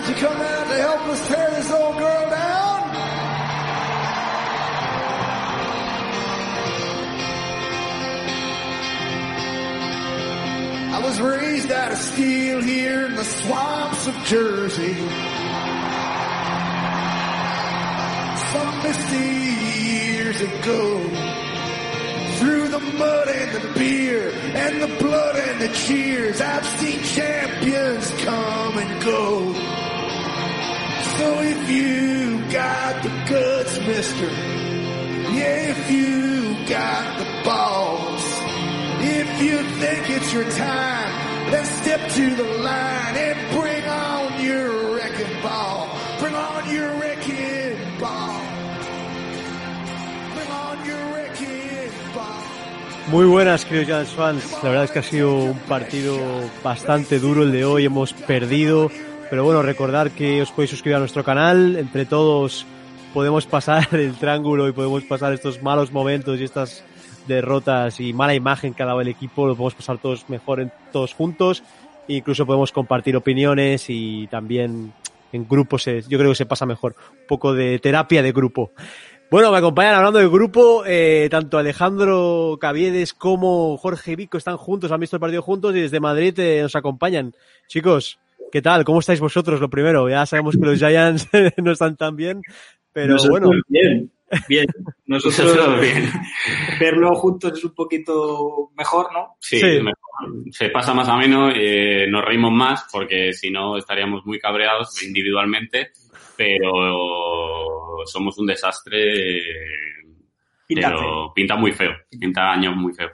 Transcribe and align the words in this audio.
guys, 0.00 0.08
you 0.08 0.14
come 0.16 0.40
out 0.40 0.66
to 0.68 0.74
help 0.74 1.00
us 1.08 1.28
tear 1.28 1.50
this 1.50 1.70
old 1.70 1.98
girl 1.98 2.30
down? 2.30 2.90
I 10.94 11.00
was 11.02 11.20
raised 11.20 11.70
out 11.70 11.92
of 11.92 11.98
steel 11.98 12.62
here 12.62 13.06
in 13.06 13.16
the 13.16 13.24
swamps 13.24 14.06
of 14.06 14.14
Jersey. 14.24 14.94
Some 18.52 18.82
misty 18.82 19.48
years 19.88 20.40
ago 20.40 21.08
through 22.38 22.68
the 22.68 22.80
mud 22.98 23.28
and 23.28 23.52
the 23.52 23.78
beer 23.78 24.30
and 24.30 24.82
the 24.82 24.96
blood 25.02 25.36
and 25.36 25.60
the 25.60 25.68
cheers. 25.68 26.40
I've 26.40 26.64
seen 26.64 27.02
champions 27.02 28.10
come 28.22 28.78
and 28.78 29.04
go. 29.04 29.77
So 31.18 31.40
if 31.40 31.68
you 31.68 32.38
got 32.52 33.02
the 33.02 33.10
guts, 33.28 33.78
mister, 33.80 34.30
yeah, 35.34 35.74
if 35.74 35.90
you 35.90 36.54
got 36.68 37.18
the 37.18 37.26
balls, 37.44 38.24
if 39.00 39.42
you 39.42 39.58
think 39.80 40.10
it's 40.10 40.32
your 40.32 40.44
time, 40.44 41.50
then 41.50 41.64
step 41.82 42.08
to 42.10 42.34
the 42.36 42.44
line 42.62 43.16
and 43.16 43.38
bring 43.60 43.84
on 43.84 44.44
your 44.44 44.94
wrecking 44.94 45.42
ball. 45.42 45.88
Bring 46.20 46.34
on 46.36 46.70
your 46.70 46.88
wrecking 47.00 47.98
ball. 47.98 48.40
Bring 50.34 50.50
on 50.50 50.86
your 50.86 51.02
wrecking 51.14 51.90
ball. 52.14 52.42
Muy 53.10 53.26
buenas, 53.26 53.64
queridos 53.64 53.88
Giants 53.88 54.12
fans. 54.12 54.52
La 54.62 54.68
verdad 54.68 54.84
es 54.84 54.90
que 54.92 54.98
ha 55.00 55.02
sido 55.02 55.34
un 55.34 55.58
partido 55.60 56.16
bastante 56.62 57.18
duro 57.18 57.42
el 57.42 57.50
de 57.50 57.64
hoy. 57.64 57.86
Hemos 57.86 58.12
perdido. 58.12 58.90
Pero 59.30 59.44
bueno, 59.44 59.62
recordar 59.62 60.10
que 60.10 60.40
os 60.40 60.50
podéis 60.50 60.70
suscribir 60.70 60.96
a 60.96 61.00
nuestro 61.00 61.22
canal. 61.22 61.76
Entre 61.76 62.06
todos 62.06 62.64
podemos 63.12 63.46
pasar 63.46 63.86
el 63.92 64.14
triángulo 64.14 64.68
y 64.68 64.72
podemos 64.72 65.04
pasar 65.04 65.32
estos 65.34 65.62
malos 65.62 65.92
momentos 65.92 66.40
y 66.40 66.44
estas 66.44 66.82
derrotas 67.26 68.00
y 68.00 68.14
mala 68.14 68.34
imagen 68.34 68.72
que 68.72 68.82
ha 68.82 68.86
dado 68.86 69.02
el 69.02 69.08
equipo. 69.08 69.46
Lo 69.46 69.54
podemos 69.54 69.74
pasar 69.74 69.98
todos 69.98 70.28
mejor 70.30 70.60
en, 70.60 70.72
todos 70.92 71.12
juntos. 71.12 71.62
E 72.08 72.14
incluso 72.14 72.46
podemos 72.46 72.72
compartir 72.72 73.16
opiniones 73.16 73.84
y 73.88 74.26
también 74.28 74.94
en 75.32 75.46
grupos. 75.46 75.84
Yo 75.84 76.18
creo 76.18 76.30
que 76.30 76.36
se 76.36 76.46
pasa 76.46 76.64
mejor. 76.64 76.96
Un 77.12 77.26
poco 77.26 77.52
de 77.52 77.78
terapia 77.80 78.22
de 78.22 78.32
grupo. 78.32 78.72
Bueno, 79.30 79.52
me 79.52 79.58
acompañan 79.58 79.94
hablando 79.94 80.20
del 80.20 80.30
grupo, 80.30 80.84
eh, 80.86 81.28
tanto 81.30 81.58
Alejandro 81.58 82.56
Caviedes 82.58 83.12
como 83.12 83.76
Jorge 83.76 84.16
Vico 84.16 84.38
están 84.38 84.56
juntos, 84.56 84.90
han 84.90 85.00
visto 85.00 85.16
el 85.16 85.20
partido 85.20 85.42
juntos 85.42 85.76
y 85.76 85.80
desde 85.80 86.00
Madrid 86.00 86.38
eh, 86.38 86.62
nos 86.62 86.74
acompañan. 86.74 87.34
Chicos, 87.66 88.18
¿qué 88.52 88.62
tal? 88.62 88.84
¿Cómo 88.84 89.00
estáis 89.00 89.20
vosotros? 89.20 89.60
Lo 89.60 89.68
primero, 89.70 90.08
ya 90.08 90.26
sabemos 90.26 90.56
que 90.56 90.64
los 90.66 90.78
Giants 90.78 91.28
no 91.58 91.72
están 91.72 91.96
tan 91.96 92.16
bien, 92.16 92.42
pero 92.92 93.12
Nosotros 93.14 93.40
bueno, 93.40 93.62
Bien, 93.68 94.10
bien. 94.48 94.66
Nosotros 95.06 95.38
Nosotros 95.56 95.80
bien. 95.80 96.10
verlo 96.80 97.14
juntos 97.14 97.52
es 97.58 97.64
un 97.64 97.74
poquito 97.74 98.70
mejor, 98.76 99.12
¿no? 99.12 99.36
Sí, 99.40 99.58
Sí. 99.58 99.66
mejor. 99.80 99.94
se 100.50 100.68
pasa 100.70 100.92
más 100.94 101.08
ameno, 101.08 101.50
eh, 101.54 102.06
nos 102.08 102.24
reímos 102.24 102.52
más 102.52 102.86
porque 102.92 103.32
si 103.32 103.50
no 103.50 103.76
estaríamos 103.76 104.24
muy 104.26 104.38
cabreados 104.38 105.02
individualmente, 105.02 105.90
pero 106.36 108.04
somos 108.06 108.36
un 108.38 108.46
desastre, 108.46 109.42
Pinta 110.66 110.90
pero 110.90 111.32
pinta 111.34 111.56
muy 111.56 111.72
feo, 111.72 111.92
pinta 112.20 112.52
años 112.52 112.76
muy 112.76 112.92
feo. 112.92 113.08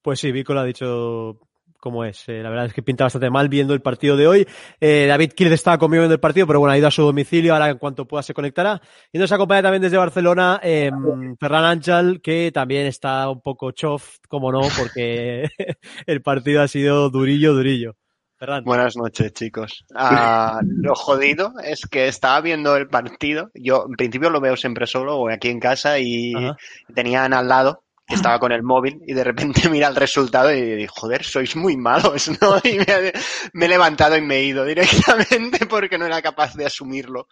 pues 0.00 0.20
sí, 0.20 0.30
Vico 0.30 0.54
lo 0.54 0.60
ha 0.60 0.64
dicho 0.64 1.38
como 1.84 2.02
es. 2.06 2.26
Eh, 2.30 2.42
la 2.42 2.48
verdad 2.48 2.64
es 2.64 2.72
que 2.72 2.82
pinta 2.82 3.04
bastante 3.04 3.28
mal 3.28 3.50
viendo 3.50 3.74
el 3.74 3.82
partido 3.82 4.16
de 4.16 4.26
hoy. 4.26 4.48
Eh, 4.80 5.04
David 5.06 5.32
Kirk 5.32 5.52
estaba 5.52 5.76
conmigo 5.76 6.00
viendo 6.00 6.14
el 6.14 6.20
partido, 6.20 6.46
pero 6.46 6.58
bueno, 6.58 6.72
ha 6.72 6.78
ido 6.78 6.88
a 6.88 6.90
su 6.90 7.02
domicilio, 7.02 7.52
ahora 7.52 7.68
en 7.68 7.76
cuanto 7.76 8.06
pueda 8.06 8.22
se 8.22 8.32
conectará. 8.32 8.80
Y 9.12 9.18
nos 9.18 9.30
acompaña 9.32 9.64
también 9.64 9.82
desde 9.82 9.98
Barcelona 9.98 10.58
eh, 10.62 10.90
Ferran 11.38 11.64
Ángel, 11.64 12.22
que 12.22 12.50
también 12.54 12.86
está 12.86 13.28
un 13.28 13.42
poco 13.42 13.70
chof, 13.72 14.16
como 14.28 14.50
no, 14.50 14.62
porque 14.78 15.50
el 16.06 16.22
partido 16.22 16.62
ha 16.62 16.68
sido 16.68 17.10
durillo, 17.10 17.52
durillo. 17.52 17.96
Ferran. 18.38 18.64
Buenas 18.64 18.96
noches, 18.96 19.34
chicos. 19.34 19.84
Ah, 19.94 20.60
lo 20.64 20.94
jodido 20.94 21.52
es 21.62 21.82
que 21.86 22.08
estaba 22.08 22.40
viendo 22.40 22.76
el 22.76 22.88
partido. 22.88 23.50
Yo, 23.52 23.84
en 23.86 23.92
principio, 23.92 24.30
lo 24.30 24.40
veo 24.40 24.56
siempre 24.56 24.86
solo 24.86 25.18
o 25.18 25.28
aquí 25.28 25.50
en 25.50 25.60
casa 25.60 25.98
y 25.98 26.34
Ajá. 26.34 26.56
tenían 26.94 27.34
al 27.34 27.46
lado 27.46 27.83
que 28.06 28.14
estaba 28.14 28.38
con 28.38 28.52
el 28.52 28.62
móvil 28.62 29.00
y 29.06 29.14
de 29.14 29.24
repente 29.24 29.68
mira 29.70 29.88
el 29.88 29.96
resultado 29.96 30.52
y 30.52 30.60
digo, 30.60 30.92
joder, 30.94 31.24
sois 31.24 31.56
muy 31.56 31.76
malos, 31.76 32.30
¿no? 32.40 32.58
Y 32.62 32.78
me, 32.78 33.64
he- 33.64 33.68
levantado 33.68 34.16
y 34.16 34.20
me 34.22 34.36
he 34.36 34.44
ido 34.44 34.64
directamente 34.64 35.66
porque 35.68 35.98
no 35.98 36.06
era 36.06 36.20
capaz 36.22 36.54
de 36.54 36.66
asumirlo. 36.66 37.28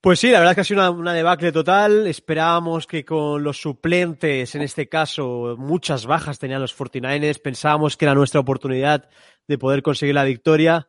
Pues 0.00 0.20
sí, 0.20 0.30
la 0.30 0.38
verdad 0.38 0.52
es 0.52 0.54
que 0.54 0.60
ha 0.60 0.64
sido 0.64 0.92
una, 0.92 1.12
debacle 1.12 1.50
total. 1.50 2.06
Esperábamos 2.06 2.86
que 2.86 3.04
con 3.04 3.42
los 3.42 3.60
suplentes, 3.60 4.54
en 4.54 4.62
este 4.62 4.88
caso, 4.88 5.56
muchas 5.58 6.06
bajas 6.06 6.38
tenían 6.38 6.60
los 6.60 6.76
49ers. 6.78 7.42
Pensábamos 7.42 7.96
que 7.96 8.04
era 8.04 8.14
nuestra 8.14 8.38
oportunidad 8.38 9.08
de 9.48 9.58
poder 9.58 9.82
conseguir 9.82 10.14
la 10.14 10.22
victoria, 10.22 10.86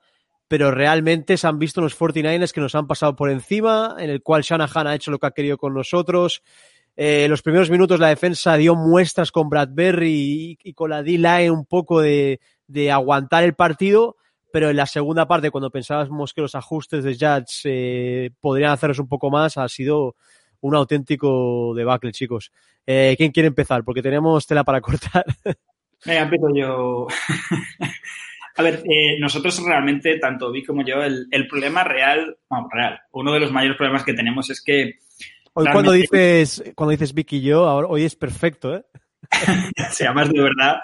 pero 0.48 0.70
realmente 0.70 1.38
se 1.38 1.48
han 1.48 1.58
visto 1.58 1.82
los 1.82 1.98
49ers 1.98 2.52
que 2.52 2.62
nos 2.62 2.76
han 2.76 2.86
pasado 2.86 3.16
por 3.16 3.32
encima, 3.32 3.96
en 3.98 4.12
el 4.12 4.22
cual 4.22 4.44
Shanahan 4.44 4.86
ha 4.86 4.94
hecho 4.94 5.10
lo 5.10 5.18
que 5.18 5.26
ha 5.26 5.32
querido 5.32 5.58
con 5.58 5.74
nosotros. 5.74 6.44
Eh, 7.02 7.30
los 7.30 7.42
primeros 7.42 7.70
minutos 7.70 7.98
la 7.98 8.10
defensa 8.10 8.58
dio 8.58 8.76
muestras 8.76 9.32
con 9.32 9.48
Bradbury 9.48 10.12
y, 10.12 10.58
y 10.62 10.74
con 10.74 10.90
la 10.90 11.02
D-line 11.02 11.50
un 11.50 11.66
poco 11.66 12.02
de, 12.02 12.42
de 12.68 12.92
aguantar 12.92 13.46
el 13.46 13.54
partido, 13.54 14.18
pero 14.52 14.70
en 14.70 14.76
la 14.76 14.86
segunda 14.86 15.26
parte, 15.26 15.50
cuando 15.50 15.72
pensábamos 15.72 16.34
que 16.34 16.42
los 16.42 16.56
ajustes 16.56 17.06
de 17.06 17.14
Judge 17.14 17.62
eh, 17.64 18.32
podrían 18.42 18.72
hacernos 18.72 19.00
un 19.00 19.08
poco 19.08 19.30
más, 19.30 19.56
ha 19.56 19.70
sido 19.70 20.18
un 20.60 20.76
auténtico 20.76 21.74
debacle, 21.74 22.12
chicos. 22.12 22.52
Eh, 22.86 23.16
¿Quién 23.18 23.32
quiere 23.32 23.48
empezar? 23.48 23.86
Porque 23.86 24.02
tenemos 24.02 24.46
tela 24.46 24.66
para 24.66 24.82
cortar. 24.82 25.24
Venga, 26.06 26.24
empiezo 26.24 26.48
yo. 26.54 27.08
A 28.58 28.62
ver, 28.62 28.84
eh, 28.84 29.18
nosotros 29.22 29.64
realmente, 29.64 30.20
tanto 30.20 30.52
Vic 30.52 30.68
como 30.68 30.84
yo, 30.84 31.02
el, 31.02 31.28
el 31.32 31.48
problema 31.48 31.86
real, 31.86 32.40
bueno, 32.50 32.68
real, 32.70 33.00
uno 33.14 33.32
de 33.32 33.40
los 33.40 33.54
mayores 33.54 33.78
problemas 33.78 34.04
que 34.04 34.14
tenemos 34.14 34.50
es 34.50 34.62
que 34.62 35.00
Hoy 35.54 35.66
cuando 35.72 35.92
dices, 35.92 36.64
cuando 36.76 36.92
dices 36.92 37.14
Vicky 37.14 37.38
y 37.38 37.42
yo, 37.42 37.68
ahora, 37.68 37.88
hoy 37.88 38.04
es 38.04 38.16
perfecto, 38.16 38.76
¿eh? 38.76 38.86
sea 39.92 40.14
más 40.14 40.30
de 40.30 40.42
verdad, 40.42 40.78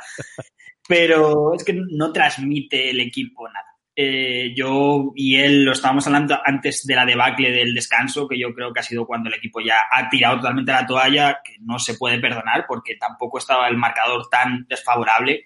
pero 0.87 1.53
es 1.53 1.63
que 1.63 1.73
no 1.73 2.11
transmite 2.11 2.89
el 2.89 2.99
equipo 2.99 3.47
nada. 3.47 3.65
Eh, 3.97 4.53
yo 4.53 5.13
y 5.15 5.37
él 5.37 5.63
lo 5.63 5.71
estábamos 5.71 6.05
hablando 6.05 6.37
antes 6.43 6.85
de 6.85 6.95
la 6.95 7.05
debacle 7.05 7.51
del 7.51 7.73
descanso, 7.73 8.27
que 8.27 8.37
yo 8.37 8.53
creo 8.53 8.73
que 8.73 8.81
ha 8.81 8.83
sido 8.83 9.05
cuando 9.05 9.29
el 9.29 9.35
equipo 9.35 9.61
ya 9.61 9.83
ha 9.89 10.09
tirado 10.09 10.37
totalmente 10.37 10.73
la 10.73 10.85
toalla, 10.85 11.39
que 11.43 11.55
no 11.61 11.79
se 11.79 11.95
puede 11.95 12.19
perdonar 12.19 12.65
porque 12.67 12.95
tampoco 12.95 13.37
estaba 13.37 13.69
el 13.69 13.77
marcador 13.77 14.27
tan 14.29 14.65
desfavorable. 14.67 15.45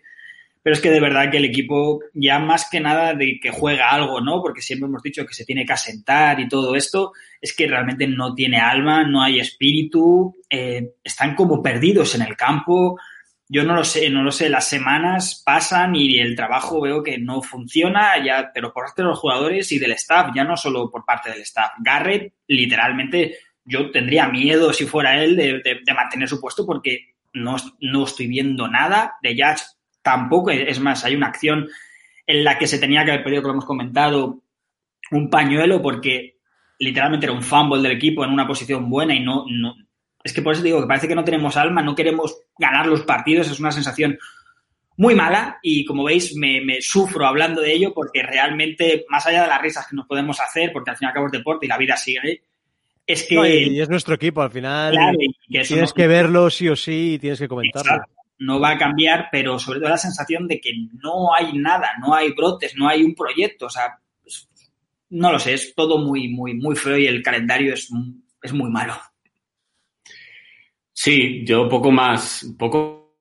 Pero 0.69 0.75
es 0.77 0.81
que 0.83 0.91
de 0.91 0.99
verdad 0.99 1.31
que 1.31 1.37
el 1.37 1.45
equipo, 1.45 1.99
ya 2.13 2.37
más 2.37 2.69
que 2.69 2.79
nada 2.79 3.15
de 3.15 3.39
que 3.41 3.49
juega 3.49 3.89
algo, 3.89 4.21
¿no? 4.21 4.39
Porque 4.39 4.61
siempre 4.61 4.85
hemos 4.87 5.01
dicho 5.01 5.25
que 5.25 5.33
se 5.33 5.43
tiene 5.43 5.65
que 5.65 5.73
asentar 5.73 6.39
y 6.39 6.47
todo 6.47 6.75
esto, 6.75 7.11
es 7.41 7.55
que 7.55 7.65
realmente 7.65 8.05
no 8.05 8.35
tiene 8.35 8.59
alma, 8.59 9.03
no 9.03 9.23
hay 9.23 9.39
espíritu, 9.39 10.35
eh, 10.47 10.91
están 11.03 11.33
como 11.33 11.63
perdidos 11.63 12.13
en 12.13 12.21
el 12.21 12.37
campo. 12.37 12.99
Yo 13.47 13.63
no 13.63 13.73
lo 13.73 13.83
sé, 13.83 14.11
no 14.11 14.21
lo 14.21 14.31
sé, 14.31 14.47
las 14.47 14.69
semanas 14.69 15.41
pasan 15.43 15.95
y 15.95 16.19
el 16.19 16.35
trabajo 16.35 16.79
veo 16.81 17.01
que 17.01 17.17
no 17.17 17.41
funciona, 17.41 18.23
ya, 18.23 18.51
pero 18.53 18.71
por 18.71 18.83
parte 18.85 19.01
de 19.01 19.07
los 19.07 19.17
jugadores 19.17 19.71
y 19.71 19.79
del 19.79 19.93
staff, 19.93 20.29
ya 20.35 20.43
no 20.43 20.55
solo 20.55 20.91
por 20.91 21.03
parte 21.03 21.31
del 21.31 21.41
staff. 21.41 21.71
Garrett, 21.79 22.31
literalmente, 22.47 23.37
yo 23.65 23.89
tendría 23.89 24.27
miedo 24.27 24.71
si 24.71 24.85
fuera 24.85 25.19
él 25.23 25.35
de, 25.35 25.53
de- 25.63 25.79
de 25.83 25.93
mantener 25.95 26.29
su 26.29 26.39
puesto 26.39 26.63
porque 26.63 27.15
no, 27.33 27.55
no 27.81 28.03
estoy 28.03 28.27
viendo 28.27 28.67
nada 28.67 29.15
de 29.23 29.31
Judge 29.33 29.63
tampoco. 30.09 30.49
Es 30.49 30.79
más, 30.79 31.05
hay 31.05 31.15
una 31.15 31.27
acción 31.27 31.67
en 32.25 32.43
la 32.43 32.57
que 32.57 32.67
se 32.67 32.79
tenía 32.79 33.05
que 33.05 33.11
haber 33.11 33.23
pedido, 33.23 33.41
que 33.41 33.47
lo 33.47 33.53
hemos 33.53 33.65
comentado, 33.65 34.41
un 35.11 35.29
pañuelo 35.29 35.81
porque 35.81 36.37
literalmente 36.79 37.25
era 37.25 37.33
un 37.33 37.43
fumble 37.43 37.81
del 37.81 37.91
equipo 37.97 38.23
en 38.23 38.31
una 38.31 38.47
posición 38.47 38.89
buena 38.89 39.13
y 39.13 39.19
no, 39.19 39.45
no. 39.47 39.75
Es 40.23 40.33
que 40.33 40.41
por 40.41 40.53
eso 40.53 40.63
digo 40.63 40.81
que 40.81 40.87
parece 40.87 41.07
que 41.07 41.15
no 41.15 41.23
tenemos 41.23 41.57
alma, 41.57 41.81
no 41.81 41.95
queremos 41.95 42.37
ganar 42.57 42.87
los 42.87 43.01
partidos, 43.01 43.49
es 43.49 43.59
una 43.59 43.71
sensación 43.71 44.17
muy 44.97 45.15
mala 45.15 45.59
y 45.61 45.85
como 45.85 46.03
veis 46.03 46.35
me, 46.35 46.59
me 46.61 46.81
sufro 46.81 47.25
hablando 47.25 47.61
de 47.61 47.73
ello 47.73 47.93
porque 47.93 48.21
realmente, 48.21 49.05
más 49.09 49.25
allá 49.25 49.43
de 49.43 49.47
las 49.47 49.61
risas 49.61 49.87
que 49.87 49.95
nos 49.95 50.07
podemos 50.07 50.39
hacer, 50.39 50.71
porque 50.73 50.91
al 50.91 50.97
fin 50.97 51.05
y 51.05 51.09
al 51.09 51.13
cabo 51.13 51.27
es 51.27 51.31
deporte 51.31 51.65
y 51.65 51.69
la 51.69 51.77
vida 51.77 51.95
sigue, 51.95 52.43
es 53.07 53.23
que... 53.23 53.35
No, 53.35 53.47
y, 53.47 53.79
es 53.79 53.89
nuestro 53.89 54.15
equipo, 54.15 54.41
al 54.41 54.51
final 54.51 54.93
claro, 54.93 55.17
y 55.19 55.33
que 55.53 55.63
tienes 55.63 55.89
no- 55.89 55.95
que 55.95 56.07
verlo 56.07 56.49
sí 56.49 56.67
o 56.67 56.75
sí 56.75 57.13
y 57.13 57.19
tienes 57.19 57.39
que 57.39 57.47
comentarlo. 57.47 57.91
Exacto. 57.93 58.18
No 58.39 58.59
va 58.59 58.71
a 58.71 58.77
cambiar, 58.77 59.29
pero 59.31 59.59
sobre 59.59 59.79
todo 59.79 59.89
la 59.89 59.97
sensación 59.97 60.47
de 60.47 60.59
que 60.59 60.71
no 61.03 61.33
hay 61.35 61.53
nada, 61.53 61.91
no 61.99 62.13
hay 62.13 62.31
brotes, 62.31 62.75
no 62.75 62.87
hay 62.87 63.03
un 63.03 63.13
proyecto. 63.13 63.67
O 63.67 63.69
sea, 63.69 63.99
no 65.09 65.31
lo 65.31 65.39
sé, 65.39 65.53
es 65.53 65.73
todo 65.75 65.97
muy, 65.97 66.29
muy, 66.29 66.53
muy 66.53 66.75
feo 66.75 66.97
y 66.97 67.07
el 67.07 67.21
calendario 67.21 67.73
es, 67.73 67.89
es 68.41 68.53
muy 68.53 68.69
malo. 68.69 68.93
Sí, 70.93 71.45
yo 71.45 71.67
poco 71.69 71.91
más, 71.91 72.45
poco 72.57 73.17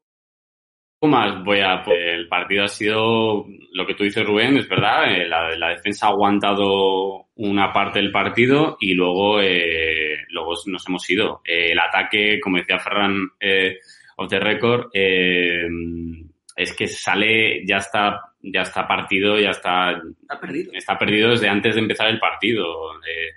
más 1.02 1.44
voy 1.44 1.60
a... 1.60 1.82
El 1.86 2.28
partido 2.28 2.64
ha 2.64 2.68
sido 2.68 3.46
lo 3.72 3.86
que 3.86 3.94
tú 3.94 4.04
dices, 4.04 4.26
Rubén, 4.26 4.56
es 4.58 4.68
verdad. 4.68 5.12
eh, 5.12 5.28
la, 5.28 5.56
la 5.56 5.68
defensa 5.70 6.06
ha 6.06 6.10
aguantado 6.10 7.28
una 7.36 7.72
parte 7.72 8.00
del 8.00 8.10
partido 8.10 8.76
y 8.80 8.94
luego, 8.94 9.40
eh, 9.40 10.16
luego 10.30 10.54
nos 10.66 10.88
hemos 10.88 11.08
ido. 11.08 11.40
Eh, 11.44 11.70
el 11.72 11.78
ataque, 11.78 12.40
como 12.40 12.56
decía 12.56 12.80
Ferran 12.80 13.30
of 14.18 14.28
the 14.28 14.38
record, 14.40 14.88
eh, 14.92 15.66
es 16.56 16.74
que 16.74 16.86
sale, 16.88 17.64
ya 17.66 17.76
está, 17.78 18.20
ya 18.42 18.62
está 18.62 18.86
partido, 18.86 19.38
ya 19.38 19.50
está, 19.50 19.92
Está 20.22 20.40
perdido. 20.40 20.72
está 20.74 20.98
perdido 20.98 21.30
desde 21.30 21.48
antes 21.48 21.74
de 21.74 21.80
empezar 21.80 22.08
el 22.08 22.18
partido. 22.18 22.66
Eh, 23.06 23.30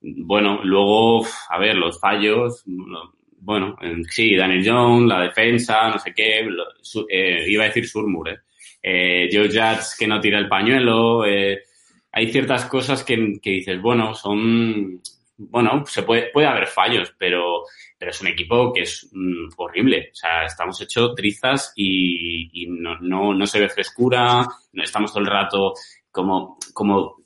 bueno, 0.00 0.60
luego, 0.64 1.26
a 1.50 1.58
ver, 1.58 1.76
los 1.76 2.00
fallos, 2.00 2.62
no- 2.66 3.12
bueno, 3.38 3.76
sí, 4.08 4.34
Daniel 4.34 4.62
Jones, 4.66 5.08
la 5.08 5.20
defensa, 5.22 5.88
no 5.88 5.98
sé 5.98 6.12
qué, 6.14 6.42
lo- 6.48 6.64
su- 6.80 7.06
eh, 7.08 7.44
iba 7.48 7.64
a 7.64 7.66
decir 7.68 7.86
Surmur, 7.86 8.30
eh. 8.30 8.38
Eh, 8.82 9.28
Joe 9.32 9.48
Judge 9.48 9.96
que 9.98 10.06
no 10.06 10.20
tira 10.20 10.38
el 10.38 10.48
pañuelo, 10.48 11.22
hay 11.22 12.32
ciertas 12.32 12.64
cosas 12.66 13.04
que, 13.04 13.34
que 13.42 13.50
dices, 13.50 13.80
bueno, 13.82 14.14
son, 14.14 15.00
bueno, 15.36 15.84
se 15.86 16.02
puede, 16.02 16.30
puede 16.32 16.46
haber 16.46 16.66
fallos, 16.66 17.14
pero, 17.18 17.64
pero 17.98 18.10
es 18.10 18.20
un 18.20 18.28
equipo 18.28 18.72
que 18.72 18.82
es 18.82 19.08
mm, 19.12 19.48
horrible. 19.56 20.10
O 20.12 20.14
sea, 20.14 20.44
estamos 20.44 20.80
hechos 20.80 21.14
trizas 21.14 21.72
y, 21.76 22.62
y 22.62 22.66
no, 22.66 22.98
no, 23.00 23.34
no 23.34 23.46
se 23.46 23.60
ve 23.60 23.68
frescura, 23.68 24.46
no 24.72 24.82
estamos 24.82 25.12
todo 25.12 25.22
el 25.22 25.30
rato 25.30 25.74
como, 26.10 26.58
como, 26.72 27.16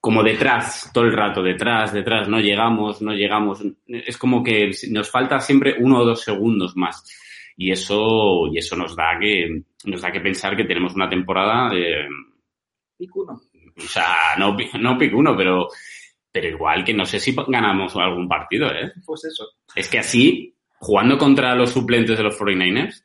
como 0.00 0.22
detrás, 0.22 0.90
todo 0.92 1.04
el 1.04 1.12
rato, 1.12 1.42
detrás, 1.42 1.92
detrás, 1.92 2.28
no 2.28 2.40
llegamos, 2.40 3.02
no 3.02 3.12
llegamos. 3.12 3.62
Es 3.86 4.18
como 4.18 4.42
que 4.42 4.72
nos 4.90 5.10
falta 5.10 5.40
siempre 5.40 5.76
uno 5.78 6.00
o 6.00 6.04
dos 6.04 6.22
segundos 6.22 6.76
más. 6.76 7.04
Y 7.56 7.70
eso, 7.70 8.48
y 8.52 8.58
eso 8.58 8.76
nos 8.76 8.96
da 8.96 9.18
que, 9.20 9.62
nos 9.84 10.00
da 10.00 10.10
que 10.10 10.20
pensar 10.20 10.56
que 10.56 10.64
tenemos 10.64 10.94
una 10.94 11.08
temporada 11.08 11.70
de, 11.72 12.08
Picuno. 12.96 13.40
o 13.76 13.80
sea, 13.80 14.36
no, 14.38 14.56
no 14.80 14.98
pico 14.98 15.16
uno, 15.16 15.36
pero, 15.36 15.68
pero 16.32 16.48
igual 16.48 16.82
que 16.82 16.94
no 16.94 17.04
sé 17.04 17.20
si 17.20 17.36
ganamos 17.46 17.94
algún 17.96 18.26
partido, 18.26 18.68
¿eh? 18.72 18.90
Pues 19.04 19.26
eso. 19.26 19.46
Es 19.76 19.88
que 19.88 19.98
así, 19.98 20.56
jugando 20.78 21.18
contra 21.18 21.54
los 21.54 21.70
suplentes 21.70 22.16
de 22.16 22.24
los 22.24 22.38
49ers, 22.40 23.04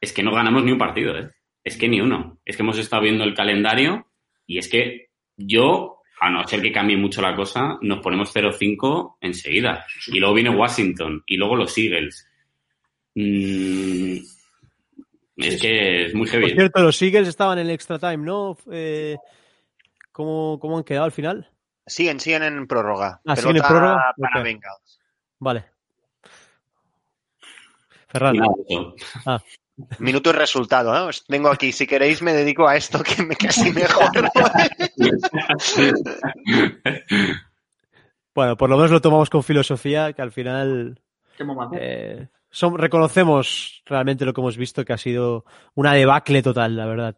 es 0.00 0.12
que 0.12 0.22
no 0.22 0.32
ganamos 0.32 0.62
ni 0.62 0.72
un 0.72 0.78
partido, 0.78 1.18
¿eh? 1.18 1.30
Es 1.64 1.76
que 1.76 1.88
ni 1.88 2.00
uno. 2.00 2.38
Es 2.44 2.56
que 2.56 2.62
hemos 2.62 2.78
estado 2.78 3.02
viendo 3.02 3.24
el 3.24 3.34
calendario 3.34 4.06
y 4.46 4.58
es 4.58 4.68
que 4.68 5.08
yo, 5.36 6.02
a 6.20 6.30
no 6.30 6.46
ser 6.46 6.60
que 6.60 6.72
cambie 6.72 6.96
mucho 6.96 7.22
la 7.22 7.34
cosa, 7.34 7.78
nos 7.80 8.00
ponemos 8.00 8.34
0-5 8.34 9.16
enseguida. 9.20 9.86
Y 10.08 10.18
luego 10.18 10.34
viene 10.34 10.50
Washington 10.50 11.22
y 11.26 11.36
luego 11.36 11.56
los 11.56 11.76
Eagles. 11.76 12.26
Mm, 13.14 14.18
es 15.36 15.60
que 15.60 16.06
es 16.06 16.14
muy 16.14 16.26
Por 16.26 16.40
heavy. 16.40 16.52
cierto, 16.52 16.82
los 16.82 17.00
Eagles 17.00 17.28
estaban 17.28 17.58
en 17.58 17.66
el 17.66 17.72
extra 17.72 17.98
time, 17.98 18.18
¿no? 18.18 18.56
Eh, 18.70 19.16
¿cómo, 20.12 20.58
¿Cómo 20.60 20.78
han 20.78 20.84
quedado 20.84 21.06
al 21.06 21.12
final? 21.12 21.48
Siguen, 21.88 22.20
siguen 22.20 22.42
en 22.42 22.66
prórroga. 22.66 23.20
Ah, 23.26 23.36
siguen 23.36 23.56
en 23.56 23.62
prórroga, 23.62 24.14
para 24.16 24.40
ok. 24.40 24.44
Bengals. 24.44 25.00
Vale. 25.38 25.64
Ferran. 28.08 28.36
Nada, 28.36 28.52
eso. 28.68 28.94
Minuto 30.00 30.30
y 30.30 30.32
resultado, 30.32 30.94
¿eh? 30.96 31.08
Os 31.08 31.24
tengo 31.24 31.50
aquí. 31.50 31.70
Si 31.70 31.86
queréis, 31.86 32.20
me 32.20 32.32
dedico 32.32 32.66
a 32.66 32.74
esto 32.76 33.00
que 33.02 33.22
me 33.22 33.36
casi 33.36 33.72
mejor. 33.72 34.10
Bueno, 38.34 38.56
por 38.56 38.70
lo 38.70 38.76
menos 38.76 38.92
lo 38.92 39.00
tomamos 39.00 39.30
con 39.30 39.42
filosofía, 39.42 40.12
que 40.12 40.22
al 40.22 40.30
final 40.30 41.02
Qué 41.36 41.42
momento. 41.42 41.76
eh, 41.76 42.28
reconocemos 42.76 43.82
realmente 43.84 44.24
lo 44.24 44.32
que 44.32 44.40
hemos 44.40 44.56
visto, 44.56 44.84
que 44.84 44.92
ha 44.92 44.98
sido 44.98 45.44
una 45.74 45.94
debacle 45.94 46.40
total, 46.40 46.76
la 46.76 46.86
verdad. 46.86 47.16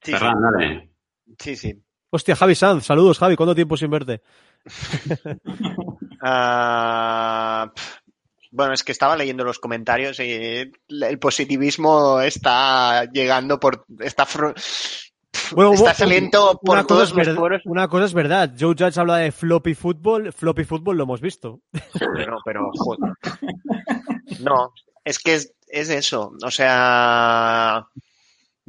Sí, 0.00 0.12
Ferran, 0.12 0.36
dale. 0.40 0.90
sí, 1.40 1.56
sí. 1.56 1.82
Hostia, 2.10 2.36
Javi 2.36 2.54
Sanz, 2.54 2.86
saludos, 2.86 3.18
Javi, 3.18 3.36
¿cuánto 3.36 3.54
tiempo 3.54 3.76
sin 3.76 3.90
verte? 3.90 4.22
Ah, 6.20 7.72
bueno, 8.50 8.72
es 8.72 8.82
que 8.82 8.90
estaba 8.90 9.16
leyendo 9.16 9.44
los 9.44 9.60
comentarios 9.60 10.18
y 10.18 10.72
el 10.88 11.18
positivismo 11.20 12.20
está 12.20 13.04
llegando 13.04 13.60
por. 13.60 13.84
Está, 14.00 14.26
Bueno, 15.52 15.74
está 15.74 15.94
saliendo 15.94 16.58
por 16.60 16.84
todos 16.88 17.14
los 17.14 17.36
foros. 17.36 17.62
una 17.66 17.86
cosa 17.86 18.06
es 18.06 18.14
verdad, 18.14 18.52
Joe 18.58 18.74
Judge 18.76 18.98
habla 18.98 19.18
de 19.18 19.30
floppy 19.30 19.74
football, 19.74 20.32
floppy 20.32 20.64
football 20.64 20.96
lo 20.96 21.04
hemos 21.04 21.20
visto. 21.20 21.60
Pero, 22.16 22.38
pero, 22.44 22.70
joder. 22.74 23.12
No, 24.40 24.72
es 25.04 25.20
que 25.20 25.34
es, 25.34 25.54
es 25.68 25.88
eso. 25.90 26.32
O 26.42 26.50
sea, 26.50 27.86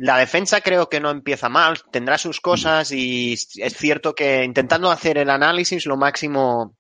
la 0.01 0.17
defensa 0.17 0.61
creo 0.61 0.87
que 0.87 1.01
no 1.01 1.09
empieza 1.09 1.49
mal, 1.49 1.77
tendrá 1.91 2.17
sus 2.17 2.39
cosas 2.39 2.89
y 2.93 3.33
es 3.33 3.73
cierto 3.75 4.15
que 4.15 4.45
intentando 4.45 4.89
hacer 4.89 5.17
el 5.17 5.29
análisis 5.29 5.85
lo 5.85 5.97
máximo, 5.97 6.77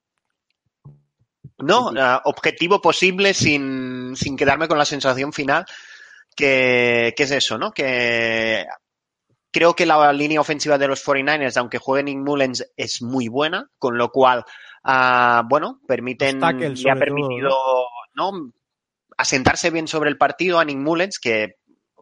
no, 1.57 1.91
Ah, 1.97 2.21
objetivo 2.23 2.81
posible 2.81 3.33
sin, 3.33 4.15
sin 4.15 4.37
quedarme 4.37 4.69
con 4.69 4.77
la 4.77 4.85
sensación 4.85 5.33
final 5.33 5.65
que, 6.33 7.13
que 7.17 7.23
es 7.23 7.31
eso, 7.31 7.57
¿no? 7.57 7.73
Que 7.73 8.65
creo 9.51 9.75
que 9.75 9.85
la 9.85 10.13
línea 10.13 10.39
ofensiva 10.39 10.77
de 10.77 10.87
los 10.87 11.05
49ers, 11.05 11.57
aunque 11.57 11.77
juegue 11.77 12.03
Nick 12.05 12.19
Mullens, 12.19 12.71
es 12.77 13.01
muy 13.01 13.27
buena, 13.27 13.69
con 13.77 13.97
lo 13.97 14.11
cual, 14.11 14.45
ah, 14.85 15.43
bueno, 15.49 15.81
permiten, 15.85 16.39
le 16.39 16.45
ha 16.45 16.93
todo, 16.93 16.99
permitido, 16.99 17.57
¿no? 18.13 18.53
Asentarse 19.17 19.71
bien 19.71 19.89
sobre 19.89 20.09
el 20.09 20.17
partido 20.17 20.57
a 20.57 20.63
Nick 20.63 20.77
Mullens, 20.77 21.19
que 21.19 21.58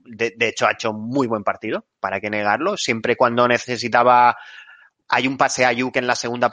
de, 0.07 0.33
de 0.35 0.47
hecho 0.47 0.67
ha 0.67 0.71
hecho 0.71 0.93
muy 0.93 1.27
buen 1.27 1.43
partido, 1.43 1.85
para 1.99 2.19
qué 2.19 2.29
negarlo, 2.29 2.77
siempre 2.77 3.15
cuando 3.15 3.47
necesitaba 3.47 4.37
hay 5.09 5.27
un 5.27 5.37
pase 5.37 5.63
a 5.63 5.69
Ayuk 5.69 5.95
en 5.95 6.07
la 6.07 6.15
segunda 6.15 6.51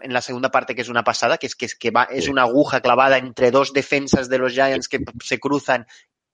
en 0.00 0.12
la 0.12 0.22
segunda 0.22 0.50
parte 0.50 0.74
que 0.74 0.82
es 0.82 0.88
una 0.88 1.04
pasada, 1.04 1.36
que 1.38 1.46
es 1.46 1.54
que, 1.54 1.66
es, 1.66 1.74
que 1.74 1.90
va, 1.90 2.04
es 2.04 2.28
una 2.28 2.42
aguja 2.42 2.80
clavada 2.80 3.18
entre 3.18 3.50
dos 3.50 3.72
defensas 3.72 4.28
de 4.28 4.38
los 4.38 4.52
Giants 4.52 4.88
que 4.88 5.00
se 5.22 5.38
cruzan 5.38 5.86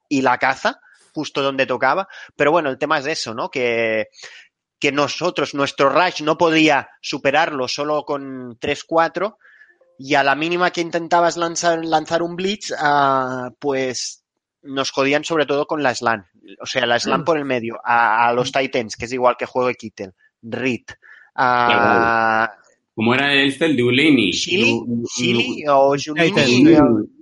y 0.08 0.22
la 0.22 0.38
caza 0.38 0.80
justo 1.12 1.42
donde 1.42 1.66
tocaba. 1.66 2.06
Pero 2.36 2.52
bueno, 2.52 2.70
el 2.70 2.78
tema 2.78 2.98
es 2.98 3.06
eso, 3.06 3.34
¿no? 3.34 3.50
Que, 3.50 4.08
que 4.78 4.92
nosotros, 4.92 5.54
nuestro 5.54 5.88
rush 5.90 6.22
no 6.22 6.38
podía 6.38 6.90
superarlo 7.00 7.66
solo 7.66 8.04
con 8.04 8.58
3-4 8.60 9.36
y 9.98 10.14
a 10.14 10.22
la 10.22 10.36
mínima 10.36 10.70
que 10.70 10.80
intentabas 10.80 11.36
lanzar, 11.36 11.84
lanzar 11.84 12.22
un 12.22 12.36
blitz, 12.36 12.72
ah, 12.78 13.50
pues 13.58 14.24
nos 14.62 14.90
jodían 14.90 15.24
sobre 15.24 15.46
todo 15.46 15.66
con 15.66 15.82
la 15.82 15.94
slant. 15.94 16.26
O 16.60 16.66
sea, 16.66 16.86
la 16.86 16.98
slant 16.98 17.24
por 17.26 17.38
el 17.38 17.44
medio, 17.44 17.78
a, 17.84 18.28
a 18.28 18.32
los 18.32 18.52
Titans, 18.52 18.96
que 18.96 19.04
es 19.06 19.12
igual 19.12 19.36
que 19.38 19.46
juego 19.46 19.70
Kittel, 19.72 20.12
Reed, 20.42 20.84
a 21.34 22.50
¿Cómo 22.98 23.14
era 23.14 23.32
este? 23.32 23.66
El 23.66 23.76
de 23.76 23.84
Ulaney. 23.84 24.32
Chili, 24.32 24.76
Chili 25.14 25.64
o. 25.68 25.94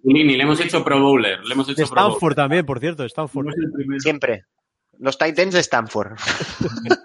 Ulaney, 0.02 0.36
le 0.36 0.42
hemos 0.42 0.58
hecho 0.58 0.82
Pro 0.82 0.98
Bowler. 0.98 1.44
Le 1.44 1.52
hemos 1.52 1.68
hecho 1.68 1.84
Pro 1.84 1.88
Bowler. 1.88 2.12
Stanford 2.12 2.34
también, 2.34 2.64
por 2.64 2.80
cierto, 2.80 3.02
de 3.02 3.08
Stanford. 3.08 3.48
Siempre. 3.98 4.46
Los 4.98 5.18
Titans 5.18 5.54
de 5.54 5.60
Stanford. 5.60 6.16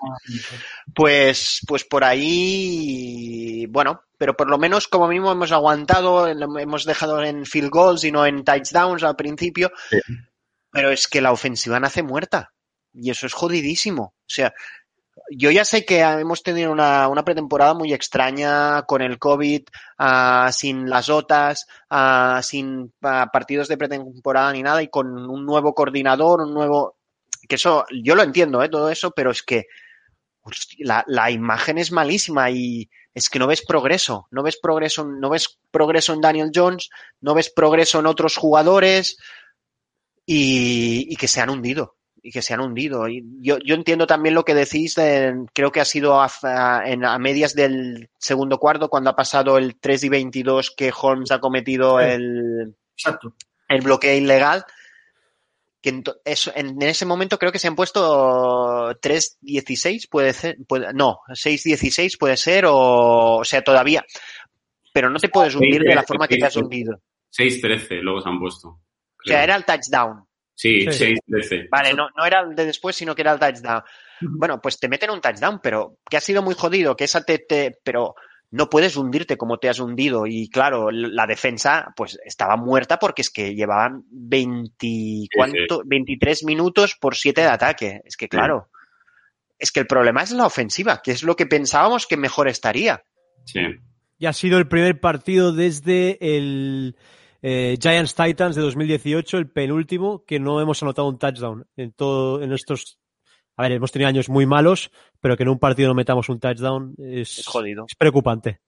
Pues, 0.94 1.62
pues 1.68 1.86
por 1.86 2.04
ahí, 2.04 3.66
bueno, 3.68 4.02
pero 4.18 4.36
por 4.36 4.50
lo 4.50 4.58
menos 4.58 4.88
como 4.88 5.08
mínimo 5.08 5.32
hemos 5.32 5.52
aguantado, 5.52 6.28
hemos 6.28 6.86
dejado 6.86 7.24
en 7.24 7.46
field 7.46 7.70
goals 7.70 8.04
y 8.04 8.12
no 8.12 8.26
en 8.26 8.44
touchdowns 8.44 9.04
al 9.04 9.16
principio, 9.16 9.72
Sí. 9.90 10.00
pero 10.70 10.92
es 10.92 11.08
que 11.08 11.22
la 11.22 11.32
ofensiva 11.32 11.80
nace 11.80 12.04
muerta 12.04 12.54
y 12.94 13.10
eso 13.10 13.26
es 13.26 13.34
jodidísimo. 13.34 14.04
O 14.04 14.28
sea, 14.28 14.54
yo 15.30 15.50
ya 15.50 15.64
sé 15.66 15.86
que 15.86 16.02
hemos 16.02 16.44
tenido 16.44 16.72
una, 16.72 17.08
una 17.08 17.24
pretemporada 17.24 17.74
muy 17.74 17.94
extraña 17.94 18.84
con 18.84 19.02
el 19.02 19.18
COVID, 19.18 19.64
ah, 19.98 20.50
sin 20.52 20.90
las 20.90 21.10
OTAs, 21.10 21.68
ah, 21.90 22.42
sin 22.44 22.94
ah, 23.02 23.30
partidos 23.32 23.68
de 23.70 23.78
pretemporada 23.78 24.52
ni 24.52 24.62
nada 24.62 24.82
y 24.84 24.90
con 24.90 25.08
un 25.30 25.46
nuevo 25.46 25.74
coordinador, 25.74 26.42
un 26.42 26.54
nuevo... 26.54 26.98
Que 27.48 27.56
eso, 27.56 27.86
yo 28.04 28.16
lo 28.16 28.24
entiendo, 28.24 28.62
¿eh? 28.64 28.70
todo 28.70 28.90
eso, 28.90 29.12
pero 29.12 29.32
es 29.32 29.44
que 29.44 29.66
hostia, 30.42 30.78
la, 30.86 31.04
la 31.08 31.32
imagen 31.32 31.78
es 31.78 31.92
malísima 31.92 32.50
y 32.50 32.90
es 33.14 33.30
que 33.30 33.40
no 33.40 33.48
ves 33.48 33.64
progreso, 33.66 34.28
no 34.32 34.42
ves 34.44 34.58
progreso, 34.62 35.06
no 35.06 35.30
ves 35.30 35.60
progreso 35.70 36.14
en 36.14 36.22
Daniel 36.22 36.52
Jones, 36.54 36.90
no 37.20 37.34
ves 37.34 37.50
progreso 37.50 38.00
en 38.00 38.06
otros 38.06 38.38
jugadores 38.38 39.18
y, 40.26 41.08
y 41.10 41.16
que 41.16 41.28
se 41.28 41.42
han 41.42 41.50
hundido 41.50 41.98
y 42.24 42.32
que 42.32 42.42
se 42.44 42.54
han 42.54 42.60
hundido. 42.62 43.08
Y 43.10 43.24
yo, 43.42 43.58
yo 43.66 43.74
entiendo 43.74 44.06
también 44.06 44.36
lo 44.36 44.46
que 44.46 44.54
decís, 44.54 44.94
de- 44.96 45.46
creo 45.54 45.72
que 45.72 45.82
ha 45.82 45.86
sido 45.86 46.22
a, 46.22 46.32
a- 46.44 46.84
en, 46.86 47.04
a 47.04 47.18
medias 47.18 47.56
del 47.56 48.10
segundo 48.20 48.60
cuarto, 48.60 48.90
cuando 48.90 49.10
ha 49.10 49.16
pasado 49.16 49.58
el 49.58 49.80
3 49.80 50.04
y 50.04 50.10
22 50.10 50.72
que 50.78 50.94
Holmes 50.96 51.32
ha 51.32 51.40
cometido 51.40 52.00
el, 52.00 52.76
Exacto. 52.96 53.34
el 53.68 53.82
bloqueo 53.82 54.16
ilegal. 54.16 54.64
Que 55.82 55.92
ento- 55.94 56.18
eso, 56.24 56.52
en, 56.56 56.68
en 56.82 56.84
ese 56.84 57.06
momento 57.06 57.40
creo 57.40 57.52
que 57.52 57.58
se 57.60 57.68
han 57.68 57.76
puesto 57.76 58.92
3-16, 59.02 60.08
puede 60.10 60.34
ser, 60.34 60.58
puede- 60.68 60.94
no, 60.94 61.20
6-16 61.30 62.18
puede 62.20 62.38
ser, 62.38 62.66
o, 62.68 63.38
o 63.38 63.44
sea, 63.44 63.62
todavía. 63.64 64.06
Pero 64.94 65.10
no 65.10 65.18
te 65.20 65.30
puedes 65.30 65.56
hundir 65.56 65.82
de 65.84 65.96
la 65.96 66.04
forma 66.04 66.28
que 66.28 66.38
te 66.38 66.46
has 66.46 66.56
hundido. 66.56 67.00
6-13, 67.36 68.02
luego 68.02 68.22
se 68.22 68.30
han 68.30 68.40
puesto. 68.40 68.68
O 68.70 68.80
sea, 69.26 69.44
era 69.44 69.56
el 69.56 69.66
touchdown. 69.66 70.26
Sí, 70.54 70.82
Sí. 70.92 71.16
6-13. 71.28 71.68
Vale, 71.72 71.94
no, 71.94 72.10
no 72.16 72.26
era 72.26 72.42
el 72.42 72.56
de 72.56 72.66
después, 72.66 72.96
sino 72.96 73.16
que 73.16 73.22
era 73.22 73.32
el 73.34 73.40
touchdown. 73.40 73.82
Bueno, 74.22 74.62
pues 74.62 74.78
te 74.80 74.88
meten 74.88 75.10
un 75.10 75.22
touchdown, 75.22 75.60
pero 75.64 75.98
que 76.08 76.18
ha 76.18 76.22
sido 76.22 76.44
muy 76.44 76.54
jodido, 76.54 76.96
que 76.96 77.06
esa 77.06 77.24
te, 77.24 77.40
te- 77.40 77.80
pero 77.84 78.14
no 78.52 78.70
puedes 78.70 78.98
hundirte 78.98 79.38
como 79.38 79.58
te 79.58 79.70
has 79.70 79.80
hundido. 79.80 80.28
Y 80.28 80.50
claro, 80.50 80.92
la 80.92 81.26
defensa, 81.26 81.94
pues 81.96 82.20
estaba 82.26 82.58
muerta 82.58 83.00
porque 83.00 83.22
es 83.22 83.30
que 83.30 83.56
llevaban 83.56 84.04
20, 84.12 85.28
¿cuánto? 85.34 85.82
23 85.86 86.44
minutos 86.44 86.96
por 87.00 87.16
7 87.16 87.42
de 87.42 87.48
ataque. 87.48 88.02
Es 88.06 88.18
que 88.18 88.28
claro, 88.28 88.70
es 89.58 89.72
que 89.72 89.80
el 89.80 89.88
problema 89.88 90.24
es 90.24 90.32
la 90.32 90.46
ofensiva, 90.46 91.02
que 91.02 91.12
es 91.12 91.24
lo 91.24 91.36
que 91.36 91.46
pensábamos 91.46 92.08
que 92.08 92.18
mejor 92.18 92.48
estaría. 92.48 93.04
Sí. 93.46 93.62
Y 94.20 94.26
ha 94.26 94.34
sido 94.34 94.58
el 94.58 94.68
primer 94.68 95.00
partido 95.00 95.54
desde 95.54 96.18
el 96.20 96.96
eh, 97.42 97.78
Giants 97.82 98.16
Titans 98.16 98.56
de 98.56 98.62
2018, 98.62 99.38
el 99.38 99.50
penúltimo, 99.50 100.26
que 100.26 100.40
no 100.40 100.62
hemos 100.62 100.84
anotado 100.84 101.08
un 101.08 101.18
touchdown 101.18 101.66
en 101.76 101.92
todo, 101.94 102.42
en 102.44 102.52
estos. 102.52 103.00
A 103.62 103.66
ver, 103.66 103.74
hemos 103.74 103.92
tenido 103.92 104.10
años 104.10 104.28
muy 104.28 104.48
malos, 104.48 104.90
pero 105.20 105.38
que 105.38 105.44
en 105.44 105.50
un 105.50 105.60
partido 105.60 105.88
no 105.88 105.94
metamos 105.94 106.30
un 106.30 106.40
touchdown 106.40 106.96
es, 106.98 107.38
Es 107.38 107.46
jodido. 107.46 107.86
es 107.88 107.94
preocupante. 107.94 108.60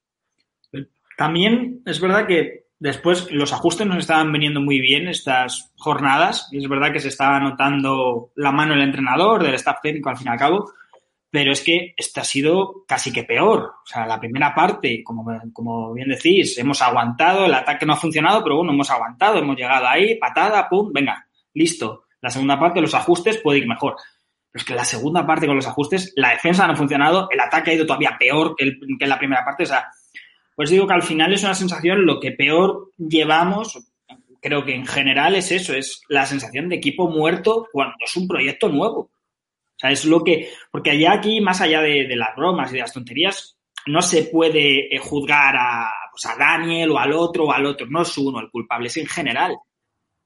También 1.17 1.81
es 1.83 1.99
verdad 1.99 2.27
que 2.27 2.67
después 2.77 3.31
los 3.31 3.53
ajustes 3.53 3.87
nos 3.87 3.97
estaban 3.97 4.31
viniendo 4.31 4.61
muy 4.61 4.79
bien 4.79 5.07
estas 5.07 5.73
jornadas 5.77 6.47
y 6.51 6.59
es 6.59 6.69
verdad 6.69 6.93
que 6.93 6.99
se 6.99 7.07
estaba 7.07 7.39
notando 7.39 8.31
la 8.35 8.51
mano 8.51 8.75
del 8.75 8.83
entrenador, 8.83 9.41
del 9.41 9.55
staff 9.55 9.77
técnico 9.81 10.11
al 10.11 10.17
fin 10.17 10.27
y 10.27 10.29
al 10.29 10.37
cabo, 10.37 10.71
pero 11.31 11.51
es 11.51 11.61
que 11.61 11.95
este 11.97 12.19
ha 12.19 12.23
sido 12.23 12.83
casi 12.87 13.11
que 13.11 13.23
peor. 13.23 13.61
O 13.83 13.87
sea, 13.87 14.05
la 14.05 14.19
primera 14.19 14.53
parte, 14.53 15.03
como, 15.03 15.25
como 15.53 15.91
bien 15.93 16.09
decís, 16.09 16.55
hemos 16.59 16.83
aguantado, 16.83 17.45
el 17.45 17.53
ataque 17.55 17.87
no 17.87 17.93
ha 17.93 17.97
funcionado, 17.97 18.43
pero 18.43 18.57
bueno, 18.57 18.71
hemos 18.71 18.91
aguantado, 18.91 19.39
hemos 19.39 19.57
llegado 19.57 19.87
ahí, 19.87 20.19
patada, 20.19 20.69
pum, 20.69 20.91
venga, 20.93 21.25
listo. 21.55 22.03
La 22.21 22.29
segunda 22.29 22.57
parte, 22.57 22.79
los 22.79 22.93
ajustes 22.93 23.37
puede 23.39 23.57
ir 23.57 23.67
mejor. 23.67 23.97
Pero 24.53 24.61
es 24.61 24.65
que 24.65 24.75
la 24.75 24.85
segunda 24.85 25.25
parte 25.25 25.47
con 25.47 25.55
los 25.55 25.67
ajustes, 25.67 26.13
la 26.15 26.29
defensa 26.29 26.65
no 26.67 26.73
ha 26.73 26.77
funcionado, 26.77 27.27
el 27.31 27.39
ataque 27.39 27.71
ha 27.71 27.73
ido 27.73 27.85
todavía 27.87 28.15
peor 28.19 28.55
que, 28.55 28.65
el- 28.65 28.79
que 28.99 29.07
la 29.07 29.17
primera 29.17 29.43
parte. 29.43 29.63
O 29.63 29.65
sea, 29.65 29.87
pues 30.55 30.69
digo 30.69 30.87
que 30.87 30.93
al 30.93 31.01
final 31.03 31.33
es 31.33 31.43
una 31.43 31.55
sensación, 31.55 32.05
lo 32.05 32.19
que 32.19 32.31
peor 32.31 32.91
llevamos, 32.97 33.79
creo 34.39 34.63
que 34.63 34.75
en 34.75 34.85
general 34.85 35.35
es 35.35 35.51
eso, 35.51 35.73
es 35.73 36.01
la 36.07 36.25
sensación 36.27 36.69
de 36.69 36.75
equipo 36.75 37.09
muerto 37.09 37.67
cuando 37.71 37.95
es 38.05 38.15
un 38.15 38.27
proyecto 38.27 38.69
nuevo. 38.69 38.99
O 38.99 39.79
sea, 39.79 39.89
es 39.89 40.05
lo 40.05 40.23
que, 40.23 40.49
porque 40.71 40.91
allá 40.91 41.13
aquí, 41.13 41.41
más 41.41 41.59
allá 41.59 41.81
de, 41.81 42.05
de 42.07 42.15
las 42.15 42.35
bromas 42.35 42.69
y 42.69 42.75
de 42.75 42.81
las 42.81 42.93
tonterías, 42.93 43.57
no 43.87 44.01
se 44.03 44.25
puede 44.25 44.95
eh, 44.95 44.99
juzgar 44.99 45.55
a, 45.57 45.89
pues 46.11 46.25
a 46.27 46.37
Daniel 46.37 46.91
o 46.91 46.99
al 46.99 47.11
otro 47.13 47.45
o 47.45 47.51
al 47.51 47.65
otro, 47.65 47.87
no 47.89 48.03
es 48.03 48.15
uno 48.17 48.39
el 48.39 48.51
culpable, 48.51 48.87
es 48.87 48.97
en 48.97 49.07
general. 49.07 49.57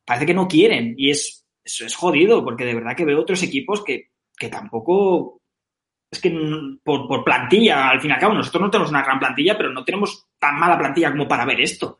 Parece 0.05 0.25
que 0.25 0.33
no 0.33 0.47
quieren 0.49 0.93
y 0.97 1.11
es, 1.11 1.45
eso 1.63 1.85
es 1.85 1.95
jodido, 1.95 2.43
porque 2.43 2.65
de 2.65 2.75
verdad 2.75 2.95
que 2.95 3.05
veo 3.05 3.21
otros 3.21 3.41
equipos 3.43 3.83
que, 3.83 4.09
que 4.37 4.49
tampoco 4.49 5.41
es 6.09 6.21
que 6.21 6.29
mm, 6.29 6.79
por, 6.83 7.23
plantilla, 7.23 7.89
al 7.89 7.99
fin 7.99 8.11
y 8.11 8.13
al 8.13 8.19
cabo, 8.19 8.33
nosotros 8.33 8.61
no 8.61 8.69
tenemos 8.69 8.91
una 8.91 9.03
gran 9.03 9.19
plantilla, 9.19 9.57
pero 9.57 9.71
no 9.71 9.83
tenemos 9.83 10.27
tan 10.39 10.57
mala 10.57 10.77
plantilla 10.77 11.11
como 11.11 11.27
para 11.27 11.45
ver 11.45 11.59
esto. 11.59 11.99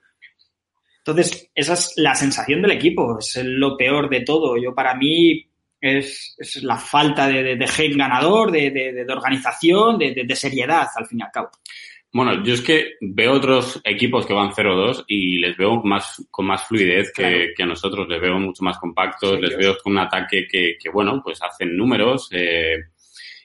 Entonces, 1.00 1.50
esa 1.56 1.74
es 1.74 1.94
la 1.98 2.16
sensación 2.16 2.62
del 2.62 2.72
equipo, 2.72 3.18
es 3.20 3.40
lo 3.44 3.78
peor 3.78 4.10
de 4.10 4.22
todo. 4.22 4.58
Yo, 4.58 4.76
para 4.76 4.94
mí, 4.94 5.46
es, 5.80 6.36
es 6.38 6.64
la 6.64 6.78
falta 6.78 7.28
de, 7.28 7.56
de, 7.56 7.66
hate 7.66 7.96
ganador, 7.96 8.52
de, 8.52 8.72
de, 8.72 9.14
organización, 9.14 9.98
de, 9.98 10.36
seriedad, 10.36 10.88
al 10.96 11.06
fin 11.08 11.20
y 11.20 11.24
al 11.24 11.32
cabo. 11.32 11.50
Bueno, 12.14 12.44
yo 12.44 12.54
es 12.54 12.62
que 12.62 12.94
veo 13.02 13.34
otros 13.34 13.82
equipos 13.84 14.26
que 14.26 14.34
van 14.34 14.52
0-2 14.52 15.04
y 15.08 15.38
les 15.40 15.56
veo 15.58 15.84
más 15.84 16.26
con 16.32 16.48
más 16.48 16.66
fluidez 16.68 17.12
que, 17.14 17.22
Claro. 17.24 17.46
que 17.56 17.64
a 17.64 17.66
nosotros. 17.66 18.08
Les 18.08 18.22
veo 18.22 18.40
mucho 18.40 18.64
más 18.64 18.80
compactos, 18.80 19.36
Sí, 19.36 19.42
les 19.42 19.50
Dios. 19.52 19.60
veo 19.60 19.78
con 19.84 19.94
un 19.94 20.00
ataque 20.00 20.48
que, 20.50 20.78
que, 20.82 20.90
bueno, 20.90 21.22
pues 21.24 21.42
hacen 21.44 21.76
números 21.76 22.30
eh, 22.32 22.78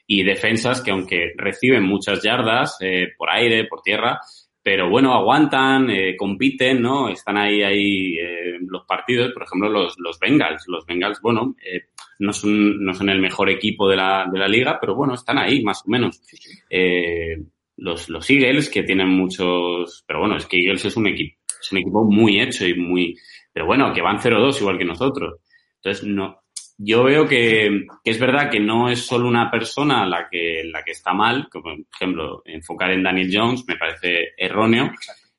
y 0.07 0.23
defensas 0.23 0.81
que 0.81 0.91
aunque 0.91 1.33
reciben 1.37 1.83
muchas 1.83 2.23
yardas 2.23 2.77
eh, 2.81 3.09
por 3.17 3.29
aire, 3.29 3.65
por 3.65 3.81
tierra, 3.81 4.19
pero 4.65 4.89
bueno, 4.89 5.13
aguantan, 5.13 5.89
eh, 5.89 6.15
compiten, 6.15 6.81
¿no? 6.81 7.09
Están 7.09 7.37
ahí, 7.37 7.61
ahí 7.63 8.17
eh, 8.17 8.57
los 8.65 8.85
partidos, 8.85 9.33
por 9.33 9.43
ejemplo, 9.43 9.69
los, 9.69 9.95
los 9.99 10.17
Bengals. 10.19 10.63
Los 10.67 10.85
Bengals, 10.85 11.19
bueno, 11.21 11.53
eh, 11.69 11.87
no, 12.19 12.31
son, 12.31 12.83
no 12.83 12.93
son 12.93 13.09
el 13.09 13.19
mejor 13.19 13.49
equipo 13.49 13.89
de 13.89 13.97
la, 13.97 14.25
de 14.31 14.39
la 14.39 14.47
liga, 14.47 14.77
pero 14.79 14.95
bueno, 14.95 15.15
están 15.15 15.37
ahí, 15.37 15.61
más 15.63 15.83
o 15.85 15.89
menos. 15.89 16.21
Eh, 16.69 17.37
los, 17.83 18.07
los 18.07 18.29
Eagles, 18.29 18.69
que 18.69 18.83
tienen 18.83 19.09
muchos, 19.09 20.03
pero 20.07 20.19
bueno, 20.19 20.37
es 20.37 20.45
que 20.45 20.57
Eagles 20.57 20.85
es 20.85 20.95
un 20.95 21.07
equipo, 21.07 21.37
es 21.61 21.71
un 21.71 21.79
equipo 21.79 22.05
muy 22.05 22.39
hecho 22.39 22.65
y 22.65 22.75
muy, 22.75 23.15
pero 23.51 23.65
bueno, 23.65 23.93
que 23.93 24.01
van 24.01 24.19
0-2 24.19 24.61
igual 24.61 24.77
que 24.77 24.85
nosotros. 24.85 25.41
Entonces, 25.75 26.07
no, 26.07 26.43
yo 26.77 27.03
veo 27.03 27.27
que, 27.27 27.85
que 28.01 28.11
es 28.11 28.19
verdad 28.19 28.49
que 28.49 28.61
no 28.61 28.89
es 28.89 29.05
solo 29.05 29.27
una 29.27 29.51
persona 29.51 30.05
la 30.07 30.29
que, 30.29 30.63
la 30.63 30.81
que 30.81 30.91
está 30.91 31.13
mal, 31.13 31.49
como 31.49 31.75
por 31.75 31.85
ejemplo, 31.93 32.41
enfocar 32.45 32.91
en 32.91 33.03
Daniel 33.03 33.29
Jones 33.31 33.65
me 33.67 33.75
parece 33.75 34.29
erróneo, 34.37 34.91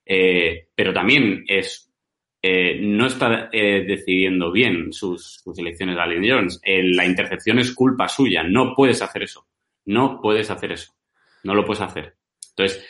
eh, 0.04 0.68
pero 0.74 0.92
también 0.92 1.44
es, 1.48 1.90
eh, 2.42 2.78
no 2.78 3.06
está 3.06 3.48
eh, 3.52 3.84
decidiendo 3.86 4.52
bien 4.52 4.92
sus, 4.92 5.40
sus 5.42 5.58
elecciones 5.58 5.96
Daniel 5.96 6.30
Jones. 6.30 6.60
Eh, 6.62 6.82
la 6.82 7.06
intercepción 7.06 7.58
es 7.58 7.72
culpa 7.72 8.06
suya, 8.06 8.42
no 8.42 8.74
puedes 8.74 9.00
hacer 9.00 9.22
eso, 9.22 9.46
no 9.86 10.20
puedes 10.20 10.50
hacer 10.50 10.72
eso, 10.72 10.92
no 11.42 11.54
lo 11.54 11.64
puedes 11.64 11.80
hacer. 11.80 12.16
Entonces, 12.56 12.84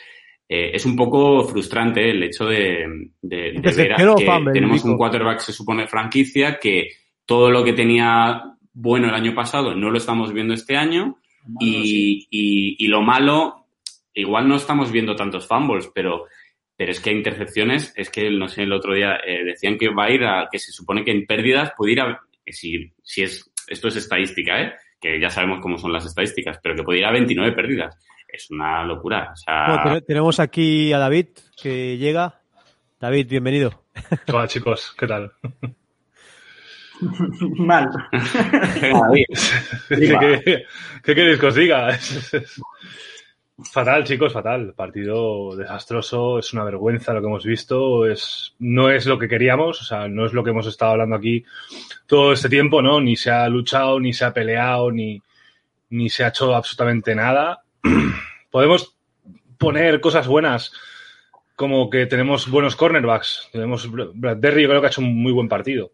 eh, 0.47 0.71
es 0.73 0.85
un 0.85 0.95
poco 0.95 1.43
frustrante 1.43 2.09
el 2.09 2.21
hecho 2.21 2.45
de, 2.45 2.85
de, 3.21 3.53
de 3.53 3.73
ver 3.73 3.95
que 3.95 4.25
fumble, 4.25 4.53
tenemos 4.53 4.83
un 4.83 4.97
quarterback, 4.97 5.39
se 5.39 5.51
supone, 5.51 5.87
franquicia, 5.87 6.59
que 6.59 6.89
todo 7.25 7.49
lo 7.49 7.63
que 7.63 7.73
tenía 7.73 8.43
bueno 8.73 9.07
el 9.07 9.15
año 9.15 9.33
pasado 9.33 9.73
no 9.73 9.89
lo 9.89 9.97
estamos 9.97 10.33
viendo 10.33 10.53
este 10.53 10.75
año 10.75 11.17
y, 11.59 12.27
y, 12.29 12.75
y 12.77 12.87
lo 12.87 13.01
malo, 13.01 13.65
igual 14.13 14.47
no 14.47 14.55
estamos 14.55 14.91
viendo 14.91 15.15
tantos 15.15 15.47
fumbles, 15.47 15.89
pero, 15.93 16.25
pero 16.75 16.91
es 16.91 16.99
que 16.99 17.09
hay 17.09 17.17
intercepciones, 17.17 17.93
es 17.95 18.09
que, 18.09 18.29
no 18.29 18.47
sé, 18.47 18.63
el 18.63 18.73
otro 18.73 18.93
día 18.93 19.17
eh, 19.25 19.43
decían 19.45 19.77
que 19.77 19.89
va 19.89 20.05
a 20.05 20.11
ir 20.11 20.23
a, 20.25 20.47
que 20.51 20.59
se 20.59 20.71
supone 20.71 21.03
que 21.03 21.11
en 21.11 21.25
pérdidas 21.25 21.71
puede 21.77 21.93
ir 21.93 22.01
a, 22.01 22.19
si, 22.47 22.91
si 23.03 23.23
es, 23.23 23.51
esto 23.67 23.87
es 23.87 23.95
estadística, 23.95 24.61
¿eh? 24.61 24.73
que 24.99 25.19
ya 25.19 25.29
sabemos 25.29 25.59
cómo 25.61 25.77
son 25.77 25.91
las 25.91 26.05
estadísticas, 26.05 26.59
pero 26.61 26.75
que 26.75 26.83
puede 26.83 26.99
ir 26.99 27.05
a 27.05 27.11
29 27.11 27.51
pérdidas. 27.53 27.97
Es 28.35 28.51
una 28.51 28.83
locura. 28.83 29.29
O 29.31 29.35
sea, 29.37 29.67
Bueno, 29.67 29.83
ten- 29.99 30.05
tenemos 30.05 30.39
aquí 30.41 30.91
a 30.91 30.97
David 30.99 31.27
que 31.61 31.97
llega. 31.97 32.41
David, 32.99 33.27
bienvenido. 33.29 33.83
Hola 34.27 34.47
chicos, 34.47 34.93
¿qué 34.97 35.07
tal? 35.07 35.31
Mal. 37.57 37.89
David. 38.81 39.25
¿Qué, 39.89 40.41
qué- 40.43 40.63
qué 41.03 41.15
queréis 41.15 41.39
que 41.39 41.45
os 41.45 41.55
diga? 41.55 41.89
Es- 41.89 42.33
es- 42.33 42.61
Fatal, 43.71 44.03
chicos, 44.03 44.33
fatal. 44.33 44.73
Partido 44.75 45.55
desastroso, 45.55 46.39
es 46.39 46.51
una 46.51 46.65
vergüenza 46.65 47.13
lo 47.13 47.21
que 47.21 47.27
hemos 47.27 47.45
visto. 47.45 48.05
Es, 48.05 48.53
no 48.59 48.89
es 48.89 49.05
lo 49.05 49.17
que 49.17 49.29
queríamos, 49.29 49.79
o 49.81 49.85
sea, 49.85 50.09
no 50.09 50.25
es 50.25 50.33
lo 50.33 50.43
que 50.43 50.49
hemos 50.49 50.67
estado 50.67 50.91
hablando 50.91 51.15
aquí 51.15 51.45
todo 52.05 52.33
este 52.33 52.49
tiempo, 52.49 52.81
¿no? 52.81 52.99
Ni 52.99 53.15
se 53.15 53.31
ha 53.31 53.47
luchado, 53.47 53.97
ni 54.01 54.11
se 54.11 54.25
ha 54.25 54.33
peleado, 54.33 54.91
ni, 54.91 55.21
ni 55.91 56.09
se 56.09 56.25
ha 56.25 56.27
hecho 56.27 56.53
absolutamente 56.53 57.15
nada. 57.15 57.61
Podemos 58.51 58.95
poner 59.57 59.99
cosas 60.01 60.27
buenas, 60.27 60.71
como 61.55 61.89
que 61.89 62.05
tenemos 62.05 62.49
buenos 62.49 62.75
cornerbacks. 62.75 63.49
Tenemos 63.51 63.89
Bradbury, 63.91 64.63
yo 64.63 64.69
creo 64.69 64.81
que 64.81 64.87
ha 64.87 64.89
hecho 64.89 65.01
un 65.01 65.15
muy 65.21 65.31
buen 65.31 65.47
partido. 65.49 65.91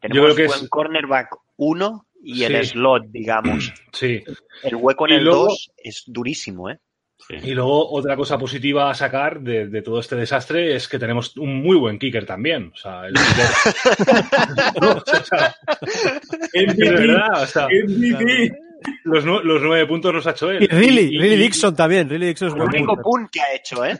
Tenemos 0.00 0.24
creo 0.34 0.36
que 0.36 0.46
buen 0.46 0.60
es- 0.64 0.68
cornerback 0.68 1.36
1 1.56 2.06
y 2.22 2.44
el 2.44 2.64
slot, 2.66 3.04
digamos. 3.08 3.72
Sí. 3.92 4.22
El 4.62 4.76
hueco 4.76 5.06
en 5.06 5.12
Y 5.12 5.16
el 5.16 5.24
luego- 5.24 5.44
2 5.46 5.70
es 5.78 6.04
durísimo, 6.06 6.68
¿eh? 6.70 6.78
Sí. 7.26 7.36
Y 7.42 7.54
luego 7.54 7.90
otra 7.90 8.16
cosa 8.16 8.36
positiva 8.36 8.90
a 8.90 8.94
sacar 8.94 9.40
de, 9.40 9.68
de 9.68 9.80
todo 9.82 9.98
este 10.00 10.14
desastre 10.14 10.74
es 10.76 10.86
que 10.88 10.98
tenemos 10.98 11.34
un 11.38 11.62
muy 11.62 11.76
buen 11.78 11.98
kicker 11.98 12.26
también. 12.26 12.70
O 12.74 12.76
sea, 12.76 13.06
el 13.06 13.14
kicker... 13.14 14.82
No, 14.82 14.90
o 15.06 15.24
sea, 15.24 15.54
es 16.52 16.76
verdad, 16.76 17.42
o 17.42 17.46
sea, 17.46 17.66
los, 19.04 19.24
nu- 19.24 19.40
los 19.42 19.62
nueve 19.62 19.86
puntos 19.86 20.14
los 20.14 20.26
ha 20.26 20.30
hecho 20.30 20.50
él. 20.50 20.62
Y 20.62 20.66
Riley, 20.66 21.14
Y- 21.14 21.18
Riley 21.18 21.36
Dixon 21.38 21.74
también. 21.76 22.08
Riley 22.08 22.28
Dixon 22.28 22.48
es 22.48 22.54
El 22.54 22.60
único 22.62 22.96
punt 23.00 23.30
que 23.30 23.40
ha 23.40 23.54
hecho, 23.54 23.84
¿eh? 23.84 23.98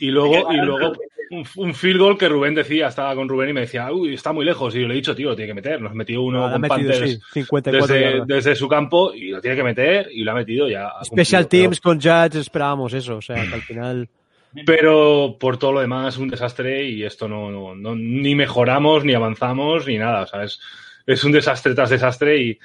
Y 0.00 0.10
luego, 0.10 0.52
y 0.52 0.56
luego 0.56 0.92
un, 1.30 1.44
un 1.56 1.74
field 1.74 1.98
goal 2.00 2.18
que 2.18 2.28
Rubén 2.28 2.54
decía, 2.54 2.88
estaba 2.88 3.14
con 3.14 3.28
Rubén 3.28 3.50
y 3.50 3.52
me 3.52 3.60
decía, 3.62 3.90
uy, 3.92 4.14
está 4.14 4.32
muy 4.32 4.44
lejos. 4.44 4.74
Y 4.74 4.80
yo 4.82 4.88
le 4.88 4.94
he 4.94 4.96
dicho, 4.96 5.14
tío, 5.14 5.30
lo 5.30 5.36
tiene 5.36 5.48
que 5.50 5.54
meter. 5.54 5.80
Nos 5.80 5.94
metió 5.94 6.22
uno 6.22 6.46
Ha 6.46 6.52
con 6.52 6.60
metido, 6.60 6.90
Panthers 6.90 7.10
sí, 7.12 7.18
54 7.32 7.94
desde, 7.94 8.22
desde 8.26 8.54
su 8.56 8.68
campo 8.68 9.12
y 9.14 9.30
lo 9.30 9.40
tiene 9.40 9.56
que 9.56 9.62
meter 9.64 10.08
y 10.12 10.22
lo 10.24 10.32
ha 10.32 10.34
metido 10.34 10.68
ya. 10.68 10.88
ha 10.88 11.04
Special 11.04 11.42
cumplido, 11.44 11.48
pero- 11.48 11.48
Teams 11.48 11.80
con 11.80 12.00
Judge 12.00 12.40
esperábamos 12.40 12.92
eso. 12.94 13.16
O 13.16 13.22
sea, 13.22 13.36
que 13.46 13.54
al 13.54 13.62
final... 13.62 14.08
Pero 14.66 15.36
por 15.40 15.56
todo 15.58 15.72
lo 15.72 15.80
demás, 15.80 16.16
un 16.16 16.28
desastre 16.28 16.88
y 16.88 17.02
esto 17.02 17.26
no, 17.28 17.50
no, 17.50 17.74
no- 17.74 17.96
ni 17.96 18.34
mejoramos, 18.36 19.04
ni 19.04 19.12
avanzamos, 19.14 19.86
ni 19.86 19.98
nada. 19.98 20.22
O 20.22 20.26
sea, 20.28 20.44
es, 20.44 20.60
es 21.06 21.24
un 21.24 21.32
desastre 21.32 21.74
tras 21.74 21.90
desastre 21.90 22.40
y, 22.40 22.58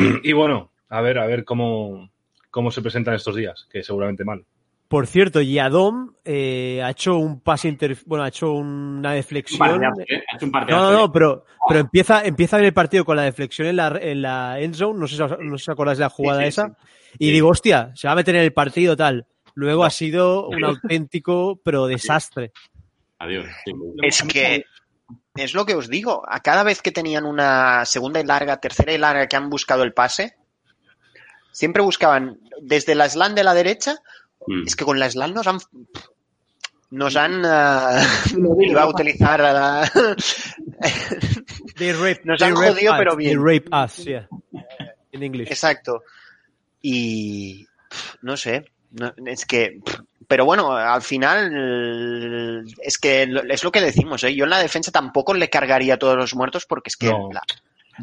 y 0.22 0.32
bueno, 0.32 0.70
a 0.88 1.00
ver, 1.00 1.18
a 1.18 1.26
ver 1.26 1.44
cómo, 1.44 2.10
cómo 2.50 2.70
se 2.70 2.82
presentan 2.82 3.14
estos 3.14 3.36
días, 3.36 3.66
que 3.70 3.82
seguramente 3.82 4.24
mal. 4.24 4.44
Por 4.88 5.06
cierto, 5.06 5.40
Yadom 5.40 6.14
eh, 6.24 6.82
ha 6.82 6.90
hecho 6.90 7.16
un 7.16 7.40
pase 7.40 7.68
inter... 7.68 7.96
bueno, 8.06 8.24
ha 8.24 8.28
hecho 8.28 8.50
una 8.52 9.12
deflexión. 9.12 9.84
¿eh? 9.84 9.86
Ha 10.32 10.36
hecho 10.36 10.46
un 10.46 10.50
no, 10.50 10.66
no, 10.66 10.92
no, 10.92 11.12
pero, 11.12 11.44
pero 11.68 11.78
empieza, 11.78 12.24
empieza 12.24 12.58
en 12.58 12.64
el 12.64 12.72
partido 12.72 13.04
con 13.04 13.14
la 13.14 13.22
deflexión 13.22 13.68
en 13.68 13.76
la, 13.76 13.96
en 14.02 14.20
la 14.20 14.58
end 14.58 14.74
zone, 14.74 14.98
no 14.98 15.06
sé 15.06 15.14
si, 15.14 15.22
no 15.22 15.58
sé 15.58 15.64
si 15.66 15.70
acordáis 15.70 15.98
de 15.98 16.04
la 16.04 16.10
jugada 16.10 16.40
Sí, 16.40 16.44
sí, 16.44 16.48
esa, 16.48 16.66
sí. 16.66 17.16
y 17.20 17.26
Sí. 17.26 17.32
digo, 17.32 17.48
hostia, 17.50 17.92
se 17.94 18.08
va 18.08 18.12
a 18.14 18.16
meter 18.16 18.34
en 18.34 18.42
el 18.42 18.52
partido 18.52 18.96
tal. 18.96 19.26
Luego 19.54 19.84
ha 19.84 19.90
sido 19.90 20.48
un 20.48 20.64
auténtico, 20.64 21.60
pero 21.62 21.86
desastre. 21.86 22.50
Adiós. 23.20 23.46
Es 24.02 24.22
que 24.22 24.64
es 25.36 25.54
lo 25.54 25.64
que 25.66 25.74
os 25.74 25.88
digo. 25.88 26.22
A 26.28 26.40
cada 26.40 26.62
vez 26.62 26.82
que 26.82 26.92
tenían 26.92 27.24
una 27.24 27.84
segunda 27.84 28.20
y 28.20 28.24
larga, 28.24 28.58
tercera 28.60 28.92
y 28.92 28.98
larga 28.98 29.26
que 29.26 29.36
han 29.36 29.50
buscado 29.50 29.82
el 29.82 29.92
pase, 29.92 30.36
siempre 31.52 31.82
buscaban 31.82 32.38
desde 32.62 32.94
la 32.94 33.08
slam 33.08 33.34
de 33.34 33.44
la 33.44 33.54
derecha. 33.54 33.96
Mm. 34.46 34.66
Es 34.66 34.76
que 34.76 34.84
con 34.84 34.98
la 34.98 35.10
slam 35.10 35.32
nos 35.34 35.46
han. 35.46 35.58
Nos 36.90 37.14
han. 37.16 37.42
ah, 37.44 38.02
iba 38.60 38.82
a 38.82 38.88
utilizar. 38.88 39.40
la- 39.40 39.90
They 41.76 41.92
rape, 41.92 42.22
Nos 42.24 42.38
they 42.40 42.48
han 42.48 42.54
rape 42.56 42.72
jodido, 42.72 42.92
us, 42.92 42.98
pero 42.98 43.16
they 43.16 43.26
bien. 43.26 43.38
rape 43.44 43.68
us, 43.84 43.96
yeah. 44.04 44.28
In 45.12 45.22
English. 45.22 45.48
Exacto. 45.50 46.02
Y. 46.82 47.66
No 48.22 48.36
sé. 48.36 48.64
no- 48.90 49.12
es 49.26 49.46
que. 49.46 49.80
Pero 50.30 50.44
bueno, 50.44 50.70
al 50.76 51.02
final. 51.02 52.64
Es 52.80 52.98
que 52.98 53.26
lo- 53.26 53.42
es 53.42 53.64
lo 53.64 53.72
que 53.72 53.80
decimos, 53.80 54.22
¿eh? 54.22 54.32
Yo 54.32 54.44
en 54.44 54.50
la 54.50 54.60
defensa 54.60 54.92
tampoco 54.92 55.34
le 55.34 55.50
cargaría 55.50 55.94
a 55.94 55.98
todos 55.98 56.16
los 56.16 56.36
muertos 56.36 56.66
porque 56.66 56.88
es 56.88 56.96
que 56.96 57.08
No. 57.08 57.30
la, 57.32 57.42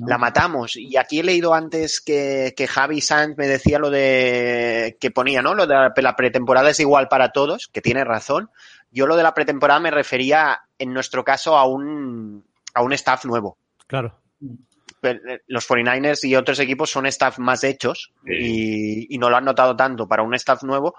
la 0.05 0.17
matamos. 0.17 0.75
Y 0.75 0.98
aquí 0.98 1.22
he 1.22 1.24
leído 1.24 1.53
antes 1.53 2.01
que, 2.01 2.53
que 2.57 2.67
Javi 2.67 3.00
Sanz 3.00 3.38
me 3.38 3.48
decía 3.48 3.79
lo 3.79 3.89
de. 3.89 4.98
que 5.00 5.10
ponía, 5.10 5.41
¿no? 5.41 5.55
Lo 5.55 5.65
de 5.67 5.74
la, 5.74 5.93
la 5.96 6.15
pretemporada 6.17 6.69
es 6.69 6.81
igual 6.81 7.07
para 7.07 7.31
todos, 7.31 7.69
que 7.72 7.81
tiene 7.81 8.03
razón. 8.03 8.50
Yo 8.91 9.07
lo 9.07 9.15
de 9.15 9.24
la 9.24 9.34
pretemporada 9.34 9.79
me 9.79 9.91
refería, 9.91 10.60
en 10.77 10.93
nuestro 10.93 11.24
caso, 11.24 11.55
a 11.57 11.65
un, 11.65 12.43
a 12.74 12.81
un 12.81 12.91
staff 12.93 13.24
nuevo 13.24 13.57
Claro. 13.88 14.19
eh, 15.03 15.39
los 15.48 15.65
49ers 15.65 16.25
y 16.25 16.36
otros 16.36 16.60
equipos 16.60 16.89
son 16.89 17.05
staff 17.05 17.39
más 17.39 17.63
hechos 17.63 18.12
Sí. 18.25 18.34
y, 19.10 19.15
y 19.15 19.17
no 19.17 19.29
lo 19.29 19.38
han 19.38 19.46
notado 19.46 19.75
tanto 19.77 20.07
para 20.10 20.24
un 20.24 20.34
staff 20.36 20.63
nuevo. 20.63 20.93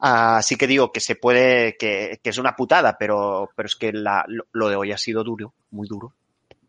Así 0.00 0.56
que 0.56 0.66
digo 0.66 0.92
que 0.92 1.00
se 1.00 1.16
puede, 1.16 1.76
que, 1.78 2.20
que 2.22 2.30
es 2.30 2.38
una 2.38 2.54
putada, 2.56 2.96
pero, 2.98 3.50
pero 3.56 3.66
es 3.66 3.76
que 3.76 3.92
la- 3.92 4.24
lo, 4.28 4.44
lo 4.52 4.68
de 4.68 4.76
hoy 4.76 4.92
ha 4.92 4.98
sido 4.98 5.24
duro, 5.24 5.54
muy 5.70 5.88
duro. 5.88 6.12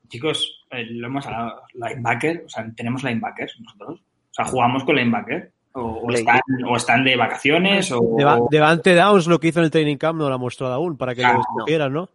Chicos, 0.08 0.66
eh, 0.72 0.86
lo 0.90 1.08
hemos 1.08 1.26
hablado, 1.26 1.64
linebacker, 1.74 2.44
o 2.46 2.50
sea, 2.50 2.66
tenemos 2.76 3.04
linebackers 3.04 3.60
nosotros. 3.60 4.00
O 4.00 4.34
sea, 4.34 4.46
jugamos 4.46 4.84
con 4.84 4.96
linebacker. 4.96 5.52
O, 5.74 5.82
o 5.82 6.12
están, 6.14 6.40
o 6.70 6.78
están 6.78 7.04
de 7.04 7.18
vacaciones, 7.18 7.92
o, 7.92 8.00
Deva- 8.18 8.40
Devante 8.50 8.96
Downs 8.96 9.28
lo 9.28 9.40
que 9.42 9.50
hizo 9.50 9.60
en 9.60 9.66
el 9.66 9.72
training 9.72 9.98
camp 9.98 10.18
no 10.20 10.30
lo 10.30 10.36
ha 10.36 10.38
mostrado 10.38 10.74
aún 10.74 10.96
para 10.98 11.14
que 11.14 11.22
Ah, 11.26 11.34
lo 11.34 11.42
escogieran, 11.42 11.92
¿no? 11.92 12.10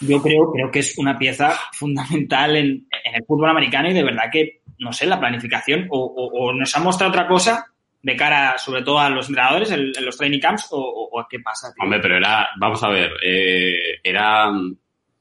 yo 0.00 0.20
creo, 0.20 0.52
creo 0.52 0.70
que 0.70 0.80
es 0.80 0.98
una 0.98 1.16
pieza 1.16 1.54
fundamental 1.72 2.54
en, 2.56 2.66
en 2.66 3.14
el 3.14 3.24
fútbol 3.26 3.48
americano 3.48 3.88
y 3.88 3.94
de 3.94 4.02
verdad 4.04 4.24
que, 4.30 4.60
no 4.80 4.92
sé, 4.92 5.06
la 5.06 5.18
planificación 5.18 5.86
o, 5.90 5.98
o- 5.98 6.48
o 6.48 6.52
nos 6.52 6.76
ha 6.76 6.80
mostrado 6.80 7.10
otra 7.10 7.26
cosa 7.26 7.72
de 8.06 8.16
cara 8.16 8.56
sobre 8.56 8.82
todo 8.82 9.00
a 9.00 9.10
los 9.10 9.28
entrenadores 9.28 9.68
en, 9.72 9.80
en 9.96 10.04
los 10.04 10.16
training 10.16 10.38
camps 10.38 10.68
o, 10.70 10.78
o- 10.78 11.26
qué 11.28 11.40
pasa. 11.40 11.72
tío? 11.74 11.82
Hombre, 11.82 11.98
pero 12.00 12.16
era, 12.16 12.48
vamos 12.56 12.80
a 12.84 12.88
ver, 12.88 13.10
eh, 13.20 13.98
era, 14.02 14.48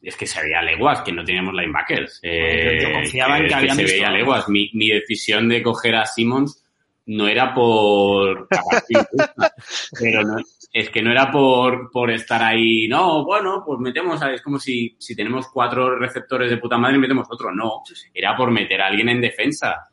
es 0.02 0.16
que 0.16 0.28
se 0.28 0.40
veía 0.44 0.62
leguas 0.62 1.02
que 1.02 1.12
no 1.12 1.24
teníamos 1.24 1.56
linebackers. 1.56 2.20
Eh, 2.22 2.80
Yo 2.84 2.92
confiaba 2.94 3.40
en 3.40 3.48
que 3.48 3.54
habían 3.56 3.76
se 3.76 3.82
visto 3.84 3.96
veía 3.98 4.12
leguas. 4.12 4.48
Mi, 4.50 4.70
mi 4.74 4.90
decisión 4.90 5.50
de 5.50 5.64
coger 5.64 5.96
a 5.96 6.06
Simmons 6.06 6.62
no 7.08 7.28
era 7.28 7.54
por, 7.56 8.48
pero 10.00 10.22
no, 10.24 10.38
es 10.72 10.90
que 10.92 11.02
no 11.02 11.12
era 11.12 11.32
por, 11.32 11.90
por 11.92 12.12
estar 12.12 12.44
ahí, 12.44 12.88
no, 12.88 13.24
bueno, 13.26 13.64
pues 13.66 13.80
metemos, 13.80 14.22
a- 14.22 14.32
es 14.32 14.42
como 14.44 14.60
si, 14.60 14.96
si 15.00 15.16
tenemos 15.16 15.48
cuatro 15.52 15.98
receptores 15.98 16.50
de 16.52 16.58
puta 16.58 16.78
madre 16.78 16.98
y 16.98 17.00
metemos 17.00 17.28
otro, 17.32 17.52
no, 17.52 17.82
era 18.14 18.36
por 18.36 18.52
meter 18.52 18.82
a 18.82 18.88
alguien 18.88 19.10
en 19.10 19.22
defensa. 19.22 19.90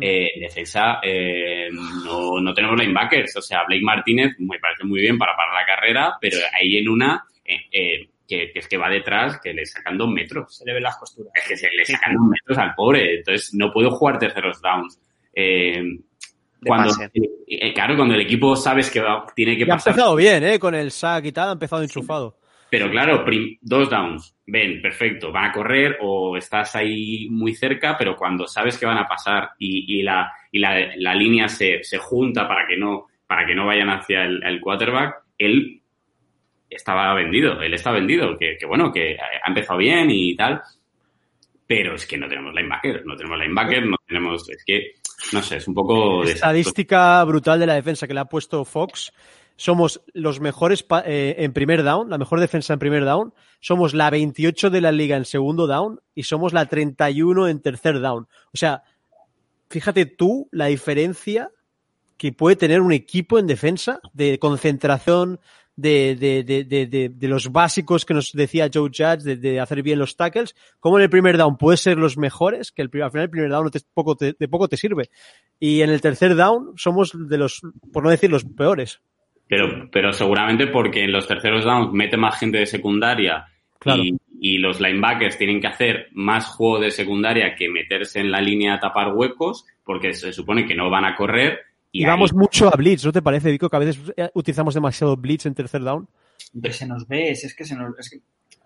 Eh, 0.00 0.28
en 0.36 0.40
defensa 0.40 1.00
eh, 1.02 1.68
no, 1.70 2.40
no 2.40 2.54
tenemos 2.54 2.78
linebackers, 2.78 3.36
o 3.36 3.42
sea, 3.42 3.64
Blake 3.66 3.82
Martínez 3.82 4.32
me 4.38 4.58
parece 4.58 4.84
muy 4.84 5.00
bien 5.00 5.18
para 5.18 5.36
parar 5.36 5.54
la 5.54 5.66
carrera, 5.66 6.14
pero 6.20 6.38
ahí 6.58 6.78
en 6.78 6.88
una 6.88 7.24
eh, 7.44 7.56
eh, 7.70 8.08
que, 8.26 8.50
que 8.52 8.58
es 8.60 8.68
que 8.68 8.78
va 8.78 8.88
detrás, 8.88 9.38
que 9.42 9.52
le 9.52 9.66
sacan 9.66 9.98
dos 9.98 10.08
metros. 10.08 10.56
Se 10.56 10.64
le 10.64 10.72
ven 10.72 10.82
las 10.84 10.96
costuras. 10.96 11.30
Es 11.34 11.46
que 11.46 11.56
se 11.58 11.68
le 11.70 11.84
sacan 11.84 12.14
dos 12.14 12.26
metros 12.26 12.56
al 12.58 12.74
pobre, 12.74 13.16
entonces 13.18 13.52
no 13.52 13.70
puedo 13.70 13.90
jugar 13.90 14.18
terceros 14.18 14.62
downs. 14.62 14.98
Eh, 15.34 15.82
De 15.82 16.68
cuando, 16.68 16.90
eh, 17.46 17.74
claro, 17.74 17.96
cuando 17.96 18.14
el 18.14 18.20
equipo 18.22 18.56
sabes 18.56 18.90
que 18.90 19.00
va- 19.00 19.26
tiene 19.36 19.56
que 19.56 19.62
Y 19.64 19.64
ha 19.64 19.74
pasar, 19.74 19.90
empezado 19.92 20.16
bien, 20.16 20.42
¿eh? 20.44 20.58
Con 20.58 20.74
el 20.74 20.90
sack 20.90 21.26
y 21.26 21.32
tal, 21.32 21.48
ha 21.50 21.52
empezado 21.52 21.82
enchufado. 21.82 22.38
Pero 22.72 22.90
claro, 22.90 23.22
dos 23.60 23.90
downs, 23.90 24.34
ven, 24.46 24.80
perfecto, 24.80 25.30
van 25.30 25.50
a 25.50 25.52
correr 25.52 25.98
o 26.00 26.38
estás 26.38 26.74
ahí 26.74 27.28
muy 27.28 27.54
cerca, 27.54 27.98
pero 27.98 28.16
cuando 28.16 28.46
sabes 28.46 28.78
que 28.78 28.86
van 28.86 28.96
a 28.96 29.06
pasar 29.06 29.50
y, 29.58 29.98
y 29.98 30.02
la, 30.02 30.32
y 30.50 30.58
la, 30.58 30.90
la 30.96 31.14
línea 31.14 31.48
se, 31.48 31.84
se 31.84 31.98
junta 31.98 32.48
para 32.48 32.66
que 32.66 32.78
no, 32.78 33.08
para 33.26 33.44
que 33.44 33.54
no 33.54 33.66
vayan 33.66 33.90
hacia 33.90 34.24
el, 34.24 34.42
el 34.42 34.58
quarterback, 34.58 35.16
él 35.36 35.82
estaba 36.70 37.12
vendido, 37.12 37.60
él 37.60 37.74
está 37.74 37.90
vendido, 37.90 38.38
que, 38.38 38.56
que 38.58 38.64
bueno, 38.64 38.90
que 38.90 39.18
ha 39.18 39.48
empezado 39.48 39.78
bien 39.78 40.10
y 40.10 40.34
tal, 40.34 40.62
pero 41.66 41.96
es 41.96 42.06
que 42.06 42.16
no 42.16 42.26
tenemos 42.26 42.54
linebacker, 42.54 43.04
no 43.04 43.16
tenemos 43.16 43.38
linebacker, 43.38 43.84
no 43.84 43.96
tenemos, 44.06 44.48
es 44.48 44.64
que, 44.64 44.94
no 45.34 45.42
sé, 45.42 45.58
es 45.58 45.68
un 45.68 45.74
poco... 45.74 46.24
Estadística 46.24 47.22
brutal 47.24 47.60
de 47.60 47.66
la 47.66 47.74
defensa 47.74 48.06
que 48.06 48.14
le 48.14 48.20
ha 48.20 48.24
puesto 48.24 48.64
Fox. 48.64 49.12
Somos 49.62 50.02
los 50.12 50.40
mejores 50.40 50.84
eh, 51.04 51.36
en 51.38 51.52
primer 51.52 51.84
down, 51.84 52.10
la 52.10 52.18
mejor 52.18 52.40
defensa 52.40 52.72
en 52.72 52.80
primer 52.80 53.04
down. 53.04 53.32
Somos 53.60 53.94
la 53.94 54.10
28 54.10 54.70
de 54.70 54.80
la 54.80 54.90
liga 54.90 55.16
en 55.16 55.24
segundo 55.24 55.68
down 55.68 56.00
y 56.16 56.24
somos 56.24 56.52
la 56.52 56.66
31 56.66 57.46
en 57.46 57.60
tercer 57.60 58.00
down. 58.00 58.26
O 58.52 58.56
sea, 58.56 58.82
fíjate 59.70 60.04
tú 60.04 60.48
la 60.50 60.66
diferencia 60.66 61.52
que 62.16 62.32
puede 62.32 62.56
tener 62.56 62.80
un 62.80 62.90
equipo 62.90 63.38
en 63.38 63.46
defensa 63.46 64.00
de 64.12 64.40
concentración, 64.40 65.38
de, 65.76 66.16
de, 66.16 66.42
de, 66.42 67.08
de, 67.08 67.28
los 67.28 67.52
básicos 67.52 68.04
que 68.04 68.14
nos 68.14 68.32
decía 68.32 68.68
Joe 68.72 68.90
Judge, 68.90 69.22
de, 69.22 69.60
hacer 69.60 69.84
bien 69.84 70.00
los 70.00 70.16
tackles, 70.16 70.56
como 70.80 70.98
en 70.98 71.04
el 71.04 71.10
primer 71.10 71.38
down 71.38 71.56
puede 71.56 71.76
ser 71.76 71.98
los 71.98 72.16
mejores, 72.16 72.72
que 72.72 72.82
al 72.82 72.90
final 72.90 73.12
el 73.14 73.30
primer 73.30 73.50
down 73.50 73.70
de 73.70 74.48
poco 74.48 74.68
te 74.68 74.76
sirve. 74.76 75.08
Y 75.60 75.82
en 75.82 75.90
el 75.90 76.00
tercer 76.00 76.34
down 76.34 76.72
somos 76.74 77.12
de 77.14 77.38
los, 77.38 77.62
por 77.92 78.02
no 78.02 78.10
decir 78.10 78.28
los 78.28 78.44
peores. 78.44 79.00
Pero, 79.48 79.88
pero 79.90 80.12
seguramente 80.12 80.66
porque 80.68 81.04
en 81.04 81.12
los 81.12 81.26
terceros 81.28 81.64
downs 81.64 81.92
mete 81.92 82.16
más 82.16 82.38
gente 82.38 82.58
de 82.58 82.66
secundaria 82.66 83.46
Claro. 83.78 84.02
y, 84.04 84.16
y 84.40 84.58
los 84.58 84.80
linebackers 84.80 85.36
tienen 85.36 85.60
que 85.60 85.66
hacer 85.66 86.08
más 86.12 86.46
juego 86.46 86.78
de 86.80 86.90
secundaria 86.90 87.54
que 87.56 87.68
meterse 87.68 88.20
en 88.20 88.30
la 88.30 88.40
línea 88.40 88.74
a 88.74 88.80
tapar 88.80 89.12
huecos 89.14 89.66
porque 89.84 90.14
se 90.14 90.32
supone 90.32 90.64
que 90.66 90.74
no 90.74 90.88
van 90.88 91.04
a 91.04 91.16
correr. 91.16 91.58
Y, 91.90 92.02
Y, 92.02 92.04
ahí- 92.06 92.18
mucho 92.32 92.68
a 92.72 92.76
blitz, 92.76 93.04
¿no 93.04 93.12
te 93.12 93.20
parece, 93.22 93.50
Vico? 93.50 93.68
Que 93.68 93.76
a 93.76 93.80
veces 93.80 94.12
eh, 94.16 94.30
utilizamos 94.34 94.72
demasiado 94.74 95.16
blitz 95.16 95.44
en 95.46 95.54
tercer 95.54 95.82
down. 95.82 96.08
Pero 96.60 96.72
se 96.72 96.86
nos 96.86 97.06
ve, 97.06 97.30
es, 97.30 97.44
es 97.44 97.54
que 97.54 97.64
se 97.64 97.76
nos... 97.76 97.98
Es 97.98 98.08
que, 98.10 98.20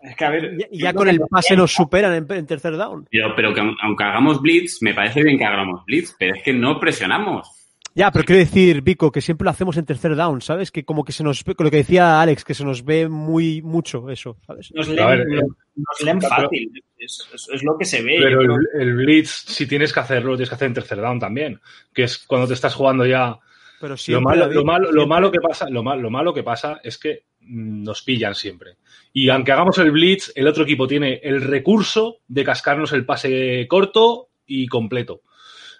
es 0.09 0.15
que 0.17 0.25
a 0.25 0.31
ver... 0.31 0.57
Ya 0.71 0.93
con 0.93 1.09
el 1.09 1.19
pase 1.21 1.57
nos 1.57 1.73
superan 1.73 2.13
en, 2.15 2.27
en 2.33 2.47
tercer 2.47 2.77
down. 2.77 3.09
pero, 3.11 3.35
pero 3.35 3.53
que 3.55 3.61
aun- 3.63 3.77
aunque 3.83 4.05
hagamos 4.05 4.41
blitz, 4.41 4.81
me 4.83 4.95
parece 4.95 5.23
bien 5.25 5.39
que 5.39 5.45
hagamos 5.45 5.85
blitz, 5.87 6.15
pero 6.19 6.37
es 6.37 6.43
que 6.43 6.53
no 6.53 6.79
presionamos. 6.79 7.56
Ya, 7.97 8.11
pero 8.13 8.27
quiero 8.27 8.41
decir, 8.41 8.83
Vico, 8.83 9.11
que 9.11 9.23
siempre 9.23 9.45
lo 9.47 9.51
hacemos 9.51 9.77
en 9.79 9.87
tercer 9.87 10.15
down, 10.15 10.43
¿sabes? 10.43 10.71
Que 10.71 10.85
como 10.85 11.03
que 11.03 11.13
se 11.13 11.25
nos 11.25 11.43
ve, 11.43 11.55
con 11.55 11.65
lo 11.65 11.71
que 11.71 11.79
decía 11.79 12.21
Alex, 12.21 12.45
que 12.45 12.53
se 12.53 12.63
nos 12.63 12.85
ve 12.85 13.09
muy 13.09 13.63
mucho 13.63 14.11
eso, 14.11 14.37
¿sabes? 14.47 14.71
Nos 14.75 14.89
A 14.91 14.93
leen, 14.93 15.07
ver, 15.09 15.21
eh, 15.21 15.43
nos 15.77 16.03
leen 16.05 16.19
pero- 16.19 16.29
fácil, 16.29 16.71
es, 16.99 17.27
es- 17.33 17.49
es 17.55 17.63
lo 17.65 17.79
que 17.79 17.87
se 17.87 18.03
ve. 18.03 18.19
Pero 18.21 18.43
el, 18.43 18.51
el 18.83 18.95
blitz, 18.97 19.31
si 19.31 19.67
tienes 19.67 19.95
que 19.95 20.01
hacerlo, 20.01 20.33
lo 20.33 20.37
tienes 20.37 20.51
que 20.51 20.55
hacer 20.57 20.69
en 20.69 20.75
tercer 20.75 21.01
down 21.01 21.19
también. 21.19 21.59
Que 21.95 22.03
es 22.03 22.19
cuando 22.19 22.47
te 22.47 22.53
estás 22.53 22.75
jugando 22.75 23.07
ya. 23.07 23.39
Pero 23.81 23.95
Lo 23.95 23.97
siempre, 23.97 24.25
malo, 24.25 24.41
David, 24.43 24.55
lo, 24.57 24.65
malo, 24.65 24.93
lo, 24.93 25.07
malo 25.07 25.31
que 25.33 25.41
pasa, 25.41 25.69
lo, 25.71 25.83
mal- 25.83 26.01
lo 26.03 26.11
malo 26.11 26.35
que 26.35 26.43
pasa 26.43 26.81
es 26.85 26.99
que 26.99 27.25
mm, 27.41 27.83
nos 27.83 28.03
pillan 28.03 28.35
siempre. 28.35 28.77
Y 29.15 29.31
aunque 29.31 29.53
hagamos 29.53 29.79
el 29.79 29.91
blitz, 29.91 30.33
el 30.35 30.47
otro 30.49 30.65
equipo 30.65 30.87
tiene 30.87 31.19
el 31.23 31.41
recurso 31.41 32.19
de 32.29 32.45
cascarnos 32.45 32.93
el 32.93 33.07
pase 33.07 33.67
corto 33.69 34.29
y 34.47 34.67
completo. 34.67 35.23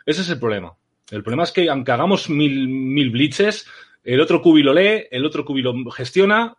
Ese 0.07 0.23
es 0.23 0.31
el 0.31 0.39
problema. 0.41 0.75
El 1.11 1.23
problema 1.23 1.45
es 1.45 1.53
que 1.53 1.69
aunque 1.71 1.93
hagamos 1.93 2.29
mil, 2.29 2.69
mil 2.69 3.11
blitzes, 3.11 3.69
el 4.05 4.21
otro 4.21 4.41
cubi 4.43 4.63
lo 4.63 4.73
lee, 4.75 5.05
el 5.11 5.25
otro 5.25 5.45
cubi 5.45 5.63
lo 5.63 5.91
gestiona 5.91 6.55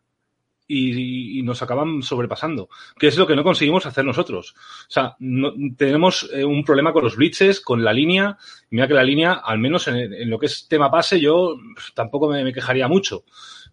y, 0.69 1.39
y 1.39 1.43
nos 1.43 1.61
acaban 1.61 2.01
sobrepasando, 2.01 2.67
que 2.99 3.07
es 3.07 3.17
lo 3.17 3.25
que 3.25 3.35
no 3.37 3.43
conseguimos 3.43 3.85
hacer 3.85 4.03
nosotros. 4.03 4.53
O 4.57 4.89
sea, 4.91 5.15
no- 5.19 5.53
tenemos 5.77 6.29
eh, 6.33 6.43
un 6.43 6.63
problema 6.65 6.91
con 6.91 7.05
los 7.05 7.15
blitzes, 7.15 7.61
con 7.61 7.83
la 7.85 7.93
línea. 7.93 8.37
Mira 8.71 8.85
que 8.87 8.93
la 8.93 9.03
línea, 9.03 9.33
al 9.33 9.59
menos 9.59 9.87
en, 9.87 10.13
en 10.13 10.29
lo 10.29 10.37
que 10.37 10.47
es 10.47 10.67
tema 10.67 10.91
pase, 10.91 11.21
yo 11.21 11.55
tampoco 11.93 12.29
me, 12.29 12.43
me 12.43 12.51
quejaría 12.53 12.87
mucho. 12.89 13.23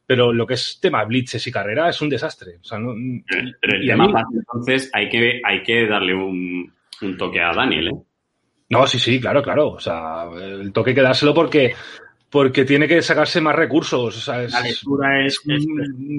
Pero 0.06 0.32
lo 0.32 0.46
que 0.46 0.54
es 0.54 0.78
tema 0.80 1.02
blitzes 1.04 1.44
y 1.46 1.50
carrera 1.50 1.88
es 1.88 2.00
un 2.00 2.10
desastre. 2.10 2.58
O 2.60 2.64
sea, 2.64 2.78
no- 2.78 2.94
Pero 3.60 3.76
el 3.76 3.86
tema 3.88 4.06
mí- 4.06 4.12
pase, 4.12 4.36
entonces 4.36 4.90
hay 4.92 5.08
que, 5.08 5.40
hay 5.44 5.62
que 5.64 5.86
darle 5.88 6.14
un, 6.14 6.72
un 7.02 7.16
toque 7.16 7.40
a 7.40 7.52
Daniel, 7.52 7.88
¿eh? 7.88 7.92
No, 8.70 8.86
sí, 8.86 8.98
sí, 8.98 9.20
claro, 9.20 9.42
claro. 9.42 9.70
O 9.72 9.80
sea, 9.80 10.24
el 10.40 10.72
toque 10.72 10.90
hay 10.90 10.94
que 10.96 11.02
dárselo 11.02 11.34
porque, 11.34 11.74
porque 12.30 12.64
tiene 12.64 12.88
que 12.88 13.02
sacarse 13.02 13.40
más 13.40 13.54
recursos. 13.54 14.16
O 14.16 14.20
sea, 14.20 14.42
es- 14.42 14.52
La 14.52 14.60
lectura 14.60 15.24
es... 15.26 15.34
es- 15.46 15.66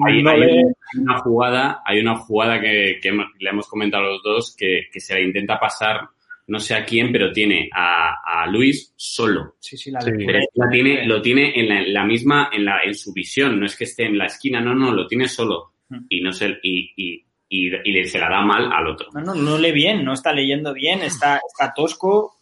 Hay, 0.06 0.22
no 0.22 0.30
hay 0.30 0.40
le- 0.40 0.46
una- 0.46 0.74
hay 0.94 1.00
una 1.02 1.18
jugada, 1.18 1.82
hay 1.84 2.00
una 2.00 2.16
jugada 2.16 2.60
que, 2.60 3.00
le 3.38 3.50
hemos 3.50 3.66
comentado 3.68 4.04
los 4.04 4.22
dos 4.22 4.54
que, 4.56 4.82
que 4.92 5.00
se 5.00 5.14
la 5.14 5.20
intenta 5.20 5.58
pasar 5.58 6.08
no 6.48 6.60
sé 6.60 6.76
a 6.76 6.84
quién, 6.84 7.10
pero 7.10 7.32
tiene 7.32 7.68
a, 7.74 8.42
a 8.44 8.46
Luis 8.46 8.92
solo. 8.94 9.56
sí, 9.58 9.76
sí, 9.76 9.90
la 9.90 10.00
Sí. 10.00 10.12
Pero 10.24 10.38
la 10.54 10.68
tiene, 10.70 11.04
lo 11.04 11.20
tiene 11.20 11.58
en 11.58 11.68
la, 11.68 11.80
en 11.82 11.92
la 11.92 12.04
misma, 12.04 12.50
en 12.52 12.64
la, 12.64 12.82
en 12.84 12.94
su 12.94 13.12
visión, 13.12 13.58
no 13.58 13.66
es 13.66 13.76
que 13.76 13.82
esté 13.82 14.04
en 14.06 14.16
la 14.16 14.26
esquina, 14.26 14.60
no, 14.60 14.72
no, 14.72 14.92
lo 14.92 15.08
tiene 15.08 15.26
solo. 15.26 15.72
Mm. 15.88 16.04
Y 16.08 16.20
no 16.20 16.30
sé, 16.32 16.56
y, 16.62 16.92
y, 16.96 17.24
y, 17.48 17.66
y 17.74 17.92
le- 17.92 18.04
se 18.04 18.20
la 18.20 18.28
da 18.30 18.42
mal 18.42 18.70
al 18.72 18.86
otro. 18.86 19.08
No, 19.12 19.22
no, 19.22 19.34
no 19.34 19.58
lee 19.58 19.72
bien, 19.72 20.04
no 20.04 20.12
está 20.12 20.32
leyendo 20.32 20.72
bien, 20.72 21.02
está, 21.02 21.40
está 21.50 21.74
tosco. 21.74 22.35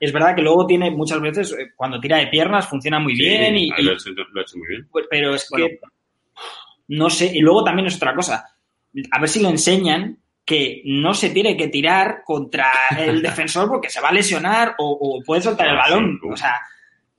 Es 0.00 0.12
verdad 0.12 0.34
que 0.34 0.42
luego 0.42 0.66
tiene 0.66 0.90
muchas 0.90 1.20
veces, 1.20 1.52
eh, 1.52 1.72
cuando 1.76 2.00
tira 2.00 2.16
de 2.16 2.26
piernas, 2.28 2.66
funciona 2.66 2.98
muy 2.98 3.14
Sí, 3.14 3.22
bien, 3.22 3.54
y, 3.56 3.64
y- 3.66 3.82
lo, 3.82 3.90
ha 3.92 3.94
hecho, 3.94 4.10
lo 4.10 4.40
ha 4.40 4.42
hecho 4.42 4.56
muy 4.56 4.66
bien. 4.68 4.88
pero 5.10 5.34
es 5.34 5.46
Bueno. 5.50 5.66
que 5.68 5.78
no 6.88 7.10
sé. 7.10 7.30
Y 7.34 7.40
luego 7.40 7.62
también 7.64 7.86
es 7.86 7.96
otra 7.96 8.14
cosa. 8.14 8.44
A 9.12 9.20
ver 9.20 9.28
si 9.28 9.40
le 9.40 9.48
enseñan 9.50 10.18
que 10.44 10.82
no 10.86 11.14
se 11.14 11.30
tiene 11.30 11.56
que 11.56 11.68
tirar 11.68 12.22
contra 12.24 12.72
el 12.98 13.22
defensor 13.22 13.68
porque 13.68 13.90
se 13.90 14.00
va 14.00 14.08
a 14.08 14.12
lesionar 14.12 14.74
o, 14.78 14.90
o 15.00 15.22
puede 15.22 15.42
soltar 15.42 15.68
el 15.68 15.76
Ah, 15.76 15.82
balón. 15.88 16.18
O 16.28 16.36
sea, 16.36 16.56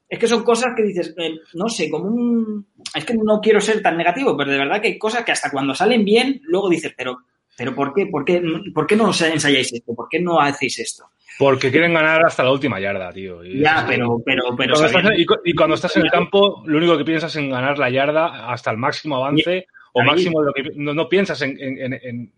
es 0.10 0.20
que 0.20 0.28
son 0.28 0.44
cosas 0.44 0.74
que 0.76 0.84
dices, 0.84 1.14
eh, 1.18 1.36
no 1.54 1.70
sé, 1.70 1.90
como 1.90 2.06
un... 2.10 2.68
Es 2.94 3.06
que 3.06 3.14
no 3.14 3.40
quiero 3.40 3.62
ser 3.62 3.82
tan 3.82 3.96
negativo, 3.96 4.36
pero 4.36 4.52
de 4.52 4.58
verdad 4.58 4.82
que 4.82 4.90
hay 4.90 4.98
cosas 5.00 5.24
que 5.24 5.32
hasta 5.32 5.50
cuando 5.52 5.74
salen 5.74 6.04
bien, 6.04 6.42
luego 6.44 6.68
dices, 6.70 6.94
pero, 6.98 7.20
pero 7.62 7.76
¿por 7.76 7.94
qué? 7.94 8.08
¿Por 8.08 8.26
qué, 8.26 8.42
por 8.74 8.88
qué 8.88 8.96
no 8.96 9.10
os 9.10 9.22
ensayáis 9.22 9.72
esto? 9.72 9.94
¿Por 9.94 10.08
qué 10.10 10.20
no 10.20 10.40
hacéis 10.42 10.80
esto? 10.80 11.04
Porque 11.38 11.70
quieren 11.70 11.94
ganar 11.94 12.26
hasta 12.26 12.44
la 12.44 12.52
última 12.52 12.80
yarda, 12.80 13.12
tío. 13.12 13.44
Y 13.46 13.60
Ya, 13.60 13.86
pero, 13.88 14.20
pero, 14.26 14.56
pero 14.58 14.74
Cuando 14.74 14.88
estás 14.98 15.20
y, 15.20 15.26
cu- 15.28 15.40
y 15.46 15.54
cuando 15.54 15.76
estás 15.76 15.96
en 15.96 16.02
el 16.06 16.10
campo, 16.12 16.64
lo 16.66 16.78
único 16.80 16.98
que 16.98 17.06
piensas 17.06 17.30
es 17.36 17.38
en 17.38 17.52
ganar 17.52 17.78
la 17.78 17.92
yarda 17.92 18.52
hasta 18.52 18.72
el 18.72 18.78
máximo 18.78 19.18
avance 19.18 19.68
o 19.94 20.02
máximo 20.04 20.42
de 20.42 20.48
lo 20.48 20.54
que 20.54 20.64
no, 20.76 20.94
no 20.96 21.08
piensas 21.08 21.40
en, 21.44 21.56
en- 21.62 21.94
en- 21.94 22.32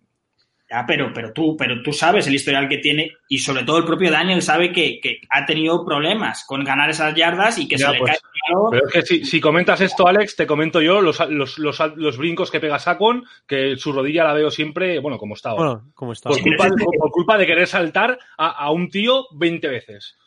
Ya, 0.73 0.85
pero, 0.87 1.11
pero 1.13 1.31
tú, 1.33 1.55
pero 1.55 1.83
tú 1.83 1.93
sabes 1.93 2.25
el 2.25 2.33
historial 2.33 2.67
que 2.67 2.79
tiene 2.79 3.11
y 3.29 3.37
sobre 3.37 3.63
todo 3.63 3.77
el 3.77 3.85
propio 3.85 4.09
Daniel 4.09 4.41
sabe 4.41 4.71
que, 4.71 4.99
que 4.99 5.19
ha 5.29 5.45
tenido 5.45 5.85
problemas 5.85 6.43
con 6.47 6.63
ganar 6.63 6.89
esas 6.89 7.13
yardas 7.13 7.59
y 7.59 7.67
que 7.67 7.77
Ya, 7.77 7.87
se 7.87 7.93
le 7.93 7.99
pues, 7.99 8.11
cae 8.11 8.19
balón. 8.55 8.71
Pero 8.71 8.87
es 8.87 8.93
que 8.93 9.01
si, 9.03 9.23
si 9.25 9.39
comentas 9.39 9.81
esto, 9.81 10.07
Alex, 10.07 10.35
te 10.35 10.47
comento 10.47 10.81
yo 10.81 10.99
los, 10.99 11.19
los, 11.29 11.59
los, 11.59 11.79
los 11.95 12.17
brincos 12.17 12.49
que 12.49 12.59
pega 12.59 12.79
Sacon, 12.79 13.23
que 13.47 13.75
su 13.75 13.91
rodilla 13.93 14.23
la 14.23 14.33
veo 14.33 14.49
siempre, 14.49 14.97
bueno, 14.97 15.19
como 15.19 15.35
está 15.35 15.51
ahora. 15.51 15.63
Bueno, 15.75 15.91
¿cómo 15.93 16.13
está? 16.13 16.29
por, 16.29 16.37
Sí, 16.39 16.43
culpa, 16.43 16.67
por- 16.69 17.11
culpa 17.11 17.37
de 17.37 17.45
querer 17.45 17.67
saltar 17.67 18.17
a, 18.39 18.47
a 18.47 18.71
un 18.71 18.89
tío 18.89 19.27
20 19.35 19.67
veces. 19.67 20.17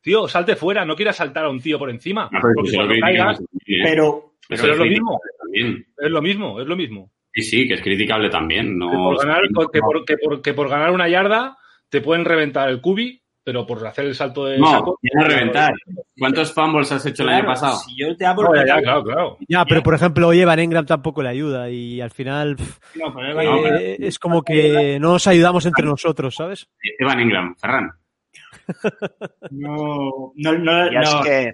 Tío, 0.00 0.26
salte 0.26 0.56
fuera, 0.56 0.86
no 0.86 0.96
quieras 0.96 1.16
saltar 1.16 1.44
a 1.44 1.50
un 1.50 1.60
tío 1.60 1.78
por 1.78 1.90
encima. 1.90 2.30
Ah, 2.32 2.40
pero. 3.84 4.32
Pero, 4.48 4.72
es 4.72 4.78
lo 4.78 4.84
mismo. 4.86 5.20
Es 5.98 6.10
lo 6.10 6.22
mismo, 6.22 6.60
es 6.62 6.66
lo 6.66 6.76
mismo. 6.76 7.10
Sí, 7.34 7.42
sí, 7.42 7.66
que 7.68 7.74
es 7.74 7.80
criticable 7.82 8.28
también. 8.30 8.76
No, 8.78 8.90
Que 8.90 8.96
por, 8.96 9.18
ganar, 9.18 9.42
que, 9.72 9.80
por, 9.80 10.04
que 10.04 10.16
por- 10.18 10.42
que 10.42 10.54
por 10.54 10.68
ganar 10.68 10.90
una 10.90 11.08
yarda 11.08 11.56
te 11.88 12.00
pueden 12.00 12.24
reventar 12.24 12.68
el 12.68 12.80
cubi, 12.80 13.22
pero 13.44 13.66
por 13.66 13.84
hacer 13.86 14.04
el 14.04 14.14
salto 14.14 14.44
de 14.46 14.58
No, 14.58 14.96
ya 15.02 15.10
no 15.20 15.24
reventar. 15.26 15.72
¿Cuántos 16.18 16.52
fumbles 16.52 16.92
has 16.92 17.04
hecho 17.06 17.22
el 17.24 17.30
año 17.30 17.46
pasado? 17.46 17.76
si 17.78 17.96
yo 17.98 18.14
te 18.16 18.24
hablo... 18.26 18.44
No, 18.50 18.54
ya, 18.54 18.64
ya, 18.76 18.82
claro, 18.82 19.02
claro. 19.02 19.38
Ya, 19.48 19.64
pero 19.64 19.82
por 19.82 19.94
ejemplo, 19.94 20.28
hoy 20.28 20.40
Evan 20.40 20.58
Engram 20.60 20.86
tampoco 20.86 21.22
le 21.22 21.30
ayuda 21.30 21.68
y 21.70 22.00
al 22.00 22.10
final 22.10 22.54
pff, 22.56 22.78
No, 22.96 23.12
pero 23.14 23.40
eh, 23.40 23.96
pero- 23.96 24.08
es 24.08 24.18
como 24.18 24.42
que 24.42 24.98
no 25.00 25.12
nos 25.12 25.26
ayudamos 25.26 25.66
entre 25.66 25.84
nosotros, 25.86 26.34
¿sabes? 26.36 26.68
Evan 26.98 27.20
Ingram, 27.20 27.56
Ferran. 27.56 27.90
no, 29.50 30.32
no, 30.36 30.52
no, 30.58 30.92
Ya 30.92 31.00
es 31.00 31.14
que 31.24 31.52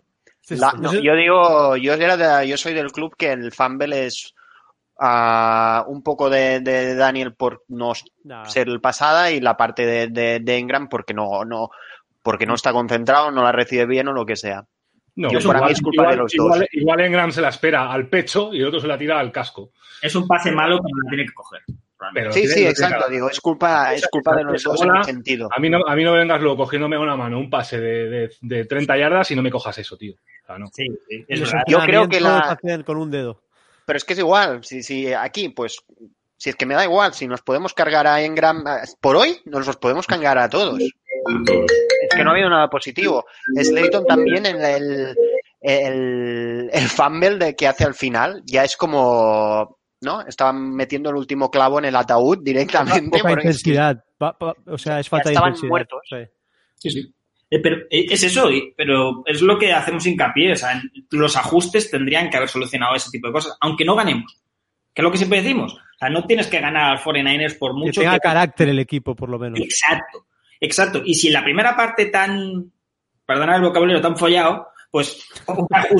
la- 0.56 0.72
no, 0.72 0.92
yo 0.94 1.14
digo, 1.14 1.76
yo, 1.76 1.94
era 1.94 2.16
de- 2.16 2.48
yo 2.48 2.56
soy 2.56 2.74
del 2.74 2.92
club 2.92 3.14
que 3.16 3.32
el 3.32 3.52
fumble 3.52 4.06
es 4.06 4.34
ah, 4.98 5.84
un 5.88 6.02
poco 6.02 6.28
de, 6.30 6.60
de 6.60 6.94
Daniel 6.94 7.34
por 7.34 7.64
no 7.68 7.92
Nah. 8.24 8.44
ser 8.44 8.68
el 8.68 8.80
pasada 8.80 9.30
y 9.30 9.40
la 9.40 9.56
parte 9.56 9.86
de, 9.86 10.08
de, 10.08 10.40
de 10.40 10.58
Ingram 10.58 10.88
porque 10.88 11.14
no, 11.14 11.44
no, 11.44 11.70
porque 12.22 12.46
no 12.46 12.54
está 12.54 12.72
concentrado, 12.72 13.30
no 13.30 13.42
la 13.42 13.52
recibe 13.52 13.86
bien 13.86 14.08
o 14.08 14.12
lo 14.12 14.26
que 14.26 14.36
sea. 14.36 14.64
No, 15.16 15.30
Yo, 15.32 15.40
para 15.48 15.62
mí 15.66 15.72
es 15.72 15.80
culpa 15.82 16.10
de 16.10 16.16
los 16.16 16.32
dos. 16.32 16.34
igual, 16.34 16.68
igual 16.72 17.00
Engram 17.00 17.32
se 17.32 17.40
la 17.40 17.48
espera 17.48 17.90
al 17.90 18.08
pecho 18.08 18.52
y 18.54 18.60
el 18.60 18.66
otro 18.68 18.78
se 18.80 18.86
la 18.86 18.96
tira 18.96 19.18
al 19.18 19.32
casco. 19.32 19.70
Es 20.00 20.14
un 20.14 20.28
pase 20.28 20.52
malo 20.52 20.76
que 20.76 20.82
no 20.94 21.08
tiene 21.08 21.26
que 21.26 21.32
coger. 21.34 21.60
Pero 22.14 22.30
Sí, 22.30 22.42
tiene- 22.42 22.54
sí, 22.54 22.66
exacto. 22.66 23.08
Digo, 23.10 23.28
es 23.28 23.40
culpa, 23.40 23.92
es 23.92 24.06
culpa 24.06 24.36
de 24.36 24.44
los 24.44 24.62
dos 24.62 24.80
en 24.82 24.94
ese 24.94 25.10
sentido. 25.10 25.48
A 25.52 25.58
mí, 25.58 25.68
no, 25.68 25.80
a 25.84 25.96
mí 25.96 26.04
no 26.04 26.12
me 26.12 26.18
vengas 26.18 26.40
luego 26.40 26.58
cogiéndome 26.58 26.94
a 26.94 27.00
una 27.00 27.16
mano 27.16 27.40
un 27.40 27.50
pase 27.50 27.80
de, 27.80 28.08
de, 28.08 28.30
de 28.40 28.64
30 28.66 28.96
yardas 28.96 29.28
y 29.32 29.34
no 29.34 29.42
me 29.42 29.50
cojas 29.50 29.76
eso, 29.78 29.96
tío. 29.96 30.14
O 30.14 30.46
sea, 30.46 30.58
no. 30.58 30.66
Sí, 30.68 30.86
es. 31.26 31.52
Yo 31.66 31.80
creo 31.80 32.08
que 32.08 32.20
la- 32.20 32.56
con 32.86 32.98
un 32.98 33.10
dedo. 33.10 33.40
Pero 33.88 33.96
es 33.96 34.04
que 34.04 34.12
es 34.12 34.18
igual. 34.18 34.62
Si, 34.64 34.82
si 34.82 35.14
aquí, 35.14 35.48
pues, 35.48 35.78
si 36.36 36.50
es 36.50 36.56
que 36.56 36.66
me 36.66 36.74
da 36.74 36.84
igual, 36.84 37.14
si 37.14 37.26
nos 37.26 37.40
podemos 37.40 37.72
cargar 37.72 38.06
a 38.06 38.20
Engram 38.22 38.62
por 39.00 39.16
hoy, 39.16 39.40
nos 39.46 39.66
los 39.66 39.78
podemos 39.78 40.06
cargar 40.06 40.36
a 40.36 40.50
todos. 40.50 40.78
Es 40.78 40.92
que 42.14 42.22
no 42.22 42.28
ha 42.30 42.32
habido 42.34 42.50
nada 42.50 42.68
positivo. 42.68 43.24
Slayton 43.56 44.04
también 44.04 44.44
en 44.44 44.60
el, 44.62 45.16
el, 45.62 46.70
el 46.70 46.88
fumble 46.88 47.36
de 47.38 47.56
que 47.56 47.66
hace 47.66 47.84
al 47.84 47.94
final, 47.94 48.42
ya 48.44 48.62
es 48.64 48.76
como, 48.76 49.78
¿no? 50.02 50.20
Estaban 50.20 50.70
metiendo 50.74 51.08
el 51.08 51.16
último 51.16 51.50
clavo 51.50 51.78
en 51.78 51.86
el 51.86 51.96
ataúd 51.96 52.38
directamente. 52.42 53.18
Poca 53.18 53.30
es 53.30 53.34
que- 53.36 53.40
intensidad. 53.70 54.04
Va- 54.22 54.36
o 54.66 54.76
sea, 54.78 55.00
es 55.00 55.08
falta 55.08 55.30
de 55.30 55.34
estaban 55.34 55.50
intensidad. 55.52 55.70
muertos. 55.70 56.00
Sí. 56.10 56.16
Sí, 56.76 56.90
sí. 56.90 57.14
Eh, 57.50 57.60
pero 57.60 57.76
eh, 57.90 58.06
es 58.10 58.22
eso, 58.22 58.48
pero 58.76 59.22
es 59.26 59.40
lo 59.42 59.58
que 59.58 59.72
hacemos 59.72 60.06
hincapié. 60.06 60.52
O 60.52 60.56
sea, 60.56 60.80
los 61.10 61.36
ajustes 61.36 61.90
tendrían 61.90 62.28
que 62.30 62.36
haber 62.36 62.48
solucionado 62.48 62.94
ese 62.94 63.10
tipo 63.10 63.26
de 63.28 63.32
cosas, 63.32 63.56
aunque 63.60 63.84
no 63.84 63.94
ganemos. 63.96 64.40
Que 64.94 65.02
es 65.02 65.04
lo 65.04 65.10
que 65.10 65.18
siempre 65.18 65.40
decimos. 65.42 65.72
O 65.74 65.98
sea, 65.98 66.10
no 66.10 66.24
tienes 66.26 66.46
que 66.48 66.60
ganar 66.60 66.90
al 66.92 66.98
49ers 66.98 67.58
por 67.58 67.72
Que 67.72 67.78
mucho 67.78 68.00
tenga 68.00 68.14
que- 68.14 68.20
carácter 68.20 68.68
el 68.68 68.78
equipo, 68.78 69.14
por 69.16 69.28
lo 69.28 69.38
menos. 69.38 69.60
Exacto, 69.60 70.26
exacto. 70.60 71.02
Y 71.04 71.14
si 71.14 71.28
en 71.28 71.32
la 71.34 71.44
primera 71.44 71.74
parte 71.76 72.06
tan, 72.06 72.70
perdona 73.24 73.56
el 73.56 73.62
vocabulario, 73.62 74.00
tan 74.02 74.16
follado, 74.16 74.68
pues 74.90 75.22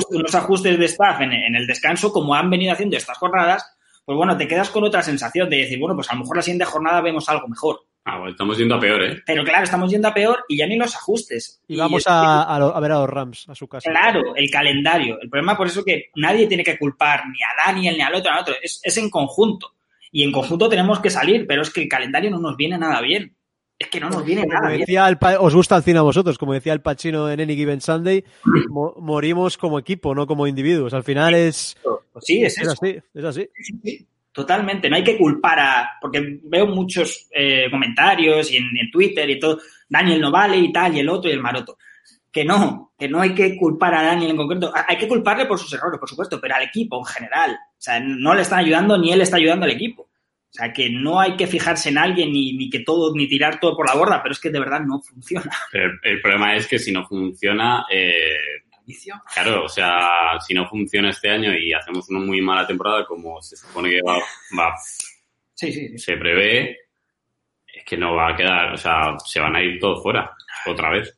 unos 0.09 0.35
ajustes 0.35 0.77
de 0.79 0.85
staff 0.85 1.21
en, 1.21 1.31
en 1.33 1.55
el 1.55 1.65
descanso, 1.67 2.11
como 2.11 2.33
han 2.35 2.49
venido 2.49 2.73
haciendo 2.73 2.97
estas 2.97 3.17
jornadas, 3.17 3.75
pues 4.05 4.15
bueno, 4.17 4.35
te 4.37 4.47
quedas 4.47 4.69
con 4.69 4.83
otra 4.83 5.03
sensación 5.03 5.49
de 5.49 5.57
decir, 5.57 5.79
bueno, 5.79 5.95
pues 5.95 6.09
a 6.09 6.13
lo 6.15 6.21
mejor 6.21 6.37
la 6.37 6.41
siguiente 6.41 6.65
jornada 6.65 7.01
vemos 7.01 7.27
algo 7.29 7.47
mejor. 7.47 7.81
Ah, 8.11 8.17
bueno, 8.17 8.31
estamos 8.31 8.57
yendo 8.57 8.75
a 8.75 8.79
peor, 8.79 9.03
¿eh? 9.03 9.21
Pero 9.25 9.43
claro, 9.43 9.63
estamos 9.63 9.91
yendo 9.91 10.07
a 10.07 10.13
peor 10.13 10.43
y 10.47 10.57
ya 10.57 10.65
ni 10.67 10.77
los 10.77 10.95
ajustes. 10.95 11.61
Y 11.67 11.77
vamos 11.77 12.03
a, 12.07 12.43
a 12.43 12.59
lo- 12.59 12.75
a 12.75 12.79
ver 12.79 12.91
a 12.91 12.99
los 12.99 13.09
Rams, 13.09 13.47
a 13.49 13.55
su 13.55 13.67
casa. 13.67 13.89
Claro, 13.89 14.35
el 14.35 14.49
calendario. 14.49 15.19
El 15.21 15.29
problema 15.29 15.55
por 15.55 15.67
eso 15.67 15.83
que 15.83 16.05
nadie 16.15 16.47
tiene 16.47 16.63
que 16.63 16.77
culpar 16.77 17.23
ni 17.27 17.37
a 17.43 17.65
Daniel 17.67 17.95
ni 17.95 18.01
al 18.01 18.15
otro, 18.15 18.31
al 18.31 18.39
otro. 18.41 18.55
Es, 18.61 18.79
es 18.83 18.97
en 18.97 19.09
conjunto. 19.09 19.73
Y 20.11 20.23
en 20.23 20.31
conjunto 20.31 20.67
tenemos 20.69 20.99
que 20.99 21.09
salir, 21.11 21.45
pero 21.47 21.61
es 21.61 21.69
que 21.69 21.83
el 21.83 21.87
calendario 21.89 22.31
no 22.31 22.39
nos 22.39 22.57
viene 22.57 22.77
nada 22.77 22.99
bien. 23.01 23.35
Es 23.77 23.87
que 23.87 23.99
no 24.01 24.09
nos 24.09 24.25
viene 24.25 24.41
Como 24.41 24.53
nada 24.55 24.67
bien. 24.69 24.79
decía 24.81 25.07
el 25.07 25.17
Pa- 25.17 25.39
os 25.39 25.55
gusta 25.55 25.77
el 25.77 25.83
cine 25.83 25.99
a 25.99 26.01
vosotros, 26.01 26.37
como 26.37 26.51
decía 26.53 26.73
el 26.73 26.81
Pachino 26.81 27.29
en 27.31 27.39
Any 27.39 27.55
Given 27.55 27.79
Sunday, 27.79 28.25
mo- 28.69 28.93
morimos 28.99 29.57
como 29.57 29.79
equipo, 29.79 30.13
no 30.13 30.27
como 30.27 30.47
individuos. 30.47 30.93
Al 30.93 31.03
final 31.03 31.33
es, 31.35 31.77
Pues 32.11 32.25
sí, 32.25 32.43
es 32.43 32.57
es 32.57 32.63
eso. 32.63 32.71
así, 32.73 32.99
es 33.13 33.23
así. 33.23 33.49
Sí, 33.55 33.73
sí, 33.83 34.07
Totalmente, 34.39 34.89
no 34.89 34.95
hay 34.95 35.03
que 35.03 35.17
culpar 35.17 35.59
a. 35.59 35.89
Porque 35.99 36.39
veo 36.43 36.65
muchos 36.65 37.27
eh, 37.29 37.65
comentarios 37.69 38.49
y 38.53 38.55
en, 38.55 38.89
Twitter 38.89 39.29
y 39.29 39.37
todo. 39.37 39.59
Daniel 39.89 40.21
no 40.21 40.31
vale 40.31 40.55
y 40.55 40.71
tal, 40.71 40.95
y 40.95 41.01
el 41.01 41.09
otro 41.09 41.29
y 41.29 41.33
el 41.33 41.41
maroto. 41.41 41.77
Que 42.31 42.45
no, 42.45 42.93
que 42.97 43.09
no 43.09 43.19
hay 43.19 43.33
que 43.33 43.57
culpar 43.57 43.93
a 43.95 44.03
Daniel 44.03 44.31
en 44.31 44.37
concreto. 44.37 44.71
Hay 44.87 44.97
que 44.97 45.09
culparle 45.09 45.45
por 45.45 45.59
sus 45.59 45.73
errores, 45.73 45.99
por 45.99 46.07
supuesto, 46.07 46.39
pero 46.39 46.55
al 46.55 46.63
equipo 46.63 46.97
en 46.99 47.03
general. 47.03 47.51
O 47.51 47.81
sea, 47.81 47.99
no 47.99 48.33
le 48.33 48.43
están 48.43 48.59
ayudando 48.59 48.97
ni 48.97 49.11
él 49.11 49.19
está 49.19 49.35
ayudando 49.35 49.65
al 49.65 49.73
equipo. 49.73 50.03
O 50.03 50.53
sea, 50.53 50.71
que 50.71 50.89
no 50.89 51.19
hay 51.19 51.35
que 51.35 51.45
fijarse 51.45 51.89
en 51.89 51.97
alguien 51.97 52.31
ni, 52.31 52.53
ni 52.53 52.69
que 52.69 52.79
todo, 52.79 53.13
ni 53.13 53.27
tirar 53.27 53.59
todo 53.59 53.75
por 53.75 53.89
la 53.89 53.95
borda, 53.95 54.23
pero 54.23 54.31
es 54.31 54.39
que 54.39 54.51
de 54.51 54.59
verdad 54.59 54.79
no 54.79 55.01
funciona. 55.01 55.51
Pero 55.69 55.91
el, 55.91 55.99
el 56.01 56.21
problema 56.21 56.55
es 56.55 56.65
que 56.65 56.79
si 56.79 56.93
no 56.93 57.05
funciona, 57.05 57.85
eh, 57.91 58.37
claro, 59.33 59.65
o 59.65 59.69
sea, 59.69 60.37
si 60.45 60.53
no 60.53 60.67
funciona 60.67 61.09
este 61.09 61.29
año 61.29 61.53
y 61.57 61.73
hacemos 61.73 62.09
una 62.09 62.19
muy 62.19 62.41
mala 62.41 62.65
temporada, 62.67 63.05
como 63.05 63.41
se 63.41 63.55
supone 63.55 63.89
que 63.89 64.01
va, 64.01 64.17
va- 64.57 64.75
Sí, 65.55 65.71
sí, 65.73 65.89
sí. 65.89 65.97
se 65.97 66.15
prevé, 66.17 66.77
es 67.73 67.83
que 67.85 67.97
no 67.97 68.15
va 68.15 68.29
a 68.29 68.35
quedar, 68.35 68.73
o 68.73 68.77
sea, 68.77 69.17
se 69.25 69.39
van 69.39 69.55
a 69.55 69.61
ir 69.61 69.79
todos 69.79 70.01
fuera, 70.01 70.31
otra 70.65 70.89
vez. 70.91 71.15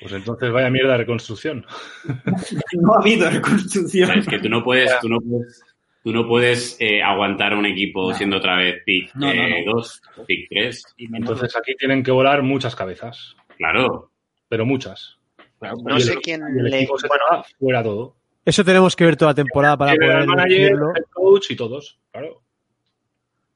Pues 0.00 0.12
entonces 0.14 0.50
vaya 0.50 0.70
mierda 0.70 0.92
de 0.92 0.98
reconstrucción. 0.98 1.66
No 2.72 2.94
ha 2.94 3.00
habido 3.00 3.26
O 3.28 3.30
reconstrucción. 3.30 4.06
sea, 4.08 4.16
es 4.16 4.26
que 4.26 4.38
tú 4.38 4.48
no 4.48 4.64
puedes, 4.64 4.98
tú 5.00 5.08
no 5.10 5.18
puedes, 5.20 5.62
tú 6.02 6.12
no 6.12 6.26
puedes 6.26 6.76
eh, 6.80 7.02
aguantar 7.02 7.54
un 7.54 7.66
equipo 7.66 8.10
No. 8.10 8.16
siendo 8.16 8.38
otra 8.38 8.56
vez 8.56 8.82
pick 8.86 9.14
No, 9.14 9.26
no, 9.26 9.32
eh, 9.32 9.62
no. 9.66 9.72
2, 9.74 10.02
pick 10.26 10.48
3. 10.48 10.84
Y 10.96 11.08
menos- 11.08 11.28
Entonces 11.30 11.54
aquí 11.56 11.74
tienen 11.76 12.02
que 12.02 12.10
volar 12.10 12.42
muchas 12.42 12.74
cabezas, 12.74 13.36
Claro, 13.58 14.10
pero 14.48 14.64
muchas. 14.64 15.18
No 15.60 16.00
sé 16.00 16.12
el- 16.14 16.18
quién 16.20 16.40
le. 16.56 16.86
Bueno, 16.86 17.44
fuera 17.58 17.82
todo. 17.82 18.16
Eso 18.44 18.64
tenemos 18.64 18.96
que 18.96 19.04
ver 19.04 19.16
toda 19.16 19.32
la 19.32 19.34
temporada 19.34 19.76
para 19.76 19.94
poder 19.94 20.10
el 20.20 20.26
manager, 20.26 20.72
el 20.96 21.04
coach 21.12 21.50
y 21.50 21.56
todos, 21.56 21.98
claro. 22.10 22.40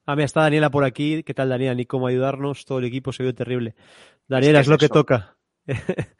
Ah, 0.05 0.15
mira, 0.15 0.25
está 0.25 0.41
Daniela 0.41 0.69
por 0.69 0.83
aquí. 0.83 1.23
¿Qué 1.23 1.33
tal, 1.33 1.49
Daniela? 1.49 1.73
Ni 1.73 1.85
cómo 1.85 2.05
ayudarnos. 2.07 2.63
Todo 2.65 2.77
el 2.77 2.85
equipo 2.85 3.11
se 3.11 3.23
vio 3.23 3.33
terrible. 3.33 3.73
Daniela, 4.27 4.59
que 4.59 4.61
es, 4.61 4.67
lo 4.67 4.77
que 4.77 4.89
toca. 4.89 5.35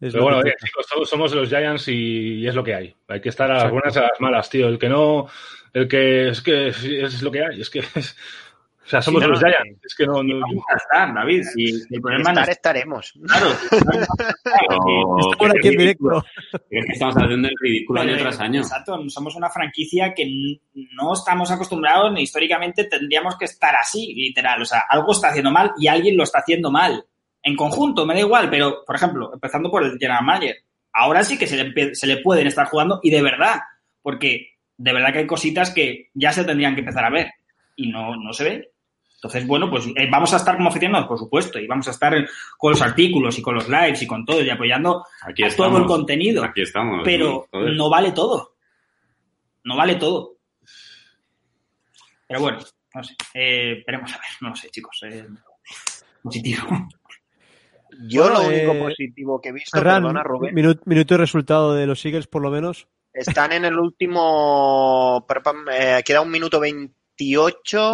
Es 0.00 0.12
Pero 0.14 0.28
lo 0.30 0.34
bueno, 0.36 0.50
chicos, 0.60 0.84
somos- 0.88 1.08
somos 1.08 1.32
los 1.34 1.48
Giants 1.48 1.86
y, 1.86 2.40
y 2.40 2.46
es 2.48 2.56
lo 2.56 2.64
que 2.64 2.74
hay. 2.74 2.92
Hay 3.06 3.20
que 3.20 3.28
estar 3.28 3.48
a 3.52 3.62
las 3.62 3.70
buenas 3.70 3.94
y 3.94 3.98
a 4.00 4.02
las 4.02 4.20
malas, 4.20 4.50
tío. 4.50 4.66
El 4.66 4.76
que 4.76 4.88
no, 4.88 5.28
el 5.72 5.86
que 5.86 6.30
es 6.30 6.42
que 6.42 6.68
es, 6.68 6.82
es 6.82 7.22
lo 7.22 7.30
que 7.30 7.44
hay. 7.44 7.60
Es 7.60 7.70
que 7.70 7.78
es- 7.94 8.16
o 8.84 8.88
sea, 8.88 9.00
somos 9.00 9.20
Sí, 9.22 9.26
no, 9.26 9.32
los 9.32 9.42
no, 9.42 9.48
Giants. 9.48 9.84
Es 9.84 9.94
que 9.94 10.06
no, 10.06 10.22
no- 10.22 10.40
Vamos 10.40 10.64
a 10.72 10.76
estar, 10.76 11.14
David. 11.14 11.42
Si 11.54 11.64
el 11.90 12.00
problema 12.00 12.24
no 12.32 12.40
Estar 12.40 12.48
es 12.50 12.56
estaremos. 12.56 13.12
claro. 13.26 13.46
Pero- 14.42 15.18
Estamos 15.32 15.54
aquí 15.56 15.68
en 15.68 15.76
directo. 15.78 16.24
Es 16.70 16.86
que 16.86 16.92
estamos 16.92 17.16
haciendo 17.16 17.48
el 17.48 17.54
ridículo 17.60 18.00
año 18.00 18.16
tras 18.18 18.40
año. 18.40 18.60
Exacto, 18.60 18.98
somos 19.08 19.36
una 19.36 19.50
franquicia 19.50 20.12
que 20.14 20.26
no 20.74 21.12
estamos 21.12 21.50
acostumbrados 21.50 22.12
ni 22.12 22.22
históricamente 22.22 22.84
tendríamos 22.84 23.36
que 23.38 23.44
estar 23.46 23.74
así, 23.76 24.14
literal. 24.14 24.60
O 24.62 24.64
sea, 24.64 24.82
algo 24.88 25.12
está 25.12 25.28
haciendo 25.28 25.50
mal 25.50 25.72
y 25.78 25.86
alguien 25.88 26.16
lo 26.16 26.24
está 26.24 26.38
haciendo 26.40 26.70
mal. 26.70 27.04
En 27.42 27.56
conjunto, 27.56 28.06
me 28.06 28.14
da 28.14 28.20
igual, 28.20 28.48
pero, 28.50 28.84
por 28.86 28.96
ejemplo, 28.96 29.32
empezando 29.34 29.70
por 29.70 29.82
el 29.84 29.92
General 29.98 30.24
Manager, 30.24 30.56
ahora 30.92 31.24
sí 31.24 31.36
que 31.38 31.46
se 31.46 31.62
le, 31.62 31.94
se 31.94 32.06
le 32.06 32.18
pueden 32.18 32.46
estar 32.46 32.66
jugando 32.66 33.00
y 33.02 33.10
de 33.10 33.22
verdad, 33.22 33.60
porque 34.00 34.52
de 34.76 34.92
verdad 34.92 35.12
que 35.12 35.18
hay 35.20 35.26
cositas 35.26 35.70
que 35.70 36.10
ya 36.14 36.32
se 36.32 36.44
tendrían 36.44 36.74
que 36.74 36.80
empezar 36.80 37.04
a 37.04 37.10
ver 37.10 37.30
y 37.76 37.90
no, 37.90 38.14
no 38.16 38.32
se 38.32 38.44
ven. 38.44 38.64
Entonces, 39.22 39.46
bueno, 39.46 39.70
pues 39.70 39.86
eh, 39.94 40.08
vamos 40.10 40.32
a 40.34 40.36
estar 40.38 40.56
como 40.56 40.68
aficionados, 40.68 41.06
por 41.06 41.16
supuesto, 41.16 41.60
y 41.60 41.68
vamos 41.68 41.86
a 41.86 41.92
estar 41.92 42.12
con 42.58 42.72
los 42.72 42.82
artículos 42.82 43.38
y 43.38 43.42
con 43.42 43.54
los 43.54 43.68
likes 43.68 44.02
y 44.02 44.06
con 44.08 44.24
todo 44.24 44.42
y 44.42 44.50
apoyando 44.50 45.04
Aquí 45.22 45.44
a 45.44 45.46
estamos. 45.46 45.70
todo 45.74 45.82
el 45.82 45.86
contenido 45.86 46.42
Aquí 46.44 46.62
estamos. 46.62 47.02
pero 47.04 47.46
joder. 47.52 47.76
no 47.76 47.88
vale 47.88 48.10
todo. 48.10 48.56
No 49.62 49.76
vale 49.76 49.94
todo. 49.94 50.38
Pero 52.26 52.40
bueno, 52.40 52.58
no 52.94 53.04
sé. 53.04 53.14
Eh, 53.34 53.84
veremos 53.86 54.12
a 54.12 54.16
ver, 54.16 54.26
no 54.40 54.48
lo 54.50 54.56
sé, 54.56 54.68
chicos. 54.70 54.98
eh, 55.04 55.24
positivo. 56.22 56.66
Yo 58.08 58.22
Bueno, 58.24 58.40
lo 58.42 58.48
único 58.48 58.72
eh, 58.72 58.80
positivo 58.80 59.40
que 59.40 59.50
he 59.50 59.52
visto, 59.52 59.78
Ferran, 59.78 60.02
perdona 60.02 60.22
Rubén, 60.24 60.54
minuto, 60.54 60.82
minuto 60.86 61.14
y 61.14 61.16
resultado 61.18 61.74
de 61.74 61.86
los 61.86 62.04
Eagles, 62.04 62.26
por 62.26 62.42
lo 62.42 62.50
menos. 62.50 62.88
están 63.12 63.52
en 63.52 63.66
el 63.66 63.78
último, 63.78 65.24
eh, 65.72 66.02
queda 66.04 66.22
un 66.22 66.30
minuto 66.30 66.58
28 66.58 67.92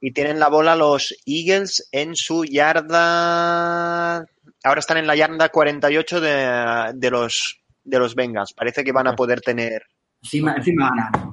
y 0.00 0.12
tienen 0.12 0.38
la 0.38 0.48
bola 0.48 0.76
los 0.76 1.14
Eagles 1.26 1.88
en 1.92 2.14
su 2.16 2.44
yarda, 2.44 4.18
ahora 4.64 4.80
están 4.80 4.98
en 4.98 5.06
la 5.06 5.16
yarda 5.16 5.48
48 5.48 6.20
de, 6.20 6.92
de 6.94 7.10
los 7.10 7.60
de 7.84 7.98
los 7.98 8.14
Bengals. 8.14 8.52
Parece 8.52 8.82
que 8.84 8.92
van 8.92 9.06
a 9.06 9.14
poder 9.14 9.40
tener 9.40 9.82
Encima, 10.22 10.54
encima 10.56 10.90
ganan. 10.90 11.32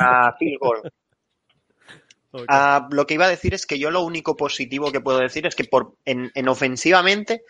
a 0.00 0.34
field 0.38 0.58
goal. 0.60 0.82
Ah, 2.48 2.88
lo 2.90 3.06
que 3.06 3.14
iba 3.14 3.26
a 3.26 3.28
decir 3.28 3.54
es 3.54 3.64
que 3.64 3.78
yo 3.78 3.92
lo 3.92 4.02
único 4.02 4.34
positivo 4.34 4.90
que 4.90 5.00
puedo 5.00 5.20
decir 5.20 5.46
es 5.46 5.54
que 5.54 5.62
por, 5.62 5.94
en, 6.04 6.32
en 6.34 6.48
ofensivamente, 6.48 7.42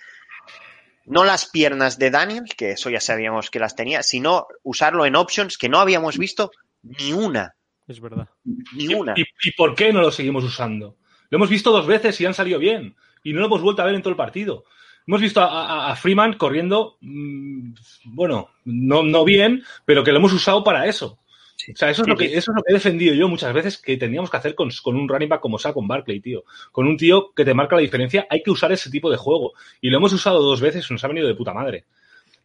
no 1.06 1.24
las 1.24 1.46
piernas 1.48 1.98
de 1.98 2.10
Daniel, 2.10 2.44
que 2.54 2.72
eso 2.72 2.90
ya 2.90 3.00
sabíamos 3.00 3.48
que 3.50 3.58
las 3.58 3.76
tenía, 3.76 4.02
sino 4.02 4.46
usarlo 4.62 5.06
en 5.06 5.16
options 5.16 5.56
que 5.56 5.70
no 5.70 5.80
habíamos 5.80 6.18
visto 6.18 6.50
ni 6.82 7.14
una, 7.14 7.54
Es 7.86 8.00
verdad. 8.00 8.28
ni 8.74 8.94
una. 8.94 9.14
¿Y, 9.16 9.22
y 9.22 9.52
por 9.56 9.74
qué 9.74 9.92
no 9.92 10.00
lo 10.00 10.10
seguimos 10.10 10.44
usando? 10.44 10.96
Lo 11.30 11.36
hemos 11.36 11.50
visto 11.50 11.70
dos 11.70 11.86
veces 11.86 12.20
y 12.20 12.26
han 12.26 12.34
salido 12.34 12.58
bien. 12.58 12.96
Y 13.22 13.32
no 13.32 13.40
lo 13.40 13.46
hemos 13.46 13.62
vuelto 13.62 13.82
a 13.82 13.86
ver 13.86 13.94
en 13.94 14.02
todo 14.02 14.10
el 14.10 14.16
partido. 14.16 14.64
Hemos 15.06 15.20
visto 15.20 15.40
a, 15.40 15.46
a- 15.88 15.92
a 15.92 15.96
Freeman 15.96 16.34
corriendo, 16.34 16.96
mm, 17.00 17.74
bueno, 18.06 18.50
no, 18.64 19.02
no 19.02 19.24
bien, 19.24 19.62
pero 19.84 20.02
que 20.02 20.12
lo 20.12 20.18
hemos 20.18 20.32
usado 20.32 20.64
para 20.64 20.86
eso. 20.86 21.18
O 21.72 21.76
sea, 21.76 21.88
eso 21.90 22.02
es, 22.02 22.08
lo 22.08 22.16
que, 22.16 22.24
eso 22.26 22.50
es 22.52 22.56
lo 22.56 22.62
que 22.62 22.72
he 22.72 22.74
defendido 22.74 23.14
yo 23.14 23.28
muchas 23.28 23.52
veces 23.54 23.78
que 23.78 23.96
teníamos 23.96 24.28
que 24.30 24.36
hacer 24.36 24.54
con, 24.54 24.70
con 24.82 24.96
un 24.96 25.08
running 25.08 25.28
back 25.28 25.40
como 25.40 25.58
sea 25.58 25.72
con 25.72 25.86
Barkley, 25.86 26.20
tío. 26.20 26.44
Con 26.72 26.86
un 26.86 26.96
tío 26.96 27.32
que 27.34 27.44
te 27.44 27.54
marca 27.54 27.76
la 27.76 27.82
diferencia, 27.82 28.26
hay 28.28 28.42
que 28.42 28.50
usar 28.50 28.72
ese 28.72 28.90
tipo 28.90 29.10
de 29.10 29.16
juego. 29.16 29.52
Y 29.80 29.88
lo 29.90 29.98
hemos 29.98 30.12
usado 30.12 30.42
dos 30.42 30.60
veces 30.60 30.86
y 30.88 30.92
nos 30.92 31.04
ha 31.04 31.08
venido 31.08 31.26
de 31.28 31.34
puta 31.34 31.54
madre. 31.54 31.84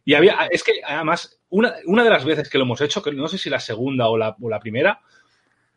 Y 0.04 0.14
había, 0.14 0.46
es 0.50 0.62
que 0.62 0.72
además, 0.86 1.38
una, 1.50 1.74
una 1.86 2.04
de 2.04 2.10
las 2.10 2.24
veces 2.24 2.48
que 2.48 2.56
lo 2.58 2.64
hemos 2.64 2.80
hecho, 2.80 3.02
que 3.02 3.12
no 3.12 3.28
sé 3.28 3.36
si 3.36 3.50
la 3.50 3.60
segunda 3.60 4.08
o 4.08 4.16
la, 4.16 4.34
o 4.40 4.48
la 4.48 4.60
primera, 4.60 5.00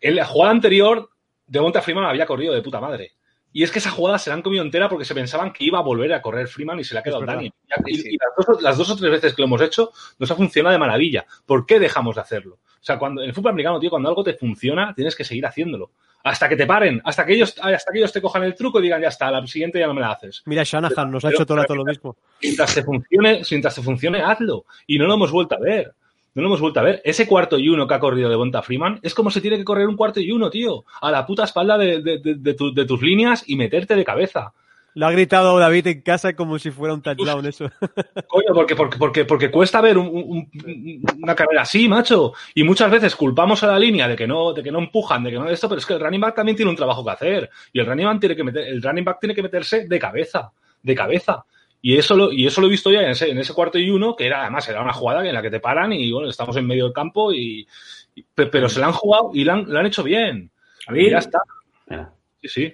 en 0.04 0.16
la 0.18 0.26
jugada 0.26 0.52
anterior, 0.52 1.10
de 1.48 1.62
Monta 1.62 1.82
Freeman 1.82 2.06
había 2.06 2.26
corrido 2.26 2.54
de 2.54 2.62
puta 2.62 2.80
madre. 2.80 3.14
Y 3.54 3.64
es 3.64 3.72
que 3.72 3.80
esa 3.80 3.92
jugada 3.92 4.18
se 4.18 4.30
la 4.30 4.36
han 4.36 4.42
comido 4.42 4.64
entera 4.64 4.90
porque 4.90 5.06
se 5.06 5.14
pensaban 5.14 5.54
que 5.54 5.64
iba 5.64 5.78
a 5.78 5.84
volver 5.84 6.12
a 6.14 6.22
correr 6.22 6.48
Freeman 6.48 6.80
y 6.80 6.84
se 6.84 6.94
le 6.94 7.00
ha 7.00 7.04
quedado. 7.04 7.24
Daniel. 7.24 7.54
Y, 7.86 8.18
las, 8.18 8.48
dos, 8.48 8.62
las 8.62 8.78
dos 8.78 8.90
o 8.90 8.96
tres 8.98 9.12
veces 9.12 9.34
que 9.34 9.44
lo 9.44 9.46
hemos 9.46 9.62
hecho, 9.62 9.92
nos 10.18 10.30
ha 10.30 10.36
funcionado 10.36 10.74
de 10.74 10.80
maravilla. 10.80 11.26
¿Por 11.46 11.66
qué 11.66 11.80
dejamos 11.80 12.16
de 12.16 12.22
hacerlo? 12.22 12.56
O 12.56 12.86
sea, 12.86 12.98
cuando 12.98 13.22
en 13.22 13.30
el 13.30 13.34
fútbol 13.34 13.52
americano, 13.52 13.80
tío, 13.80 13.92
cuando 13.92 14.10
algo 14.10 14.24
te 14.24 14.34
funciona, 14.34 14.94
tienes 14.94 15.16
que 15.16 15.24
seguir 15.24 15.46
haciéndolo. 15.46 15.92
Hasta 16.24 16.50
que 16.50 16.56
te 16.56 16.66
paren, 16.66 17.02
hasta 17.06 17.26
que 17.26 17.34
ellos, 17.34 17.56
hasta 17.62 17.92
que 17.92 18.00
ellos 18.00 18.12
te 18.12 18.22
cojan 18.22 18.44
el 18.44 18.56
truco 18.56 18.80
y 18.80 18.84
digan, 18.84 19.02
ya 19.02 19.10
está, 19.10 19.30
la 19.30 19.46
siguiente 19.46 19.80
ya 19.80 19.88
no 19.88 19.94
me 19.94 20.02
la 20.02 20.12
haces. 20.12 20.42
Mira, 20.46 20.64
Shanahan 20.64 21.12
nos 21.12 21.24
ha 21.24 21.30
hecho 21.30 21.46
todo 21.46 21.58
el 21.58 21.64
rato 21.64 21.76
lo 21.76 21.86
mismo. 21.86 22.18
Mientras 22.42 22.74
te 22.74 22.84
funcione, 22.84 23.42
mientras 23.52 23.76
te 23.76 23.82
funcione, 23.82 24.22
hazlo. 24.22 24.66
Y 24.88 24.98
no 24.98 25.06
lo 25.06 25.14
hemos 25.14 25.32
vuelto 25.32 25.56
a 25.56 25.60
ver. 25.60 25.94
No 26.36 26.42
lo 26.42 26.48
hemos 26.48 26.62
vuelto 26.62 26.80
a 26.80 26.84
ver. 26.84 27.02
Ese 27.06 27.28
cuarto 27.28 27.60
y 27.60 27.70
uno 27.70 27.86
que 27.88 27.94
ha 27.94 28.00
corrido 28.00 28.30
de 28.30 28.36
Bonta 28.36 28.62
Freeman 28.64 29.00
es 29.04 29.14
como 29.14 29.30
se 29.30 29.40
tiene 29.42 29.58
que 29.58 29.64
correr 29.64 29.88
un 29.88 29.96
cuarto 29.96 30.20
y 30.20 30.32
uno, 30.32 30.50
tío. 30.50 30.84
A 31.02 31.12
la 31.12 31.26
puta 31.26 31.44
espalda 31.44 31.78
de, 31.78 32.02
de- 32.02 32.18
de- 32.20 32.36
de 32.36 32.54
tu- 32.56 32.74
de 32.74 32.86
tus 32.86 33.02
líneas 33.02 33.44
y 33.48 33.56
meterte 33.56 33.96
de 33.96 34.04
cabeza. 34.04 34.52
Lo 34.96 35.08
ha 35.08 35.12
gritado 35.12 35.58
David 35.58 35.88
en 35.88 36.02
casa 36.02 36.36
como 36.36 36.60
si 36.60 36.70
fuera 36.70 36.94
un 36.94 37.02
touchdown 37.02 37.46
eso. 37.48 37.66
Coño, 38.28 38.54
porque, 38.54 38.76
porque, 38.76 38.98
porque, 38.98 39.26
porque 39.26 39.50
cuesta 39.52 39.82
ver 39.82 39.98
un- 39.98 40.08
un- 40.08 40.50
un- 40.66 41.02
una 41.24 41.36
carrera 41.36 41.64
así, 41.64 41.88
macho. 41.88 42.34
Y 42.54 42.64
muchas 42.64 42.92
veces 42.92 43.16
culpamos 43.16 43.64
a 43.64 43.68
la 43.68 43.80
línea 43.80 44.08
de 44.08 44.16
que 44.16 44.28
no, 44.28 44.54
de 44.54 44.62
que 44.64 44.72
no 44.72 44.80
empujan, 44.80 45.24
de 45.24 45.32
que 45.32 45.38
no 45.40 45.50
esto, 45.50 45.68
pero 45.68 45.80
es 45.80 45.86
que 45.86 45.94
el 45.94 46.00
running 46.00 46.22
back 46.22 46.36
también 46.36 46.56
tiene 46.56 46.70
un 46.72 46.78
trabajo 46.78 47.04
que 47.04 47.12
hacer. 47.12 47.50
Y 47.72 47.80
el 47.80 47.86
running 47.88 48.06
back 48.06 48.20
tiene 48.20 48.36
que 48.36 48.44
meter, 48.44 48.68
el 48.68 48.82
running 48.84 49.04
back 49.06 49.20
tiene 49.20 49.34
que 49.36 49.42
meterse 49.44 49.88
de 49.88 50.00
cabeza, 50.00 50.52
de 50.82 50.96
cabeza. 50.96 51.44
Y 51.86 51.98
eso 51.98 52.16
lo, 52.16 52.32
y 52.32 52.48
eso 52.48 52.62
lo 52.62 52.68
he 52.68 52.70
visto 52.70 52.90
ya 52.92 53.02
en 53.02 53.10
ese, 53.10 53.30
en 53.30 53.38
ese 53.38 53.54
cuarto 53.54 53.78
y 53.78 53.90
uno, 53.90 54.16
que 54.16 54.26
era 54.26 54.44
además 54.44 54.68
era 54.70 54.82
una 54.82 54.94
jugada 54.94 55.28
en 55.28 55.34
la 55.34 55.42
que 55.42 55.52
te 55.52 55.60
paran 55.60 55.92
y 55.92 56.10
bueno, 56.14 56.30
estamos 56.30 56.56
en 56.56 56.66
medio 56.66 56.86
del 56.86 56.94
campo 56.94 57.34
y, 57.34 57.68
y- 58.16 58.24
pe- 58.24 58.46
pero 58.46 58.70
se 58.70 58.80
la 58.80 58.86
han 58.88 58.94
jugado 58.94 59.32
y 59.34 59.44
la 59.44 59.54
han, 59.56 59.66
la 59.72 59.82
han 59.82 59.86
hecho 59.88 60.02
bien. 60.02 60.50
David, 60.88 61.02
Y 61.08 61.12
ya 61.12 61.18
está. 61.18 61.40
Espera. 61.82 62.14
Sí, 62.42 62.48
sí. 62.48 62.74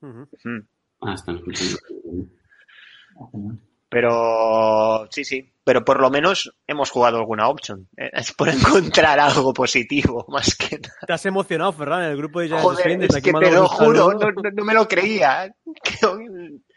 Mm. 0.00 0.58
Ah, 1.02 1.12
están 1.14 1.36
escuchando. 1.36 1.76
Pero 3.90 5.06
sí, 5.10 5.24
sí. 5.24 5.50
Pero 5.64 5.84
por 5.84 6.00
lo 6.00 6.08
menos 6.10 6.54
hemos 6.66 6.90
jugado 6.90 7.18
alguna 7.18 7.48
option. 7.48 7.88
¿eh? 7.96 8.10
Es 8.12 8.32
por 8.32 8.48
encontrar 8.48 9.18
algo 9.20 9.52
positivo, 9.52 10.24
más 10.28 10.54
que 10.56 10.78
nada. 10.78 10.94
Te 11.06 11.12
has 11.12 11.26
emocionado, 11.26 11.72
Ferran, 11.72 12.04
en 12.04 12.10
el 12.12 12.16
grupo 12.16 12.40
de 12.40 12.48
Joder, 12.50 13.02
es 13.02 13.14
que 13.22 13.32
te 13.32 13.50
lo 13.52 13.66
juro, 13.68 14.12
no- 14.14 14.30
no 14.54 14.64
me 14.64 14.72
lo 14.74 14.88
creía. 14.88 15.54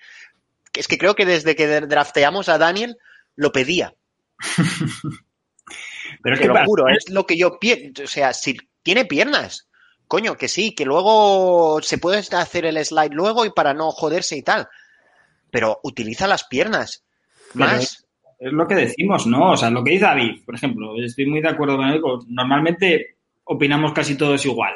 Es 0.73 0.88
que 0.88 0.97
creo 0.97 1.15
que 1.15 1.25
desde 1.25 1.55
que 1.55 1.67
drafteamos 1.81 2.49
a 2.49 2.57
Daniel 2.57 2.97
lo 3.36 3.51
pedía. 3.51 3.93
pero 6.23 6.36
es 6.36 6.41
Te 6.41 6.47
que 6.47 6.53
lo 6.53 6.65
juro, 6.65 6.88
es 6.89 7.10
lo 7.10 7.25
que 7.25 7.38
yo 7.38 7.60
pienso. 7.60 8.03
O 8.03 8.07
sea, 8.07 8.34
si 8.34 8.57
tiene 8.84 9.05
piernas, 9.05 9.69
coño, 10.07 10.36
que 10.36 10.47
sí, 10.47 10.73
que 10.75 10.86
luego 10.86 11.81
se 11.81 11.97
puede 11.97 12.19
hacer 12.19 12.65
el 12.65 12.84
slide 12.84 13.13
luego 13.13 13.45
y 13.45 13.51
para 13.51 13.73
no 13.73 13.91
joderse 13.91 14.38
y 14.38 14.43
tal. 14.43 14.67
Pero 15.49 15.79
utiliza 15.84 16.27
las 16.27 16.45
piernas. 16.45 17.05
Pero 17.53 17.65
Más. 17.65 18.05
es 18.39 18.53
lo 18.53 18.67
que 18.67 18.75
decimos, 18.75 19.27
¿no? 19.27 19.51
O 19.51 19.57
sea, 19.57 19.69
lo 19.69 19.84
que 19.84 19.91
dice 19.91 20.05
David, 20.05 20.43
por 20.45 20.55
ejemplo, 20.55 20.95
estoy 21.01 21.25
muy 21.25 21.41
de 21.41 21.49
acuerdo 21.49 21.77
con 21.77 21.88
él, 21.89 22.01
normalmente 22.27 23.17
opinamos 23.43 23.93
casi 23.93 24.15
todos 24.15 24.45
igual. 24.45 24.73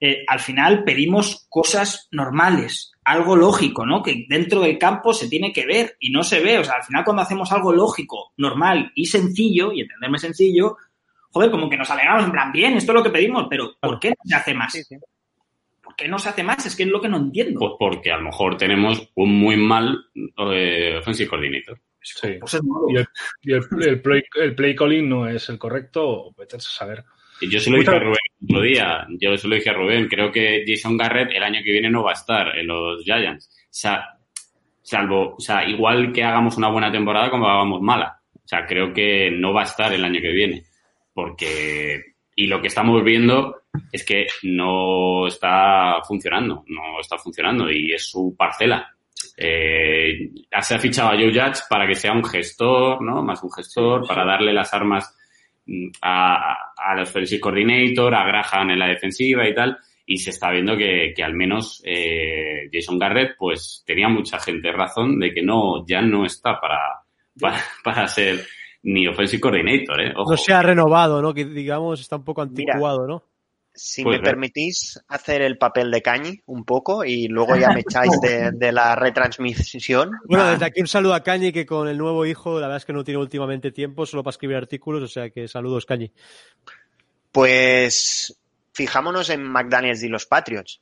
Eh, 0.00 0.24
al 0.26 0.40
final 0.40 0.82
pedimos 0.84 1.46
cosas 1.50 2.08
normales, 2.10 2.92
algo 3.04 3.36
lógico, 3.36 3.84
¿no? 3.84 4.02
Que 4.02 4.24
dentro 4.28 4.60
del 4.60 4.78
campo 4.78 5.12
se 5.12 5.28
tiene 5.28 5.52
que 5.52 5.66
ver 5.66 5.96
y 6.00 6.10
no 6.10 6.22
se 6.22 6.40
ve. 6.40 6.58
O 6.58 6.64
sea, 6.64 6.76
al 6.76 6.84
final 6.84 7.04
cuando 7.04 7.22
hacemos 7.22 7.52
algo 7.52 7.72
lógico, 7.72 8.32
normal 8.38 8.90
y 8.94 9.04
sencillo, 9.06 9.72
y 9.72 9.82
entenderme 9.82 10.18
sencillo, 10.18 10.76
joder, 11.30 11.50
como 11.50 11.68
que 11.68 11.76
nos 11.76 11.90
alegramos 11.90 12.24
en 12.24 12.32
plan, 12.32 12.50
bien, 12.50 12.74
esto 12.78 12.92
es 12.92 12.96
lo 12.96 13.02
que 13.04 13.10
pedimos, 13.10 13.46
pero 13.50 13.74
¿por 13.78 14.00
qué 14.00 14.08
no 14.10 14.14
se 14.24 14.34
hace 14.34 14.54
más? 14.54 14.72
Sí, 14.72 14.82
sí. 14.84 14.96
¿Por 15.82 15.94
qué 15.96 16.08
no 16.08 16.18
se 16.18 16.28
hace 16.30 16.42
más? 16.44 16.64
Es 16.64 16.76
que 16.76 16.84
es 16.84 16.88
lo 16.88 17.00
que 17.00 17.08
no 17.08 17.18
entiendo. 17.18 17.58
Pues 17.60 17.72
porque 17.78 18.10
a 18.10 18.16
lo 18.16 18.22
mejor 18.24 18.56
tenemos 18.56 19.10
un 19.16 19.36
muy 19.38 19.56
mal 19.56 19.98
eh, 20.52 20.96
offensive 20.98 21.28
coordinator. 21.28 21.78
sí. 22.00 22.36
Pues 22.40 22.54
es 22.54 22.62
nuevo. 22.64 22.90
Y, 22.90 22.96
el, 22.96 23.06
y 23.42 23.52
el- 23.52 23.88
el 23.88 24.00
play, 24.00 24.22
el 24.36 24.54
play 24.54 24.74
calling 24.74 25.08
no 25.08 25.26
es 25.28 25.48
el 25.50 25.58
correcto, 25.58 26.32
vete 26.38 26.56
a 26.56 26.60
saber. 26.60 27.04
Y 27.40 27.48
Yo 27.48 27.58
se 27.58 27.70
lo 27.70 27.78
dije 27.78 27.90
a 27.90 27.98
Rubén 27.98 28.16
el 28.40 28.44
otro 28.44 28.62
día, 28.62 29.06
yo 29.18 29.36
se 29.36 29.48
lo 29.48 29.54
dije 29.54 29.70
a 29.70 29.74
Rubén, 29.74 30.08
creo 30.08 30.30
que 30.30 30.64
Jason 30.66 30.96
Garrett 30.96 31.30
el 31.32 31.42
año 31.42 31.60
que 31.64 31.72
viene 31.72 31.90
no 31.90 32.02
va 32.02 32.10
a 32.10 32.14
estar 32.14 32.58
en 32.58 32.66
los 32.66 33.02
Giants. 33.02 33.48
O 33.48 33.68
sea, 33.70 34.04
salvo, 34.82 35.34
o 35.36 35.40
sea, 35.40 35.66
igual 35.68 36.12
que 36.12 36.22
hagamos 36.22 36.56
una 36.56 36.68
buena 36.68 36.90
temporada 36.90 37.30
como 37.30 37.48
hagamos 37.48 37.80
mala. 37.80 38.20
O 38.34 38.48
sea, 38.48 38.66
creo 38.66 38.92
que 38.92 39.30
no 39.30 39.52
va 39.52 39.62
a 39.62 39.64
estar 39.64 39.92
el 39.92 40.04
año 40.04 40.20
que 40.20 40.32
viene. 40.32 40.64
Porque, 41.12 42.02
y 42.34 42.46
lo 42.46 42.60
que 42.60 42.68
estamos 42.68 43.02
viendo 43.04 43.62
es 43.92 44.04
que 44.04 44.26
no 44.42 45.26
está 45.26 46.00
funcionando, 46.06 46.64
no 46.66 47.00
está 47.00 47.16
funcionando 47.18 47.70
y 47.70 47.92
es 47.92 48.08
su 48.08 48.34
parcela. 48.36 48.88
Eh, 49.36 50.30
se 50.60 50.74
ha 50.74 50.78
fichado 50.78 51.10
a 51.10 51.14
Joe 51.14 51.32
Judge 51.32 51.62
para 51.68 51.86
que 51.86 51.94
sea 51.94 52.12
un 52.12 52.24
gestor, 52.24 53.00
¿no? 53.02 53.22
Más 53.22 53.42
un 53.42 53.52
gestor, 53.52 54.06
para 54.06 54.24
darle 54.24 54.52
las 54.52 54.72
armas 54.74 55.16
a, 56.02 56.72
a 56.76 56.94
los 56.96 57.08
offensive 57.08 57.40
coordinator, 57.40 58.14
a 58.14 58.26
Graham 58.26 58.70
en 58.70 58.78
la 58.78 58.88
defensiva 58.88 59.48
y 59.48 59.54
tal, 59.54 59.78
y 60.06 60.18
se 60.18 60.30
está 60.30 60.50
viendo 60.50 60.76
que, 60.76 61.12
que 61.14 61.22
al 61.22 61.34
menos 61.34 61.82
eh, 61.84 62.68
Jason 62.72 62.98
Garrett 62.98 63.36
pues 63.38 63.84
tenía 63.86 64.08
mucha 64.08 64.38
gente 64.40 64.72
razón 64.72 65.18
de 65.20 65.32
que 65.32 65.42
no, 65.42 65.86
ya 65.86 66.02
no 66.02 66.24
está 66.26 66.60
para, 66.60 67.02
para, 67.38 67.58
para 67.84 68.08
ser 68.08 68.44
ni 68.82 69.06
offensive 69.06 69.40
coordinator, 69.40 70.00
¿eh? 70.00 70.12
Ojo. 70.16 70.32
No 70.32 70.36
se 70.36 70.52
ha 70.52 70.62
renovado, 70.62 71.20
¿no? 71.20 71.34
Que 71.34 71.44
digamos 71.44 72.00
está 72.00 72.16
un 72.16 72.24
poco 72.24 72.42
anticuado, 72.42 73.06
¿no? 73.06 73.22
Si 73.72 74.02
Pues 74.02 74.18
me 74.18 74.24
permitís 74.24 75.00
hacer 75.08 75.42
el 75.42 75.56
papel 75.56 75.90
de 75.90 76.02
Cañi 76.02 76.42
un 76.46 76.64
poco 76.64 77.04
y 77.04 77.28
luego 77.28 77.56
ya 77.56 77.70
me 77.70 77.80
echáis 77.80 78.10
de, 78.20 78.50
de 78.52 78.72
la 78.72 78.94
retransmisión. 78.96 80.10
Bueno, 80.26 80.44
Ah, 80.44 80.50
desde 80.52 80.64
aquí 80.66 80.80
un 80.80 80.88
saludo 80.88 81.14
a 81.14 81.22
Cañi, 81.22 81.52
que 81.52 81.64
con 81.64 81.88
el 81.88 81.96
nuevo 81.96 82.26
hijo, 82.26 82.54
la 82.60 82.66
verdad 82.66 82.78
es 82.78 82.84
que 82.84 82.92
no 82.92 83.04
tiene 83.04 83.20
últimamente 83.20 83.70
tiempo 83.70 84.04
solo 84.06 84.22
para 84.24 84.32
escribir 84.32 84.56
artículos, 84.56 85.02
o 85.02 85.08
sea 85.08 85.30
que 85.30 85.46
saludos, 85.48 85.86
Cañi. 85.86 86.12
Pues 87.32 88.36
fijámonos 88.72 89.30
en 89.30 89.42
McDaniels 89.42 90.02
y 90.02 90.08
los 90.08 90.26
Patriots. 90.26 90.80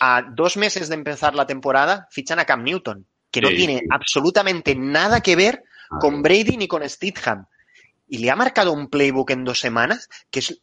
A 0.00 0.22
dos 0.22 0.56
meses 0.56 0.88
de 0.88 0.94
empezar 0.94 1.34
la 1.34 1.46
temporada 1.46 2.06
fichan 2.10 2.38
a 2.38 2.44
Cam 2.44 2.62
Newton, 2.62 3.06
que 3.30 3.40
no 3.40 3.48
Sí. 3.48 3.56
tiene 3.56 3.82
absolutamente 3.90 4.74
nada 4.76 5.20
que 5.20 5.34
ver 5.36 5.64
con 6.00 6.22
Brady 6.22 6.56
ni 6.56 6.68
con 6.68 6.88
Stidham. 6.88 7.46
Y 8.08 8.18
le 8.18 8.30
ha 8.30 8.36
marcado 8.36 8.72
un 8.72 8.88
playbook 8.88 9.30
en 9.30 9.44
dos 9.44 9.58
semanas 9.58 10.08
que 10.30 10.38
es, 10.38 10.60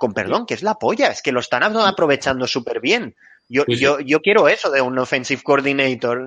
con 0.00 0.14
perdón, 0.14 0.46
que 0.46 0.54
es 0.54 0.62
la 0.62 0.74
polla. 0.76 1.08
Es 1.08 1.20
que 1.20 1.30
lo 1.30 1.40
están 1.40 1.62
aprovechando 1.62 2.46
súper 2.46 2.80
bien. 2.80 3.14
Yo, 3.48 3.64
Sí, 3.66 3.74
sí. 3.74 3.80
yo, 3.82 4.00
yo 4.00 4.20
quiero 4.20 4.48
eso 4.48 4.70
de 4.70 4.80
un 4.80 4.98
offensive 4.98 5.42
coordinator. 5.42 6.26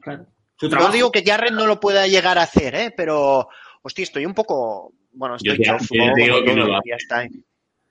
Claro. 0.00 0.26
No 0.60 0.90
digo 0.90 1.10
que 1.10 1.24
Jarrett 1.24 1.52
no 1.52 1.66
lo 1.66 1.80
pueda 1.80 2.06
llegar 2.06 2.36
a 2.36 2.42
hacer, 2.42 2.74
¿eh? 2.74 2.94
pero, 2.94 3.48
hostia, 3.82 4.02
estoy 4.02 4.26
un 4.26 4.34
poco. 4.34 4.92
Bueno, 5.12 5.36
Yo 5.42 5.52
estoy 5.52 5.66
yo 5.66 6.14
digo 6.14 6.44
que 6.44 6.50
todo, 6.52 6.56
no 6.56 6.66
lo 6.66 6.80
ya 6.84 6.96
está. 6.96 7.24
¿eh? 7.24 7.30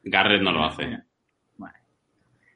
Garrett 0.03 0.41
no 0.41 0.51
lo 0.51 0.65
hace. 0.65 0.99
Vale. 1.57 1.73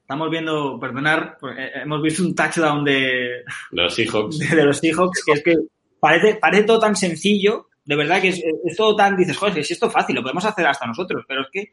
Estamos 0.01 0.29
viendo, 0.29 0.79
perdonar, 0.79 1.37
pues, 1.39 1.57
eh, 1.57 1.71
hemos 1.83 2.01
visto 2.03 2.21
un 2.23 2.35
touchdown 2.35 2.83
de, 2.83 3.43
Los 3.71 3.95
Seahawks. 3.95 4.37
de, 4.37 4.55
de 4.55 4.65
los 4.65 4.77
Seahawks, 4.77 5.23
que 5.25 5.31
es 5.31 5.43
que 5.43 5.55
parece, 5.99 6.35
parece 6.35 6.63
todo 6.63 6.79
tan 6.79 6.95
sencillo, 6.95 7.69
de 7.85 7.95
verdad 7.95 8.21
que 8.21 8.29
es, 8.29 8.43
es 8.65 8.75
todo 8.77 8.95
tan, 8.95 9.15
dices, 9.17 9.37
joder, 9.37 9.63
si 9.63 9.73
esto 9.73 9.87
es 9.87 9.93
fácil, 9.93 10.15
lo 10.15 10.21
podemos 10.21 10.45
hacer 10.45 10.67
hasta 10.67 10.85
nosotros, 10.85 11.23
pero 11.27 11.41
es 11.41 11.47
que, 11.51 11.71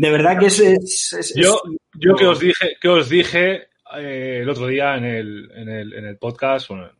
de 0.00 0.10
verdad 0.12 0.38
que 0.38 0.46
es... 0.46 0.60
es- 0.60 1.12
es- 1.12 1.34
Yo, 1.34 1.60
yo 1.94 2.14
que 2.14 2.26
os 2.26 2.38
dije, 2.40 2.76
que 2.80 2.88
os 2.88 3.08
dije 3.08 3.68
eh, 3.98 4.40
el 4.42 4.48
otro 4.48 4.66
día 4.68 4.96
en 4.96 5.04
el, 5.04 5.50
en 5.54 5.68
el, 5.68 5.92
en 5.92 6.04
el 6.06 6.16
podcast, 6.18 6.68
bueno, 6.68 6.90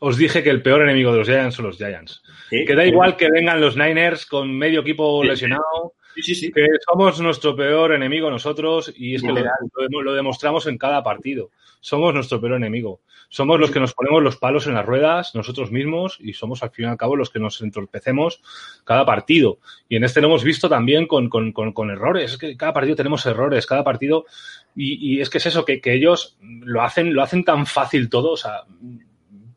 os 0.00 0.16
dije 0.18 0.42
que 0.42 0.50
el 0.50 0.60
peor 0.62 0.82
enemigo 0.82 1.10
de 1.12 1.18
los 1.18 1.28
Giants 1.28 1.54
son 1.56 1.66
los 1.66 1.78
Giants. 1.78 2.22
Sí, 2.50 2.64
Que 2.66 2.74
da 2.74 2.84
igual 2.84 3.16
que 3.16 3.30
vengan 3.30 3.60
los 3.60 3.76
Niners 3.76 4.26
con 4.26 4.52
medio 4.56 4.80
equipo 4.82 5.24
lesionado, 5.24 5.94
Sí, 6.14 6.22
sí, 6.22 6.34
sí. 6.34 6.52
que 6.52 6.66
somos 6.88 7.20
nuestro 7.20 7.54
peor 7.56 7.92
enemigo 7.92 8.30
nosotros 8.30 8.92
y 8.96 9.14
es 9.16 9.22
que 9.22 9.28
lo, 9.28 9.34
Literal. 9.34 9.54
lo- 9.90 10.02
lo 10.02 10.14
demostramos 10.14 10.66
en 10.66 10.78
cada 10.78 11.02
partido. 11.02 11.50
Somos 11.80 12.14
nuestro 12.14 12.40
peor 12.40 12.54
enemigo. 12.54 13.00
Somos 13.28 13.58
los 13.58 13.70
que 13.70 13.80
nos 13.80 13.94
ponemos 13.94 14.22
los 14.22 14.36
palos 14.36 14.66
en 14.68 14.74
las 14.74 14.86
ruedas 14.86 15.34
nosotros 15.34 15.72
mismos 15.72 16.18
y 16.20 16.34
somos 16.34 16.62
al 16.62 16.70
fin 16.70 16.84
y 16.84 16.88
al 16.88 16.96
cabo 16.96 17.16
los 17.16 17.30
que 17.30 17.40
nos 17.40 17.60
entorpecemos 17.62 18.40
cada 18.84 19.04
partido. 19.04 19.58
Y 19.88 19.96
en 19.96 20.04
este 20.04 20.20
lo 20.20 20.28
hemos 20.28 20.44
visto 20.44 20.68
también 20.68 21.06
con, 21.06 21.28
con- 21.28 21.52
con- 21.52 21.72
con 21.72 21.90
errores. 21.90 22.32
Es 22.32 22.38
que 22.38 22.56
cada 22.56 22.72
partido 22.72 22.94
tenemos 22.96 23.26
errores, 23.26 23.66
cada 23.66 23.82
partido. 23.82 24.24
Y, 24.76 25.16
y 25.16 25.20
es 25.20 25.28
que 25.30 25.38
es 25.38 25.46
eso, 25.46 25.64
que, 25.64 25.80
que 25.80 25.92
ellos 25.94 26.36
lo 26.40 26.80
hacen, 26.82 27.12
lo 27.12 27.22
hacen 27.22 27.44
tan 27.44 27.66
fácil 27.66 28.08
todo. 28.08 28.30
O 28.32 28.36
sea, 28.36 28.62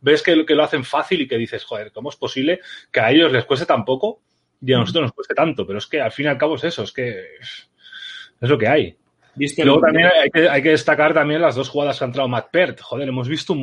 ves 0.02 0.22
que, 0.24 0.46
que 0.46 0.56
lo 0.56 0.63
hacen 0.63 0.84
fácil 0.84 1.22
y 1.22 1.28
que 1.28 1.38
dices, 1.38 1.63
joder, 1.63 1.91
¿cómo 1.91 2.10
es 2.10 2.15
posible 2.15 2.60
que 2.91 3.00
a 3.00 3.12
ellos 3.12 3.32
les 3.32 3.46
cueste 3.46 3.65
tan 3.65 3.86
poco 3.86 4.22
y 4.62 4.74
a 4.74 4.78
nosotros 4.80 5.04
nos 5.04 5.12
cueste 5.13 5.34
tanto? 5.36 5.65
Pero 5.65 5.80
es 5.80 5.88
que 5.88 6.02
al 6.02 6.12
fin 6.12 6.26
y 6.26 6.30
al 6.30 6.38
cabo 6.38 6.56
es 6.56 6.63
eso, 6.63 6.84
es 6.84 6.91
que 6.91 7.20
es 7.41 8.50
lo 8.50 8.58
que 8.58 8.67
hay. 8.67 8.96
¿Viste 9.36 9.63
luego 9.63 9.82
también 9.82 10.08
hay 10.24 10.30
que, 10.32 10.50
hay 10.50 10.63
que 10.63 10.70
destacar 10.72 11.13
también 11.13 11.41
las 11.41 11.56
dos 11.56 11.70
jugadas 11.70 11.98
que 12.00 12.04
ha 12.06 12.08
entrado 12.08 12.28
Matt 12.28 12.50
Pert. 12.52 12.82
Joder, 12.82 13.08
hemos 13.08 13.28
visto 13.28 13.54
un, 13.54 13.60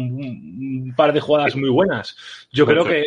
un 0.87 0.95
par 0.97 1.13
de 1.13 1.21
jugadas 1.21 1.57
muy 1.57 1.69
buenas. 1.69 2.17
Yo 2.53 2.65
creo 2.65 2.85
que 2.85 3.07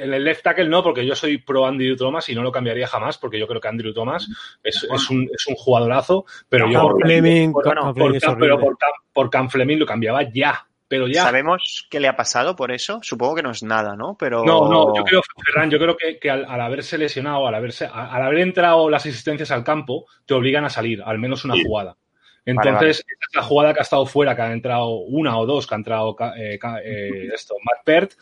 en 0.00 0.14
el 0.14 0.22
left 0.22 0.44
tackle 0.44 0.68
no, 0.68 0.80
porque 0.80 1.04
yo 1.04 1.16
soy 1.16 1.38
pro 1.38 1.66
Andrew 1.66 1.96
Thomas 1.96 2.28
y 2.28 2.34
no 2.36 2.42
lo 2.44 2.52
cambiaría 2.52 2.86
jamás, 2.86 3.18
porque 3.18 3.36
yo 3.36 3.48
creo 3.48 3.60
que 3.60 3.66
Andrew 3.66 3.92
Thomas 3.92 4.28
es, 4.62 4.84
es 4.94 5.10
un, 5.10 5.28
es 5.34 5.44
un 5.48 5.56
jugadorazo, 5.56 6.24
pero 6.48 6.66
yo 6.70 6.74
Cam 6.78 6.82
por, 6.88 7.02
Fleming, 7.02 7.52
por- 7.52 7.64
Cam 7.64 7.74
por 7.74 7.94
Fleming 7.94 8.14
es 8.14 8.22
Cam- 8.22 8.30
horrible. 8.34 8.46
pero 8.48 8.60
por 8.60 8.78
Cam- 8.78 9.02
por 9.12 9.30
Cam 9.30 9.50
Fleming 9.50 9.76
lo 9.78 9.86
cambiaba 9.86 10.22
ya. 10.32 10.67
Pero 10.88 11.06
ya. 11.06 11.22
¿Sabemos 11.24 11.86
qué 11.90 12.00
le 12.00 12.08
ha 12.08 12.16
pasado 12.16 12.56
por 12.56 12.72
eso? 12.72 13.00
Supongo 13.02 13.34
que 13.36 13.42
no 13.42 13.50
es 13.50 13.62
nada, 13.62 13.94
¿no? 13.94 14.16
Pero... 14.18 14.42
No, 14.44 14.68
no, 14.70 14.96
yo 14.96 15.04
creo, 15.04 15.20
Ferran, 15.44 15.70
yo 15.70 15.78
creo 15.78 15.96
que, 15.96 16.18
que 16.18 16.30
al, 16.30 16.46
al 16.46 16.60
haberse 16.62 16.96
lesionado, 16.96 17.46
al, 17.46 17.54
haberse, 17.54 17.84
al 17.92 18.22
haber 18.22 18.38
entrado 18.38 18.88
las 18.88 19.04
asistencias 19.04 19.50
al 19.50 19.62
campo, 19.64 20.06
te 20.24 20.32
obligan 20.34 20.64
a 20.64 20.70
salir, 20.70 21.02
al 21.04 21.18
menos 21.18 21.44
una 21.44 21.54
Sí. 21.54 21.62
jugada. 21.66 21.96
Entonces, 22.46 22.72
Vale, 22.72 22.76
vale. 22.76 22.90
esa 22.90 23.00
es 23.02 23.34
la 23.34 23.42
jugada 23.42 23.74
que 23.74 23.80
ha 23.80 23.82
estado 23.82 24.06
fuera, 24.06 24.34
que 24.34 24.40
ha 24.40 24.52
entrado 24.52 24.88
una 25.00 25.36
o 25.38 25.44
dos, 25.44 25.66
que 25.66 25.74
ha 25.74 25.76
entrado 25.76 26.16
eh, 26.38 26.58
eh, 26.82 27.28
esto, 27.34 27.54
Matt 27.62 27.84
Pert, 27.84 28.12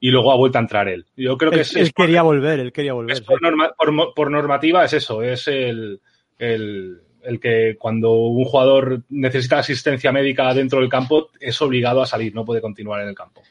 y 0.00 0.10
luego 0.10 0.32
ha 0.32 0.36
vuelto 0.36 0.56
a 0.56 0.62
entrar 0.62 0.88
él. 0.88 1.04
Yo 1.16 1.36
creo 1.36 1.50
que 1.50 1.56
Él, 1.56 1.60
es, 1.62 1.76
él 1.76 1.82
es- 1.82 1.92
quería 1.92 2.22
volver, 2.22 2.58
él 2.60 2.72
quería 2.72 2.94
volver. 2.94 3.12
es 3.12 3.18
sí. 3.18 3.24
por, 3.24 3.42
norma- 3.42 3.74
por 3.76 3.92
mo- 3.92 4.14
por 4.14 4.30
normativa 4.30 4.82
es 4.84 4.94
eso, 4.94 5.22
es 5.22 5.46
el, 5.48 6.00
el, 6.38 7.02
el 7.24 7.40
que 7.40 7.76
cuando 7.78 8.12
un 8.12 8.44
jugador 8.44 9.02
necesita 9.10 9.58
asistencia 9.58 10.12
médica 10.12 10.52
dentro 10.54 10.80
del 10.80 10.88
campo, 10.88 11.30
es 11.40 11.60
obligado 11.62 12.02
a 12.02 12.06
salir, 12.06 12.34
no 12.34 12.44
puede 12.44 12.60
continuar 12.60 13.02
en 13.02 13.08
el 13.08 13.14
campo. 13.14 13.42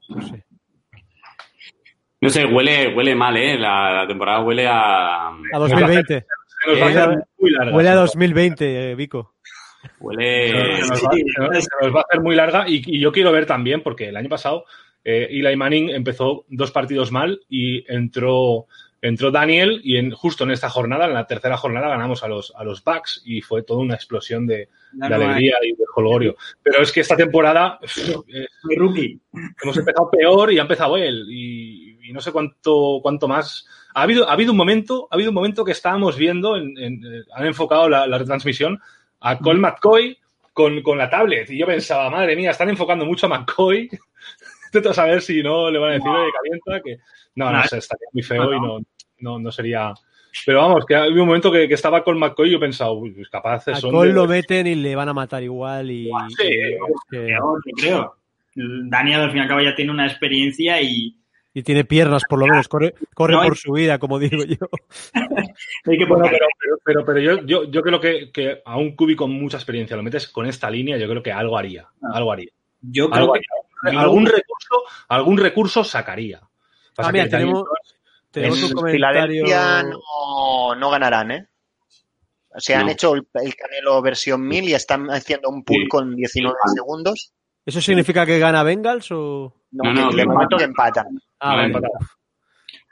Sí. 0.00 0.42
No 2.20 2.30
sé, 2.30 2.44
huele, 2.46 2.94
huele 2.94 3.14
mal, 3.14 3.36
¿eh? 3.36 3.58
La, 3.58 3.92
la 4.02 4.06
temporada 4.06 4.40
huele 4.40 4.66
a... 4.66 5.28
A 5.28 5.58
2020. 5.58 6.24
Se 6.64 6.70
nos 6.70 6.80
va 6.80 6.86
a 6.86 6.88
Huele 6.88 6.98
a- 7.00 7.04
hacer 7.04 7.24
muy 7.38 7.50
larga. 7.50 7.76
Huele 7.76 7.88
a 7.90 7.92
sí. 7.92 7.98
2020, 7.98 8.90
eh, 8.90 8.94
Vico. 8.94 9.34
Huele... 10.00 10.76
Se 10.76 10.80
nos, 10.88 10.90
va, 11.04 11.10
se 11.12 11.40
nos- 11.40 11.64
se 11.64 11.70
nos 11.82 11.94
va 11.94 12.00
a 12.00 12.04
hacer 12.08 12.20
muy 12.22 12.34
larga 12.34 12.64
y, 12.66 12.82
y 12.86 12.98
yo 13.00 13.12
quiero 13.12 13.30
ver 13.30 13.44
también, 13.44 13.82
porque 13.82 14.08
el 14.08 14.16
año 14.16 14.30
pasado 14.30 14.64
eh, 15.04 15.28
Eli 15.30 15.54
Manning 15.54 15.90
empezó 15.90 16.46
dos 16.48 16.70
partidos 16.70 17.12
mal 17.12 17.40
y 17.50 17.84
entró, 17.92 18.66
entró 19.08 19.30
Daniel 19.30 19.80
y 19.84 19.96
en, 19.96 20.10
justo 20.12 20.44
en 20.44 20.50
esta 20.50 20.68
jornada, 20.70 21.06
en 21.06 21.14
la 21.14 21.26
tercera 21.26 21.56
jornada, 21.56 21.88
ganamos 21.88 22.22
a 22.22 22.28
los, 22.28 22.52
a 22.56 22.64
los 22.64 22.82
Bucks 22.82 23.22
y 23.24 23.40
fue 23.40 23.62
toda 23.62 23.80
una 23.80 23.94
explosión 23.94 24.46
de, 24.46 24.68
alegría 25.00 25.56
y 25.62 25.72
de 25.72 25.84
jolgorio. 25.92 26.36
Pero 26.62 26.82
es 26.82 26.90
que 26.92 27.00
esta 27.00 27.16
temporada 27.16 27.78
eh, 27.82 28.46
rookie. 28.76 29.20
hemos 29.62 29.76
empezado 29.76 30.10
peor 30.10 30.52
y 30.52 30.58
ha 30.58 30.62
empezado 30.62 30.96
él 30.96 31.26
y, 31.28 32.08
y 32.08 32.12
no 32.12 32.20
sé 32.20 32.32
cuánto, 32.32 33.00
cuánto 33.02 33.28
más. 33.28 33.66
Ha 33.94 34.02
habido, 34.02 34.28
ha 34.28 34.32
habido 34.32 34.52
un 34.52 34.58
momento, 34.58 35.06
ha 35.10 35.14
habido 35.14 35.30
un 35.30 35.34
momento 35.36 35.64
que 35.64 35.72
estábamos 35.72 36.16
viendo, 36.16 36.56
en, 36.56 36.76
en- 36.78 37.04
eh, 37.04 37.22
han 37.34 37.46
enfocado 37.46 37.88
la, 37.88 38.06
la 38.06 38.18
retransmisión 38.18 38.80
a 39.20 39.38
Cole 39.38 39.60
McCoy 39.60 40.18
con, 40.52 40.82
con 40.82 40.98
la 40.98 41.10
tablet 41.10 41.50
y 41.50 41.58
yo 41.58 41.66
pensaba, 41.66 42.10
madre 42.10 42.36
mía, 42.36 42.50
están 42.52 42.68
enfocando 42.70 43.04
mucho 43.04 43.26
a 43.26 43.28
McCoy. 43.30 43.88
Intento 44.66 44.92
saber 44.92 45.22
si 45.22 45.40
no 45.42 45.70
le 45.70 45.78
van 45.78 45.90
a 45.90 45.94
decir, 45.94 46.08
oye, 46.10 46.30
calienta, 46.32 46.82
que 46.82 46.96
no, 47.36 47.46
no, 47.50 47.58
No, 47.58 47.64
sé, 47.64 47.78
estaría 47.78 48.08
muy 48.12 48.22
feo 48.22 48.52
y 48.52 48.60
no, 48.60 48.80
no, 49.18 49.38
no 49.38 49.50
sería. 49.52 49.92
Pero 50.46 50.58
vamos, 50.62 50.84
que 50.84 50.94
ha 50.96 51.02
habido 51.04 51.22
un 51.22 51.28
momento 51.28 51.52
que, 51.52 51.68
que 51.68 51.74
estaba 51.74 52.02
con 52.02 52.18
McCoy 52.18 52.48
y 52.48 52.52
yo 52.52 52.60
pensaba, 52.60 52.90
uy, 52.92 53.12
pues 53.12 53.28
capaz 53.28 53.68
A 53.68 53.76
son 53.76 53.92
Cole 53.92 54.08
de- 54.08 54.14
lo 54.14 54.26
meten 54.26 54.66
y 54.66 54.74
le 54.74 54.96
van 54.96 55.08
a 55.08 55.12
matar 55.14 55.42
igual 55.42 55.90
y... 55.90 56.10
Sí, 56.36 56.42
y 56.48 56.72
es 56.72 56.78
que- 57.10 57.36
creo. 57.80 58.16
Daniel 58.56 59.20
al 59.20 59.30
fin 59.30 59.38
y 59.38 59.42
al 59.42 59.48
cabo 59.48 59.60
ya 59.60 59.74
tiene 59.74 59.90
una 59.90 60.06
experiencia 60.06 60.80
y 60.80 61.16
y 61.56 61.62
tiene 61.62 61.84
piernas 61.84 62.22
por 62.28 62.40
lo 62.40 62.46
menos, 62.48 62.66
corre, 62.66 62.94
corre 63.14 63.34
No 63.34 63.42
hay- 63.42 63.48
por 63.48 63.56
su 63.56 63.72
vida, 63.74 63.96
como 64.00 64.18
digo 64.18 64.42
yo. 64.42 64.56
hay 65.84 65.98
que 65.98 66.04
Bueno, 66.04 66.24
poner- 66.24 66.32
pero, 66.32 66.46
pero, 66.58 66.76
pero, 66.84 67.04
pero 67.04 67.20
yo, 67.20 67.46
yo, 67.46 67.70
yo 67.70 67.80
creo 67.82 68.00
que, 68.00 68.32
que 68.32 68.60
a 68.64 68.76
un 68.76 68.96
cubi 68.96 69.14
con 69.14 69.30
mucha 69.30 69.56
experiencia 69.56 69.96
lo 69.96 70.02
metes 70.02 70.26
con 70.28 70.46
esta 70.46 70.68
línea, 70.68 70.96
yo 70.96 71.08
creo 71.08 71.22
que 71.22 71.30
algo 71.30 71.56
haría. 71.56 71.86
Algo 72.12 72.32
haría. 72.32 72.50
yo 72.80 73.08
creo 73.08 73.20
Algo 73.22 73.32
que 73.34 73.40
haría. 73.84 74.00
Algún 74.00 74.26
recurso, 74.26 74.82
algún 75.08 75.38
recurso 75.38 75.84
sacaría. 75.84 76.40
Pasa 76.96 77.10
Ah, 77.10 77.12
mira, 77.12 77.24
que 77.26 77.30
Daniel 77.30 77.48
tenemos, 77.52 77.64
tenemos 77.64 77.93
en 78.34 78.52
un 78.52 78.72
comentario... 78.72 79.44
Filadelfia 79.46 79.82
no, 79.82 80.74
no 80.76 80.90
ganarán, 80.90 81.30
¿eh? 81.30 81.48
O 82.56 82.60
sea, 82.60 82.80
han 82.80 82.86
No. 82.86 82.92
hecho 82.92 83.14
el, 83.14 83.26
el 83.34 83.54
Canelo 83.56 84.00
versión 84.02 84.46
1000 84.46 84.68
y 84.68 84.74
están 84.74 85.08
haciendo 85.08 85.48
un 85.48 85.64
pull 85.64 85.82
Sí. 85.82 85.88
con 85.88 86.14
19 86.14 86.56
Sí. 86.66 86.72
segundos. 86.76 87.32
¿Eso 87.66 87.80
significa 87.80 88.24
que 88.26 88.38
gana 88.38 88.62
Bengals 88.62 89.10
o...? 89.10 89.54
No, 89.72 89.90
No, 89.90 89.94
que 89.94 90.00
no, 90.02 90.10
le 90.10 90.22
que 90.22 90.28
momento 90.28 90.56
que 90.58 90.64
empatan. 90.64 91.06
Ah, 91.40 91.50
No, 91.50 91.56
vale. 91.56 91.66
empatado. 91.66 91.94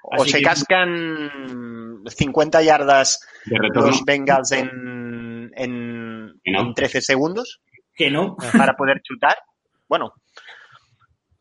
O 0.05 0.23
Así 0.23 0.31
se 0.33 0.39
que- 0.39 0.45
cascan 0.45 2.03
50 2.07 2.63
yardas 2.63 3.21
los 3.47 4.05
Bengals 4.05 4.51
en, 4.53 5.53
en, 5.55 6.27
no. 6.27 6.33
en 6.45 6.75
13 6.75 7.01
segundos 7.01 7.61
que 7.95 8.11
no. 8.11 8.37
para 8.57 8.75
poder 8.75 9.01
chutar. 9.03 9.37
Bueno, 9.89 10.13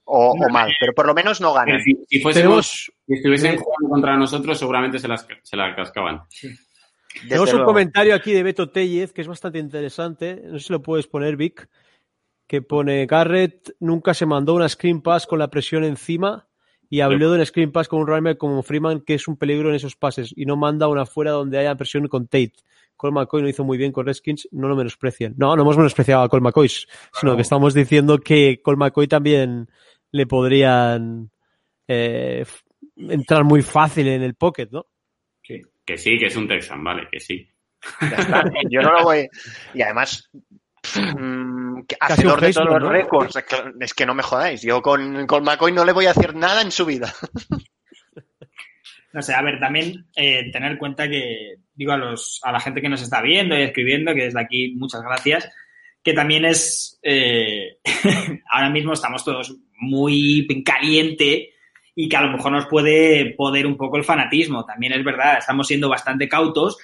o, 0.04 0.32
o 0.32 0.50
mal, 0.50 0.72
pero 0.80 0.94
por 0.94 1.06
lo 1.06 1.14
menos 1.14 1.42
no 1.42 1.54
ganan. 1.54 1.82
Si, 1.82 1.96
si 2.10 2.22
fuésemos, 2.22 2.92
si 3.08 3.14
estuviesen 3.14 3.58
jugando 3.58 3.90
contra 3.90 4.18
nosotros, 4.18 4.58
seguramente 4.58 5.00
se 5.00 5.08
las, 5.08 5.28
se 5.44 5.56
las 5.56 5.76
cascaban. 5.76 6.22
Desde 6.32 7.28
tenemos 7.28 7.50
un 7.50 7.58
luego. 7.58 7.72
comentario 7.72 8.16
aquí 8.16 8.32
de 8.34 8.44
Beto 8.44 8.70
Tellez 8.70 9.14
que 9.14 9.22
es 9.22 9.28
bastante 9.28 9.60
interesante. 9.60 10.42
No 10.46 10.60
sé 10.60 10.68
si 10.68 10.74
lo 10.74 10.82
puedes 10.82 11.08
poner, 11.08 11.36
Vic. 11.36 11.70
Que 12.48 12.62
pone 12.62 13.06
Garrett 13.06 13.76
nunca 13.80 14.14
se 14.14 14.26
mandó 14.26 14.54
una 14.54 14.68
screen 14.68 15.02
pass 15.02 15.26
con 15.26 15.40
la 15.40 15.50
presión 15.50 15.84
encima 15.86 16.48
y 16.90 17.00
habló 17.00 17.32
de 17.32 17.40
un 17.40 17.46
screen 17.46 17.72
pass 17.72 17.88
con 17.88 18.02
un 18.02 18.08
runner 18.08 18.38
como 18.38 18.62
Freeman 18.64 19.00
que 19.00 19.14
es 19.14 19.30
un 19.30 19.38
peligro 19.38 19.70
en 19.70 19.76
esos 19.76 19.96
pases 19.96 20.34
y 20.36 20.46
no 20.46 20.58
manda 20.58 20.90
una 20.90 21.06
fuera 21.06 21.32
donde 21.32 21.58
haya 21.58 21.76
presión 21.76 22.08
con 22.10 22.28
Tate. 22.28 22.54
Cole 23.02 23.14
McCoy 23.14 23.42
lo 23.42 23.50
hizo 23.50 23.64
muy 23.64 23.80
bien 23.80 23.92
con 23.92 24.06
Redskins, 24.06 24.48
no 24.52 24.68
lo 24.68 24.76
menosprecien. 24.76 25.34
No, 25.36 25.56
no 25.56 25.64
hemos 25.64 25.76
menospreciado 25.76 26.22
a 26.22 26.30
Cole 26.30 26.44
McCoy, 26.44 26.70
sino 26.70 27.36
que 27.36 27.42
estamos 27.42 27.74
diciendo 27.74 28.20
que 28.20 28.62
Cole 28.62 28.78
McCoy 28.78 29.08
también 29.08 29.68
le 30.12 30.28
podrían 30.28 31.32
eh, 31.88 32.46
entrar 32.96 33.44
muy 33.44 33.64
fácil 33.64 34.08
en 34.08 34.22
el 34.22 34.36
pocket, 34.36 34.68
¿no? 34.70 34.86
Sí. 35.42 35.64
Que 35.84 35.98
sí, 35.98 36.20
que 36.20 36.28
es 36.28 36.36
un 36.36 36.48
Texan, 36.48 36.84
vale, 36.84 37.08
que 37.12 37.20
sí. 37.20 37.50
Ya 38.02 38.18
está. 38.18 38.44
Yo 38.70 38.82
no 38.82 38.92
lo 38.92 39.04
voy. 39.04 39.28
Y 39.74 39.82
además, 39.82 40.30
mm, 40.96 41.80
hacedor 42.02 42.40
de 42.40 42.54
todos 42.54 42.82
los 42.84 42.92
récords. 42.92 43.36
Es 43.80 43.96
que 43.96 44.06
no 44.06 44.14
me 44.14 44.22
jodáis. 44.22 44.62
Yo 44.62 44.80
con, 44.84 45.26
con 45.26 45.44
McCoy 45.44 45.72
no 45.72 45.86
le 45.86 45.92
voy 45.92 46.06
a 46.06 46.12
hacer 46.12 46.36
nada 46.36 46.62
en 46.62 46.70
su 46.70 46.86
vida. 46.86 47.12
No 49.14 49.22
sé, 49.22 49.34
a 49.34 49.42
ver, 49.42 49.60
también 49.60 50.06
eh, 50.16 50.50
tener 50.52 50.72
en 50.72 50.78
cuenta 50.78 51.10
que, 51.10 51.56
digo 51.74 51.92
a, 51.92 51.98
los, 51.98 52.40
a 52.44 52.52
la 52.52 52.60
gente 52.60 52.82
que 52.82 52.90
nos 52.90 53.02
está 53.02 53.22
viendo 53.22 53.58
y 53.58 53.64
escribiendo, 53.64 54.14
que 54.14 54.24
desde 54.24 54.40
aquí 54.40 54.74
muchas 54.76 55.02
gracias, 55.02 55.50
que 56.04 56.14
también 56.14 56.46
es, 56.46 57.00
eh, 57.04 57.78
ahora 58.50 58.70
mismo 58.70 58.94
estamos 58.94 59.24
todos 59.24 59.56
muy 59.78 60.48
caliente 60.64 61.50
y 61.94 62.08
que 62.08 62.18
a 62.18 62.22
lo 62.22 62.32
mejor 62.32 62.54
nos 62.54 62.68
puede 62.68 63.34
poder 63.36 63.68
un 63.68 63.76
poco 63.76 63.98
el 63.98 64.04
fanatismo. 64.04 64.66
También 64.66 64.94
es 64.94 65.04
verdad, 65.04 65.38
estamos 65.40 65.68
siendo 65.68 65.90
bastante 65.90 66.30
cautos, 66.30 66.78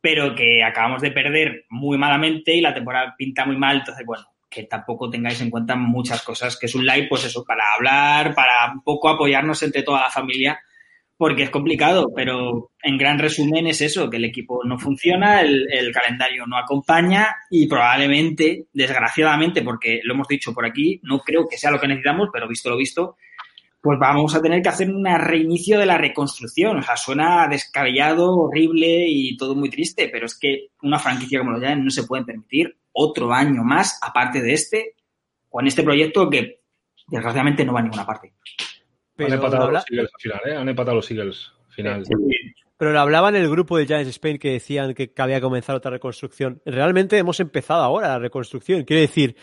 pero 0.00 0.34
que 0.34 0.62
acabamos 0.62 1.00
de 1.00 1.10
perder 1.10 1.64
muy 1.70 1.96
malamente 1.96 2.54
y 2.54 2.60
la 2.60 2.74
temporada 2.74 3.14
pinta 3.16 3.46
muy 3.46 3.56
mal, 3.56 3.78
entonces, 3.78 4.04
bueno, 4.04 4.26
que 4.50 4.64
tampoco 4.64 5.08
tengáis 5.08 5.40
en 5.40 5.48
cuenta 5.48 5.74
muchas 5.74 6.22
cosas, 6.22 6.58
que 6.58 6.66
es 6.66 6.74
un 6.74 6.84
live, 6.84 7.06
pues 7.08 7.24
eso, 7.24 7.42
para 7.44 7.72
hablar, 7.74 8.34
para 8.34 8.72
un 8.72 8.82
poco 8.82 9.08
apoyarnos 9.08 9.62
entre 9.62 9.82
toda 9.82 10.02
la 10.02 10.10
familia 10.10 10.60
porque 11.22 11.44
es 11.44 11.50
complicado, 11.50 12.08
pero 12.12 12.72
en 12.82 12.98
gran 12.98 13.16
resumen 13.16 13.68
es 13.68 13.80
eso, 13.80 14.10
que 14.10 14.16
el 14.16 14.24
equipo 14.24 14.64
no 14.64 14.76
funciona, 14.76 15.40
el, 15.40 15.92
calendario 15.94 16.48
no 16.48 16.58
acompaña 16.58 17.36
y 17.48 17.68
probablemente, 17.68 18.66
desgraciadamente, 18.72 19.62
porque 19.62 20.00
lo 20.02 20.14
hemos 20.14 20.26
dicho 20.26 20.52
por 20.52 20.66
aquí, 20.66 20.98
no 21.04 21.20
creo 21.20 21.46
que 21.48 21.56
sea 21.56 21.70
lo 21.70 21.78
que 21.78 21.86
necesitamos, 21.86 22.30
pero 22.32 22.48
visto 22.48 22.70
lo 22.70 22.76
visto, 22.76 23.18
pues 23.80 24.00
vamos 24.00 24.34
a 24.34 24.42
tener 24.42 24.62
que 24.62 24.70
hacer 24.70 24.90
un 24.90 25.04
reinicio 25.04 25.78
de 25.78 25.86
la 25.86 25.96
reconstrucción. 25.96 26.78
O 26.78 26.82
sea, 26.82 26.96
suena 26.96 27.46
descabellado, 27.46 28.36
horrible 28.36 29.06
y 29.06 29.36
todo 29.36 29.54
muy 29.54 29.70
triste, 29.70 30.08
pero 30.08 30.26
es 30.26 30.36
que 30.36 30.70
una 30.82 30.98
franquicia 30.98 31.38
como 31.38 31.52
los 31.52 31.60
Giants 31.60 31.84
no 31.84 31.90
se 31.92 32.02
puede 32.02 32.24
permitir 32.24 32.76
otro 32.90 33.32
año 33.32 33.62
más, 33.62 33.96
aparte 34.02 34.42
de 34.42 34.54
este, 34.54 34.96
con 35.48 35.68
este 35.68 35.84
proyecto 35.84 36.28
que 36.28 36.62
desgraciadamente 37.06 37.64
no 37.64 37.74
va 37.74 37.78
a 37.78 37.82
ninguna 37.84 38.04
parte. 38.04 38.32
Han 39.18 39.32
empatado 39.32 39.70
los 39.70 39.84
Eagles 39.90 40.10
al 40.14 40.20
final, 40.20 40.40
¿eh? 40.46 40.56
Han 40.56 40.68
empatado 40.68 40.96
los 40.96 41.10
Eagles 41.10 41.52
final. 41.72 42.04
Pero 42.76 42.92
lo 42.92 43.00
hablaba 43.00 43.28
en 43.28 43.36
el 43.36 43.48
grupo 43.48 43.76
de 43.76 43.86
Giants 43.86 44.08
Spain 44.10 44.38
que 44.38 44.52
decían 44.52 44.94
que 44.94 45.12
había 45.18 45.36
que 45.36 45.42
comenzar 45.42 45.76
otra 45.76 45.90
reconstrucción. 45.90 46.60
Realmente 46.64 47.18
hemos 47.18 47.38
empezado 47.40 47.82
ahora 47.82 48.08
la 48.08 48.18
reconstrucción. 48.18 48.84
Quiere 48.84 49.02
decir, 49.02 49.36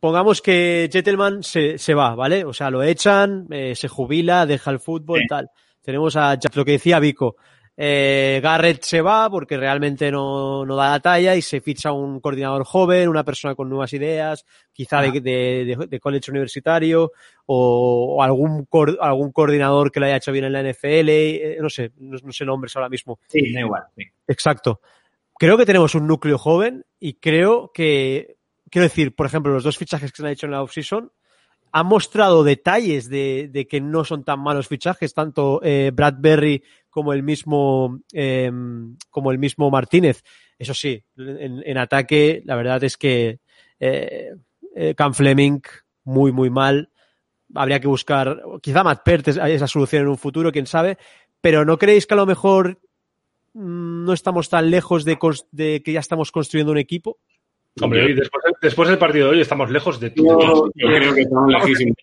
pongamos 0.00 0.40
que 0.40 0.88
Gentleman 0.92 1.42
se, 1.42 1.78
se 1.78 1.94
va, 1.94 2.14
¿vale? 2.14 2.44
O 2.44 2.52
sea, 2.52 2.70
lo 2.70 2.82
echan, 2.82 3.46
eh, 3.50 3.74
se 3.74 3.88
jubila, 3.88 4.46
deja 4.46 4.70
el 4.70 4.78
fútbol, 4.78 5.20
sí. 5.20 5.26
tal. 5.26 5.50
Tenemos 5.82 6.16
a 6.16 6.38
lo 6.54 6.64
que 6.64 6.72
decía 6.72 7.00
Vico. 7.00 7.36
Eh, 7.80 8.40
Garrett 8.42 8.82
se 8.82 9.00
va 9.00 9.30
porque 9.30 9.56
realmente 9.56 10.10
no, 10.10 10.66
no, 10.66 10.74
da 10.74 10.90
la 10.90 10.98
talla 11.00 11.36
y 11.36 11.42
se 11.42 11.60
ficha 11.60 11.92
un 11.92 12.18
coordinador 12.18 12.64
joven, 12.64 13.08
una 13.08 13.22
persona 13.22 13.54
con 13.54 13.68
nuevas 13.68 13.92
ideas, 13.92 14.44
quizá 14.72 15.00
de, 15.00 15.20
de, 15.20 15.86
de, 15.88 16.00
college 16.00 16.28
universitario 16.32 17.12
o, 17.46 18.16
o 18.16 18.22
algún, 18.24 18.66
algún 19.00 19.30
coordinador 19.30 19.92
que 19.92 20.00
lo 20.00 20.06
haya 20.06 20.16
hecho 20.16 20.32
bien 20.32 20.46
en 20.46 20.54
la 20.54 20.62
NFL, 20.64 21.08
eh, 21.08 21.58
no 21.60 21.70
sé, 21.70 21.92
no, 21.98 22.16
no, 22.20 22.32
sé 22.32 22.44
nombres 22.44 22.74
ahora 22.74 22.88
mismo. 22.88 23.20
Sí, 23.28 23.52
da 23.52 23.60
igual. 23.60 23.84
Sí. 23.96 24.02
Exacto. 24.26 24.80
Creo 25.38 25.56
que 25.56 25.64
tenemos 25.64 25.94
un 25.94 26.08
núcleo 26.08 26.36
joven 26.36 26.84
y 26.98 27.14
creo 27.14 27.70
que, 27.72 28.38
quiero 28.72 28.88
decir, 28.88 29.14
por 29.14 29.26
ejemplo, 29.26 29.52
los 29.52 29.62
dos 29.62 29.78
fichajes 29.78 30.10
que 30.10 30.16
se 30.16 30.26
han 30.26 30.32
hecho 30.32 30.46
en 30.46 30.52
la 30.52 30.62
offseason 30.64 31.12
han 31.72 31.86
mostrado 31.86 32.44
detalles 32.44 33.08
de, 33.08 33.48
de, 33.52 33.66
que 33.66 33.80
no 33.80 34.04
son 34.04 34.24
tan 34.24 34.40
malos 34.40 34.68
fichajes, 34.68 35.14
tanto 35.14 35.60
eh, 35.62 35.90
Bradbury 35.92 36.62
como 36.90 37.12
el 37.12 37.22
mismo 37.22 38.00
eh, 38.12 38.50
como 39.10 39.30
el 39.30 39.38
mismo 39.38 39.70
Martínez. 39.70 40.22
Eso 40.58 40.74
sí, 40.74 41.02
en, 41.16 41.62
en 41.64 41.78
ataque 41.78 42.42
la 42.44 42.56
verdad 42.56 42.82
es 42.84 42.96
que 42.96 43.40
eh, 43.78 44.30
eh, 44.74 44.94
Cam 44.96 45.14
Fleming 45.14 45.60
muy 46.04 46.32
muy 46.32 46.50
mal. 46.50 46.90
Habría 47.54 47.80
que 47.80 47.88
buscar, 47.88 48.42
quizá 48.60 48.82
Matt 48.84 49.02
Pert 49.04 49.28
es 49.28 49.36
esa 49.36 49.66
solución 49.66 50.02
en 50.02 50.08
un 50.08 50.18
futuro, 50.18 50.52
quién 50.52 50.66
sabe. 50.66 50.98
Pero 51.40 51.64
¿no 51.64 51.78
creéis 51.78 52.06
que 52.06 52.14
a 52.14 52.16
lo 52.18 52.26
mejor 52.26 52.80
mmm, 53.54 54.04
no 54.04 54.12
estamos 54.12 54.48
tan 54.48 54.70
lejos 54.70 55.04
de, 55.04 55.16
de 55.52 55.82
que 55.82 55.92
ya 55.92 56.00
estamos 56.00 56.32
construyendo 56.32 56.72
un 56.72 56.78
equipo? 56.78 57.18
Hombre, 57.80 58.04
hoy, 58.04 58.14
después, 58.14 58.44
después, 58.60 58.88
del 58.88 58.98
partido 58.98 59.26
de 59.26 59.36
hoy 59.36 59.40
estamos 59.40 59.70
lejos 59.70 60.00
de 60.00 60.10
todo. 60.10 60.40
Yo, 60.40 60.70
yo 60.74 60.86
creo 60.88 61.14
que 61.14 61.20
estamos 61.22 61.52
lejísimos. 61.52 61.96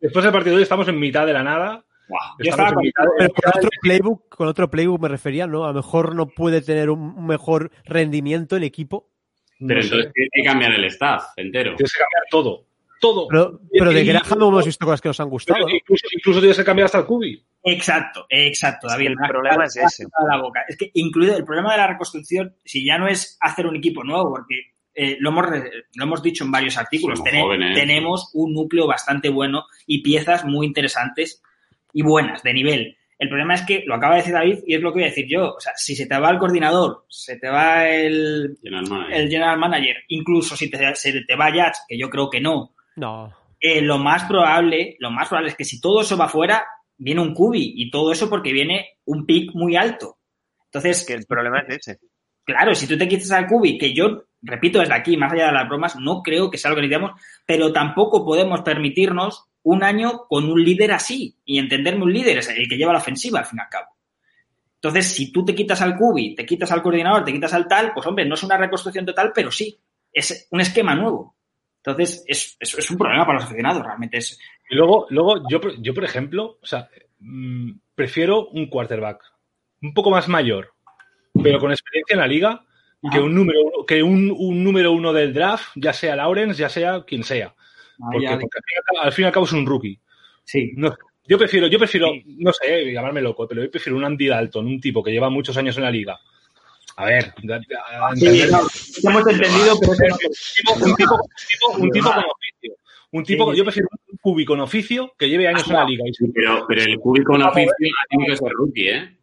Después 0.00 0.24
del 0.24 0.32
partido 0.32 0.54
de 0.54 0.56
hoy 0.58 0.62
estamos 0.62 0.88
en 0.88 0.98
mitad 0.98 1.26
de 1.26 1.32
la 1.32 1.42
nada. 1.42 1.84
Wow. 2.08 2.18
Con, 2.36 2.82
mitad, 2.82 3.04
pero 3.18 3.32
con 3.32 3.52
otro 3.56 3.70
playbook, 3.80 4.28
con 4.28 4.48
otro 4.48 4.70
playbook 4.70 5.00
me 5.00 5.08
refería, 5.08 5.46
¿no? 5.46 5.64
A 5.64 5.68
lo 5.68 5.74
mejor 5.74 6.14
no 6.14 6.26
puede 6.26 6.60
tener 6.60 6.90
un 6.90 7.26
mejor 7.26 7.70
rendimiento 7.84 8.56
el 8.56 8.64
equipo. 8.64 9.08
Pero 9.58 9.80
no 9.80 9.80
entonces 9.80 10.12
tiene 10.12 10.28
que 10.32 10.42
cambiar 10.42 10.72
el 10.72 10.84
staff 10.84 11.24
entero. 11.36 11.74
Tienes 11.76 11.92
que 11.92 12.00
cambiar 12.00 12.22
todo. 12.30 12.66
Todo. 13.04 13.28
Pero, 13.28 13.60
pero 13.70 13.92
de 13.92 14.04
Graham 14.04 14.38
no 14.38 14.48
hemos 14.48 14.64
visto 14.64 14.86
cosas 14.86 15.00
que 15.00 15.08
nos 15.08 15.20
han 15.20 15.28
gustado. 15.28 15.60
¿no? 15.60 15.68
Incluso, 15.68 16.06
incluso, 16.10 16.40
tienes 16.40 16.56
que 16.56 16.64
cambiar 16.64 16.86
hasta 16.86 16.98
el 16.98 17.04
cubi. 17.04 17.44
Exacto, 17.62 18.26
exacto, 18.30 18.88
David. 18.88 19.06
Es 19.06 19.10
el 19.10 19.28
problema 19.28 19.64
es 19.64 19.76
ese. 19.76 20.06
La 20.28 20.40
boca. 20.40 20.64
Es 20.66 20.76
que 20.76 20.90
incluido 20.94 21.36
el 21.36 21.44
problema 21.44 21.72
de 21.72 21.78
la 21.78 21.86
reconstrucción, 21.88 22.56
si 22.64 22.84
ya 22.84 22.96
no 22.96 23.06
es 23.06 23.36
hacer 23.40 23.66
un 23.66 23.76
equipo 23.76 24.02
nuevo, 24.04 24.30
porque 24.30 24.74
eh, 24.94 25.16
lo, 25.20 25.30
hemos, 25.30 25.46
lo 25.94 26.04
hemos 26.04 26.22
dicho 26.22 26.44
en 26.44 26.50
varios 26.50 26.78
artículos, 26.78 27.22
Ten, 27.22 27.42
jóvenes. 27.42 27.78
tenemos 27.78 28.30
un 28.32 28.54
núcleo 28.54 28.86
bastante 28.86 29.28
bueno 29.28 29.64
y 29.86 30.02
piezas 30.02 30.44
muy 30.44 30.66
interesantes 30.66 31.42
y 31.92 32.02
buenas, 32.02 32.42
de 32.42 32.54
nivel. 32.54 32.96
El 33.18 33.28
problema 33.28 33.54
es 33.54 33.62
que 33.62 33.84
lo 33.86 33.94
acaba 33.94 34.14
de 34.14 34.20
decir 34.20 34.34
David 34.34 34.58
y 34.66 34.74
es 34.74 34.80
lo 34.80 34.90
que 34.90 35.00
voy 35.00 35.04
a 35.04 35.10
decir 35.10 35.26
yo. 35.28 35.54
O 35.54 35.60
sea, 35.60 35.72
si 35.76 35.94
se 35.94 36.06
te 36.06 36.18
va 36.18 36.30
el 36.30 36.38
coordinador, 36.38 37.04
se 37.08 37.38
te 37.38 37.48
va 37.48 37.88
el 37.88 38.58
general 38.62 38.88
manager, 38.88 39.16
el 39.16 39.28
general 39.28 39.58
manager 39.58 39.96
incluso 40.08 40.56
si 40.56 40.70
te, 40.70 40.94
se 40.96 41.20
te 41.20 41.36
va 41.36 41.52
Jats, 41.52 41.84
que 41.88 41.98
yo 41.98 42.10
creo 42.10 42.28
que 42.28 42.40
no, 42.40 42.74
no. 42.96 43.32
Eh, 43.60 43.80
lo 43.80 43.98
más 43.98 44.24
probable, 44.24 44.96
lo 44.98 45.10
más 45.10 45.28
probable 45.28 45.50
es 45.50 45.56
que 45.56 45.64
si 45.64 45.80
todo 45.80 46.02
eso 46.02 46.16
va 46.16 46.28
fuera, 46.28 46.64
viene 46.96 47.22
un 47.22 47.34
cubi 47.34 47.74
y 47.76 47.90
todo 47.90 48.12
eso 48.12 48.28
porque 48.28 48.52
viene 48.52 48.98
un 49.06 49.26
pick 49.26 49.54
muy 49.54 49.76
alto. 49.76 50.18
Entonces, 50.66 51.04
que 51.06 51.14
el 51.14 51.26
problema 51.26 51.60
es 51.60 51.78
ese. 51.78 52.00
Claro, 52.44 52.74
si 52.74 52.86
tú 52.86 52.98
te 52.98 53.08
quitas 53.08 53.30
al 53.30 53.46
cubi, 53.46 53.78
que 53.78 53.94
yo 53.94 54.24
repito 54.42 54.80
desde 54.80 54.94
aquí, 54.94 55.16
más 55.16 55.32
allá 55.32 55.46
de 55.46 55.52
las 55.52 55.68
bromas, 55.68 55.96
no 55.96 56.22
creo 56.22 56.50
que 56.50 56.58
sea 56.58 56.70
lo 56.70 56.76
que 56.76 56.82
necesitamos, 56.82 57.20
pero 57.46 57.72
tampoco 57.72 58.24
podemos 58.24 58.60
permitirnos 58.60 59.46
un 59.62 59.82
año 59.82 60.26
con 60.28 60.44
un 60.50 60.62
líder 60.62 60.92
así. 60.92 61.38
Y 61.44 61.58
entenderme 61.58 62.04
un 62.04 62.12
líder 62.12 62.38
es 62.38 62.48
el 62.50 62.68
que 62.68 62.76
lleva 62.76 62.92
la 62.92 62.98
ofensiva, 62.98 63.38
al 63.38 63.46
fin 63.46 63.58
y 63.58 63.62
al 63.62 63.68
cabo. 63.70 63.86
Entonces, 64.74 65.06
si 65.06 65.32
tú 65.32 65.42
te 65.42 65.54
quitas 65.54 65.80
al 65.80 65.96
cubi, 65.96 66.34
te 66.34 66.44
quitas 66.44 66.70
al 66.70 66.82
coordinador, 66.82 67.24
te 67.24 67.32
quitas 67.32 67.54
al 67.54 67.66
tal, 67.66 67.92
pues 67.94 68.06
hombre, 68.06 68.26
no 68.26 68.34
es 68.34 68.42
una 68.42 68.58
reconstrucción 68.58 69.06
total, 69.06 69.32
pero 69.34 69.50
sí, 69.50 69.80
es 70.12 70.46
un 70.50 70.60
esquema 70.60 70.94
nuevo. 70.94 71.36
Entonces, 71.86 72.24
es, 72.26 72.56
es, 72.60 72.78
es 72.78 72.90
un 72.90 72.96
problema 72.96 73.26
para 73.26 73.38
los 73.38 73.44
aficionados, 73.44 73.82
realmente 73.84 74.16
es. 74.16 74.38
Y 74.70 74.74
luego, 74.74 75.06
luego 75.10 75.46
yo, 75.50 75.60
yo, 75.80 75.92
por 75.92 76.04
ejemplo, 76.04 76.58
o 76.62 76.66
sea, 76.66 76.88
mmm, 77.20 77.72
prefiero 77.94 78.48
un 78.48 78.68
quarterback 78.68 79.22
un 79.82 79.92
poco 79.92 80.10
más 80.10 80.26
mayor, 80.26 80.72
pero 81.42 81.58
con 81.58 81.72
experiencia 81.72 82.14
en 82.14 82.20
la 82.20 82.26
liga, 82.26 82.64
que 83.12 83.20
un 83.20 83.34
número 83.34 83.60
uno, 83.60 83.84
que 83.86 84.02
un, 84.02 84.34
un, 84.34 84.64
número 84.64 84.92
uno 84.92 85.12
del 85.12 85.34
draft, 85.34 85.72
ya 85.74 85.92
sea 85.92 86.16
Lawrence, 86.16 86.58
ya 86.58 86.70
sea 86.70 87.04
quien 87.06 87.22
sea. 87.22 87.54
Ah, 88.00 88.08
porque, 88.10 88.28
al, 88.28 89.12
fin 89.12 89.24
y 89.24 89.26
al 89.26 89.32
cabo 89.32 89.44
es 89.44 89.52
un 89.52 89.66
rookie. 89.66 90.00
Sí. 90.42 90.72
No, 90.76 90.96
yo 91.28 91.36
prefiero, 91.36 91.66
yo 91.66 91.78
prefiero, 91.78 92.12
sí. 92.12 92.36
no 92.38 92.50
sé, 92.52 92.92
llamarme 92.92 93.20
loco, 93.20 93.46
pero 93.46 93.62
yo 93.62 93.70
prefiero 93.70 93.98
un 93.98 94.04
Andy 94.04 94.28
Dalton, 94.28 94.66
un 94.66 94.80
tipo 94.80 95.02
que 95.02 95.10
lleva 95.10 95.28
muchos 95.28 95.56
años 95.58 95.76
en 95.76 95.82
la 95.82 95.90
liga. 95.90 96.18
A 96.96 97.06
ver, 97.06 97.34
sí, 98.14 98.42
no, 98.50 99.10
hemos 99.10 99.26
entendido, 99.26 99.78
pero 99.80 99.92
un 99.92 100.94
tipo, 100.94 101.20
un 101.78 101.90
tipo, 101.90 102.10
con 102.10 102.24
oficio. 102.24 102.76
Un 103.10 103.24
tipo, 103.24 103.50
sí. 103.50 103.58
yo 103.58 103.64
prefiero 103.64 103.88
un 104.10 104.18
cubi 104.18 104.44
con 104.44 104.60
oficio 104.60 105.12
que 105.18 105.28
lleve 105.28 105.48
años 105.48 105.66
en 105.68 105.74
la 105.74 105.84
liga. 105.84 106.04
Pero, 106.32 106.64
pero 106.68 106.82
el 106.82 106.98
cubi 106.98 107.24
con 107.24 107.42
oficio 107.42 107.72
tiene 108.08 108.26
que 108.26 108.36
ser 108.36 108.52
rookie, 108.52 108.88
¿eh? 108.88 109.18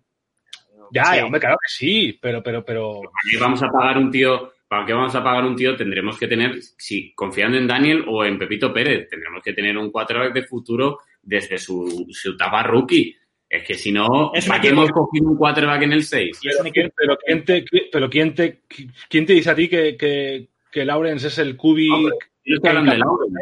Ya, 0.91 1.05
sí. 1.05 1.19
hombre, 1.19 1.39
claro 1.39 1.55
que 1.61 1.69
sí, 1.69 2.19
pero, 2.22 2.43
pero, 2.43 2.65
pero. 2.65 3.01
¿Para 3.01 3.32
qué 3.32 3.38
vamos 3.38 3.63
a 3.63 3.69
pagar 3.69 3.97
un 3.97 4.11
tío? 4.11 4.51
¿Para 4.67 4.86
qué 4.86 4.93
vamos 4.93 5.15
a 5.15 5.24
pagar 5.24 5.45
un 5.45 5.55
tío? 5.55 5.76
Tendremos 5.78 6.17
que 6.17 6.28
tener, 6.28 6.61
si 6.61 7.13
confiando 7.13 7.57
en 7.57 7.67
Daniel 7.67 8.03
o 8.07 8.26
en 8.26 8.38
Pepito 8.38 8.74
Pérez, 8.74 9.07
tendremos 9.09 9.41
que 9.41 9.53
tener 9.53 9.78
un 9.78 9.91
quarterback 9.91 10.34
de 10.34 10.43
futuro 10.43 10.99
desde 11.22 11.57
su, 11.57 12.07
su 12.09 12.32
etapa 12.32 12.63
rookie. 12.63 13.15
Es 13.51 13.63
que 13.67 13.73
si 13.73 13.91
no, 13.91 14.31
es 14.33 14.47
¿para 14.47 14.61
qué 14.61 14.69
hemos 14.69 14.89
cogido 14.91 15.27
un 15.29 15.35
quarterback 15.35 15.81
en 15.81 15.91
el 15.91 16.05
6? 16.05 16.39
Pero, 16.41 16.71
¿quién, 16.71 16.93
pero, 16.95 17.17
¿quién, 17.17 17.43
te, 17.43 17.65
pero 17.91 18.09
¿quién, 18.09 18.33
te, 18.33 18.61
¿quién 19.09 19.25
te 19.25 19.33
dice 19.33 19.49
a 19.49 19.55
ti 19.55 19.67
que, 19.67 19.97
que, 19.97 20.47
que 20.71 20.85
Lawrence 20.85 21.27
es 21.27 21.37
el 21.37 21.57
cubi? 21.57 21.89
Hombre, 21.89 22.15
yo 22.45 22.55
estoy 22.55 22.69
hablando 22.69 22.91
de 22.93 22.97
Lawrence. 22.99 23.35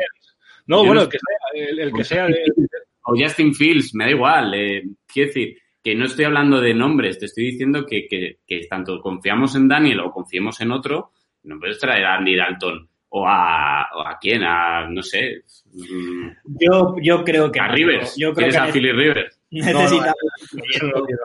No, 0.65 0.81
yo 0.81 0.87
bueno, 0.87 1.01
no... 1.01 1.03
el 1.03 1.09
que 1.09 1.19
sea. 1.19 1.63
El, 1.69 1.79
el 1.79 1.93
que 1.93 2.03
sea 2.03 2.25
de... 2.25 2.43
O 3.05 3.13
Justin 3.15 3.53
Fields, 3.53 3.93
me 3.93 4.05
da 4.05 4.09
igual. 4.09 4.53
Eh, 4.55 4.83
quiero 5.05 5.27
decir, 5.27 5.57
que 5.83 5.93
no 5.93 6.05
estoy 6.05 6.25
hablando 6.25 6.59
de 6.59 6.73
nombres, 6.73 7.19
te 7.19 7.25
estoy 7.25 7.51
diciendo 7.51 7.85
que, 7.85 8.07
que, 8.07 8.39
que 8.47 8.65
tanto 8.67 8.99
confiamos 9.01 9.55
en 9.55 9.67
Daniel 9.67 9.99
o 9.99 10.11
confiemos 10.11 10.59
en 10.61 10.71
otro, 10.71 11.11
no 11.43 11.59
puedes 11.59 11.77
traer 11.77 12.05
a 12.05 12.15
Andy 12.15 12.35
Dalton 12.35 12.89
o 13.09 13.27
a, 13.27 13.87
o 13.95 14.01
a 14.01 14.17
quién, 14.19 14.43
a 14.43 14.89
no 14.89 15.03
sé. 15.03 15.43
mm, 15.71 16.29
Yo, 16.59 16.95
yo 17.01 17.23
creo 17.23 17.51
que 17.51 17.59
A 17.59 17.67
no. 17.67 17.75
Rivers. 17.75 18.15
Yo 18.17 18.33
creo 18.33 18.49
¿Quieres 18.49 18.55
que 18.55 18.69
a 18.69 18.73
Philly 18.73 18.91
Rivers? 18.91 19.38
Necesitamos 19.51 19.91
un 19.91 19.97
Eso 19.99 20.57
proyecto, 20.57 20.99
no 20.99 21.05
quiero. 21.05 21.23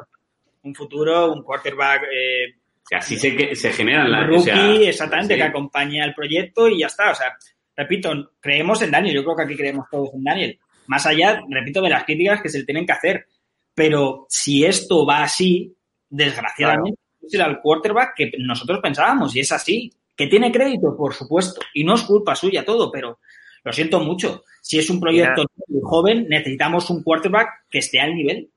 un 0.63 0.75
futuro, 0.75 1.33
un 1.33 1.43
quarterback 1.43 2.03
eh, 2.13 2.55
Que 2.89 2.97
así 2.97 3.19
se, 3.19 3.37
que- 3.37 3.55
se 3.55 3.73
generan 3.73 4.11
las. 4.11 4.27
rookie, 4.27 4.51
o 4.51 4.55
sea, 4.55 4.89
exactamente, 4.91 5.35
sí. 5.35 5.41
que 5.41 5.47
acompañe 5.47 6.03
al 6.03 6.15
proyecto 6.15 6.69
y 6.69 6.81
ya 6.81 6.87
está. 6.87 7.11
O 7.11 7.15
sea, 7.15 7.37
repito, 7.77 8.11
creemos 8.41 8.81
en 8.83 8.91
Daniel. 8.91 9.15
Yo 9.17 9.25
creo 9.25 9.37
que 9.37 9.43
aquí 9.43 9.57
creemos 9.57 9.87
todos 9.91 10.11
en 10.15 10.25
Daniel. 10.25 10.59
Más 10.87 11.07
allá, 11.07 11.41
repito, 11.49 11.81
de 11.83 11.89
las 11.91 12.05
críticas 12.05 12.43
que 12.43 12.49
se 12.49 12.59
le 12.59 12.65
tienen 12.65 12.85
que 12.87 12.93
hacer. 12.93 13.27
Pero 13.75 14.27
si 14.29 14.65
esto 14.65 15.05
va 15.07 15.23
así, 15.25 15.75
desgraciadamente, 16.09 17.01
será 17.27 17.47
el 17.47 17.61
quarterback 17.61 18.15
que 18.17 18.33
nosotros 18.39 18.81
pensábamos 18.83 19.35
y 19.35 19.41
es 19.41 19.51
así. 19.53 19.93
Que 20.17 20.29
tiene 20.29 20.53
crédito, 20.53 20.97
por 20.97 21.13
supuesto, 21.13 21.61
y 21.75 21.83
no 21.83 21.95
es 21.97 22.03
culpa 22.05 22.37
suya 22.37 22.65
todo, 22.65 22.89
pero 22.93 23.19
lo 23.65 23.73
siento 23.73 24.01
mucho. 24.01 24.45
Si 24.63 24.79
es 24.79 24.89
un 24.91 25.01
proyecto 25.01 25.45
muy 25.69 25.81
joven, 25.83 26.27
necesitamos 26.29 26.89
un 26.91 27.03
quarterback 27.03 27.49
que 27.71 27.79
esté 27.79 28.01
al 28.01 28.15
nivel. 28.15 28.51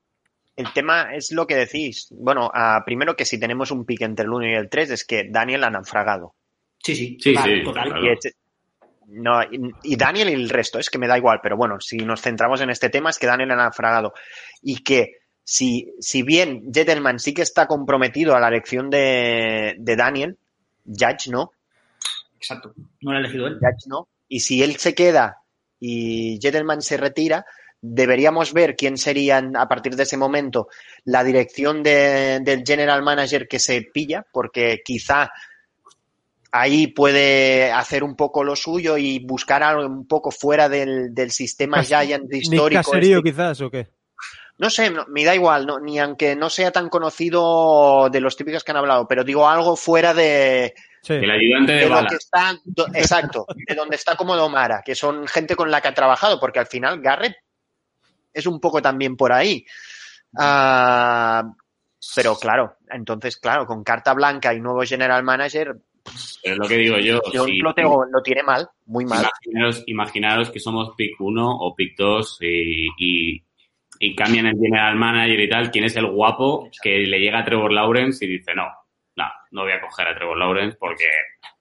El 0.56 0.72
tema 0.72 1.14
es 1.14 1.32
lo 1.32 1.46
que 1.46 1.54
decís. 1.56 2.08
Bueno, 2.10 2.50
primero 2.84 3.16
que 3.16 3.24
si 3.24 3.38
tenemos 3.40 3.70
un 3.70 3.84
pick 3.84 4.02
entre 4.02 4.24
el 4.24 4.32
1 4.32 4.46
y 4.48 4.54
el 4.54 4.68
3 4.68 4.90
es 4.90 5.04
que 5.04 5.28
Daniel 5.30 5.64
han 5.64 5.74
naufragado. 5.74 6.34
Sí, 6.82 6.94
sí, 6.96 7.16
Sí, 7.20 7.32
total, 7.34 7.50
sí, 7.58 7.64
total. 7.64 7.84
claro. 7.88 8.04
Y, 8.04 8.08
es- 8.10 8.36
no, 9.10 9.42
y, 9.42 9.72
y 9.84 9.96
Daniel 9.96 10.28
y 10.28 10.32
el 10.34 10.50
resto, 10.50 10.78
es 10.78 10.90
que 10.90 10.98
me 10.98 11.06
da 11.08 11.16
igual, 11.16 11.40
pero 11.42 11.56
bueno, 11.56 11.80
si 11.80 11.96
nos 11.98 12.20
centramos 12.20 12.60
en 12.60 12.68
este 12.70 12.90
tema 12.90 13.08
es 13.10 13.18
que 13.18 13.26
Daniel 13.26 13.50
ha 13.52 13.56
naufragado. 13.56 14.12
Y 14.62 14.82
que 14.82 15.12
si, 15.44 15.94
si 16.00 16.22
bien 16.22 16.64
Gentleman 16.74 17.18
sí 17.18 17.32
que 17.32 17.40
está 17.42 17.66
comprometido 17.66 18.34
a 18.36 18.40
la 18.40 18.48
elección 18.48 18.90
de, 18.90 19.76
de 19.78 19.96
Daniel, 19.96 20.36
Judge 20.84 21.30
no, 21.30 21.52
Exacto. 22.36 22.72
No 23.00 23.12
lo 23.12 23.16
ha 23.16 23.20
elegido 23.20 23.46
él. 23.48 23.54
Judge 23.60 23.86
no. 23.88 24.06
Y 24.28 24.40
si 24.40 24.62
él 24.62 24.76
se 24.76 24.94
queda 24.94 25.42
y 25.80 26.38
Gentleman 26.42 26.82
se 26.82 26.96
retira, 26.96 27.46
deberíamos 27.80 28.52
ver 28.52 28.74
quién 28.76 28.98
serían 28.98 29.56
a 29.56 29.68
partir 29.68 29.94
de 29.96 30.02
ese 30.02 30.16
momento 30.16 30.68
la 31.04 31.22
dirección 31.24 31.82
de- 31.82 32.40
del 32.42 32.64
general 32.66 33.02
manager 33.02 33.46
que 33.46 33.58
se 33.58 33.82
pilla, 33.82 34.26
porque 34.32 34.80
quizá 34.84 35.30
ahí 36.50 36.88
puede 36.88 37.70
hacer 37.70 38.02
un 38.02 38.16
poco 38.16 38.42
lo 38.42 38.56
suyo 38.56 38.96
y 38.96 39.18
buscar 39.24 39.62
algo 39.62 39.86
un 39.86 40.06
poco 40.06 40.30
fuera 40.30 40.68
del, 40.68 41.14
del 41.14 41.30
sistema 41.30 41.82
Giant 41.82 42.32
histórico. 42.32 42.82
Caserío, 42.82 43.18
este. 43.18 43.30
quizás, 43.30 43.60
o 43.60 43.70
qué? 43.70 43.88
No 44.58 44.70
sé, 44.70 44.90
no, 44.90 45.06
me 45.06 45.24
da 45.24 45.36
igual, 45.36 45.66
no, 45.66 45.78
ni 45.78 46.00
aunque 46.00 46.34
no 46.34 46.50
sea 46.50 46.72
tan 46.72 46.88
conocido 46.88 48.08
de 48.10 48.20
los 48.20 48.36
típicos 48.36 48.64
que 48.64 48.72
han 48.72 48.78
hablado, 48.78 49.06
pero 49.06 49.22
digo 49.22 49.48
algo 49.48 49.76
fuera 49.76 50.14
de, 50.14 50.74
Sí. 51.02 51.14
El 51.14 51.30
ayudante 51.30 51.72
de 51.72 51.78
de 51.80 51.88
lo 51.88 51.94
bala. 51.94 52.08
que 52.08 52.16
está, 52.16 52.54
do- 52.64 52.86
exacto, 52.94 53.46
de 53.66 53.74
donde 53.74 53.96
está 53.96 54.16
cómodo 54.16 54.48
Mara, 54.48 54.82
que 54.84 54.94
son 54.94 55.26
gente 55.26 55.54
con 55.56 55.70
la 55.70 55.80
que 55.80 55.88
ha 55.88 55.94
trabajado, 55.94 56.38
porque 56.40 56.58
al 56.58 56.66
final 56.66 57.00
Garrett 57.00 57.36
es 58.32 58.46
un 58.46 58.60
poco 58.60 58.82
también 58.82 59.16
por 59.16 59.32
ahí. 59.32 59.64
Ah, 60.36 61.42
pero 62.14 62.36
claro, 62.36 62.76
entonces, 62.90 63.36
claro, 63.38 63.66
con 63.66 63.82
carta 63.82 64.14
blanca 64.14 64.54
y 64.54 64.60
nuevo 64.60 64.82
general 64.82 65.22
manager, 65.24 65.74
Es 66.42 66.56
lo 66.56 66.66
que 66.68 66.76
digo 66.76 66.98
yo. 66.98 67.20
yo 67.32 67.44
si- 67.44 67.58
lo, 67.58 67.74
tengo, 67.74 68.04
lo 68.10 68.22
tiene 68.22 68.42
mal, 68.42 68.68
muy 68.86 69.04
mal. 69.04 69.26
Imaginaros, 69.44 69.82
imaginaros 69.86 70.50
que 70.50 70.60
somos 70.60 70.92
pick 70.96 71.20
1 71.20 71.46
o 71.58 71.74
pick 71.74 71.96
2 71.96 72.38
y, 72.42 72.86
y, 72.98 73.44
y 73.98 74.14
cambian 74.14 74.46
el 74.46 74.56
general 74.56 74.96
manager 74.96 75.40
y 75.40 75.48
tal. 75.48 75.70
¿Quién 75.70 75.84
es 75.84 75.96
el 75.96 76.06
guapo 76.06 76.70
que 76.82 76.98
le 76.98 77.18
llega 77.18 77.40
a 77.40 77.44
Trevor 77.44 77.72
Lawrence 77.72 78.24
y 78.24 78.28
dice, 78.28 78.54
no, 78.54 78.66
no, 79.50 79.62
voy 79.62 79.72
a 79.72 79.80
coger 79.80 80.08
a 80.08 80.14
Trevor 80.14 80.38
Lawrence 80.38 80.76
porque 80.78 81.06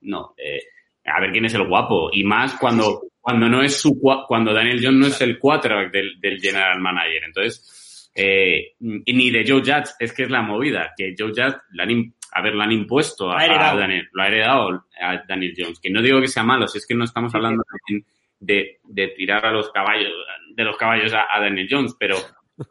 no. 0.01 0.33
eh, 0.37 0.61
a 1.05 1.19
ver 1.21 1.31
quién 1.31 1.45
es 1.45 1.53
el 1.53 1.67
guapo. 1.67 2.09
Y 2.11 2.23
más 2.23 2.55
cuando, 2.59 3.01
cuando 3.21 3.47
no 3.47 3.61
es 3.61 3.79
su 3.79 3.91
cua- 3.99 4.25
cuando 4.27 4.53
Daniel 4.53 4.79
Jones 4.83 4.99
no 4.99 5.07
es 5.07 5.21
el 5.21 5.39
quarterback 5.39 5.91
del, 5.91 6.19
del 6.19 6.39
general 6.41 6.79
manager. 6.79 7.23
Entonces, 7.23 8.11
eh, 8.13 8.73
ni 8.79 9.31
de 9.31 9.45
Joe 9.47 9.61
Judge, 9.61 9.91
es 9.99 10.11
que 10.11 10.23
es 10.23 10.29
la 10.29 10.41
movida, 10.41 10.93
que 10.97 11.13
Joe 11.17 11.29
Judge 11.29 11.55
le 11.71 11.83
han, 11.83 12.13
a 12.33 12.41
ver, 12.41 12.55
lo 12.55 12.63
han 12.63 12.71
impuesto 12.73 13.31
a, 13.31 13.35
Daniel, 13.79 14.09
lo 14.11 14.21
ha 14.23 14.27
heredado 14.27 14.85
a 14.99 15.23
Daniel 15.27 15.53
Jones. 15.57 15.79
Que 15.79 15.89
no 15.89 16.01
digo 16.01 16.19
que 16.19 16.27
sea 16.27 16.43
malo, 16.43 16.67
si 16.67 16.79
es 16.79 16.85
que 16.87 16.95
no 16.95 17.05
estamos 17.05 17.33
hablando 17.35 17.63
de, 17.87 18.03
de, 18.39 18.79
de 18.83 19.07
tirar 19.09 19.45
a 19.45 19.51
los 19.51 19.71
caballos, 19.71 20.11
de 20.55 20.63
los 20.63 20.75
caballos 20.77 21.13
a, 21.13 21.27
a 21.31 21.39
Daniel 21.39 21.67
Jones, 21.69 21.95
pero, 21.97 22.17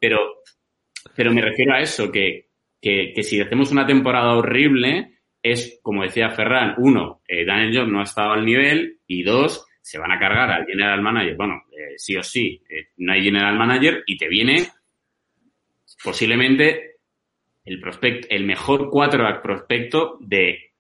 pero, 0.01 0.43
pero 1.15 1.33
me 1.33 1.41
refiero 1.41 1.73
a 1.75 1.81
eso, 1.81 2.11
que, 2.13 2.46
que, 2.81 3.13
que 3.15 3.23
si 3.23 3.41
hacemos 3.41 3.73
una 3.73 3.87
temporada 3.87 4.37
horrible, 4.37 5.17
es, 5.43 5.79
como 5.83 6.03
decía 6.03 6.31
Ferran, 6.31 6.75
uno, 6.79 7.23
eh, 7.27 7.45
Daniel 7.45 7.73
Jones 7.75 7.93
no 7.93 8.01
ha 8.01 8.05
estado 8.05 8.33
al 8.33 8.45
nivel, 8.45 8.99
y 9.07 9.23
dos, 9.23 9.67
se 9.81 9.99
van 9.99 10.11
a 10.11 10.19
cargar 10.19 10.51
al 10.51 10.67
general 10.67 11.01
manager. 11.01 11.37
Bueno, 11.37 11.63
eh, 11.71 11.95
sí 11.97 12.17
o 12.17 12.23
sí, 12.23 12.61
eh, 12.69 12.89
no 12.99 13.13
hay 13.13 13.23
general 13.23 13.57
manager 13.57 14.03
y 14.07 14.17
te 14.17 14.29
viene 14.29 14.67
posiblemente 16.03 16.97
el 17.65 17.81
prospect, 17.81 18.27
el 18.31 18.45
mejor 18.45 18.91
quarterback 18.91 19.43
prospecto 19.43 20.19
de 20.21 20.73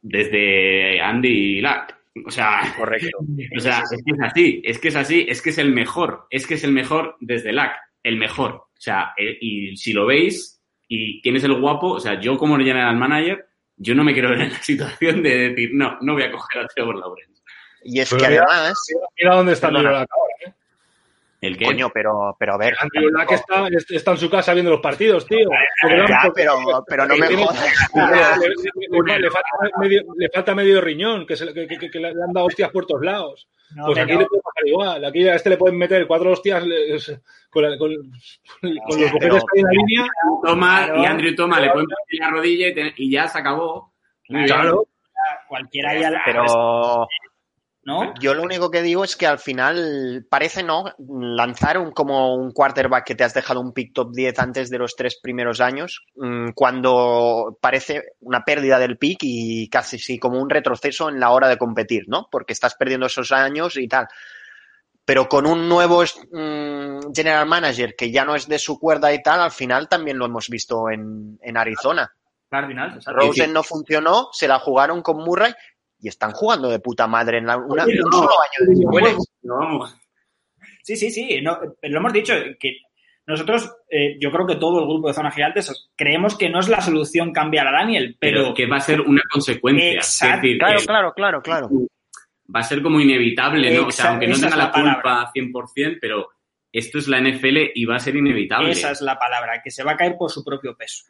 desde 0.00 1.00
Andy 1.00 1.60
Luck. 1.60 1.94
O 2.26 2.30
sea, 2.30 2.74
Correcto. 2.76 3.18
o 3.56 3.60
sea, 3.60 3.82
es 3.90 4.02
que 4.04 4.12
es 4.12 4.20
así, 4.22 4.62
es 4.64 4.78
que 4.78 4.88
es 4.88 4.96
así, 4.96 5.26
es 5.28 5.42
que 5.42 5.50
es 5.50 5.58
el 5.58 5.72
mejor, 5.72 6.26
es 6.30 6.46
que 6.46 6.54
es 6.54 6.64
el 6.64 6.72
mejor 6.72 7.16
desde 7.20 7.52
Luck, 7.52 7.72
el 8.02 8.16
mejor. 8.16 8.52
O 8.52 8.80
sea, 8.84 9.12
y 9.18 9.76
si 9.76 9.92
lo 9.92 10.06
veis, 10.06 10.53
y 10.88 11.20
quién 11.22 11.36
es 11.36 11.44
el 11.44 11.54
guapo, 11.60 11.88
o 11.92 12.00
sea, 12.00 12.20
yo 12.20 12.36
como 12.38 12.56
general 12.58 12.96
manager, 12.96 13.46
yo 13.76 13.94
no 13.94 14.04
me 14.04 14.12
quiero 14.12 14.30
ver 14.30 14.40
en 14.42 14.52
la 14.52 14.62
situación 14.62 15.22
de 15.22 15.50
decir, 15.50 15.70
no, 15.74 15.98
no 16.00 16.14
voy 16.14 16.22
a 16.22 16.30
coger 16.32 16.62
a 16.62 16.66
Trevor 16.68 16.96
Lawrence. 16.96 17.42
Y 17.82 18.00
es 18.00 18.08
Pero 18.10 18.22
que 18.22 18.28
mira- 18.30 18.46
además, 18.48 18.78
Mira 19.20 19.34
dónde 19.36 19.52
está 19.52 19.70
Luck 19.70 19.84
ahora. 19.86 20.06
¿eh? 20.46 20.53
El 21.46 21.56
que 21.58 21.64
coño, 21.66 21.90
pero, 21.92 22.36
pero 22.38 22.54
a 22.54 22.58
ver. 22.58 22.74
Andrew 22.80 23.10
Luck 23.10 23.32
está, 23.32 23.66
está 23.90 24.10
en 24.12 24.16
su 24.16 24.30
casa 24.30 24.52
viendo 24.54 24.70
los 24.70 24.80
partidos, 24.80 25.26
tío. 25.26 25.48
Ya, 26.08 26.30
pero, 26.34 26.56
pero 26.88 27.06
no 27.06 27.16
me 27.16 27.26
tiene- 27.28 27.44
jodas. 27.90 28.38
le, 28.38 28.48
le- 28.48 28.54
le- 29.14 29.18
le 29.20 29.30
falta 29.30 29.48
medio, 29.80 30.02
le 30.16 30.28
falta 30.30 30.54
medio 30.54 30.80
riñón, 30.80 31.26
que, 31.26 31.36
se- 31.36 31.52
que- 31.52 31.66
que- 31.66 31.90
que 31.90 31.98
le 32.00 32.08
han 32.08 32.32
dado 32.32 32.46
hostias 32.46 32.70
por 32.70 32.86
todos 32.86 33.04
lados. 33.04 33.48
No, 33.74 33.86
pues 33.86 33.98
aquí 33.98 34.12
no. 34.12 34.20
le 34.20 34.26
puede 34.26 34.42
pasar 34.42 34.66
igual. 34.68 35.04
Aquí 35.04 35.28
a 35.28 35.34
este 35.34 35.50
le 35.50 35.56
pueden 35.56 35.76
meter 35.78 36.06
cuatro 36.06 36.30
hostias 36.32 36.62
con, 37.50 37.62
la- 37.62 37.76
con- 37.78 37.94
con 38.60 39.00
los 39.00 39.12
bujetes 39.12 39.20
que 39.20 39.58
hay 39.58 39.60
en 39.60 39.64
la 39.64 39.70
línea. 39.72 40.06
Toma 40.44 40.88
y 40.96 41.04
Andrew 41.04 41.34
Toma 41.34 41.60
le 41.60 41.70
ponen 41.70 41.86
en 42.10 42.18
la 42.20 42.30
rodilla 42.30 42.68
y, 42.68 42.74
te- 42.74 42.94
y 42.96 43.10
ya 43.10 43.26
se 43.28 43.38
acabó. 43.38 43.92
Claro. 44.26 44.86
Cualquiera 45.48 45.98
ya 45.98 46.10
la- 46.10 46.22
Pero 46.24 46.44
¿no? 47.84 48.14
yo 48.20 48.34
lo 48.34 48.42
único 48.42 48.70
que 48.70 48.82
digo 48.82 49.04
es 49.04 49.16
que 49.16 49.26
al 49.26 49.38
final 49.38 50.26
parece 50.30 50.62
no 50.62 50.84
lanzar 50.98 51.78
un, 51.78 51.92
como 51.92 52.34
un 52.34 52.52
quarterback 52.52 53.04
que 53.04 53.14
te 53.14 53.24
has 53.24 53.34
dejado 53.34 53.60
un 53.60 53.72
pick 53.72 53.92
top 53.92 54.12
10 54.12 54.38
antes 54.38 54.70
de 54.70 54.78
los 54.78 54.96
tres 54.96 55.18
primeros 55.22 55.60
años, 55.60 56.04
mm, 56.16 56.50
cuando 56.54 57.58
parece 57.60 58.02
una 58.20 58.44
pérdida 58.44 58.78
del 58.78 58.98
pick 58.98 59.18
y 59.22 59.68
casi 59.68 59.98
sí 59.98 60.18
como 60.18 60.40
un 60.40 60.50
retroceso 60.50 61.08
en 61.08 61.20
la 61.20 61.30
hora 61.30 61.48
de 61.48 61.58
competir, 61.58 62.04
¿no? 62.06 62.28
Porque 62.30 62.52
estás 62.52 62.74
perdiendo 62.74 63.06
esos 63.06 63.32
años 63.32 63.76
y 63.76 63.88
tal. 63.88 64.06
Pero 65.04 65.28
con 65.28 65.46
un 65.46 65.68
nuevo 65.68 66.02
mm, 66.02 67.12
general 67.14 67.46
manager 67.46 67.94
que 67.96 68.10
ya 68.10 68.24
no 68.24 68.34
es 68.34 68.48
de 68.48 68.58
su 68.58 68.78
cuerda 68.78 69.12
y 69.12 69.22
tal, 69.22 69.40
al 69.40 69.52
final 69.52 69.88
también 69.88 70.18
lo 70.18 70.26
hemos 70.26 70.48
visto 70.48 70.90
en, 70.90 71.38
en 71.42 71.56
Arizona. 71.56 72.10
Cardinals. 72.50 73.04
Rosen 73.06 73.52
no 73.52 73.62
funcionó, 73.64 74.28
se 74.32 74.46
la 74.46 74.60
jugaron 74.60 75.02
con 75.02 75.16
Murray 75.16 75.52
y 76.04 76.08
están 76.08 76.32
jugando 76.32 76.68
de 76.68 76.78
puta 76.80 77.06
madre 77.06 77.38
en 77.38 77.46
la, 77.46 77.56
una- 77.56 77.84
Oye, 77.84 77.94
un 78.02 78.10
no. 78.10 78.18
solo 78.18 78.30
año 78.30 79.00
de. 79.00 79.16
No. 79.42 79.80
Sí, 80.82 80.96
sí, 80.96 81.10
sí. 81.10 81.40
No, 81.40 81.58
lo 81.82 81.98
hemos 81.98 82.12
dicho, 82.12 82.34
que 82.60 82.76
nosotros, 83.26 83.72
eh, 83.88 84.16
yo 84.20 84.30
creo 84.30 84.46
que 84.46 84.56
todo 84.56 84.80
el 84.80 84.86
grupo 84.86 85.08
de 85.08 85.14
Zona 85.14 85.30
Gigantes 85.30 85.88
creemos 85.96 86.36
que 86.36 86.50
no 86.50 86.60
es 86.60 86.68
la 86.68 86.82
solución 86.82 87.32
cambiar 87.32 87.66
a 87.68 87.72
Daniel, 87.72 88.16
Pero 88.20 88.42
pero, 88.42 88.54
que 88.54 88.66
va 88.66 88.76
a 88.76 88.80
ser 88.80 89.00
una 89.00 89.22
consecuencia. 89.32 89.92
Exacto. 89.94 90.36
Es 90.36 90.42
decir, 90.42 90.58
Claro, 90.58 90.80
claro, 90.84 91.12
claro, 91.14 91.42
claro. 91.42 91.68
va 92.54 92.60
a 92.60 92.64
ser 92.64 92.82
como 92.82 93.00
inevitable, 93.00 93.74
¿no? 93.74 93.86
O 93.86 93.90
sea, 93.90 94.10
aunque 94.10 94.26
no 94.26 94.34
esa 94.34 94.48
tenga 94.50 94.56
la, 94.58 94.64
la 94.66 94.72
culpa 94.72 95.32
100%, 95.34 95.98
pero 96.02 96.28
esto 96.70 96.98
es 96.98 97.08
la 97.08 97.18
NFL 97.20 97.70
y 97.74 97.84
va 97.86 97.96
a 97.96 98.00
ser 98.00 98.16
inevitable. 98.16 98.72
esa 98.72 98.90
es 98.90 99.00
la 99.00 99.18
palabra, 99.18 99.62
que 99.62 99.70
se 99.70 99.82
va 99.84 99.92
a 99.92 99.96
caer 99.96 100.16
por 100.18 100.30
su 100.30 100.44
propio 100.44 100.76
peso, 100.76 101.04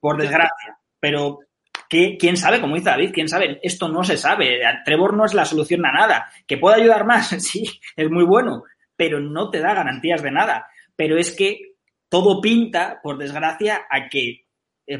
por 0.00 0.16
desgracia. 0.20 0.76
Pero 0.98 1.38
¿qué- 1.90 2.16
¿quién 2.18 2.38
sabe? 2.38 2.60
Como 2.62 2.76
dice 2.76 2.88
David, 2.88 3.10
¿quién 3.12 3.28
sabe? 3.28 3.60
Esto 3.62 3.88
no 3.88 4.02
se 4.04 4.16
sabe. 4.16 4.60
Trevor 4.86 5.14
no 5.14 5.26
es 5.26 5.34
la 5.34 5.44
solución 5.44 5.84
a 5.84 5.92
nada. 5.92 6.30
¿Que 6.46 6.56
puede 6.56 6.80
ayudar 6.80 7.04
más? 7.04 7.28
Sí, 7.40 7.64
es 7.96 8.10
muy 8.10 8.24
bueno, 8.24 8.62
pero 8.96 9.20
no 9.20 9.50
te 9.50 9.60
da 9.60 9.74
garantías 9.74 10.22
de 10.22 10.30
nada. 10.30 10.66
Pero 10.96 11.18
es 11.18 11.34
que 11.36 11.74
todo 12.08 12.40
pinta, 12.40 13.00
por 13.02 13.18
desgracia, 13.18 13.82
a 13.90 14.08
que 14.08 14.46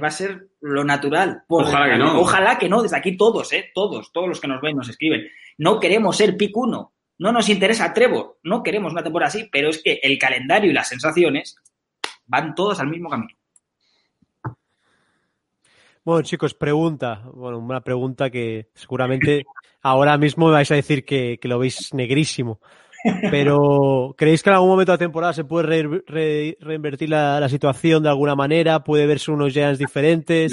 va 0.02 0.08
a 0.08 0.10
ser 0.12 0.48
lo 0.60 0.84
natural. 0.84 1.42
Por 1.48 1.64
Ojalá 1.64 1.90
que 1.92 1.98
no. 1.98 2.20
Ojalá 2.20 2.58
que 2.58 2.68
no, 2.68 2.82
desde 2.82 2.96
aquí 2.96 3.16
todos, 3.16 3.52
¿eh? 3.52 3.70
Todos, 3.74 4.12
todos 4.12 4.28
los 4.28 4.40
que 4.40 4.46
nos 4.48 4.60
ven, 4.60 4.76
nos 4.76 4.88
escriben. 4.88 5.22
No 5.58 5.80
queremos 5.80 6.16
ser 6.16 6.36
pick 6.36 6.56
uno. 6.56 6.92
No 7.18 7.32
nos 7.32 7.48
interesa 7.48 7.92
Trevor. 7.92 8.38
No 8.44 8.62
queremos 8.62 8.92
una 8.92 9.02
temporada 9.02 9.28
así, 9.28 9.48
pero 9.50 9.68
es 9.70 9.82
que 9.82 9.98
el 10.02 10.16
calendario 10.18 10.70
y 10.70 10.74
las 10.74 10.88
sensaciones 10.88 11.56
van 12.26 12.54
todos 12.54 12.78
al 12.80 12.86
mismo 12.88 13.10
camino. 13.10 13.34
Bueno, 16.04 16.22
chicos, 16.22 16.54
pregunta. 16.54 17.22
Bueno, 17.34 17.58
una 17.58 17.82
pregunta 17.82 18.30
que 18.30 18.68
seguramente 18.74 19.44
ahora 19.82 20.16
mismo 20.18 20.50
vais 20.50 20.70
a 20.70 20.74
decir 20.74 21.04
que, 21.04 21.38
lo 21.42 21.58
veis 21.58 21.92
negrísimo. 21.92 22.60
Pero, 23.30 24.14
¿creéis 24.16 24.42
que 24.42 24.50
en 24.50 24.54
algún 24.54 24.70
momento 24.70 24.92
de 24.92 24.94
la 24.94 24.98
temporada 24.98 25.32
se 25.32 25.44
puede 25.44 25.66
re- 25.66 26.02
re- 26.06 26.56
reinvertir 26.60 27.08
la, 27.10 27.48
situación 27.48 28.02
de 28.02 28.10
alguna 28.10 28.34
manera? 28.34 28.84
¿Puede 28.84 29.06
verse 29.06 29.30
unos 29.30 29.52
Giants 29.52 29.78
diferentes? 29.78 30.52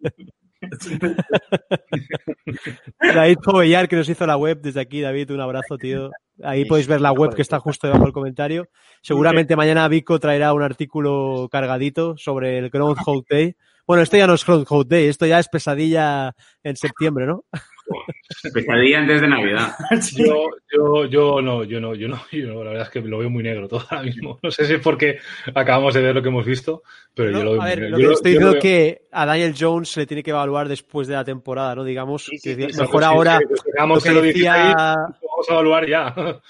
De. 0.00 0.12
David 3.00 3.38
Jovellar, 3.44 3.88
que 3.88 3.96
nos 3.96 4.08
hizo 4.08 4.26
la 4.26 4.36
web 4.36 4.60
desde 4.60 4.80
aquí. 4.80 5.00
David, 5.00 5.32
un 5.32 5.40
abrazo, 5.40 5.78
tío. 5.78 6.10
Ahí 6.42 6.64
podéis 6.64 6.86
ver 6.86 7.00
la 7.00 7.12
web 7.12 7.34
que 7.34 7.42
está 7.42 7.58
justo 7.60 7.86
debajo 7.86 8.04
del 8.04 8.12
comentario. 8.12 8.68
Seguramente 9.02 9.56
mañana 9.56 9.88
Vico 9.88 10.18
traerá 10.18 10.52
un 10.52 10.62
artículo 10.62 11.48
cargadito 11.50 12.16
sobre 12.16 12.58
el 12.58 12.70
Groundhog 12.70 13.24
Day. 13.28 13.56
Bueno, 13.86 14.02
esto 14.02 14.16
ya 14.16 14.26
no 14.26 14.34
es 14.34 14.44
Groundhog 14.44 14.86
Day, 14.86 15.08
esto 15.08 15.26
ya 15.26 15.38
es 15.38 15.48
pesadilla 15.48 16.34
en 16.62 16.76
septiembre, 16.76 17.26
¿no? 17.26 17.44
Pesadilla 18.54 18.98
antes 18.98 19.20
de 19.20 19.28
Navidad. 19.28 19.72
Yo, 20.16 20.50
yo, 20.72 21.04
yo 21.06 21.42
no, 21.42 21.64
yo 21.64 21.80
no, 21.80 21.94
yo 21.94 22.08
no, 22.08 22.20
yo 22.30 22.46
no, 22.46 22.64
la 22.64 22.70
verdad 22.70 22.86
es 22.86 22.90
que 22.90 23.00
lo 23.00 23.18
veo 23.18 23.30
muy 23.30 23.42
negro 23.42 23.68
todo 23.68 23.84
ahora 23.88 24.02
mismo. 24.02 24.38
No 24.42 24.50
sé 24.50 24.64
si 24.66 24.74
es 24.74 24.80
porque 24.80 25.18
acabamos 25.54 25.94
de 25.94 26.00
ver 26.00 26.14
lo 26.14 26.22
que 26.22 26.28
hemos 26.28 26.46
visto, 26.46 26.82
pero 27.14 27.30
yo 27.30 27.44
lo 27.44 27.52
veo 27.52 27.62
a 27.62 27.66
muy 27.66 27.76
negro. 27.76 27.88
lo 27.90 27.96
que 27.96 28.02
Yo 28.02 28.12
estoy 28.12 28.32
diciendo 28.32 28.56
es 28.56 28.62
que 28.62 29.02
a 29.10 29.26
Daniel 29.26 29.54
Jones 29.58 29.88
se 29.88 30.00
le 30.00 30.06
tiene 30.06 30.22
que 30.22 30.30
evaluar 30.30 30.68
después 30.68 31.08
de 31.08 31.14
la 31.14 31.24
temporada, 31.24 31.74
¿no? 31.74 31.84
Digamos, 31.84 32.24
Sí, 32.24 32.38
sí, 32.38 32.56
que 32.56 32.72
sí, 32.72 32.80
mejor 32.80 33.02
Sí, 33.02 33.08
ahora 33.08 33.40
lo 33.40 34.00
que 34.00 34.08
el 34.08 34.22
16, 34.22 34.34
decía, 34.34 34.54
vamos 34.96 35.48
a 35.48 35.52
evaluar 35.52 35.88
ya. 35.88 36.14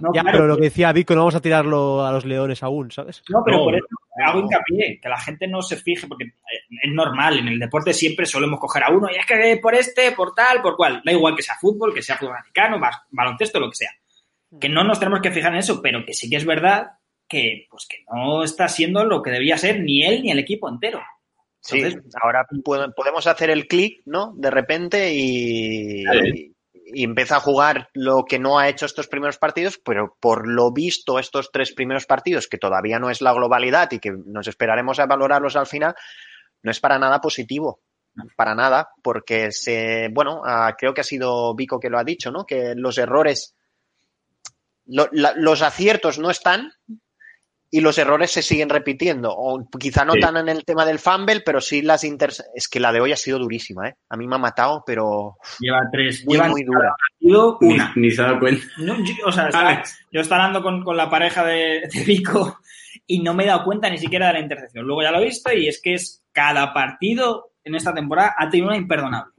No, 0.00 0.10
ya, 0.14 0.22
claro, 0.22 0.38
pero 0.38 0.46
lo 0.46 0.56
que 0.56 0.62
decía 0.62 0.92
Vico, 0.92 1.14
no 1.14 1.20
vamos 1.20 1.34
a 1.34 1.42
tirarlo 1.42 2.04
a 2.04 2.10
los 2.10 2.24
leones 2.24 2.62
aún, 2.62 2.90
¿sabes? 2.90 3.22
No, 3.28 3.42
pero 3.44 3.58
No, 3.58 3.64
por 3.64 3.74
eso. 3.74 3.86
Hago 4.24 4.40
hincapié, 4.40 4.98
que 5.00 5.08
la 5.08 5.18
gente 5.20 5.46
no 5.46 5.62
se 5.62 5.76
fije, 5.76 6.06
porque 6.06 6.24
eh, 6.24 6.78
es 6.82 6.92
normal, 6.92 7.38
en 7.38 7.48
el 7.48 7.58
deporte 7.58 7.92
siempre 7.92 8.26
solemos 8.26 8.58
coger 8.60 8.84
a 8.84 8.90
uno, 8.90 9.08
y 9.10 9.16
es 9.16 9.26
que 9.26 9.58
por 9.62 9.74
este, 9.74 10.12
por 10.12 10.34
tal, 10.34 10.60
por 10.62 10.76
cual, 10.76 11.02
da 11.04 11.12
igual 11.12 11.34
que 11.36 11.42
sea 11.42 11.56
fútbol, 11.60 11.92
que 11.94 12.02
sea 12.02 12.16
fútbol 12.16 12.36
americano, 12.36 12.80
baloncesto, 13.10 13.60
lo 13.60 13.70
que 13.70 13.76
sea. 13.76 13.90
Que 14.60 14.68
no 14.68 14.82
nos 14.84 14.98
tenemos 14.98 15.20
que 15.20 15.30
fijar 15.30 15.52
en 15.52 15.58
eso, 15.58 15.80
pero 15.82 16.04
que 16.06 16.14
sí 16.14 16.28
que 16.30 16.36
es 16.36 16.44
verdad 16.46 16.92
que, 17.28 17.66
pues, 17.70 17.86
que 17.86 17.98
no 18.10 18.42
está 18.42 18.68
siendo 18.68 19.04
lo 19.04 19.22
que 19.22 19.30
debía 19.30 19.58
ser 19.58 19.80
ni 19.80 20.02
él 20.04 20.22
ni 20.22 20.30
el 20.30 20.38
equipo 20.38 20.68
entero. 20.68 21.02
Sí, 21.60 21.80
Entonces- 21.80 22.14
ahora 22.22 22.46
pu- 22.64 22.94
podemos 22.94 23.26
hacer 23.26 23.50
el 23.50 23.66
clic, 23.66 24.00
¿no? 24.06 24.32
De 24.36 24.50
repente 24.50 25.12
y, 25.12 26.02
y, 26.04 26.52
y 26.92 27.04
empieza 27.04 27.36
a 27.36 27.40
jugar 27.40 27.88
lo 27.94 28.24
que 28.24 28.38
no 28.38 28.58
ha 28.58 28.68
hecho 28.68 28.86
estos 28.86 29.08
primeros 29.08 29.38
partidos, 29.38 29.78
pero 29.84 30.16
por 30.20 30.48
lo 30.48 30.72
visto 30.72 31.18
estos 31.18 31.50
tres 31.52 31.72
primeros 31.74 32.06
partidos, 32.06 32.48
que 32.48 32.58
todavía 32.58 32.98
no 32.98 33.10
es 33.10 33.20
la 33.20 33.32
globalidad 33.32 33.90
y 33.92 33.98
que 33.98 34.12
nos 34.26 34.46
esperaremos 34.48 34.98
a 34.98 35.06
valorarlos 35.06 35.56
al 35.56 35.66
final, 35.66 35.94
no 36.62 36.70
es 36.70 36.80
para 36.80 36.98
nada 36.98 37.20
positivo. 37.20 37.80
Para 38.34 38.54
nada, 38.56 38.88
porque 39.02 39.52
se, 39.52 40.08
bueno, 40.12 40.42
ah, 40.44 40.74
creo 40.76 40.92
que 40.92 41.02
ha 41.02 41.04
sido 41.04 41.54
Vico 41.54 41.78
que 41.78 41.88
lo 41.90 41.98
ha 41.98 42.04
dicho, 42.04 42.32
¿no? 42.32 42.44
Que 42.44 42.74
los 42.74 42.98
errores, 42.98 43.54
lo- 44.86 45.08
los 45.12 45.62
aciertos 45.62 46.18
no 46.18 46.30
están, 46.30 46.72
y 47.70 47.80
los 47.80 47.98
errores 47.98 48.30
se 48.30 48.40
siguen 48.42 48.68
repitiendo. 48.70 49.30
O 49.30 49.68
quizá 49.78 50.04
no 50.04 50.14
Sí. 50.14 50.20
tan 50.20 50.36
en 50.38 50.48
el 50.48 50.64
tema 50.64 50.84
del 50.86 50.98
fumble, 50.98 51.40
pero 51.44 51.60
sí 51.60 51.82
las 51.82 52.02
inter... 52.04 52.32
Es 52.54 52.68
que 52.68 52.80
la 52.80 52.92
de 52.92 53.00
hoy 53.00 53.12
ha 53.12 53.16
sido 53.16 53.38
durísima, 53.38 53.88
¿eh? 53.88 53.94
A 54.08 54.16
mí 54.16 54.26
me 54.26 54.36
ha 54.36 54.38
matado, 54.38 54.82
pero 54.86 55.36
Lleva 55.60 55.80
tres, 55.92 56.24
muy, 56.24 56.34
lleva 56.36 56.48
muy 56.48 56.62
dura. 56.62 56.94
partido 56.96 57.58
una. 57.60 57.92
ni 57.96 58.10
se 58.10 58.22
ha 58.22 58.26
dado 58.26 58.40
cuenta. 58.40 58.64
No, 58.78 58.96
yo, 59.04 59.12
o 59.26 59.32
sea, 59.32 59.48
estaba- 59.48 59.82
yo 60.10 60.20
estaba 60.20 60.44
hablando 60.46 60.62
con, 60.62 60.82
con 60.82 60.96
la 60.96 61.10
pareja 61.10 61.44
de, 61.44 61.82
de 61.92 62.04
Vico 62.06 62.58
y 63.06 63.20
no 63.22 63.34
me 63.34 63.44
he 63.44 63.46
dado 63.46 63.64
cuenta 63.64 63.90
ni 63.90 63.98
siquiera 63.98 64.28
de 64.28 64.32
la 64.34 64.40
intercepción. 64.40 64.86
Luego 64.86 65.02
ya 65.02 65.10
lo 65.10 65.18
he 65.20 65.24
visto 65.26 65.52
y 65.52 65.68
es 65.68 65.80
que 65.82 65.94
es 65.94 66.24
cada 66.32 66.72
partido 66.72 67.52
en 67.64 67.74
esta 67.74 67.92
temporada 67.92 68.34
ha 68.38 68.48
tenido 68.48 68.68
una 68.68 68.76
imperdonable. 68.78 69.32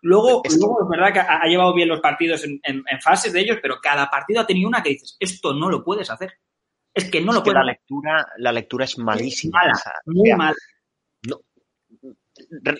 Luego, 0.00 0.42
Es 0.44 0.54
que- 0.54 0.60
luego 0.60 0.82
es 0.82 0.88
verdad 0.88 1.12
que 1.12 1.18
ha, 1.20 1.40
ha 1.42 1.46
llevado 1.48 1.74
bien 1.74 1.88
los 1.88 2.00
partidos 2.00 2.44
en, 2.44 2.60
en- 2.62 2.84
en 2.88 3.00
fases 3.00 3.32
de 3.32 3.40
ellos, 3.40 3.58
pero 3.62 3.76
cada 3.82 4.08
partido 4.10 4.42
ha 4.42 4.46
tenido 4.46 4.68
una 4.68 4.82
que 4.82 4.90
dices, 4.90 5.16
esto 5.18 5.54
no 5.54 5.68
lo 5.70 5.82
puedes 5.82 6.10
hacer. 6.10 6.34
Es 6.94 7.10
que 7.10 7.20
no 7.20 7.32
Es 7.32 7.38
lo 7.38 7.42
que 7.42 7.52
la 7.52 7.64
lectura, 7.64 8.26
la 8.38 8.52
lectura 8.52 8.84
es 8.84 8.98
malísima. 8.98 9.58
Mala, 9.58 9.72
O 9.72 9.76
sea, 9.76 9.92
muy 10.06 10.20
o 10.20 10.24
sea, 10.24 10.36
mal. 10.36 10.54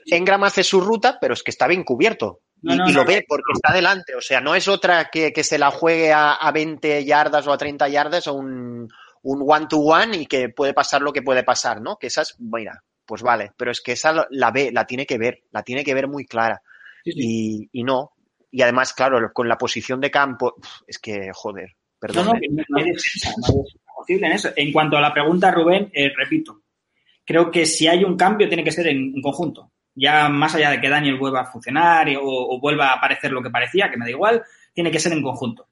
Engram 0.07 0.45
hace 0.45 0.65
su 0.65 0.81
ruta, 0.81 1.19
pero 1.21 1.35
es 1.35 1.43
que 1.43 1.51
está 1.51 1.67
bien 1.67 1.85
cubierto. 1.85 2.41
No, 2.62 2.75
y, 2.75 2.79
no, 2.79 2.89
y 2.89 2.93
no, 2.93 3.01
lo 3.01 3.05
ve 3.07 3.25
porque 3.29 3.53
está 3.55 3.75
delante. 3.75 4.15
O 4.15 4.21
sea, 4.21 4.41
no 4.41 4.55
es 4.55 4.69
otra 4.69 5.11
que, 5.11 5.33
que 5.33 5.45
se 5.45 5.59
la 5.59 5.71
juegue 5.71 6.12
a, 6.12 6.35
a 6.35 6.53
20 6.53 7.05
yardas 7.05 7.47
o 7.47 7.53
a 7.53 7.59
30 7.59 7.89
yardas 7.89 8.27
o 8.27 8.35
un 8.35 8.89
un 9.25 9.43
one-to-one 9.47 10.19
y 10.19 10.27
que 10.27 10.51
puede 10.51 10.75
pasar 10.75 11.01
lo 11.03 11.12
que 11.12 11.23
puede 11.23 11.43
pasar, 11.43 11.81
¿no? 11.81 11.97
Que 11.97 12.09
esas, 12.09 12.37
mira, 12.39 12.85
pues 13.07 13.23
vale. 13.23 13.53
Pero 13.57 13.71
es 13.71 13.81
que 13.81 13.93
esa 13.93 14.27
la 14.31 14.51
ve, 14.51 14.71
la 14.71 14.87
tiene 14.87 15.07
que 15.07 15.19
ver, 15.19 15.45
la 15.51 15.62
tiene 15.62 15.83
que 15.83 15.95
ver 15.95 16.09
muy 16.09 16.27
clara. 16.27 16.61
Sí, 17.05 17.12
sí. 17.12 17.21
Y, 17.23 17.81
y 17.81 17.85
no. 17.85 18.12
Y 18.51 18.62
además, 18.62 18.93
claro, 18.93 19.33
con 19.33 19.49
la 19.49 19.57
posición 19.57 20.01
de 20.01 20.11
campo, 20.11 20.55
es 20.87 20.99
que, 20.99 21.31
joder, 21.33 21.71
perdón. 21.99 22.27
no, 22.27 22.35
¿eh? 22.35 22.41
que 22.41 22.49
no 22.51 22.62
no 22.69 22.79
hay 22.79 22.85
defensa, 22.85 23.31
no 23.39 23.47
hay 23.47 23.55
defensa 23.55 23.84
posible 24.05 24.27
en 24.27 24.33
eso. 24.35 24.51
En 24.55 24.73
cuanto 24.73 24.97
a 24.97 25.01
la 25.01 25.13
pregunta, 25.13 25.51
Rubén, 25.51 25.91
eh, 25.93 26.13
repito, 26.17 26.61
creo 27.25 27.51
que 27.51 27.67
si 27.67 27.87
hay 27.89 28.05
un 28.05 28.17
cambio 28.17 28.49
tiene 28.49 28.63
que 28.65 28.73
ser 28.73 28.87
en, 28.89 29.13
en 29.15 29.23
conjunto. 29.23 29.71
Ya 29.95 30.29
más 30.29 30.55
allá 30.55 30.71
de 30.71 30.81
que 30.81 30.89
Daniel 30.89 31.17
vuelva 31.19 31.43
a 31.43 31.47
funcionar 31.47 32.09
o, 32.17 32.23
o 32.25 32.61
vuelva 32.61 32.89
a 32.89 32.95
aparecer 32.95 33.31
lo 33.33 33.43
que 33.43 33.51
parecía, 33.51 33.91
que 33.91 33.97
me 33.97 34.05
da 34.05 34.11
igual, 34.11 34.43
tiene 34.73 34.91
que 34.91 34.99
ser 34.99 35.13
en 35.13 35.23
conjunto. 35.23 35.69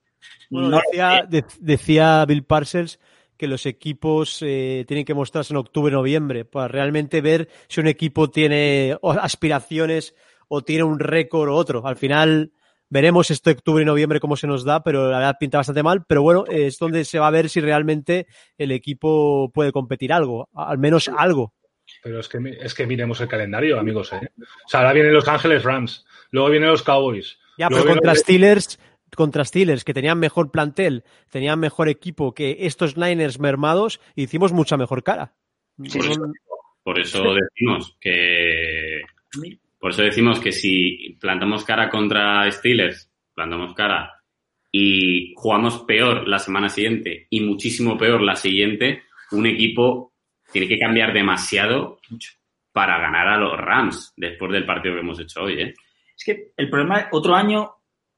Bueno, 0.50 0.68
No 0.68 0.76
lo 0.76 0.82
decía, 0.86 1.20
sé. 1.22 1.26
de- 1.28 1.44
decía 1.60 2.24
Bill 2.26 2.44
Parcells 2.44 3.00
que 3.36 3.48
los 3.48 3.66
equipos 3.66 4.38
eh, 4.42 4.84
tienen 4.86 5.04
que 5.04 5.14
mostrarse 5.14 5.52
en 5.52 5.56
octubre, 5.56 5.92
noviembre, 5.92 6.44
para 6.44 6.68
realmente 6.68 7.20
ver 7.20 7.48
si 7.66 7.80
un 7.80 7.88
equipo 7.88 8.30
tiene 8.30 8.96
aspiraciones 9.20 10.14
o 10.48 10.62
tiene 10.62 10.84
un 10.84 11.00
récord 11.00 11.48
o 11.50 11.54
otro. 11.56 11.84
Al 11.86 11.96
final 11.96 12.52
veremos 12.92 13.30
este 13.30 13.52
octubre 13.52 13.82
y 13.82 13.86
noviembre 13.86 14.20
cómo 14.20 14.36
se 14.36 14.46
nos 14.46 14.64
da, 14.64 14.84
pero 14.84 15.10
la 15.10 15.16
verdad 15.16 15.36
pinta 15.40 15.56
bastante 15.56 15.82
mal. 15.82 16.04
Pero 16.06 16.22
bueno, 16.22 16.44
es 16.46 16.78
donde 16.78 17.06
se 17.06 17.18
va 17.18 17.28
a 17.28 17.30
ver 17.30 17.48
si 17.48 17.60
realmente 17.60 18.26
el 18.58 18.70
equipo 18.70 19.50
puede 19.52 19.72
competir 19.72 20.12
algo, 20.12 20.50
al 20.54 20.76
menos 20.76 21.08
algo. 21.08 21.54
Pero 22.02 22.20
es 22.20 22.28
que, 22.28 22.38
es 22.60 22.74
que 22.74 22.86
miremos 22.86 23.18
el 23.22 23.28
calendario, 23.28 23.80
amigos. 23.80 24.12
¿eh? 24.12 24.30
O 24.38 24.68
sea, 24.68 24.80
ahora 24.80 24.92
vienen 24.92 25.14
los 25.14 25.26
Ángeles 25.26 25.64
Rams, 25.64 26.04
luego 26.30 26.50
vienen 26.50 26.68
los 26.68 26.82
Cowboys. 26.82 27.38
Ya, 27.56 27.68
luego 27.70 27.84
pero 27.84 27.94
contra 27.96 28.14
Steelers, 28.14 28.78
contra 29.16 29.44
Steelers, 29.46 29.84
que 29.84 29.94
tenían 29.94 30.18
mejor 30.18 30.50
plantel, 30.50 31.04
tenían 31.30 31.58
mejor 31.60 31.88
equipo 31.88 32.34
que 32.34 32.58
estos 32.60 32.98
Niners 32.98 33.40
mermados, 33.40 34.00
hicimos 34.16 34.52
mucha 34.52 34.76
mejor 34.76 35.02
cara. 35.02 35.32
Sí, 35.82 35.98
Por 35.98 36.02
sí. 36.02 36.10
eso, 36.10 36.32
por 36.82 37.00
eso 37.00 37.22
decimos 37.34 37.96
que 38.00 39.00
por 39.82 39.90
eso 39.90 40.02
decimos 40.02 40.38
que 40.38 40.52
si 40.52 41.18
plantamos 41.20 41.64
cara 41.64 41.90
contra 41.90 42.48
Steelers, 42.52 43.10
plantamos 43.34 43.74
cara 43.74 44.12
y 44.70 45.34
jugamos 45.34 45.80
peor 45.80 46.28
la 46.28 46.38
semana 46.38 46.68
siguiente 46.68 47.26
y 47.28 47.40
muchísimo 47.40 47.98
peor 47.98 48.22
la 48.22 48.36
siguiente, 48.36 49.02
un 49.32 49.44
equipo 49.44 50.12
tiene 50.52 50.68
que 50.68 50.78
cambiar 50.78 51.12
demasiado 51.12 51.98
para 52.70 53.00
ganar 53.00 53.26
a 53.26 53.36
los 53.36 53.58
Rams 53.58 54.12
después 54.16 54.52
del 54.52 54.64
partido 54.64 54.94
que 54.94 55.00
hemos 55.00 55.18
hecho 55.18 55.42
hoy, 55.42 55.60
¿eh? 55.60 55.74
Es 56.16 56.24
que 56.26 56.52
el 56.56 56.70
problema, 56.70 57.08
otro 57.10 57.34
año, 57.34 57.72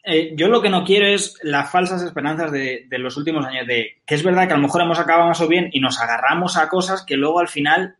eh, 0.04 0.34
yo 0.36 0.48
lo 0.48 0.60
que 0.60 0.68
no 0.68 0.84
quiero 0.84 1.06
es 1.06 1.38
las 1.44 1.72
falsas 1.72 2.02
esperanzas 2.02 2.52
de, 2.52 2.86
los 2.90 3.16
últimos 3.16 3.46
años, 3.46 3.66
de 3.66 4.02
que 4.04 4.16
es 4.16 4.22
verdad 4.22 4.46
que 4.46 4.52
a 4.52 4.58
lo 4.58 4.64
mejor 4.64 4.82
hemos 4.82 4.98
acabado 4.98 5.28
más 5.28 5.40
o 5.40 5.48
bien 5.48 5.70
y 5.72 5.80
nos 5.80 5.98
agarramos 5.98 6.58
a 6.58 6.68
cosas 6.68 7.06
que 7.06 7.16
luego 7.16 7.40
al 7.40 7.48
final 7.48 7.96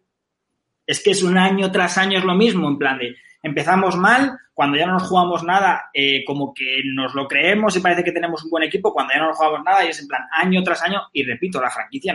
es 0.87 1.03
que 1.03 1.13
es 1.13 1.23
un 1.23 1.39
año 1.39 1.73
tras 1.73 1.97
año 1.97 2.19
es 2.19 2.25
lo 2.27 2.35
mismo, 2.35 2.69
en 2.69 2.77
plan 2.77 2.99
de 2.99 3.17
empezamos 3.45 3.97
mal, 3.97 4.37
cuando 4.55 4.77
ya 4.77 4.87
no 4.87 4.95
nos 4.95 5.05
jugamos 5.05 5.45
nada, 5.45 5.91
eh, 5.93 6.25
como 6.25 6.53
que 6.53 6.81
nos 6.95 7.15
lo 7.15 7.29
creemos 7.29 7.77
y 7.77 7.81
parece 7.81 8.03
que 8.03 8.11
tenemos 8.11 8.43
un 8.43 8.51
buen 8.51 8.65
equipo, 8.65 8.93
cuando 8.93 9.13
ya 9.13 9.21
no 9.21 9.29
nos 9.29 9.37
jugamos 9.37 9.61
nada 9.65 9.85
y 9.85 9.89
es 9.89 10.01
en 10.01 10.09
plan 10.09 10.23
año 10.33 10.63
tras 10.63 10.83
año 10.83 11.03
y 11.13 11.25
repito, 11.25 11.61
la 11.61 11.71
franquicia, 11.71 12.15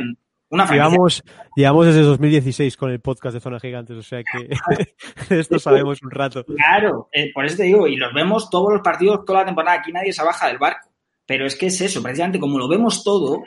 una 0.49 0.65
franquicia 0.65 0.89
Llevamos, 0.89 1.23
llevamos 1.55 1.85
desde 1.85 2.01
2016 2.01 2.75
con 2.75 2.89
el 2.89 2.99
podcast 2.99 3.35
de 3.35 3.41
Zona 3.41 3.59
Gigantes, 3.59 3.95
o 3.95 4.01
sea 4.01 4.23
que 4.23 4.49
esto 5.39 5.59
sabemos 5.59 6.01
un 6.01 6.09
rato. 6.09 6.43
Claro, 6.43 7.09
eh, 7.13 7.31
por 7.31 7.45
eso 7.45 7.57
te 7.57 7.63
digo, 7.63 7.87
y 7.87 7.95
los 7.95 8.11
vemos 8.13 8.49
todos 8.49 8.73
los 8.73 8.81
partidos, 8.81 9.23
toda 9.23 9.41
la 9.41 9.45
temporada, 9.45 9.77
aquí 9.77 9.91
nadie 9.91 10.11
se 10.11 10.23
baja 10.23 10.47
del 10.47 10.57
barco. 10.57 10.89
Pero 11.27 11.45
es 11.45 11.55
que 11.55 11.67
es 11.67 11.79
eso, 11.79 12.01
precisamente 12.01 12.39
como 12.39 12.57
lo 12.57 12.67
vemos 12.67 13.03
todo, 13.03 13.43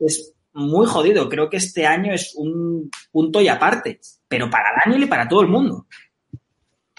es 0.00 0.34
muy 0.52 0.84
jodido. 0.84 1.28
Creo 1.28 1.48
que 1.48 1.58
este 1.58 1.86
año 1.86 2.12
es 2.12 2.34
un 2.34 2.90
punto 3.12 3.40
y 3.40 3.46
aparte, 3.46 4.00
pero 4.26 4.50
para 4.50 4.70
Daniel 4.84 5.04
y 5.04 5.06
para 5.06 5.28
todo 5.28 5.42
el 5.42 5.46
mundo. 5.46 5.86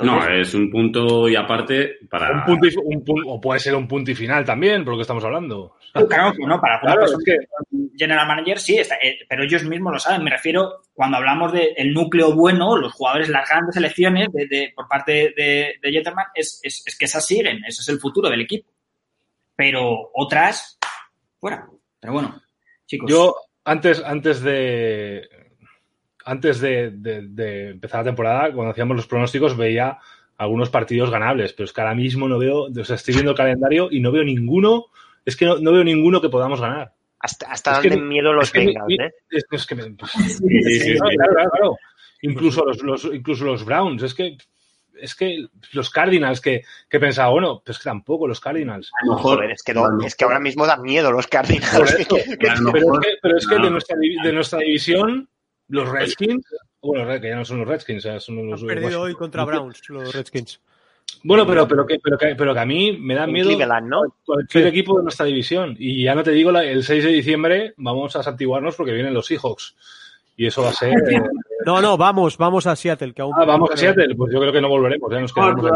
No, 0.03 0.27
es 0.27 0.53
un 0.53 0.69
punto 0.69 1.27
y 1.29 1.35
aparte 1.35 1.97
para... 2.09 2.31
Un 2.39 2.45
punto 2.45 2.67
y- 2.67 2.75
un 2.77 3.03
pun- 3.03 3.23
o 3.27 3.39
puede 3.41 3.59
ser 3.59 3.75
un 3.75 3.87
punto 3.87 4.11
y 4.11 4.15
final 4.15 4.43
también, 4.45 4.83
por 4.83 4.93
lo 4.93 4.97
que 4.97 5.01
estamos 5.03 5.23
hablando. 5.23 5.75
claro 6.07 6.31
que 6.33 6.45
no, 6.45 6.59
para 6.59 6.79
Claro, 6.79 7.05
es 7.05 7.17
que 7.25 7.37
general 7.97 8.27
manager 8.27 8.59
sí, 8.59 8.77
está, 8.77 8.95
eh, 8.95 9.19
pero 9.29 9.43
ellos 9.43 9.63
mismos 9.63 9.93
lo 9.93 9.99
saben. 9.99 10.23
Me 10.23 10.31
refiero 10.31 10.81
cuando 10.93 11.17
hablamos 11.17 11.51
del 11.53 11.93
núcleo 11.93 12.33
bueno, 12.33 12.75
los 12.77 12.93
jugadores, 12.93 13.29
las 13.29 13.47
grandes 13.49 13.75
elecciones 13.77 14.27
de, 14.33 14.47
de- 14.47 14.73
por 14.75 14.87
parte 14.87 15.33
de, 15.35 15.75
de 15.81 15.91
Jetterman, 15.91 16.25
es, 16.33 16.59
es, 16.63 16.83
es 16.85 16.97
que 16.97 17.05
esas 17.05 17.25
siguen, 17.25 17.57
ese 17.67 17.81
es 17.81 17.89
el 17.89 17.99
futuro 17.99 18.29
del 18.29 18.41
equipo. 18.41 18.69
Pero 19.55 20.09
otras, 20.13 20.77
fuera. 21.39 21.67
Pero 21.99 22.13
bueno, 22.13 22.41
chicos. 22.87 23.09
yo, 23.11 23.35
antes, 23.63 24.01
antes 24.03 24.41
de, 24.41 25.27
antes 26.25 26.59
de, 26.59 26.91
de- 26.91 27.27
de 27.27 27.69
empezar 27.71 28.01
la 28.01 28.05
temporada, 28.11 28.51
cuando 28.53 28.71
hacíamos 28.71 28.95
los 28.97 29.07
pronósticos, 29.07 29.55
veía 29.57 29.97
algunos 30.37 30.69
partidos 30.69 31.09
ganables, 31.11 31.53
pero 31.53 31.65
es 31.65 31.73
que 31.73 31.81
ahora 31.81 31.95
mismo 31.95 32.27
no 32.27 32.39
veo, 32.39 32.63
o 32.63 32.83
sea, 32.83 32.95
estoy 32.95 33.13
viendo 33.13 33.31
el 33.31 33.37
calendario 33.37 33.89
y 33.91 33.99
no 33.99 34.11
veo 34.11 34.23
ninguno, 34.23 34.85
es 35.25 35.35
que 35.35 35.45
no, 35.45 35.57
no 35.59 35.71
veo 35.71 35.83
ninguno 35.83 36.19
que 36.21 36.29
podamos 36.29 36.59
ganar. 36.59 36.93
Hasta, 37.19 37.51
hasta 37.51 37.79
Es 37.81 38.01
miedo 38.01 38.33
los 38.33 38.51
Bengals, 38.51 38.95
¿eh? 38.99 39.11
es, 39.29 39.45
es 39.51 39.65
que 39.67 39.75
me- 39.75 39.83
Sí, 39.83 39.93
sí, 40.63 40.79
sí, 40.79 40.93
Claro, 40.95 41.09
sí. 41.11 41.17
claro, 41.17 41.33
claro, 41.33 41.49
claro. 41.51 41.75
Incluso 42.23 42.65
los, 42.65 42.81
los- 42.81 43.05
incluso 43.13 43.45
los 43.45 43.63
Browns, 43.65 44.01
es 44.03 44.13
que 44.15 44.37
es 44.99 45.15
que 45.15 45.45
los 45.73 45.89
Cardinals 45.89 46.41
que, 46.41 46.63
que 46.87 46.99
pensaba, 46.99 47.31
bueno, 47.31 47.61
pues 47.65 47.77
que 47.79 47.85
tampoco 47.85 48.27
los 48.27 48.39
Cardinals. 48.39 48.91
A 49.01 49.05
lo 49.07 49.15
mejor, 49.15 49.35
Joder, 49.37 49.51
es 49.51 49.63
que, 49.63 49.71
a 49.71 49.75
no- 49.75 49.87
lo 49.89 50.05
es 50.05 50.15
que 50.15 50.23
ahora 50.25 50.39
mismo 50.39 50.65
dan 50.67 50.81
miedo 50.83 51.11
los 51.11 51.25
Cardinals. 51.27 51.73
eso, 51.99 52.15
Que- 52.39 52.49
a 52.49 52.55
lo 52.55 52.71
pero 52.71 52.93
es 52.93 52.99
que, 52.99 53.09
pero 53.21 53.37
es 53.37 53.47
que 53.47 53.55
no. 53.57 53.63
de, 53.65 53.69
nuestra, 53.71 53.95
divi- 53.97 54.23
de 54.23 54.33
nuestra 54.33 54.59
división, 54.59 55.29
los 55.71 55.89
Redskins, 55.89 56.45
bueno, 56.81 57.19
que 57.19 57.29
ya 57.29 57.35
no 57.35 57.45
son 57.45 57.59
los 57.59 57.67
Redskins, 57.67 58.03
ya 58.03 58.19
son 58.19 58.49
los 58.49 58.61
Han 58.61 58.67
perdido 58.67 59.01
hoy 59.01 59.13
contra 59.13 59.43
Browns, 59.45 59.81
los 59.89 60.13
Redskins. 60.13 60.59
Bueno, 61.23 61.45
pero, 61.45 61.67
pero, 61.67 61.85
que, 61.85 61.99
pero, 62.01 62.17
que, 62.17 62.35
pero 62.35 62.53
que 62.53 62.59
a 62.59 62.65
mí 62.65 62.97
me 62.97 63.15
da 63.15 63.27
miedo 63.27 63.51
¿no? 63.83 64.01
cualquier 64.25 64.67
equipo 64.67 64.97
de 64.97 65.03
nuestra 65.03 65.25
división. 65.25 65.75
Y 65.77 66.03
ya 66.03 66.15
no 66.15 66.23
te 66.23 66.31
digo, 66.31 66.51
el 66.51 66.83
6 66.83 67.03
de 67.03 67.11
diciembre 67.11 67.73
vamos 67.77 68.15
a 68.15 68.23
santiguarnos 68.23 68.75
porque 68.75 68.93
vienen 68.93 69.13
los 69.13 69.25
Seahawks. 69.25 69.75
Y 70.37 70.47
eso 70.47 70.63
va 70.63 70.69
a 70.69 70.73
ser... 70.73 70.93
eh, 70.93 71.21
No, 71.65 71.79
no, 71.79 71.95
vamos, 71.95 72.37
vamos 72.37 72.65
a 72.65 72.75
Seattle, 72.75 73.13
que 73.13 73.21
aún. 73.21 73.33
ah, 73.37 73.45
vamos 73.45 73.69
a 73.71 73.77
Seattle, 73.77 74.15
pues 74.15 74.33
yo 74.33 74.39
creo 74.39 74.51
que 74.51 74.61
no 74.61 74.69
volveremos, 74.69 75.11
ya 75.11 75.19
nos 75.19 75.31
quedamos 75.31 75.63
a, 75.65 75.69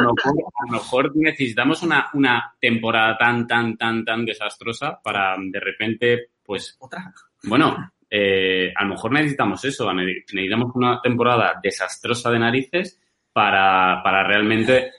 lo 0.00 0.12
mejor, 0.14 0.34
a 0.54 0.66
lo 0.66 0.72
mejor 0.72 1.16
necesitamos 1.16 1.82
una, 1.82 2.08
una 2.14 2.54
temporada 2.60 3.18
tan, 3.18 3.46
tan, 3.46 3.76
tan, 3.76 4.04
tan 4.04 4.24
desastrosa 4.24 5.00
para 5.02 5.34
de 5.40 5.58
repente, 5.58 6.28
pues, 6.44 6.76
Otra. 6.78 7.12
bueno, 7.42 7.92
eh, 8.14 8.70
a 8.76 8.84
lo 8.84 8.90
mejor 8.90 9.12
necesitamos 9.12 9.64
eso, 9.64 9.90
ne- 9.94 10.04
necesitamos 10.04 10.72
una 10.74 11.00
temporada 11.00 11.58
desastrosa 11.62 12.30
de 12.30 12.38
narices 12.38 13.00
para, 13.32 14.02
para 14.04 14.22
realmente 14.22 14.90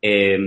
eh, 0.00 0.38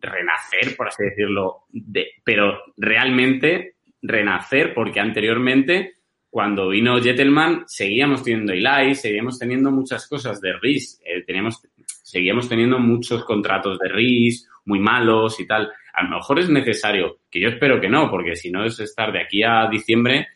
renacer, 0.00 0.74
por 0.74 0.88
así 0.88 1.04
decirlo, 1.04 1.64
de, 1.68 2.12
pero 2.24 2.58
realmente 2.78 3.74
renacer, 4.00 4.72
porque 4.72 5.00
anteriormente, 5.00 5.96
cuando 6.30 6.70
vino 6.70 6.98
Jettelman, 6.98 7.64
seguíamos 7.66 8.22
teniendo 8.22 8.54
Eli, 8.54 8.94
seguíamos 8.94 9.38
teniendo 9.38 9.70
muchas 9.70 10.08
cosas 10.08 10.40
de 10.40 10.54
Riz, 10.54 10.98
eh, 11.04 11.22
teníamos, 11.26 11.60
seguíamos 11.84 12.48
teniendo 12.48 12.78
muchos 12.78 13.22
contratos 13.26 13.78
de 13.78 13.88
Riz, 13.90 14.48
muy 14.64 14.78
malos 14.78 15.38
y 15.38 15.46
tal. 15.46 15.70
A 15.92 16.04
lo 16.04 16.16
mejor 16.16 16.38
es 16.38 16.48
necesario, 16.48 17.18
que 17.30 17.38
yo 17.38 17.48
espero 17.50 17.78
que 17.78 17.90
no, 17.90 18.10
porque 18.10 18.34
si 18.34 18.50
no 18.50 18.64
es 18.64 18.80
estar 18.80 19.12
de 19.12 19.20
aquí 19.20 19.42
a 19.42 19.68
diciembre 19.70 20.28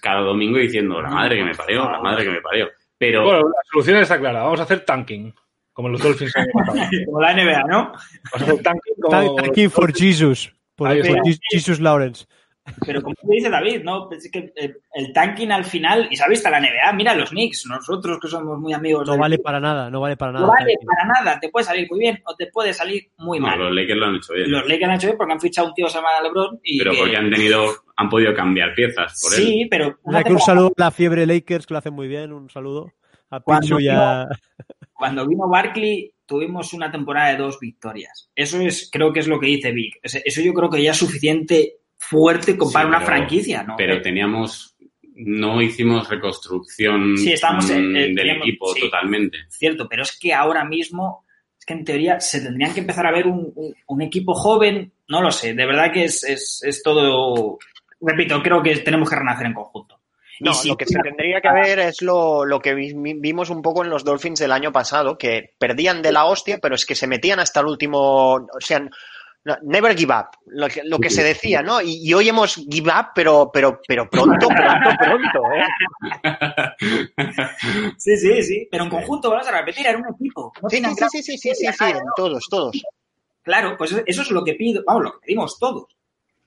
cada 0.00 0.20
domingo 0.20 0.58
diciendo 0.58 1.00
la 1.00 1.10
madre 1.10 1.36
que 1.36 1.44
me 1.44 1.54
parió, 1.54 1.90
la 1.90 2.00
madre 2.00 2.24
que 2.24 2.30
me 2.30 2.40
parió. 2.40 2.68
Pero 2.96 3.24
Bueno, 3.24 3.40
la 3.40 3.62
solución 3.70 3.98
está 3.98 4.18
clara, 4.18 4.42
vamos 4.42 4.60
a 4.60 4.64
hacer 4.64 4.84
tanking, 4.84 5.34
como 5.72 5.88
los 5.88 6.02
Dolphins. 6.02 6.34
el 6.34 6.42
año 6.42 6.52
pasado. 6.54 6.88
Como 7.06 7.20
la 7.20 7.34
NBA, 7.34 7.62
¿no? 7.64 7.92
Vamos 8.32 8.32
a 8.32 8.44
hacer 8.44 8.62
tanking 8.62 8.94
como... 9.00 9.70
For 9.70 9.92
Jesus. 9.92 10.52
Por, 10.74 10.96
Jesus 11.50 11.80
Lawrence. 11.80 12.26
Pero 12.84 13.02
como 13.02 13.14
dice 13.24 13.50
David, 13.50 13.82
¿no? 13.82 14.10
Es 14.10 14.30
que 14.30 14.52
eh, 14.56 14.74
el 14.94 15.12
tanking 15.12 15.50
al 15.52 15.64
final, 15.64 16.08
y 16.10 16.16
se 16.16 16.24
ha 16.24 16.28
visto 16.28 16.48
la 16.50 16.60
NBA, 16.60 16.92
mira 16.94 17.14
los 17.14 17.30
Knicks, 17.30 17.66
nosotros 17.66 18.18
que 18.20 18.28
somos 18.28 18.58
muy 18.58 18.72
amigos 18.72 19.06
No 19.06 19.16
vale 19.18 19.38
para 19.38 19.60
nada, 19.60 19.90
no 19.90 20.00
vale 20.00 20.16
para 20.16 20.32
nada. 20.32 20.46
no 20.46 20.52
vale 20.52 20.74
para 20.84 21.04
nada, 21.08 21.40
te 21.40 21.48
puede 21.48 21.64
salir 21.64 21.86
muy 21.90 21.98
bien 22.00 22.20
o 22.26 22.34
te 22.34 22.46
puede 22.48 22.72
salir 22.72 23.10
muy 23.18 23.38
no, 23.40 23.46
mal. 23.46 23.58
los 23.58 23.72
Lakers 23.74 23.98
lo 23.98 24.06
han 24.06 24.16
hecho 24.16 24.32
bien. 24.34 24.50
Los 24.50 24.66
Lakers 24.68 24.84
han 24.90 24.96
hecho 24.96 25.06
bien 25.08 25.18
porque 25.18 25.32
han 25.32 25.40
fichado 25.40 25.68
un 25.68 25.74
tío 25.74 25.86
que 25.86 25.90
se 25.92 25.98
llama 25.98 26.08
LeBron 26.22 26.60
y 26.62 26.78
pero 26.78 26.92
que- 26.92 26.98
porque 26.98 27.16
han 27.16 27.30
tenido, 27.30 27.64
han 27.96 28.08
podido 28.08 28.34
cambiar 28.34 28.74
piezas 28.74 29.20
por 29.22 29.34
él. 29.38 29.44
sí, 29.46 29.66
pero 29.70 29.98
una 30.02 30.22
que 30.24 30.32
un 30.32 30.40
saludo 30.40 30.68
a 30.76 30.80
la 30.84 30.90
fiebre 30.90 31.26
Lakers, 31.26 31.66
que 31.66 31.74
lo 31.74 31.78
hacen 31.78 31.94
muy 31.94 32.08
bien. 32.08 32.32
Un 32.32 32.48
saludo 32.50 32.92
a 33.30 33.40
Cuando 33.40 33.76
Pichu 33.76 33.80
y 33.80 33.88
a. 33.88 34.26
cuando 34.92 35.26
vino 35.26 35.48
Barkley 35.48 36.12
tuvimos 36.26 36.72
una 36.74 36.90
temporada 36.90 37.30
de 37.30 37.36
dos 37.36 37.58
victorias. 37.60 38.30
Eso 38.34 38.60
es, 38.60 38.88
creo 38.92 39.12
que 39.12 39.20
es 39.20 39.28
lo 39.28 39.40
que 39.40 39.46
dice 39.46 39.72
Vic. 39.72 39.98
Eso 40.02 40.40
yo 40.42 40.52
creo 40.52 40.68
que 40.70 40.82
ya 40.82 40.90
es 40.90 40.96
suficiente 40.96 41.76
fuerte 42.08 42.56
como 42.56 42.70
Sí, 42.70 42.74
para 42.74 42.86
una 42.88 42.98
pero- 42.98 43.06
franquicia, 43.06 43.62
¿no? 43.62 43.74
Pero 43.76 43.94
Eh, 43.94 44.00
teníamos, 44.00 44.76
no 45.14 45.60
hicimos 45.60 46.08
reconstrucción 46.08 47.16
Sí, 47.18 47.32
estamos 47.32 47.68
en- 47.70 47.92
mm, 47.92 47.96
eh, 47.96 48.00
del 48.00 48.14
teníamos- 48.16 48.46
equipo 48.48 48.74
sí. 48.74 48.80
totalmente. 48.80 49.38
cierto, 49.50 49.88
pero 49.88 50.02
es 50.02 50.18
que 50.18 50.32
ahora 50.32 50.64
mismo, 50.64 51.24
es 51.58 51.64
que 51.66 51.74
en 51.74 51.84
teoría 51.84 52.20
se 52.20 52.40
tendrían 52.40 52.72
que 52.72 52.80
empezar 52.80 53.06
a 53.06 53.12
ver 53.12 53.26
un, 53.26 53.52
un- 53.54 53.74
un 53.86 54.02
equipo 54.02 54.34
joven, 54.34 54.92
no 55.08 55.20
lo 55.22 55.30
sé, 55.30 55.54
de 55.54 55.66
verdad 55.66 55.92
que 55.92 56.04
es, 56.04 56.22
es, 56.24 56.60
es 56.64 56.82
todo, 56.82 57.58
repito, 58.00 58.42
creo 58.42 58.62
que 58.62 58.76
tenemos 58.76 59.10
que 59.10 59.16
renacer 59.16 59.46
en 59.46 59.54
conjunto. 59.54 59.96
No, 60.40 60.54
si- 60.54 60.68
lo 60.68 60.76
que 60.76 60.86
se 60.86 61.00
tendría 61.00 61.40
que 61.40 61.52
ver 61.52 61.80
es 61.80 62.00
lo, 62.00 62.44
lo 62.44 62.60
que 62.60 62.72
vi- 62.74 62.94
vimos 62.94 63.50
un 63.50 63.60
poco 63.60 63.82
en 63.82 63.90
los 63.90 64.04
Dolphins 64.04 64.38
del 64.38 64.52
año 64.52 64.70
pasado, 64.70 65.18
que 65.18 65.54
perdían 65.58 66.00
de 66.00 66.12
la 66.12 66.26
hostia, 66.26 66.58
pero 66.62 66.76
es 66.76 66.86
que 66.86 66.94
se 66.94 67.08
metían 67.08 67.40
hasta 67.40 67.58
el 67.58 67.66
último, 67.66 68.34
o 68.34 68.60
sea, 68.60 68.88
never 69.62 69.96
give 69.96 70.12
up, 70.12 70.26
lo 70.46 70.68
que, 70.68 70.82
lo 70.84 70.98
que 70.98 71.08
se 71.10 71.22
decía, 71.22 71.62
¿no? 71.62 71.80
Y, 71.80 72.00
y 72.02 72.12
hoy 72.14 72.28
hemos 72.28 72.56
give 72.70 72.90
up, 72.90 73.08
pero, 73.14 73.50
pero, 73.52 73.80
pero 73.86 74.08
pronto, 74.10 74.48
pronto, 74.48 74.90
pronto, 74.98 75.40
¿eh? 75.54 75.64
Sí, 77.96 78.16
sí, 78.16 78.42
sí, 78.42 78.68
pero 78.70 78.84
en 78.84 78.90
conjunto, 78.90 79.30
vamos 79.30 79.48
a 79.48 79.52
repetir, 79.58 79.86
era 79.86 79.98
un 79.98 80.04
equipo. 80.14 80.52
No 80.62 80.68
Sí, 80.68 80.78
sí, 80.82 80.94
sí, 81.10 81.22
sí, 81.22 81.38
sí, 81.38 81.54
sí, 81.54 81.66
sí, 81.72 81.92
todos, 82.16 82.46
todos. 82.50 82.76
Claro, 83.42 83.76
pues 83.78 83.92
eso 84.06 84.22
es 84.22 84.30
lo 84.30 84.44
que 84.44 84.54
pido, 84.54 84.82
vamos, 84.86 85.04
lo 85.04 85.12
que 85.12 85.18
pedimos 85.26 85.58
todos. 85.58 85.86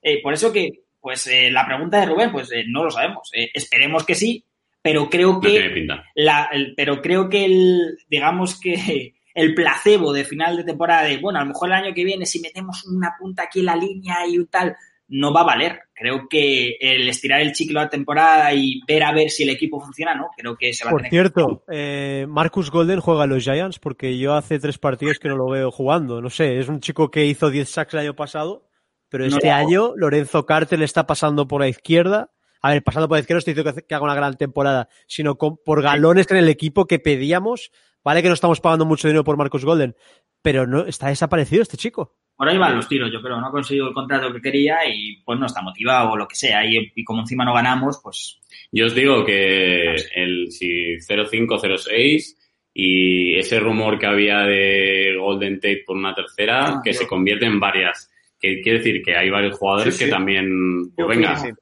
Eh, 0.02 0.22
por 0.22 0.34
eso 0.34 0.52
que, 0.52 0.84
pues 1.00 1.26
eh, 1.28 1.50
la 1.52 1.66
pregunta 1.66 2.00
de 2.00 2.06
Rubén, 2.06 2.32
pues 2.32 2.52
eh, 2.52 2.64
no 2.68 2.84
lo 2.84 2.92
sabemos. 2.92 3.30
Eh, 3.34 3.50
esperemos 3.54 4.04
que 4.04 4.16
sí, 4.16 4.44
pero 4.82 5.10
creo 5.10 5.34
No 5.34 5.42
que 5.42 5.50
tiene 5.50 5.70
pinta. 5.72 6.04
la, 6.16 6.50
el- 6.52 6.74
pero 6.76 7.02
creo 7.02 7.30
que 7.30 7.46
el, 7.46 7.98
digamos 8.08 8.60
que 8.60 9.16
el 9.34 9.54
placebo 9.56 10.14
de 10.14 10.24
final 10.26 10.58
de 10.58 10.64
temporada 10.64 11.04
de, 11.04 11.18
bueno, 11.18 11.40
a 11.40 11.44
lo 11.44 11.48
mejor 11.50 11.70
el 11.70 11.76
año 11.76 11.94
que 11.94 12.04
viene 12.04 12.26
si 12.26 12.40
metemos 12.40 12.86
una 12.86 13.16
punta 13.20 13.44
aquí 13.44 13.60
en 13.60 13.66
la 13.66 13.76
línea 13.76 14.28
y 14.28 14.38
un 14.38 14.48
tal, 14.48 14.76
no 15.08 15.34
va 15.34 15.42
a 15.42 15.46
valer. 15.46 15.80
Creo 15.94 16.28
que 16.30 16.78
el 16.80 17.08
estirar 17.10 17.42
el 17.42 17.54
ciclo 17.54 17.80
a 17.82 17.90
temporada 17.90 18.54
y 18.54 18.80
ver 18.88 19.04
a 19.04 19.12
ver 19.12 19.30
si 19.30 19.44
el 19.44 19.50
equipo 19.50 19.80
funciona, 19.82 20.16
¿no? 20.16 20.30
Creo 20.38 20.56
que 20.58 20.74
se 20.74 20.86
va 20.86 20.90
a 20.90 20.94
Por 20.94 21.02
tener 21.02 21.12
cierto, 21.12 21.64
eh, 21.70 22.26
Marcus 22.30 22.72
Golden 22.72 23.02
juega 23.02 23.24
a 23.24 23.28
los 23.28 23.44
Giants 23.44 23.78
porque 23.80 24.18
yo 24.18 24.34
hace 24.34 24.58
tres 24.60 24.78
partidos 24.78 25.20
que 25.20 25.28
no 25.28 25.36
lo 25.36 25.50
veo 25.50 25.70
jugando. 25.70 26.22
No 26.22 26.30
sé, 26.30 26.60
es 26.60 26.70
un 26.70 26.80
chico 26.80 27.12
que 27.12 27.26
hizo 27.26 27.50
10 27.50 27.70
sacks 27.70 27.94
el 27.94 28.00
año 28.00 28.16
pasado, 28.16 28.70
pero 29.10 29.26
No. 29.28 29.36
este 29.36 29.52
año 29.52 29.94
Lorenzo 29.98 30.46
Carter 30.46 30.82
está 30.82 31.06
pasando 31.06 31.46
por 31.48 31.60
la 31.62 31.68
izquierda. 31.68 32.32
A 32.62 32.72
ver, 32.72 32.82
pasando 32.84 33.08
por 33.10 33.18
la 33.18 33.22
izquierda, 33.22 33.38
no 33.38 33.40
estoy 33.40 33.54
diciendo 33.54 33.74
que 33.76 33.86
que 33.86 33.96
haga 33.96 34.04
una 34.06 34.16
gran 34.16 34.38
temporada, 34.38 34.88
sino 35.08 35.36
con- 35.36 35.58
por 35.58 35.82
galones 35.82 36.30
en 36.32 36.38
el 36.38 36.48
equipo 36.48 36.86
que 36.86 37.00
pedíamos. 37.00 37.72
Vale 38.04 38.22
que 38.22 38.28
no 38.28 38.34
estamos 38.34 38.60
pagando 38.62 38.86
mucho 38.86 39.08
dinero 39.08 39.24
por 39.24 39.38
Marcus 39.38 39.64
Golden, 39.66 39.96
pero 40.42 40.66
no 40.66 40.86
está 40.86 41.08
desaparecido 41.10 41.62
este 41.62 41.78
chico. 41.78 42.16
Por 42.36 42.50
ahí 42.50 42.58
van 42.58 42.76
los 42.76 42.88
tiros, 42.88 43.12
yo 43.14 43.22
creo. 43.22 43.40
No 43.40 43.48
ha 43.48 43.52
conseguido 43.52 43.88
el 43.90 43.94
contrato 43.94 44.34
que 44.34 44.42
quería 44.42 44.78
y 44.92 45.18
pues 45.24 45.38
no 45.40 45.46
está 45.46 45.62
motivado 45.62 46.12
o 46.12 46.18
lo 46.18 46.28
que 46.28 46.36
sea. 46.36 46.66
Y, 46.66 46.92
y 46.96 47.04
como 47.04 47.22
encima 47.22 47.46
no 47.46 47.54
ganamos, 47.54 48.00
pues 48.02 48.40
Yo 48.72 48.88
os 48.88 48.96
digo 48.96 49.24
que 49.24 49.94
el 50.16 50.52
si 50.52 50.96
0-5-0-6 50.98 52.38
y 52.74 53.36
ese 53.38 53.60
rumor 53.60 54.00
que 54.00 54.06
había 54.08 54.40
de 54.40 55.16
Golden 55.20 55.56
Tate 55.60 55.84
por 55.86 55.98
una 55.98 56.16
tercera, 56.16 56.66
Ah, 56.78 56.82
que 56.84 56.94
yo- 56.94 57.00
se 57.00 57.08
convierte 57.08 57.46
en 57.46 57.60
varias. 57.60 58.10
Que 58.40 58.62
quiere 58.62 58.80
decir 58.80 59.04
que 59.04 59.16
hay 59.16 59.30
varios 59.30 59.58
jugadores 59.58 59.94
Sí, 59.96 60.00
sí. 60.00 60.06
que 60.06 60.12
también, 60.12 60.92
pues 60.96 61.08
venga, 61.08 61.34
pues 61.40 61.54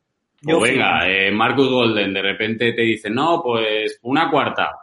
yo 0.44 0.60
fui- 0.60 0.70
venga, 0.70 1.10
eh, 1.10 1.30
Marcus 1.32 1.68
Golden 1.68 2.14
de 2.14 2.22
repente 2.22 2.72
te 2.72 2.82
dice, 2.84 3.10
no, 3.10 3.42
pues 3.44 4.00
una 4.04 4.30
cuarta, 4.32 4.76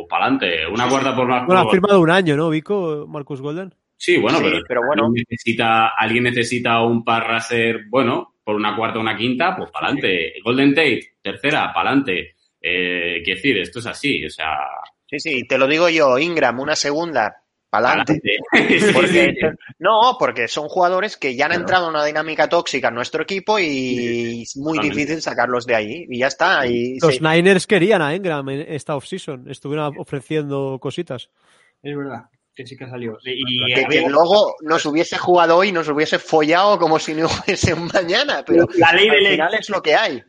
pues 0.00 0.10
para 0.10 0.26
adelante, 0.26 0.66
una 0.66 0.88
cuarta 0.88 1.14
por 1.14 1.26
más. 1.28 1.46
Bueno, 1.46 1.62
ha 1.62 1.70
firmado 1.70 2.00
un 2.00 2.10
año, 2.10 2.36
¿no, 2.36 2.50
Vico? 2.50 3.06
Marcus 3.08 3.40
Golden. 3.40 3.74
Sí, 3.96 4.16
bueno, 4.16 4.38
Sí, 4.38 4.44
pero, 4.44 4.58
pero 4.66 4.80
bueno. 4.86 5.06
Alguien 5.06 5.24
necesita, 5.28 5.88
alguien 5.88 6.24
necesita 6.24 6.82
un 6.82 7.04
par 7.04 7.26
raser, 7.26 7.86
bueno, 7.88 8.34
por 8.44 8.56
una 8.56 8.76
cuarta 8.76 8.98
o 8.98 9.02
una 9.02 9.16
quinta, 9.16 9.56
pues 9.56 9.70
para 9.70 9.88
adelante. 9.88 10.34
Golden 10.44 10.74
Tate, 10.74 11.16
tercera, 11.20 11.72
para 11.72 11.90
adelante. 11.90 12.34
Eh, 12.60 13.20
quiero 13.24 13.36
decir, 13.36 13.58
esto 13.58 13.78
es 13.78 13.86
así, 13.86 14.24
o 14.24 14.30
sea, 14.30 14.56
Sí, 15.10 15.18
sí, 15.20 15.46
te 15.48 15.56
lo 15.56 15.66
digo 15.66 15.88
yo, 15.88 16.18
Ingram, 16.18 16.60
una 16.60 16.76
segunda, 16.76 17.42
pa'lante. 17.70 18.20
Porque, 18.92 19.34
no, 19.78 20.16
porque 20.18 20.48
son 20.48 20.68
jugadores 20.68 21.16
que 21.16 21.36
ya 21.36 21.46
han 21.46 21.52
entrado 21.52 21.84
en 21.88 21.90
una 21.90 22.04
dinámica 22.04 22.48
tóxica 22.48 22.88
en 22.88 22.94
nuestro 22.94 23.22
equipo 23.22 23.58
y 23.58 24.42
es 24.42 24.56
muy 24.56 24.78
difícil 24.78 25.20
sacarlos 25.22 25.66
de 25.66 25.74
ahí. 25.74 26.06
Y 26.08 26.18
ya 26.18 26.28
está. 26.28 26.66
Y 26.66 26.98
Los 27.00 27.16
sí. 27.16 27.20
Niners 27.20 27.66
querían 27.66 28.02
a 28.02 28.14
Engram 28.14 28.48
en 28.48 28.72
esta 28.72 28.96
offseason. 28.96 29.50
Estuvieron 29.50 29.94
ofreciendo 29.98 30.78
cositas. 30.80 31.30
es 31.82 31.96
verdad 31.96 32.24
que 32.54 32.66
sí 32.66 32.76
que 32.76 32.88
salió. 32.88 33.16
Sí, 33.22 33.34
y 33.36 33.72
que, 33.72 33.84
que 33.84 34.08
luego 34.08 34.56
nos 34.62 34.84
hubiese 34.84 35.16
jugado 35.16 35.58
hoy, 35.58 35.70
nos 35.70 35.88
hubiese 35.88 36.18
follado 36.18 36.76
como 36.76 36.98
si 36.98 37.14
no 37.14 37.26
hubiese 37.46 37.72
un 37.72 37.86
mañana, 37.94 38.42
pero 38.44 38.66
La 38.76 38.92
ley 38.92 39.08
de 39.08 39.16
al 39.16 39.22
ley. 39.22 39.32
final 39.32 39.54
es 39.54 39.70
lo 39.70 39.80
que 39.80 39.94
hay. 39.94 40.20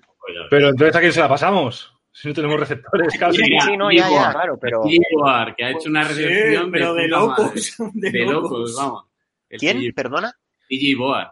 Pero 0.52 0.70
entonces, 0.70 0.96
¿a 0.96 1.00
quién 1.00 1.12
se 1.12 1.22
la 1.22 1.28
pasamos? 1.28 1.92
Si 2.12 2.28
no 2.28 2.34
tenemos 2.34 2.60
receptores 2.60 3.18
casi. 3.20 3.38
Sí, 3.44 3.58
sí, 3.62 3.78
no, 3.78 3.92
ya, 3.92 4.08
claro, 4.32 4.58
pero 4.60 4.82
Igual, 4.86 5.56
que 5.56 5.64
ha 5.66 5.70
hecho 5.72 5.90
una 5.90 6.04
Sí, 6.06 6.24
recepción 6.24 6.72
pero 6.72 6.94
de 6.94 7.08
locos. 7.08 7.46
madre. 7.80 7.92
De, 7.94 8.12
De 8.12 8.26
locos. 8.26 8.52
locos, 8.52 8.76
vamos. 8.78 9.04
El 9.50 9.60
¿quién? 9.60 9.94
¿Perdona? 9.94 10.34
TJ 10.68 10.96
Boar. 10.98 11.32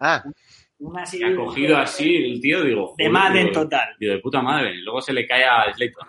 Ah, 0.00 0.22
Una 0.78 1.02
así 1.02 1.18
Que 1.18 1.26
ha 1.26 1.36
cogido 1.36 1.76
así 1.78 2.16
el 2.16 2.40
tío, 2.40 2.62
digo, 2.64 2.94
de 2.98 3.08
Madden 3.08 3.48
digo, 3.50 3.60
total. 3.62 3.94
digo, 4.00 4.14
de 4.14 4.18
puta 4.20 4.42
madre. 4.42 4.74
Luego 4.82 5.00
se 5.00 5.12
le 5.12 5.26
cae 5.26 5.44
a 5.44 5.72
Slayton. 5.72 6.08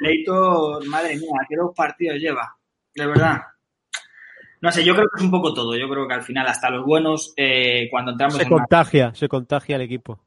Leito, 0.00 0.80
madre 0.86 1.16
mía, 1.16 1.28
qué 1.48 1.56
dos 1.56 1.72
partidos 1.76 2.16
lleva. 2.18 2.56
De 2.94 3.06
verdad. 3.06 3.40
No 4.60 4.72
sé, 4.72 4.84
yo 4.84 4.94
creo 4.94 5.06
que 5.08 5.18
es 5.18 5.22
un 5.24 5.30
poco 5.30 5.54
todo. 5.54 5.76
Yo 5.76 5.88
creo 5.88 6.08
que 6.08 6.14
al 6.14 6.22
final 6.22 6.46
hasta 6.46 6.70
los 6.70 6.84
buenos, 6.84 7.32
eh, 7.36 7.88
cuando 7.90 8.12
entramos 8.12 8.36
Se 8.36 8.42
en 8.42 8.48
una- 8.52 8.62
contagia, 8.62 9.14
se 9.14 9.28
contagia 9.28 9.76
el 9.76 9.82
equipo. 9.82 10.20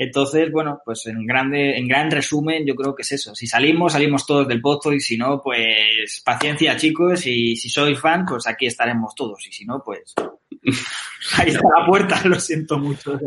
Entonces, 0.00 0.52
bueno, 0.52 0.80
pues 0.84 1.04
en 1.06 1.26
grande, 1.26 1.76
en 1.76 1.88
gran 1.88 2.08
resumen, 2.08 2.64
yo 2.64 2.76
creo 2.76 2.94
que 2.94 3.02
es 3.02 3.10
eso. 3.10 3.34
Si 3.34 3.48
salimos, 3.48 3.94
salimos 3.94 4.24
todos 4.24 4.46
del 4.46 4.60
pozo 4.60 4.92
y 4.92 5.00
si 5.00 5.16
no, 5.16 5.40
pues 5.42 6.22
paciencia, 6.24 6.76
chicos. 6.76 7.26
Y 7.26 7.56
si 7.56 7.68
sois 7.68 7.98
fan, 7.98 8.24
pues 8.24 8.46
aquí 8.46 8.66
estaremos 8.66 9.12
todos. 9.16 9.44
Y 9.48 9.52
si 9.52 9.64
no, 9.64 9.82
pues 9.84 10.14
ahí 11.36 11.48
está 11.48 11.68
la 11.76 11.84
puerta. 11.84 12.22
Lo 12.24 12.38
siento 12.38 12.78
mucho. 12.78 13.18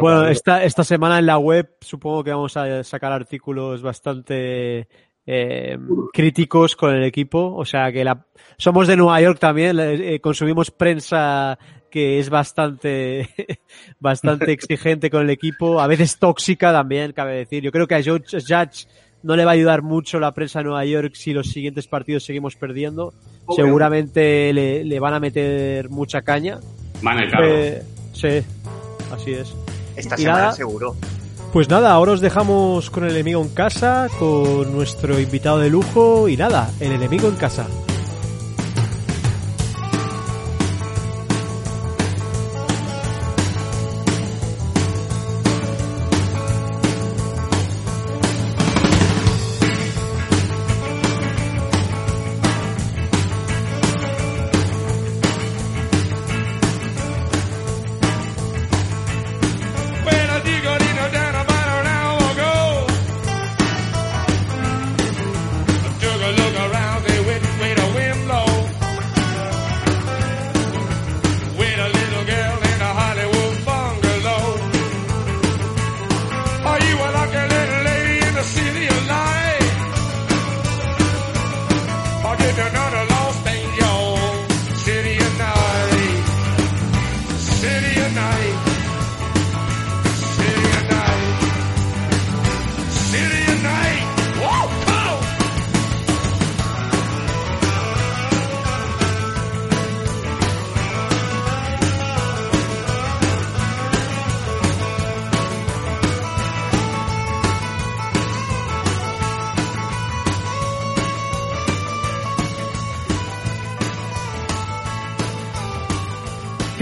Bueno, 0.00 0.26
esta, 0.26 0.64
esta 0.64 0.82
semana 0.82 1.20
en 1.20 1.26
la 1.26 1.38
web 1.38 1.76
supongo 1.80 2.24
que 2.24 2.32
vamos 2.32 2.56
a 2.56 2.82
sacar 2.82 3.12
artículos 3.12 3.80
bastante 3.80 4.88
eh, 5.24 5.78
críticos 6.12 6.74
con 6.74 6.96
el 6.96 7.04
equipo. 7.04 7.54
O 7.54 7.64
sea 7.64 7.92
que 7.92 8.02
la, 8.02 8.26
somos 8.58 8.88
de 8.88 8.96
Nueva 8.96 9.20
York 9.20 9.38
también, 9.38 9.78
eh, 9.78 10.20
consumimos 10.20 10.72
prensa 10.72 11.56
que 11.90 12.18
es 12.18 12.28
bastante, 12.30 13.28
bastante 14.00 14.52
exigente 14.52 15.10
con 15.10 15.22
el 15.22 15.30
equipo, 15.30 15.80
a 15.80 15.86
veces 15.86 16.18
tóxica 16.18 16.72
también, 16.72 17.12
cabe 17.12 17.36
decir. 17.36 17.62
Yo 17.62 17.72
creo 17.72 17.86
que 17.86 17.94
a 17.94 18.02
Judge, 18.02 18.38
Judge 18.46 18.86
no 19.22 19.36
le 19.36 19.44
va 19.44 19.52
a 19.52 19.54
ayudar 19.54 19.82
mucho 19.82 20.20
la 20.20 20.32
prensa 20.32 20.60
de 20.60 20.66
Nueva 20.66 20.84
York 20.84 21.12
si 21.14 21.32
los 21.32 21.48
siguientes 21.48 21.86
partidos 21.88 22.24
seguimos 22.24 22.56
perdiendo. 22.56 23.12
Seguramente 23.54 24.52
le, 24.52 24.84
le 24.84 25.00
van 25.00 25.14
a 25.14 25.20
meter 25.20 25.88
mucha 25.88 26.22
caña. 26.22 26.58
Eh, 27.42 27.82
sí, 28.12 28.42
así 29.12 29.32
es. 29.32 29.54
Esta 29.96 30.14
Y 30.16 30.22
semana 30.22 30.38
nada. 30.38 30.52
seguro. 30.52 30.96
Pues 31.52 31.68
nada, 31.70 31.92
ahora 31.92 32.12
os 32.12 32.20
dejamos 32.20 32.90
con 32.90 33.04
el 33.04 33.12
enemigo 33.12 33.40
en 33.40 33.48
casa, 33.48 34.08
con 34.18 34.72
nuestro 34.72 35.18
invitado 35.18 35.58
de 35.58 35.70
lujo 35.70 36.28
y 36.28 36.36
nada, 36.36 36.70
el 36.80 36.92
enemigo 36.92 37.28
en 37.28 37.36
casa. 37.36 37.66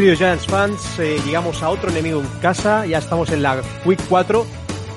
Queridos 0.04 0.18
Giants 0.18 0.46
fans, 0.46 0.98
eh, 0.98 1.18
llegamos 1.24 1.62
a 1.62 1.70
otro 1.70 1.88
enemigo 1.88 2.20
en 2.20 2.26
casa, 2.42 2.84
ya 2.84 2.98
estamos 2.98 3.30
en 3.30 3.42
la 3.42 3.62
Week 3.86 3.98
4 4.10 4.44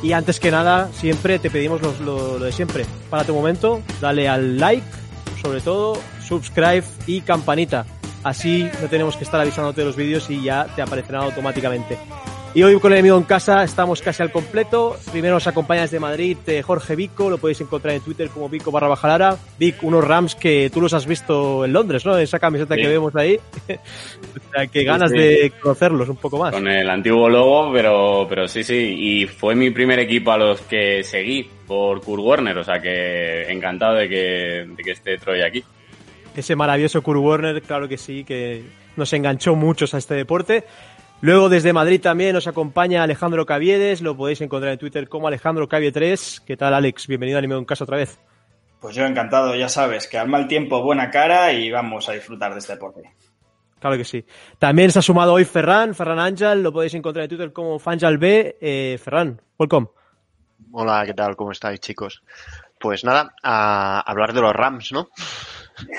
y 0.03 0.11
antes 0.11 0.37
que 0.37 0.51
nada, 0.51 0.89
siempre 0.91 1.39
te 1.39 1.49
pedimos 1.49 1.81
lo, 1.81 1.93
lo- 2.03 2.39
de 2.39 2.51
siempre. 2.51 2.85
Para 3.09 3.23
tu 3.23 3.33
momento, 3.33 3.81
dale 4.01 4.27
al 4.27 4.57
like, 4.57 4.85
sobre 5.41 5.61
todo, 5.61 5.97
subscribe 6.27 6.83
y 7.05 7.21
campanita. 7.21 7.85
Así 8.21 8.69
no 8.81 8.89
tenemos 8.89 9.15
que 9.15 9.23
estar 9.23 9.39
avisándote 9.39 9.79
de 9.79 9.87
los 9.87 9.95
vídeos 9.95 10.29
y 10.29 10.43
ya 10.43 10.65
te 10.75 10.81
aparecerán 10.81 11.23
automáticamente. 11.23 11.97
Y 12.53 12.63
hoy 12.63 12.79
con 12.79 12.91
el 12.91 12.97
enemigo 12.99 13.17
en 13.17 13.23
casa 13.23 13.63
estamos 13.63 14.01
casi 14.01 14.23
al 14.23 14.31
completo. 14.31 14.97
Primero 15.11 15.35
nos 15.35 15.45
acompaña 15.45 15.81
desde 15.81 15.99
Madrid 15.99 16.37
eh, 16.47 16.63
Jorge 16.63 16.95
Vico, 16.95 17.29
lo 17.29 17.37
podéis 17.37 17.61
encontrar 17.61 17.93
en 17.93 18.01
Twitter 18.01 18.29
como 18.29 18.49
Vico 18.49 18.71
barra 18.71 18.87
Bajalara. 18.87 19.37
Vic, 19.59 19.83
unos 19.83 20.03
Rams 20.03 20.33
que 20.33 20.71
tú 20.73 20.81
los 20.81 20.91
has 20.93 21.05
visto 21.05 21.65
en 21.65 21.73
Londres, 21.73 22.03
¿no? 22.03 22.17
Esa 22.17 22.39
camiseta 22.39 22.73
Sí. 22.73 22.81
que 22.81 22.87
vemos 22.87 23.15
ahí. 23.15 23.39
o 23.69 24.51
sea, 24.51 24.65
que 24.67 24.83
ganas 24.83 25.11
sí. 25.11 25.17
de 25.17 25.53
conocerlos 25.61 26.09
un 26.09 26.15
poco 26.15 26.39
más. 26.39 26.51
Con 26.51 26.67
el 26.67 26.89
antiguo 26.89 27.29
logo, 27.29 27.71
pero, 27.71 28.25
pero 28.27 28.47
sí, 28.47 28.63
sí. 28.63 28.95
Y 28.97 29.27
fue 29.27 29.53
mi 29.53 29.69
primer 29.69 29.99
equipo 29.99 30.31
a 30.31 30.37
los 30.39 30.61
que 30.61 31.03
seguí 31.03 31.47
por 31.67 32.01
Kurt 32.01 32.23
Warner, 32.23 32.57
o 32.57 32.63
sea 32.63 32.79
que 32.79 33.43
encantado 33.51 33.95
de 33.95 34.09
que, 34.09 34.65
de 34.75 34.83
que 34.83 34.91
esté 34.91 35.17
Troy 35.19 35.43
aquí. 35.43 35.63
Ese 36.35 36.55
maravilloso 36.55 37.03
Kurt 37.03 37.19
Warner, 37.19 37.61
claro 37.61 37.87
que 37.87 37.97
sí, 37.97 38.23
que 38.23 38.63
nos 38.95 39.13
enganchó 39.13 39.55
muchos 39.55 39.93
a 39.93 39.99
este 39.99 40.15
deporte. 40.15 40.63
Luego 41.19 41.49
desde 41.49 41.73
Madrid 41.73 41.99
también 41.99 42.33
nos 42.33 42.45
acompaña 42.45 43.01
Alejandro 43.01 43.45
Caviedes, 43.47 44.01
lo 44.01 44.15
podéis 44.15 44.39
encontrar 44.41 44.73
en 44.73 44.77
Twitter 44.77 45.09
como 45.09 45.27
Alejandro 45.27 45.67
Cavie 45.67 45.91
3. 45.91 46.43
¿Qué 46.45 46.55
tal 46.55 46.75
Alex? 46.75 47.07
Bienvenido 47.07 47.37
a 47.37 47.39
Anime 47.39 47.55
en 47.55 47.65
Casa 47.65 47.85
otra 47.85 47.97
vez. 47.97 48.19
Pues 48.79 48.95
yo 48.95 49.03
encantado, 49.03 49.55
ya 49.55 49.67
sabes, 49.67 50.07
que 50.07 50.19
al 50.19 50.27
mal 50.27 50.47
tiempo 50.47 50.83
buena 50.83 51.09
cara 51.09 51.51
y 51.53 51.71
vamos 51.71 52.07
a 52.07 52.11
disfrutar 52.11 52.53
de 52.53 52.59
este 52.59 52.73
deporte. 52.73 53.11
Claro 53.79 53.97
que 53.97 54.05
sí. 54.05 54.23
También 54.59 54.91
se 54.91 54.99
ha 54.99 55.01
sumado 55.01 55.33
hoy 55.33 55.45
Ferran, 55.45 55.95
Ferran 55.95 56.19
Ángel, 56.19 56.61
lo 56.61 56.71
podéis 56.71 56.93
encontrar 56.93 57.23
en 57.23 57.29
Twitter 57.29 57.51
como 57.51 57.79
FanjalB. 57.79 58.57
Eh, 58.61 58.99
Ferran, 59.03 59.41
welcome. 59.57 59.87
Hola, 60.71 61.03
¿qué 61.03 61.15
tal? 61.15 61.35
¿Cómo 61.35 61.51
estáis, 61.51 61.79
chicos? 61.79 62.21
Pues 62.79 63.03
nada, 63.03 63.33
a 63.41 64.01
hablar 64.01 64.33
de 64.33 64.41
los 64.41 64.53
Rams, 64.53 64.91
¿no? 64.91 65.09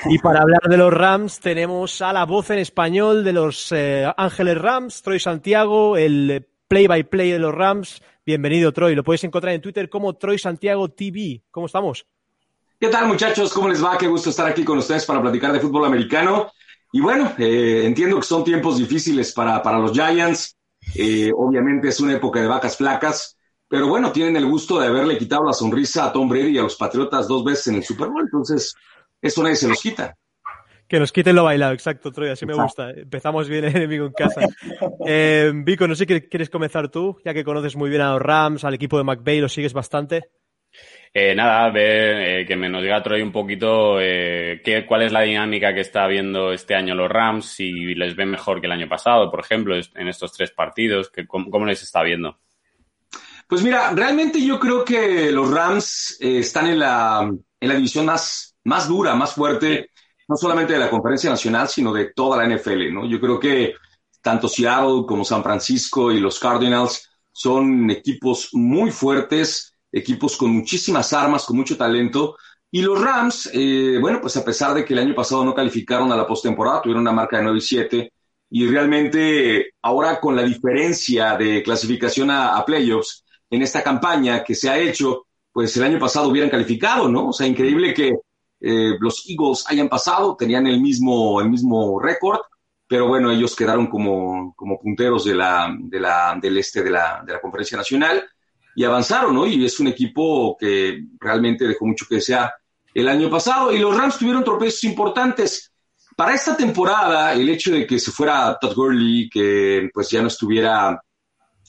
Y 0.07 0.19
para 0.19 0.41
hablar 0.41 0.63
de 0.69 0.77
los 0.77 0.93
Rams 0.93 1.41
tenemos 1.41 2.03
a 2.03 2.13
la 2.13 2.25
voz 2.25 2.51
en 2.51 2.59
español 2.59 3.25
de 3.25 3.33
los 3.33 3.71
eh, 3.73 4.11
Ángeles 4.17 4.59
Rams, 4.59 5.03
Troy 5.03 5.21
Santiago, 5.21 5.97
el 5.97 6.47
play-by-play 6.67 7.33
de 7.33 7.39
los 7.39 7.55
Rams. 7.55 8.03
Bienvenido, 8.27 8.73
Troy. 8.73 8.95
Lo 8.95 9.05
podéis 9.05 9.25
encontrar 9.25 9.55
en 9.55 9.63
Twitter 9.63 9.89
como 9.89 10.15
Troy 10.17 10.39
Santiago 10.39 10.89
TV. 10.89 11.43
¿Cómo 11.51 11.67
estamos? 11.67 12.07
¿Qué 12.81 12.89
tal 12.89 13.07
muchachos? 13.07 13.53
¿Cómo 13.53 13.69
les 13.69 13.83
va? 13.83 13.97
Qué 13.99 14.07
gusto 14.07 14.31
estar 14.31 14.47
aquí 14.47 14.65
con 14.65 14.79
ustedes 14.79 15.05
para 15.05 15.23
platicar 15.23 15.53
de 15.53 15.61
fútbol 15.61 15.87
americano. 15.87 16.53
Y 16.93 17.01
bueno, 17.01 17.33
eh, 17.39 17.83
entiendo 17.85 18.17
que 18.17 18.27
son 18.27 18.45
tiempos 18.45 18.79
difíciles 18.79 19.33
para, 19.33 19.63
para 19.63 19.79
los 19.79 19.93
Giants. 19.93 20.57
Eh, 20.95 21.31
obviamente 21.37 21.89
es 21.89 22.01
una 22.01 22.15
época 22.15 22.41
de 22.41 22.49
vacas 22.49 22.77
flacas. 22.77 23.37
Pero 23.69 23.87
bueno, 23.87 24.11
tienen 24.13 24.37
el 24.37 24.47
gusto 24.47 24.79
de 24.79 24.87
haberle 24.87 25.19
quitado 25.19 25.45
la 25.45 25.53
sonrisa 25.53 26.07
a 26.07 26.13
Tom 26.13 26.29
Brady 26.29 26.51
y 26.51 26.59
a 26.59 26.63
los 26.63 26.77
Patriotas 26.77 27.29
dos 27.29 27.45
veces 27.45 27.69
en 27.69 27.75
el 27.77 27.85
Super 27.85 28.09
Bowl. 28.09 28.23
Entonces, 28.23 28.75
eso 29.21 29.43
nadie 29.43 29.57
se 29.57 29.69
los 29.69 29.81
quita. 29.81 30.17
Que 30.87 30.99
nos 30.99 31.13
quiten 31.13 31.37
lo 31.37 31.45
bailado, 31.45 31.75
exacto, 31.75 32.11
Troy, 32.11 32.31
así 32.31 32.47
me 32.47 32.55
gusta. 32.55 32.91
Empezamos 32.91 33.49
bien 33.49 33.65
el 33.67 33.77
enemigo 33.77 34.07
en 34.07 34.13
casa. 34.13 34.41
Eh, 35.07 35.53
Vico, 35.55 35.87
no 35.87 35.95
sé 35.95 36.07
qué 36.07 36.29
quieres 36.29 36.51
comenzar 36.51 36.91
tú, 36.91 37.19
ya 37.25 37.33
que 37.33 37.45
conoces 37.45 37.77
muy 37.77 37.89
bien 37.89 38.03
a 38.03 38.13
los 38.13 38.23
Rams, 38.23 38.65
al 38.65 38.75
equipo 38.75 38.99
de 38.99 39.05
McVay, 39.05 39.41
lo 39.41 39.49
sigues 39.49 39.73
bastante. 39.73 40.31
Eh, 41.15 41.35
nada, 41.35 41.71
ver 41.71 42.41
eh, 42.41 42.47
que 42.47 42.57
me 42.57 42.69
nos 42.69 42.83
diga 42.83 43.03
Troy 43.03 43.23
un 43.23 43.33
poquito 43.33 43.99
eh, 44.01 44.61
qué, 44.63 44.85
cuál 44.85 45.03
es 45.03 45.13
la 45.13 45.23
dinámica 45.23 45.73
que 45.75 45.81
está 45.81 46.07
viendo 46.07 46.53
este 46.53 46.75
año 46.75 46.95
los 46.95 47.09
Rams, 47.09 47.47
si 47.47 47.73
les 47.95 48.15
ven 48.15 48.31
mejor 48.31 48.61
que 48.61 48.67
el 48.67 48.73
año 48.73 48.89
pasado, 48.89 49.31
por 49.31 49.41
ejemplo, 49.41 49.75
en 49.75 50.09
estos 50.09 50.33
tres 50.33 50.51
partidos, 50.51 51.11
que, 51.11 51.27
cómo, 51.27 51.51
cómo 51.51 51.65
les 51.65 51.83
está 51.83 52.03
viendo. 52.03 52.39
Pues 53.49 53.63
mira, 53.63 53.93
realmente 53.95 54.45
yo 54.45 54.61
creo 54.61 54.85
que 54.85 55.33
los 55.33 55.51
Rams 55.51 56.19
eh, 56.21 56.41
están 56.41 56.67
en 56.67 56.79
la, 56.81 57.23
en 57.23 57.69
la 57.69 57.75
división 57.75 58.05
más, 58.05 58.48
más 58.69 58.87
dura, 58.87 59.15
más 59.15 59.33
fuerte, 59.33 59.91
no 60.29 60.37
solamente 60.37 60.75
de 60.75 60.79
la 60.79 60.91
conferencia 60.91 61.31
nacional, 61.31 61.69
sino 61.69 61.93
de 61.93 62.13
toda 62.13 62.37
la 62.37 62.55
NFL, 62.55 62.93
¿no? 62.93 63.07
Yo 63.07 63.19
creo 63.19 63.41
que 63.41 63.75
tanto 64.21 64.47
Seattle 64.47 65.05
como 65.07 65.25
San 65.25 65.43
Francisco 65.43 66.13
y 66.13 66.21
los 66.21 66.39
Cardinals 66.39 67.09
son 67.33 67.91
equipos 67.91 68.51
muy 68.53 68.91
fuertes, 68.91 69.75
equipos 69.91 70.37
con 70.37 70.51
muchísimas 70.51 71.13
armas, 71.13 71.47
con 71.47 71.57
mucho 71.57 71.77
talento. 71.77 72.37
Y 72.71 72.83
los 72.83 73.01
Rams, 73.01 73.51
eh, 73.55 73.97
bueno, 74.01 74.21
pues 74.21 74.37
a 74.37 74.45
pesar 74.45 74.75
de 74.75 74.85
que 74.85 74.93
el 74.93 74.99
año 75.01 75.15
pasado 75.15 75.45
no 75.45 75.55
calificaron 75.55 76.13
a 76.13 76.17
la 76.17 76.27
postemporada, 76.27 76.83
tuvieron 76.83 77.03
una 77.03 77.13
marca 77.13 77.39
de 77.39 77.45
9 77.45 77.59
y 77.59 77.63
7, 77.63 78.13
y 78.51 78.67
realmente 78.67 79.71
ahora 79.83 80.21
con 80.21 80.37
la 80.37 80.43
diferencia 80.43 81.37
de 81.37 81.63
clasificación 81.63 82.31
a, 82.31 82.57
a 82.57 82.65
playoffs 82.65 83.25
en 83.51 83.63
esta 83.63 83.83
campaña 83.83 84.45
que 84.45 84.55
se 84.55 84.69
ha 84.69 84.79
hecho, 84.79 85.27
pues 85.53 85.75
el 85.77 85.85
año 85.85 85.99
pasado 85.99 86.29
hubieran 86.29 86.51
calificado, 86.51 87.09
¿no? 87.09 87.29
O 87.29 87.33
sea, 87.33 87.47
increíble 87.47 87.95
que 87.95 88.13
eh, 88.61 88.97
los 88.99 89.25
Eagles 89.29 89.65
hayan 89.69 89.89
pasado, 89.89 90.37
tenían 90.37 90.67
el 90.67 90.81
mismo, 90.81 91.41
el 91.41 91.51
mismo 91.51 92.01
récord, 92.01 92.41
pero 92.87 93.07
bueno, 93.07 93.31
ellos 93.31 93.55
quedaron 93.55 93.87
como, 93.87 94.55
como 94.57 94.81
punteros 94.81 95.25
de 95.25 95.35
la, 95.35 95.75
de 95.79 96.01
la, 96.01 96.39
del 96.41 96.57
este 96.57 96.83
de 96.83 96.91
la, 96.91 97.23
de 97.25 97.35
la 97.35 97.41
Conferencia 97.41 97.77
Nacional 97.77 98.25
y 98.75 98.85
avanzaron, 98.85 99.35
¿no? 99.35 99.47
Y 99.47 99.65
es 99.65 99.79
un 99.79 99.89
equipo 99.89 100.57
que 100.59 101.05
realmente 101.21 101.69
dejó 101.69 101.85
mucho 101.85 102.07
que 102.09 102.17
desear 102.17 102.53
el 102.95 103.09
año 103.09 103.29
pasado 103.29 103.73
y 103.73 103.79
los 103.79 103.97
Rams 103.97 104.19
tuvieron 104.19 104.43
tropiezos 104.43 104.85
importantes. 104.85 105.73
Para 106.17 106.35
esta 106.35 106.57
temporada, 106.57 107.33
el 107.35 107.49
hecho 107.49 107.73
de 107.73 107.87
que 107.87 107.99
se 107.99 108.11
fuera 108.11 108.57
Todd 108.61 108.75
Gurley, 108.75 109.29
que 109.29 109.91
pues 109.93 110.11
ya 110.11 110.23
no 110.23 110.29
estuviera 110.29 111.01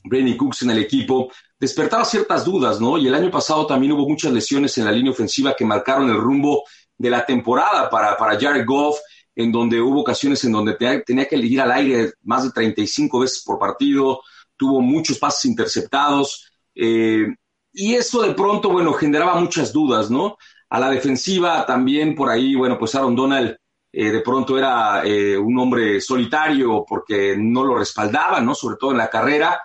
Brenny 0.03 0.37
Cooks 0.37 0.63
en 0.63 0.71
el 0.71 0.79
equipo, 0.79 1.31
despertaba 1.59 2.05
ciertas 2.05 2.45
dudas, 2.45 2.79
¿no? 2.79 2.97
Y 2.97 3.07
el 3.07 3.15
año 3.15 3.29
pasado 3.29 3.67
también 3.67 3.91
hubo 3.91 4.07
muchas 4.07 4.31
lesiones 4.31 4.77
en 4.77 4.85
la 4.85 4.91
línea 4.91 5.11
ofensiva 5.11 5.55
que 5.55 5.65
marcaron 5.65 6.09
el 6.09 6.17
rumbo 6.17 6.63
de 6.99 7.09
la 7.09 7.25
temporada 7.25 7.89
para, 7.89 8.15
para 8.15 8.39
Jared 8.39 8.65
Goff, 8.65 8.99
en 9.35 9.51
donde 9.51 9.81
hubo 9.81 10.01
ocasiones 10.01 10.43
en 10.43 10.51
donde 10.51 10.75
tenía, 11.05 11.27
que 11.27 11.37
ir 11.37 11.61
al 11.61 11.71
aire 11.71 12.11
más 12.23 12.43
de 12.43 12.51
35 12.51 13.19
veces 13.19 13.41
por 13.43 13.57
partido, 13.57 14.21
tuvo 14.55 14.81
muchos 14.81 15.17
pases 15.17 15.45
interceptados, 15.45 16.51
eh, 16.75 17.25
y 17.71 17.95
eso 17.95 18.21
de 18.21 18.33
pronto, 18.33 18.69
bueno, 18.69 18.93
generaba 18.93 19.39
muchas 19.39 19.71
dudas, 19.71 20.11
¿no? 20.11 20.37
A 20.69 20.79
la 20.79 20.89
defensiva 20.89 21.65
también 21.65 22.15
por 22.15 22.29
ahí, 22.29 22.55
bueno, 22.55 22.77
pues 22.77 22.93
Aaron 22.95 23.15
Donald 23.15 23.57
eh, 23.91 24.11
de 24.11 24.21
pronto 24.21 24.57
era 24.57 25.03
eh, 25.03 25.37
un 25.37 25.57
hombre 25.57 25.99
solitario 25.99 26.85
porque 26.87 27.35
no 27.37 27.63
lo 27.63 27.77
respaldaba, 27.77 28.39
¿no? 28.41 28.53
Sobre 28.53 28.77
todo 28.77 28.91
en 28.91 28.97
la 28.97 29.09
carrera. 29.09 29.61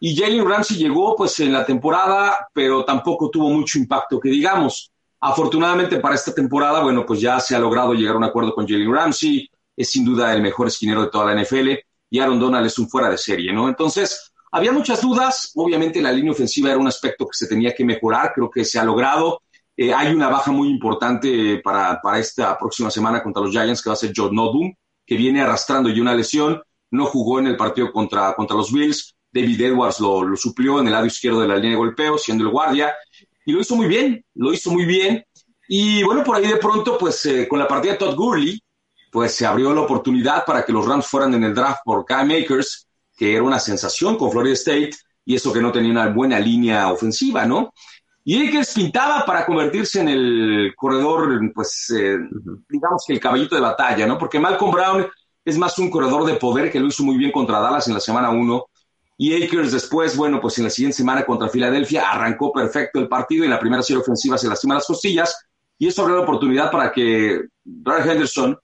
Y 0.00 0.16
Jalen 0.16 0.48
Ramsey 0.48 0.78
llegó 0.78 1.14
pues 1.14 1.38
en 1.40 1.52
la 1.52 1.64
temporada, 1.64 2.48
pero 2.52 2.84
tampoco 2.84 3.30
tuvo 3.30 3.50
mucho 3.50 3.78
impacto 3.78 4.18
que 4.18 4.30
digamos. 4.30 4.90
Afortunadamente 5.20 6.00
para 6.00 6.14
esta 6.14 6.34
temporada, 6.34 6.82
bueno, 6.82 7.04
pues 7.04 7.20
ya 7.20 7.38
se 7.40 7.54
ha 7.54 7.58
logrado 7.58 7.92
llegar 7.92 8.14
a 8.14 8.18
un 8.18 8.24
acuerdo 8.24 8.54
con 8.54 8.66
Jalen 8.66 8.92
Ramsey, 8.92 9.48
es 9.76 9.90
sin 9.90 10.04
duda 10.04 10.32
el 10.34 10.42
mejor 10.42 10.68
esquinero 10.68 11.02
de 11.02 11.10
toda 11.10 11.26
la 11.26 11.42
NFL 11.42 11.70
y 12.10 12.18
Aaron 12.18 12.40
Donald 12.40 12.66
es 12.66 12.78
un 12.78 12.88
fuera 12.88 13.10
de 13.10 13.18
serie, 13.18 13.52
¿no? 13.52 13.68
Entonces, 13.68 14.32
había 14.50 14.72
muchas 14.72 15.00
dudas, 15.00 15.52
obviamente 15.54 16.02
la 16.02 16.10
línea 16.10 16.32
ofensiva 16.32 16.70
era 16.70 16.78
un 16.78 16.88
aspecto 16.88 17.26
que 17.26 17.36
se 17.36 17.46
tenía 17.46 17.74
que 17.74 17.84
mejorar, 17.84 18.32
creo 18.34 18.50
que 18.50 18.64
se 18.64 18.78
ha 18.78 18.84
logrado. 18.84 19.42
Eh, 19.76 19.94
hay 19.94 20.12
una 20.12 20.28
baja 20.28 20.50
muy 20.50 20.68
importante 20.68 21.60
para, 21.62 22.00
para 22.02 22.18
esta 22.18 22.58
próxima 22.58 22.90
semana 22.90 23.22
contra 23.22 23.42
los 23.42 23.52
Giants, 23.52 23.82
que 23.82 23.90
va 23.90 23.94
a 23.94 23.96
ser 23.96 24.12
Joe 24.14 24.30
Nodum, 24.32 24.74
que 25.06 25.16
viene 25.16 25.42
arrastrando 25.42 25.88
ya 25.88 26.02
una 26.02 26.14
lesión, 26.14 26.60
no 26.90 27.06
jugó 27.06 27.38
en 27.38 27.46
el 27.46 27.56
partido 27.56 27.92
contra, 27.92 28.34
contra 28.34 28.56
los 28.56 28.72
Bills, 28.72 29.14
David 29.32 29.60
Edwards 29.60 30.00
lo 30.00 30.36
suplió 30.36 30.80
en 30.80 30.86
el 30.86 30.92
lado 30.92 31.06
izquierdo 31.06 31.40
de 31.40 31.48
la 31.48 31.56
línea 31.56 31.70
de 31.70 31.76
golpeo, 31.76 32.18
siendo 32.18 32.44
el 32.44 32.50
guardia, 32.50 32.92
y 33.44 33.52
lo 33.52 33.60
hizo 33.60 33.76
muy 33.76 33.86
bien, 33.86 34.24
lo 34.34 34.52
hizo 34.52 34.70
muy 34.70 34.84
bien. 34.84 35.24
Y 35.68 36.02
bueno, 36.02 36.24
por 36.24 36.36
ahí 36.36 36.46
de 36.46 36.56
pronto, 36.56 36.98
pues 36.98 37.24
eh, 37.26 37.46
con 37.48 37.58
la 37.58 37.68
partida 37.68 37.92
de 37.92 37.98
Todd 37.98 38.16
Gurley, 38.16 38.60
pues 39.10 39.34
se 39.34 39.46
abrió 39.46 39.72
la 39.74 39.80
oportunidad 39.80 40.44
para 40.44 40.64
que 40.64 40.72
los 40.72 40.86
Rams 40.86 41.06
fueran 41.06 41.34
en 41.34 41.44
el 41.44 41.54
draft 41.54 41.80
por 41.84 42.04
Kyle 42.04 42.24
Makers, 42.24 42.88
que 43.16 43.34
era 43.34 43.42
una 43.42 43.58
sensación 43.58 44.16
con 44.16 44.30
Florida 44.30 44.54
State, 44.54 44.90
y 45.24 45.34
eso 45.34 45.52
que 45.52 45.60
no 45.60 45.72
tenía 45.72 45.90
una 45.90 46.08
buena 46.08 46.38
línea 46.38 46.92
ofensiva, 46.92 47.46
¿no? 47.46 47.72
Y 48.24 48.48
Akers 48.48 48.74
pintaba 48.74 49.24
para 49.24 49.46
convertirse 49.46 50.00
en 50.00 50.08
el 50.08 50.72
corredor, 50.76 51.40
pues, 51.54 51.90
eh, 51.96 52.18
digamos 52.68 53.04
que 53.06 53.14
el 53.14 53.20
caballito 53.20 53.54
de 53.54 53.60
batalla, 53.60 54.06
¿no? 54.06 54.18
Porque 54.18 54.38
Malcolm 54.38 54.72
Brown 54.72 55.06
es 55.44 55.58
más 55.58 55.78
un 55.78 55.90
corredor 55.90 56.26
de 56.26 56.34
poder 56.34 56.70
que 56.70 56.80
lo 56.80 56.88
hizo 56.88 57.02
muy 57.02 57.16
bien 57.16 57.32
contra 57.32 57.60
Dallas 57.60 57.88
en 57.88 57.94
la 57.94 58.00
semana 58.00 58.30
1 58.30 58.64
y 59.22 59.34
Akers 59.34 59.70
después, 59.70 60.16
bueno, 60.16 60.40
pues 60.40 60.56
en 60.56 60.64
la 60.64 60.70
siguiente 60.70 60.96
semana 60.96 61.26
contra 61.26 61.50
Filadelfia 61.50 62.10
arrancó 62.10 62.50
perfecto 62.50 62.98
el 62.98 63.06
partido 63.06 63.42
y 63.42 63.48
en 63.48 63.50
la 63.50 63.60
primera 63.60 63.82
serie 63.82 64.00
ofensiva 64.00 64.38
se 64.38 64.48
lastima 64.48 64.76
las 64.76 64.86
costillas. 64.86 65.46
Y 65.76 65.88
eso 65.88 66.00
abrió 66.00 66.16
la 66.16 66.22
oportunidad 66.22 66.70
para 66.70 66.90
que 66.90 67.42
Brad 67.62 68.08
Henderson 68.08 68.58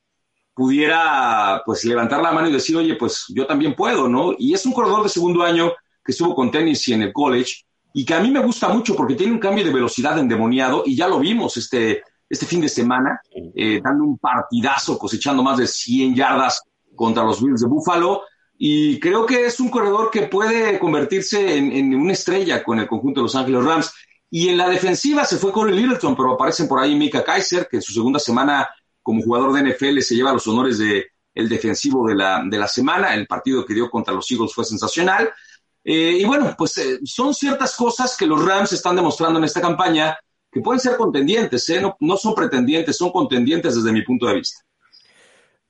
pudiera 0.55 1.61
pues 1.67 1.85
levantar 1.85 2.23
la 2.23 2.33
mano 2.33 2.49
y 2.49 2.55
decir, 2.55 2.75
oye, 2.75 2.95
pues 2.95 3.27
yo 3.29 3.47
también 3.47 3.75
puedo, 3.75 4.09
¿no? 4.09 4.33
Y 4.39 4.55
es 4.55 4.65
un 4.65 4.73
corredor 4.73 5.03
de 5.03 5.11
segundo 5.11 5.43
año 5.43 5.75
que 6.03 6.13
estuvo 6.13 6.35
con 6.35 6.51
tenis 6.51 6.89
y 6.89 6.95
en 6.95 7.03
el 7.03 7.13
college 7.13 7.67
y 7.93 8.07
que 8.07 8.15
a 8.15 8.21
mí 8.21 8.31
me 8.31 8.41
gusta 8.41 8.71
mucho 8.71 8.97
porque 8.97 9.15
tiene 9.15 9.35
un 9.35 9.39
cambio 9.39 9.63
de 9.63 9.75
velocidad 9.75 10.19
endemoniado 10.19 10.85
y 10.87 10.97
ya 10.97 11.07
lo 11.07 11.19
vimos 11.19 11.59
este, 11.59 12.03
este 12.31 12.47
fin 12.47 12.63
de 12.63 12.71
semana, 12.71 13.21
eh, 13.55 13.79
dando 13.85 14.05
un 14.05 14.17
partidazo, 14.17 14.97
cosechando 14.99 15.43
más 15.43 15.59
de 15.59 15.67
100 15.67 16.15
yardas 16.15 16.63
contra 16.95 17.25
los 17.25 17.45
Bills 17.45 17.61
de 17.61 17.69
Buffalo 17.69 18.23
y 18.59 18.99
creo 19.01 19.27
que 19.27 19.47
es 19.47 19.61
un 19.61 19.69
corredor 19.69 20.11
que 20.11 20.23
puede 20.23 20.79
convertirse 20.79 21.57
en, 21.57 21.95
una 21.95 22.13
estrella 22.13 22.63
con 22.65 22.79
el 22.79 22.87
conjunto 22.87 23.21
de 23.21 23.25
Los 23.25 23.35
Ángeles 23.35 23.65
Rams. 23.65 23.93
Y 24.31 24.49
en 24.49 24.57
la 24.57 24.69
defensiva 24.69 25.25
se 25.25 25.37
fue 25.37 25.53
Corey 25.53 25.77
Littleton, 25.77 26.17
pero 26.17 26.33
aparecen 26.33 26.67
por 26.67 26.81
ahí 26.81 26.95
Mika 26.95 27.23
Kaiser, 27.23 27.69
que 27.71 27.77
en 27.77 27.83
su 27.83 27.93
segunda 27.93 28.19
semana 28.19 28.69
como 29.03 29.23
jugador 29.23 29.53
de 29.53 29.71
NFL 29.71 30.01
se 30.01 30.17
lleva 30.17 30.33
los 30.33 30.47
honores 30.49 30.79
de 30.79 31.07
el 31.35 31.49
defensivo 31.49 32.09
de 32.09 32.15
la, 32.15 32.43
de 32.45 32.59
la 32.59 32.67
semana. 32.67 33.15
El 33.15 33.27
partido 33.27 33.65
que 33.65 33.75
dio 33.75 33.91
contra 33.91 34.15
los 34.15 34.29
Eagles 34.31 34.55
fue 34.55 34.65
sensacional. 34.65 35.31
Eh, 35.85 36.19
y 36.21 36.25
bueno, 36.25 36.55
pues 36.57 36.79
eh, 36.79 36.99
son 37.05 37.35
ciertas 37.35 37.77
cosas 37.77 38.17
que 38.17 38.27
los 38.27 38.45
Rams 38.45 38.73
están 38.73 38.97
demostrando 38.97 39.39
en 39.39 39.45
esta 39.45 39.61
campaña 39.61 40.17
que 40.51 40.61
pueden 40.61 40.81
ser 40.81 40.97
contendientes, 40.97 41.69
¿eh? 41.69 41.81
no, 41.81 41.97
no 42.01 42.17
son 42.17 42.35
pretendientes, 42.35 42.97
son 42.97 43.13
contendientes 43.13 43.77
desde 43.77 43.93
mi 43.93 44.03
punto 44.03 44.27
de 44.27 44.35
vista. 44.37 44.63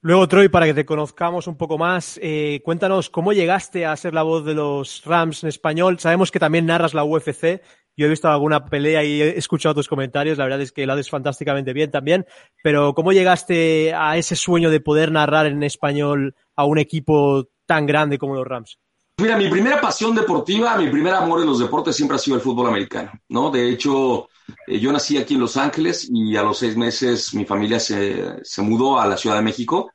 Luego, 0.07 0.29
Troy, 0.29 0.49
para 0.49 0.67
que 0.67 0.75
te 0.75 0.87
conozcamos 0.87 1.49
un 1.49 1.57
poco 1.57 1.79
más, 1.79 2.17
eh, 2.23 2.61
cuéntanos 2.65 3.11
cómo 3.11 3.33
llegaste 3.33 3.87
a 3.87 3.97
ser 3.97 4.15
la 4.15 4.23
voz 4.23 4.45
de 4.45 4.55
los 4.55 5.03
Rams 5.05 5.43
en 5.43 5.49
español. 5.49 5.99
Sabemos 5.99 6.31
que 6.31 6.39
también 6.39 6.65
narras 6.65 6.95
la 6.95 7.03
UFC. 7.03 7.61
Yo 7.97 8.07
he 8.07 8.09
visto 8.09 8.29
alguna 8.29 8.67
pelea 8.67 9.03
y 9.03 9.21
he 9.21 9.37
escuchado 9.37 9.75
tus 9.75 9.89
comentarios. 9.89 10.39
La 10.39 10.45
verdad 10.45 10.61
es 10.61 10.71
que 10.71 10.87
lo 10.87 10.93
haces 10.93 11.11
fantásticamente 11.11 11.73
bien 11.73 11.91
también. 11.91 12.25
Pero 12.63 12.95
¿cómo 12.95 13.11
llegaste 13.11 13.95
a 13.95 14.17
ese 14.17 14.37
sueño 14.37 14.71
de 14.71 14.79
poder 14.79 15.11
narrar 15.11 15.47
en 15.47 15.65
español 15.65 16.37
a 16.55 16.65
un 16.67 16.79
equipo 16.79 17.49
tan 17.67 17.85
grande 17.85 18.17
como 18.17 18.37
los 18.37 18.47
Rams? 18.47 18.79
Mira, 19.21 19.37
mi 19.37 19.49
primera 19.49 19.81
pasión 19.81 20.15
deportiva, 20.15 20.77
mi 20.77 20.89
primer 20.89 21.15
amor 21.15 21.41
en 21.41 21.47
los 21.47 21.59
deportes 21.59 21.97
siempre 21.97 22.15
ha 22.15 22.21
sido 22.21 22.37
el 22.37 22.43
fútbol 22.43 22.69
americano, 22.69 23.11
¿no? 23.31 23.51
De 23.51 23.71
hecho, 23.71 24.29
eh, 24.69 24.79
yo 24.79 24.93
nací 24.93 25.19
aquí 25.19 25.35
en 25.35 25.41
Los 25.41 25.57
Ángeles 25.57 26.09
y 26.09 26.37
a 26.37 26.45
los 26.45 26.59
seis 26.59 26.77
meses 26.77 27.35
mi 27.35 27.45
familia 27.45 27.81
se, 27.81 28.45
se 28.45 28.63
mudó 28.63 29.01
a 29.01 29.09
la 29.09 29.17
Ciudad 29.17 29.35
de 29.35 29.43
México 29.43 29.91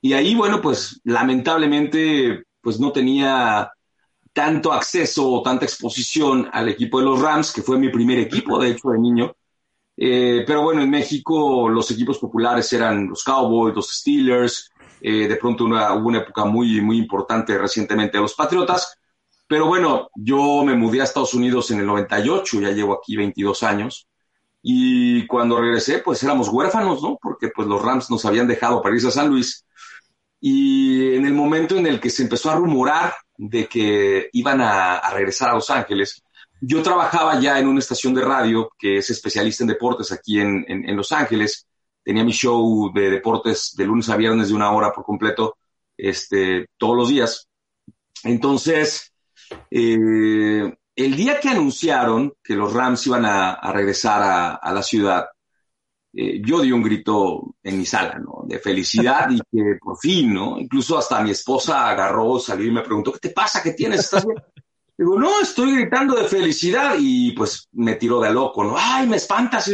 y 0.00 0.12
ahí, 0.14 0.34
bueno, 0.34 0.60
pues 0.62 1.00
lamentablemente, 1.04 2.44
pues 2.60 2.80
no 2.80 2.92
tenía 2.92 3.70
tanto 4.32 4.72
acceso 4.72 5.30
o 5.30 5.42
tanta 5.42 5.64
exposición 5.64 6.48
al 6.52 6.68
equipo 6.68 6.98
de 6.98 7.04
los 7.06 7.20
Rams, 7.20 7.52
que 7.52 7.62
fue 7.62 7.78
mi 7.78 7.90
primer 7.90 8.18
equipo, 8.18 8.58
de 8.58 8.70
hecho, 8.70 8.90
de 8.90 8.98
niño. 8.98 9.34
Eh, 9.96 10.44
pero 10.46 10.62
bueno, 10.62 10.80
en 10.82 10.88
México 10.88 11.68
los 11.68 11.90
equipos 11.90 12.18
populares 12.18 12.72
eran 12.72 13.08
los 13.08 13.22
Cowboys, 13.22 13.74
los 13.74 13.90
Steelers, 13.90 14.70
eh, 15.02 15.28
de 15.28 15.36
pronto 15.36 15.64
una, 15.64 15.92
hubo 15.94 16.08
una 16.08 16.18
época 16.20 16.44
muy, 16.46 16.80
muy 16.80 16.96
importante 16.96 17.58
recientemente 17.58 18.16
de 18.16 18.22
los 18.22 18.34
Patriotas. 18.34 18.96
Pero 19.46 19.66
bueno, 19.66 20.08
yo 20.14 20.62
me 20.64 20.74
mudé 20.74 21.00
a 21.00 21.04
Estados 21.04 21.34
Unidos 21.34 21.70
en 21.70 21.80
el 21.80 21.86
98, 21.86 22.60
ya 22.60 22.70
llevo 22.70 22.94
aquí 22.94 23.16
22 23.16 23.62
años. 23.64 24.08
Y 24.62 25.26
cuando 25.26 25.60
regresé, 25.60 25.98
pues 25.98 26.22
éramos 26.22 26.48
huérfanos, 26.48 27.02
¿no? 27.02 27.18
Porque 27.20 27.48
pues 27.54 27.66
los 27.66 27.82
Rams 27.82 28.10
nos 28.10 28.24
habían 28.24 28.46
dejado 28.46 28.80
para 28.80 28.94
irse 28.94 29.08
a 29.08 29.10
San 29.10 29.28
Luis 29.28 29.66
y 30.40 31.14
en 31.14 31.26
el 31.26 31.34
momento 31.34 31.76
en 31.76 31.86
el 31.86 32.00
que 32.00 32.08
se 32.08 32.22
empezó 32.22 32.50
a 32.50 32.54
rumorar 32.54 33.12
de 33.36 33.66
que 33.66 34.30
iban 34.32 34.60
a, 34.62 35.10
regresar 35.10 35.50
a 35.50 35.54
Los 35.54 35.68
Ángeles, 35.70 36.22
yo 36.62 36.82
trabajaba 36.82 37.38
ya 37.38 37.58
en 37.58 37.68
una 37.68 37.80
estación 37.80 38.14
de 38.14 38.22
radio 38.22 38.70
que 38.78 38.98
es 38.98 39.10
especialista 39.10 39.64
en 39.64 39.68
deportes 39.68 40.12
aquí 40.12 40.40
en, 40.40 40.96
Los 40.96 41.12
Ángeles. 41.12 41.66
Tenía 42.02 42.24
mi 42.24 42.32
show 42.32 42.90
de 42.92 43.10
deportes 43.10 43.74
de 43.76 43.84
lunes 43.84 44.08
a 44.08 44.16
viernes 44.16 44.48
de 44.48 44.54
una 44.54 44.72
hora 44.72 44.92
por 44.92 45.04
completo, 45.04 45.56
este, 45.96 46.66
todos 46.78 46.96
los 46.96 47.08
días. 47.10 47.48
Entonces, 48.24 49.12
eh, 49.70 50.74
el 50.96 51.16
día 51.16 51.40
que 51.40 51.48
anunciaron 51.48 52.34
que 52.42 52.54
los 52.54 52.72
Rams 52.72 53.06
iban 53.06 53.24
a, 53.26 53.72
regresar 53.72 54.58
a 54.60 54.72
la 54.72 54.82
ciudad, 54.82 55.26
eh, 56.12 56.40
yo 56.44 56.60
di 56.60 56.72
un 56.72 56.82
grito 56.82 57.54
en 57.62 57.78
mi 57.78 57.86
sala, 57.86 58.18
¿no? 58.18 58.42
De 58.44 58.58
felicidad 58.58 59.30
y 59.30 59.38
que 59.38 59.76
por 59.80 59.96
fin, 59.98 60.34
¿no? 60.34 60.58
Incluso 60.58 60.98
hasta 60.98 61.22
mi 61.22 61.30
esposa 61.30 61.88
agarró, 61.88 62.38
salió 62.38 62.66
y 62.66 62.72
me 62.72 62.82
preguntó, 62.82 63.12
¿qué 63.12 63.20
te 63.20 63.30
pasa? 63.30 63.62
¿Qué 63.62 63.72
tienes? 63.72 64.00
¿Estás 64.00 64.26
bien? 64.26 64.38
Digo, 64.96 65.18
no, 65.18 65.40
estoy 65.40 65.76
gritando 65.76 66.14
de 66.14 66.24
felicidad 66.24 66.94
y 66.98 67.32
pues 67.32 67.68
me 67.72 67.94
tiró 67.94 68.20
de 68.20 68.30
loco, 68.32 68.62
¿no? 68.64 68.74
Ay, 68.76 69.06
me 69.06 69.16
espantas. 69.16 69.70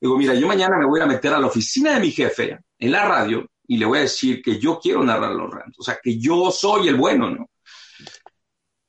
Digo, 0.00 0.16
mira, 0.16 0.34
yo 0.34 0.46
mañana 0.46 0.78
me 0.78 0.86
voy 0.86 1.00
a 1.00 1.06
meter 1.06 1.32
a 1.34 1.40
la 1.40 1.48
oficina 1.48 1.94
de 1.94 2.00
mi 2.00 2.10
jefe 2.10 2.58
en 2.78 2.92
la 2.92 3.04
radio 3.04 3.46
y 3.66 3.78
le 3.78 3.86
voy 3.86 3.98
a 3.98 4.02
decir 4.02 4.42
que 4.42 4.58
yo 4.58 4.78
quiero 4.78 5.02
narrar 5.02 5.32
los 5.32 5.50
Rams, 5.50 5.78
o 5.78 5.82
sea, 5.82 5.98
que 6.02 6.18
yo 6.18 6.50
soy 6.50 6.88
el 6.88 6.96
bueno, 6.96 7.30
¿no? 7.30 7.50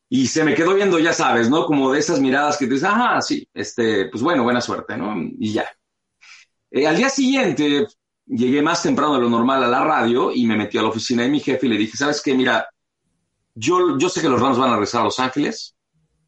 Y 0.10 0.28
se 0.28 0.44
me 0.44 0.54
quedó 0.54 0.74
viendo, 0.74 1.00
ya 1.00 1.14
sabes, 1.14 1.50
¿no? 1.50 1.66
Como 1.66 1.92
de 1.92 2.00
esas 2.00 2.20
miradas 2.20 2.58
que 2.58 2.66
te 2.66 2.74
dices, 2.74 2.90
ajá, 2.90 3.22
sí, 3.22 3.48
este, 3.54 4.08
pues 4.10 4.22
bueno, 4.22 4.44
buena 4.44 4.60
suerte, 4.60 4.98
¿no? 4.98 5.16
Y 5.40 5.54
ya. 5.54 5.66
Eh, 6.72 6.88
al 6.88 6.96
día 6.96 7.10
siguiente 7.10 7.86
llegué 8.26 8.62
más 8.62 8.82
temprano 8.82 9.16
de 9.16 9.22
lo 9.22 9.30
normal 9.30 9.64
a 9.64 9.68
la 9.68 9.84
radio 9.84 10.32
y 10.32 10.46
me 10.46 10.56
metí 10.56 10.78
a 10.78 10.82
la 10.82 10.88
oficina 10.88 11.24
de 11.24 11.30
mi 11.30 11.40
jefe 11.42 11.66
y 11.66 11.70
le 11.70 11.78
dije, 11.78 11.98
¿sabes 11.98 12.22
qué? 12.22 12.34
Mira, 12.34 12.68
yo, 13.54 13.98
yo 13.98 14.10
sé 14.10 14.22
que 14.22 14.30
los 14.30 14.40
Rams 14.40 14.58
van 14.58 14.70
a 14.70 14.74
regresar 14.74 15.02
a 15.02 15.06
Los 15.06 15.20
Ángeles, 15.20 15.76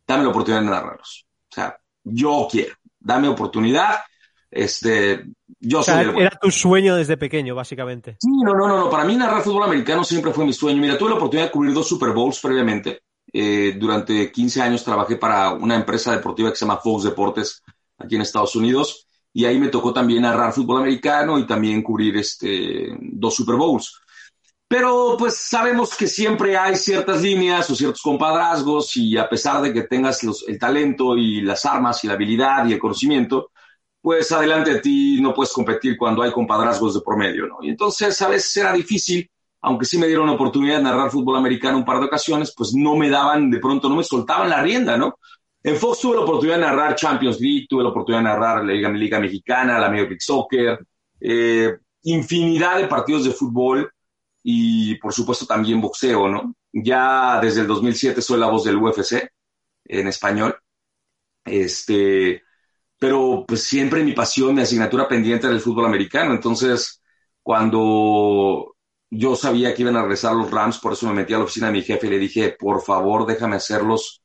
dame 0.06 0.24
la 0.24 0.30
oportunidad 0.30 0.62
de 0.62 0.70
narrarlos. 0.70 1.26
O 1.50 1.56
sea, 1.56 1.78
yo 2.04 2.48
quiero. 2.52 2.76
dame 3.00 3.28
oportunidad. 3.30 4.00
Este, 4.52 5.24
yo 5.60 5.80
O 5.80 5.84
sea, 5.84 5.96
soy 5.96 6.04
el 6.04 6.12
bueno. 6.12 6.28
era 6.28 6.38
tu 6.40 6.52
sueño 6.52 6.96
desde 6.96 7.18
pequeño, 7.18 7.56
básicamente. 7.56 8.18
Sí, 8.20 8.30
no, 8.44 8.54
no, 8.54 8.68
no, 8.68 8.78
no. 8.78 8.90
Para 8.90 9.06
mí 9.06 9.16
narrar 9.16 9.42
fútbol 9.42 9.64
americano 9.64 10.04
siempre 10.04 10.34
fue 10.34 10.46
mi 10.46 10.54
sueño. 10.54 10.82
Mira, 10.82 10.98
tuve 10.98 11.10
la 11.12 11.16
oportunidad 11.16 11.48
de 11.48 11.52
cubrir 11.52 11.74
dos 11.74 11.88
Super 11.88 12.12
Bowls 12.12 12.40
previamente. 12.40 13.04
Eh, 13.32 13.76
durante 13.80 14.32
15 14.32 14.62
años 14.62 14.84
trabajé 14.84 15.16
para 15.16 15.54
una 15.54 15.76
empresa 15.76 16.12
deportiva 16.12 16.50
que 16.52 16.56
se 16.56 16.66
llama 16.66 16.78
Fox 16.78 17.04
Deportes 17.06 17.64
aquí 17.98 18.16
en 18.16 18.22
Estados 18.22 18.56
Unidos 18.56 19.08
y 19.34 19.46
ahí 19.46 19.60
me 19.60 19.70
tocó 19.70 19.92
también 19.92 20.22
narrar 20.22 20.54
fútbol 20.54 20.82
americano 20.82 21.40
y 21.40 21.48
también 21.48 21.82
cubrir 21.82 22.16
este, 22.18 22.96
dos 23.00 23.36
Super 23.36 23.56
Bowls. 23.56 24.00
Pero 24.68 25.16
pues 25.18 25.36
sabemos 25.36 25.96
que 25.96 26.08
siempre 26.08 26.58
hay 26.58 26.76
ciertas 26.76 27.22
líneas 27.22 27.70
o 27.70 27.76
ciertos 27.76 28.02
compadrazgos 28.02 28.96
y 28.98 29.18
a 29.18 29.28
pesar 29.28 29.62
de 29.62 29.74
que 29.74 29.84
tengas 29.84 30.22
el 30.48 30.58
talento 30.58 31.18
y 31.18 31.42
las 31.42 31.66
armas 31.66 32.04
y 32.04 32.08
la 32.08 32.14
habilidad 32.14 32.66
y 32.66 32.74
el 32.74 32.80
conocimiento, 32.80 33.52
pues 34.02 34.32
adelante 34.32 34.74
de 34.74 34.80
ti 34.82 35.20
no 35.22 35.34
puedes 35.34 35.54
competir 35.54 35.98
cuando 35.98 36.24
hay 36.24 36.32
compadrazgos 36.32 36.94
de 36.94 37.02
por 37.02 37.18
medio, 37.18 37.48
¿no? 37.48 37.58
Y 37.62 37.70
entonces 37.70 38.20
a 38.22 38.28
veces 38.28 38.58
era 38.58 38.74
difícil, 38.74 39.30
aunque 39.62 39.86
sí 39.86 39.98
me 39.98 40.08
dieron 40.08 40.28
la 40.28 40.34
oportunidad 40.34 40.78
de 40.78 40.84
narrar 40.84 41.10
fútbol 41.10 41.38
americano 41.38 41.78
un 41.78 41.86
par 41.86 42.00
de 42.00 42.06
ocasiones, 42.06 42.54
pues 42.56 42.74
no 42.74 42.96
me 42.96 43.10
daban, 43.10 43.50
de 43.50 43.60
pronto 43.60 43.90
no 43.90 43.96
me 43.96 44.04
soltaban 44.04 44.50
la 44.50 44.62
rienda, 44.62 44.98
¿no? 44.98 45.18
En 45.64 45.78
Fox 45.78 46.00
tuve 46.02 46.16
la 46.18 46.24
oportunidad 46.24 46.58
de 46.58 46.64
narrar 46.64 46.96
Champions 46.96 47.40
League, 47.40 47.68
tuve 47.70 47.84
la 47.84 47.90
oportunidad 47.90 48.20
de 48.20 48.30
narrar 48.30 48.66
la 48.66 48.74
Liga, 48.74 49.20
Mexicana, 49.20 49.80
la 49.80 49.90
Major 49.90 50.08
League 50.08 50.20
Soccer, 50.20 50.86
eh, 51.22 51.78
infinidad 52.04 52.78
de 52.80 52.88
partidos 52.88 53.24
de 53.24 53.32
fútbol 53.32 53.90
y 54.44 54.96
por 54.96 55.14
supuesto 55.14 55.46
también 55.46 55.80
boxeo, 55.80 56.28
¿no? 56.28 56.56
Ya 56.74 57.40
desde 57.42 57.62
el 57.62 57.68
2007 57.68 58.22
soy 58.22 58.40
la 58.40 58.50
voz 58.50 58.66
del 58.66 58.78
UFC 58.78 59.30
en 59.86 60.08
español. 60.08 60.58
Este, 61.46 62.44
pero 63.00 63.46
pues 63.48 63.64
siempre 63.64 64.04
mi 64.04 64.14
pasión, 64.14 64.56
mi 64.56 64.62
asignatura 64.62 65.08
pendiente 65.08 65.48
era 65.48 65.56
el 65.56 65.62
fútbol 65.62 65.86
americano. 65.86 66.34
Entonces, 66.34 67.02
cuando 67.42 68.76
yo 69.10 69.36
sabía 69.36 69.74
que 69.76 69.84
iban 69.84 69.98
a 69.98 70.02
regresar 70.02 70.36
los 70.36 70.52
Rams, 70.52 70.80
por 70.80 70.94
eso 70.94 71.08
me 71.08 71.14
metí 71.14 71.34
a 71.34 71.38
la 71.38 71.44
oficina 71.46 71.68
de 71.68 71.74
mi 71.74 71.84
jefe 71.84 72.08
y 72.08 72.10
le 72.12 72.20
dije, 72.20 72.56
por 72.58 72.82
favor, 72.82 73.26
déjame 73.26 73.58
hacerlos. 73.58 74.23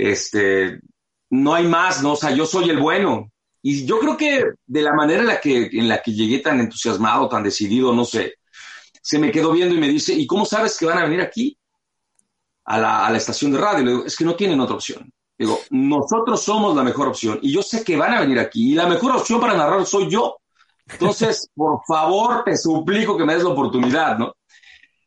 Este, 0.00 0.80
no 1.28 1.54
hay 1.54 1.66
más, 1.66 2.02
¿no? 2.02 2.12
O 2.12 2.16
sea, 2.16 2.30
yo 2.30 2.46
soy 2.46 2.70
el 2.70 2.78
bueno. 2.78 3.30
Y 3.62 3.84
yo 3.84 3.98
creo 3.98 4.16
que 4.16 4.44
de 4.66 4.82
la 4.82 4.94
manera 4.94 5.20
en 5.20 5.26
la 5.26 5.40
que, 5.40 5.68
en 5.70 5.88
la 5.88 6.00
que 6.00 6.12
llegué 6.12 6.38
tan 6.38 6.58
entusiasmado, 6.60 7.28
tan 7.28 7.42
decidido, 7.42 7.92
no 7.92 8.06
sé, 8.06 8.36
se 9.02 9.18
me 9.18 9.30
quedó 9.30 9.52
viendo 9.52 9.74
y 9.74 9.78
me 9.78 9.88
dice, 9.88 10.14
¿y 10.14 10.26
cómo 10.26 10.46
sabes 10.46 10.78
que 10.78 10.86
van 10.86 10.98
a 10.98 11.04
venir 11.04 11.20
aquí? 11.20 11.56
A 12.64 12.78
la, 12.78 13.06
a 13.06 13.10
la 13.10 13.18
estación 13.18 13.52
de 13.52 13.58
radio. 13.58 13.84
Le 13.84 13.90
digo, 13.90 14.04
es 14.06 14.16
que 14.16 14.24
no 14.24 14.34
tienen 14.34 14.60
otra 14.60 14.76
opción. 14.76 15.12
Digo, 15.38 15.58
nosotros 15.70 16.42
somos 16.42 16.74
la 16.74 16.82
mejor 16.82 17.08
opción 17.08 17.38
y 17.42 17.52
yo 17.52 17.62
sé 17.62 17.84
que 17.84 17.96
van 17.96 18.14
a 18.14 18.20
venir 18.20 18.38
aquí 18.38 18.72
y 18.72 18.74
la 18.74 18.86
mejor 18.86 19.16
opción 19.16 19.40
para 19.40 19.54
narrar 19.54 19.84
soy 19.84 20.10
yo. 20.10 20.38
Entonces, 20.86 21.50
por 21.54 21.80
favor, 21.86 22.44
te 22.44 22.56
suplico 22.56 23.16
que 23.18 23.24
me 23.24 23.34
des 23.34 23.42
la 23.42 23.50
oportunidad, 23.50 24.18
¿no? 24.18 24.34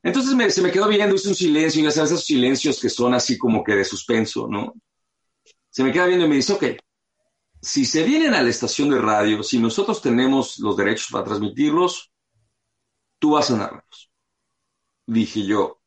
Entonces 0.04 0.36
me, 0.36 0.49
se 0.49 0.62
me 0.62 0.70
quedó 0.70 0.89
viendo, 0.89 1.16
hice 1.16 1.30
un 1.30 1.36
silencio, 1.36 1.82
y 1.82 1.86
ya 1.86 1.91
sabes, 1.91 2.12
esos 2.12 2.26
silencios 2.26 2.80
que 2.80 2.89
son 2.89 3.14
así 3.14 3.38
como 3.38 3.64
que 3.64 3.74
de 3.74 3.86
suspenso, 3.86 4.47
¿no? 4.49 4.74
Se 5.70 5.84
me 5.84 5.93
queda 5.93 6.08
viendo 6.08 6.26
y 6.26 6.30
me 6.30 6.36
dice, 6.36 6.54
ok, 6.54 6.64
si 7.62 7.86
se 7.86 8.04
vienen 8.04 8.34
a 8.34 8.41
la 8.41 8.49
estación 8.49 8.89
de 8.89 8.99
radio, 8.99 9.41
si 9.41 9.58
nosotros 9.60 10.01
tenemos 10.01 10.60
los 10.60 10.76
derechos 10.76 11.08
para 11.10 11.24
transmitirlos, 11.24 12.12
tú 13.18 13.32
vas 13.32 13.49
a 13.51 13.58
narrarlos. 13.58 14.12
Dije 15.08 15.45
yo, 15.45 15.80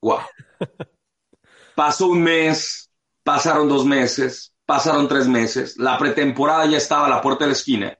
wow. 0.00 0.20
Pasó 1.76 2.06
un 2.06 2.22
mes, 2.22 2.90
pasaron 3.22 3.68
dos 3.68 3.84
meses, 3.84 4.54
pasaron 4.64 5.06
tres 5.06 5.28
meses, 5.28 5.76
la 5.76 5.98
pretemporada 5.98 6.64
ya 6.66 6.78
estaba 6.78 7.06
a 7.06 7.10
la 7.10 7.20
puerta 7.20 7.44
de 7.44 7.50
la 7.50 7.56
esquina. 7.56 7.98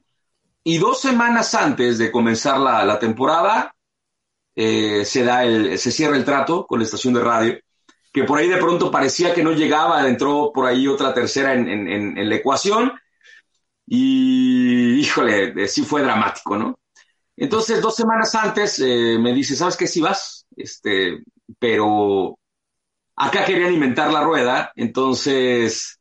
Y 0.64 0.78
dos 0.78 1.00
semanas 1.00 1.54
antes 1.54 1.98
de 1.98 2.10
comenzar 2.10 2.58
la, 2.58 2.84
la 2.84 2.98
temporada, 2.98 3.74
eh, 4.54 5.04
se, 5.04 5.24
da 5.24 5.44
el, 5.44 5.78
se 5.78 5.90
cierra 5.90 6.16
el 6.16 6.24
trato 6.24 6.66
con 6.66 6.78
la 6.78 6.84
estación 6.84 7.14
de 7.14 7.20
radio, 7.20 7.58
que 8.12 8.24
por 8.24 8.38
ahí 8.38 8.48
de 8.48 8.58
pronto 8.58 8.90
parecía 8.90 9.34
que 9.34 9.42
no 9.42 9.52
llegaba, 9.52 10.06
entró 10.06 10.52
por 10.52 10.66
ahí 10.66 10.86
otra 10.86 11.14
tercera 11.14 11.54
en, 11.54 11.68
en, 11.68 12.18
en, 12.18 12.28
la 12.28 12.34
ecuación, 12.34 12.92
y 13.86 15.00
híjole, 15.00 15.66
sí 15.68 15.82
fue 15.82 16.02
dramático, 16.02 16.56
¿no? 16.56 16.78
Entonces, 17.36 17.80
dos 17.80 17.96
semanas 17.96 18.34
antes 18.34 18.78
eh, 18.78 19.18
me 19.18 19.32
dice, 19.32 19.56
¿sabes 19.56 19.76
qué? 19.76 19.86
Si 19.86 20.00
vas, 20.00 20.46
este, 20.56 21.22
pero 21.58 22.38
acá 23.16 23.44
querían 23.44 23.72
inventar 23.72 24.12
la 24.12 24.22
rueda, 24.22 24.72
entonces, 24.76 25.98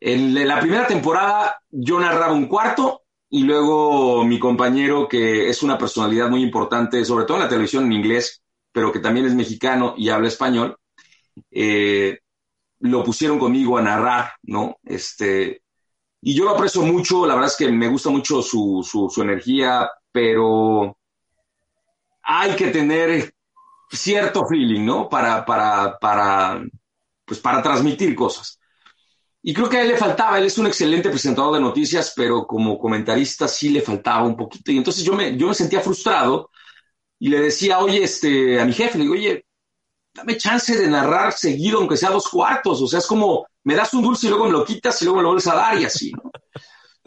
en 0.00 0.46
la 0.46 0.60
primera 0.60 0.86
temporada 0.86 1.58
yo 1.70 1.98
narraba 1.98 2.32
un 2.32 2.46
cuarto 2.46 3.02
y 3.30 3.44
luego 3.44 4.24
mi 4.24 4.38
compañero, 4.38 5.08
que 5.08 5.48
es 5.48 5.62
una 5.62 5.78
personalidad 5.78 6.30
muy 6.30 6.42
importante, 6.42 7.04
sobre 7.04 7.24
todo 7.24 7.36
en 7.38 7.42
la 7.44 7.48
televisión 7.48 7.84
en 7.84 7.92
inglés, 7.92 8.42
pero 8.72 8.92
que 8.92 9.00
también 9.00 9.26
es 9.26 9.34
mexicano 9.34 9.94
y 9.96 10.08
habla 10.08 10.28
español, 10.28 10.76
eh, 11.50 12.18
lo 12.80 13.04
pusieron 13.04 13.38
conmigo 13.38 13.78
a 13.78 13.82
narrar, 13.82 14.32
¿no? 14.44 14.78
Este, 14.84 15.62
y 16.22 16.34
yo 16.34 16.44
lo 16.44 16.52
aprecio 16.52 16.82
mucho, 16.82 17.26
la 17.26 17.34
verdad 17.34 17.50
es 17.50 17.56
que 17.56 17.72
me 17.72 17.88
gusta 17.88 18.10
mucho 18.10 18.42
su, 18.42 18.86
su, 18.88 19.10
su 19.10 19.22
energía, 19.22 19.90
pero 20.12 20.96
hay 22.22 22.56
que 22.56 22.68
tener 22.68 23.32
cierto 23.90 24.46
feeling, 24.46 24.84
¿no? 24.84 25.08
Para, 25.08 25.44
para, 25.44 25.98
para, 26.00 26.62
pues 27.24 27.40
para 27.40 27.62
transmitir 27.62 28.14
cosas. 28.14 28.57
Y 29.42 29.54
creo 29.54 29.68
que 29.68 29.78
a 29.78 29.82
él 29.82 29.88
le 29.88 29.96
faltaba, 29.96 30.38
él 30.38 30.46
es 30.46 30.58
un 30.58 30.66
excelente 30.66 31.10
presentador 31.10 31.54
de 31.54 31.60
noticias, 31.60 32.12
pero 32.16 32.46
como 32.46 32.78
comentarista 32.78 33.46
sí 33.46 33.70
le 33.70 33.80
faltaba 33.80 34.26
un 34.26 34.36
poquito. 34.36 34.72
Y 34.72 34.78
entonces 34.78 35.04
yo 35.04 35.14
me, 35.14 35.36
yo 35.36 35.48
me 35.48 35.54
sentía 35.54 35.80
frustrado 35.80 36.50
y 37.18 37.28
le 37.28 37.40
decía, 37.40 37.78
oye, 37.78 38.02
este, 38.02 38.60
a 38.60 38.64
mi 38.64 38.72
jefe, 38.72 38.98
le 38.98 39.04
digo, 39.04 39.14
oye, 39.14 39.46
dame 40.12 40.36
chance 40.36 40.76
de 40.76 40.88
narrar 40.88 41.32
seguido, 41.32 41.78
aunque 41.78 41.96
sea 41.96 42.10
dos 42.10 42.28
cuartos. 42.28 42.82
O 42.82 42.86
sea, 42.86 42.98
es 42.98 43.06
como, 43.06 43.46
me 43.64 43.74
das 43.74 43.94
un 43.94 44.02
dulce 44.02 44.26
y 44.26 44.30
luego 44.30 44.46
me 44.46 44.52
lo 44.52 44.64
quitas 44.64 45.00
y 45.00 45.04
luego 45.04 45.18
me 45.18 45.22
lo 45.22 45.28
vuelves 45.28 45.46
a 45.46 45.54
dar 45.54 45.80
y 45.80 45.84
así, 45.84 46.12
¿no? 46.12 46.30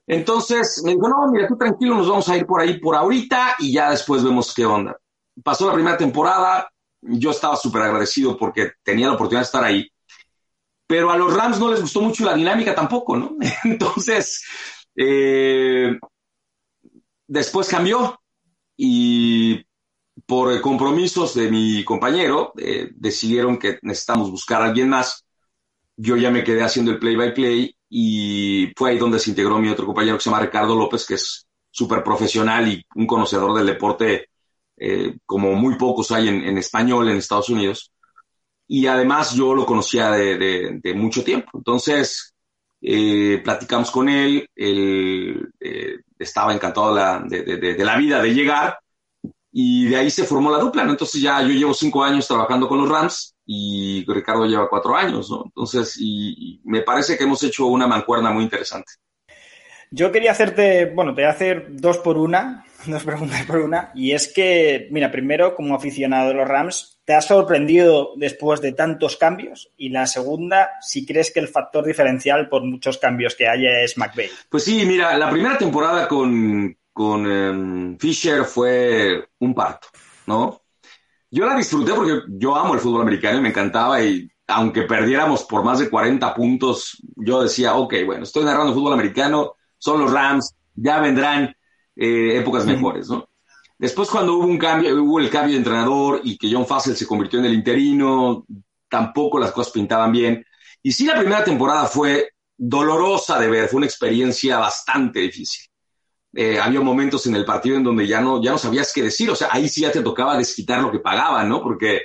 Entonces 0.08 0.82
me 0.84 0.92
dijo, 0.92 1.08
no, 1.08 1.32
mira, 1.32 1.48
tú 1.48 1.56
tranquilo, 1.58 1.96
nos 1.96 2.10
vamos 2.10 2.28
a 2.28 2.36
ir 2.36 2.46
por 2.46 2.60
ahí 2.60 2.80
por 2.80 2.96
ahorita 2.96 3.56
y 3.60 3.72
ya 3.72 3.92
después 3.92 4.24
vemos 4.24 4.54
qué 4.54 4.66
onda. 4.66 4.98
Pasó 5.44 5.68
la 5.68 5.74
primera 5.74 5.98
temporada, 5.98 6.70
yo 7.02 7.32
estaba 7.32 7.56
súper 7.56 7.84
agradecido 7.84 8.38
porque 8.38 8.74
tenía 8.84 9.08
la 9.08 9.14
oportunidad 9.14 9.42
de 9.42 9.46
estar 9.46 9.64
ahí, 9.64 9.90
pero 10.92 11.10
a 11.10 11.18
los 11.18 11.34
Rams 11.34 11.58
no 11.58 11.72
les 11.72 11.80
gustó 11.80 12.02
mucho 12.02 12.26
la 12.26 12.34
dinámica 12.34 12.76
tampoco, 12.76 13.16
¿no? 13.16 13.38
Entonces, 13.64 14.44
eh, 14.94 15.98
después 17.26 17.70
cambió 17.70 18.20
y 18.76 19.66
por 20.26 20.60
compromisos 20.60 21.34
de 21.34 21.50
mi 21.50 21.86
compañero 21.86 22.52
eh, 22.58 22.90
decidieron 22.94 23.58
que 23.58 23.80
necesitamos 23.84 24.30
buscar 24.30 24.62
a 24.62 24.66
alguien 24.66 24.90
más. 24.90 25.26
Yo 25.96 26.18
ya 26.18 26.30
me 26.30 26.44
quedé 26.44 26.62
haciendo 26.62 26.92
el 26.92 27.00
play-by-play 27.00 27.74
y 27.88 28.74
fue 28.76 28.90
ahí 28.90 28.98
donde 28.98 29.20
se 29.20 29.30
integró 29.30 29.60
mi 29.60 29.70
otro 29.70 29.86
compañero 29.86 30.18
que 30.18 30.24
se 30.24 30.30
llama 30.30 30.44
Ricardo 30.44 30.76
López, 30.76 31.06
que 31.06 31.14
es 31.14 31.48
súper 31.70 32.04
profesional 32.04 32.68
y 32.68 32.86
un 32.96 33.08
conocedor 33.08 33.56
del 33.56 33.68
deporte 33.68 34.28
eh, 34.76 35.16
como 35.26 35.54
muy 35.54 35.78
pocos 35.78 36.12
hay 36.12 36.28
en, 36.28 36.44
en, 36.44 36.58
español 36.58 37.08
en 37.08 37.16
Estados 37.16 37.48
Unidos. 37.48 37.94
Y 38.74 38.88
además 38.88 39.34
yo 39.34 39.54
lo 39.54 39.66
conocía 39.66 40.12
de, 40.12 40.38
de, 40.38 40.80
de 40.82 40.94
mucho 40.94 41.26
tiempo. 41.26 41.50
Entonces, 41.56 42.34
eh, 42.82 43.42
platicamos 43.44 43.92
con 43.92 44.08
él, 44.08 44.48
él 44.56 45.50
eh, 45.60 45.98
estaba 46.18 46.54
encantado 46.54 46.96
la, 46.96 47.20
de, 47.20 47.44
de, 47.44 47.84
la 47.84 47.98
vida 47.98 48.22
de 48.22 48.34
llegar 48.34 48.80
y 49.52 49.90
de 49.90 49.98
ahí 49.98 50.10
se 50.10 50.24
formó 50.24 50.50
la 50.50 50.60
dupla. 50.60 50.86
¿no? 50.86 50.92
Entonces 50.92 51.22
ya 51.22 51.42
yo 51.42 51.50
llevo 51.50 51.74
cinco 51.74 52.02
años 52.02 52.26
trabajando 52.26 52.70
con 52.70 52.80
los 52.80 52.88
Rams 52.88 53.36
y 53.46 54.06
Ricardo 54.08 54.46
lleva 54.46 54.70
cuatro 54.70 54.96
años, 54.96 55.30
¿no? 55.30 55.44
Entonces, 55.48 55.98
y, 56.00 56.36
y, 56.38 56.62
me 56.64 56.82
parece 56.82 57.18
que 57.18 57.26
hemos 57.26 57.44
hecho 57.44 57.66
una 57.66 57.88
mancuerna 57.88 58.32
muy 58.32 58.46
interesante. 58.46 58.94
Yo 59.90 60.14
quería 60.14 60.32
hacerte, 60.32 60.86
bueno, 60.86 61.14
te 61.14 61.24
voy 61.24 61.28
a 61.28 61.34
hacer 61.34 61.68
dos 61.72 61.98
por 61.98 62.18
una, 62.18 62.64
dos 62.86 63.04
preguntas 63.04 63.46
por 63.46 63.60
una, 63.60 63.92
y 63.94 64.12
es 64.12 64.32
que, 64.32 64.88
mira, 64.92 65.12
primero, 65.12 65.56
como 65.56 65.76
aficionado 65.76 66.30
de 66.30 66.34
los 66.36 66.48
Rams, 66.48 67.00
¿te 67.06 67.14
has 67.14 67.28
sorprendido 67.28 68.12
después 68.16 68.62
de 68.62 68.74
tantos 68.74 69.18
cambios? 69.18 69.72
Y 69.78 69.90
la 69.90 70.08
segunda, 70.08 70.70
si 70.82 71.06
crees 71.06 71.32
que 71.32 71.40
el 71.40 71.48
factor 71.48 71.86
diferencial 71.86 72.50
por 72.50 72.64
muchos 72.64 72.98
cambios 72.98 73.36
que 73.36 73.48
haya 73.48 73.82
es 73.82 73.98
McVay. 73.98 74.30
Pues 74.50 74.64
sí, 74.64 74.86
mira, 74.86 75.18
la 75.18 75.30
primera 75.30 75.58
temporada 75.58 76.08
con, 76.08 76.76
con 76.94 77.26
um, 77.26 77.98
Fisher 77.98 78.44
fue 78.46 79.30
un 79.40 79.54
parto, 79.54 79.88
¿no? 80.28 80.62
Yo 81.30 81.46
la 81.46 81.56
disfruté 81.56 81.94
porque 81.94 82.22
yo 82.30 82.56
amo 82.56 82.74
el 82.74 82.80
fútbol 82.80 83.02
americano 83.04 83.38
y 83.38 83.42
me 83.42 83.50
encantaba 83.50 84.04
y 84.04 84.30
aunque 84.48 84.84
perdiéramos 84.84 85.44
por 85.44 85.64
más 85.64 85.80
de 85.80 85.90
40 85.90 86.34
puntos, 86.34 87.02
yo 87.16 87.42
decía, 87.42 87.76
ok, 87.76 87.94
bueno, 88.06 88.24
estoy 88.24 88.44
narrando 88.44 88.74
fútbol 88.74 88.94
americano, 88.94 89.54
son 89.78 90.02
los 90.02 90.12
Rams, 90.12 90.54
ya 90.76 91.00
vendrán 91.00 91.56
eh, 91.96 92.38
épocas 92.38 92.66
mejores, 92.66 93.10
¿no? 93.10 93.28
Después 93.78 94.10
cuando 94.10 94.36
hubo 94.36 94.46
un 94.46 94.60
cambio, 94.60 95.04
hubo 95.04 95.20
el 95.20 95.30
cambio 95.30 95.54
de 95.54 95.58
entrenador 95.58 96.22
y 96.24 96.38
que 96.38 96.52
John 96.52 96.68
Fassel 96.68 96.96
se 96.96 97.08
convirtió 97.08 97.40
en 97.40 97.46
el 97.46 97.54
interino, 97.54 98.46
tampoco 98.88 99.40
las 99.40 99.52
cosas 99.52 99.74
pintaban 99.74 100.12
bien. 100.12 100.46
Y 100.84 100.92
sí, 100.92 101.06
la 101.06 101.18
primera 101.18 101.44
temporada 101.44 101.86
fue 101.86 102.30
dolorosa 102.56 103.40
de 103.40 103.50
ver, 103.50 103.68
fue 103.68 103.78
una 103.78 103.88
experiencia 103.88 104.60
bastante 104.60 105.22
difícil. 105.22 105.66
Eh, 106.34 106.60
había 106.60 106.80
momentos 106.80 107.26
en 107.26 107.36
el 107.36 107.44
partido 107.44 107.76
en 107.76 107.84
donde 107.84 108.08
ya 108.08 108.22
no, 108.22 108.42
ya 108.42 108.52
no 108.52 108.58
sabías 108.58 108.94
qué 108.94 109.02
decir, 109.02 109.30
o 109.32 109.36
sea, 109.36 109.50
ahí 109.52 109.68
sí 109.68 109.82
ya 109.82 109.92
te 109.92 110.02
tocaba 110.02 110.38
desquitar 110.38 110.82
lo 110.82 110.92
que 110.92 111.00
pagaban, 111.00 111.50
¿no? 111.50 111.62
Porque, 111.62 112.02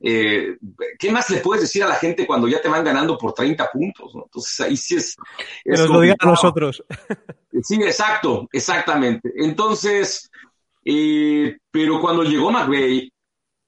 eh, 0.00 0.56
¿qué 0.98 1.10
más 1.10 1.30
le 1.30 1.38
puedes 1.38 1.62
decir 1.62 1.82
a 1.82 1.88
la 1.88 1.94
gente 1.94 2.26
cuando 2.26 2.48
ya 2.48 2.60
te 2.60 2.68
van 2.68 2.84
ganando 2.84 3.16
por 3.16 3.32
30 3.32 3.70
puntos? 3.70 4.14
¿no? 4.14 4.24
Entonces 4.24 4.60
ahí 4.60 4.76
sí 4.76 4.96
es... 4.96 5.16
Que 5.64 5.72
nos 5.72 5.88
lo 5.88 6.00
digan 6.00 6.16
a 6.20 6.26
nosotros. 6.26 6.84
Sí, 7.62 7.76
exacto, 7.76 8.48
exactamente. 8.52 9.32
Entonces, 9.36 10.30
eh, 10.84 11.56
pero 11.70 12.00
cuando 12.00 12.22
llegó 12.22 12.52
McVeigh, 12.52 13.10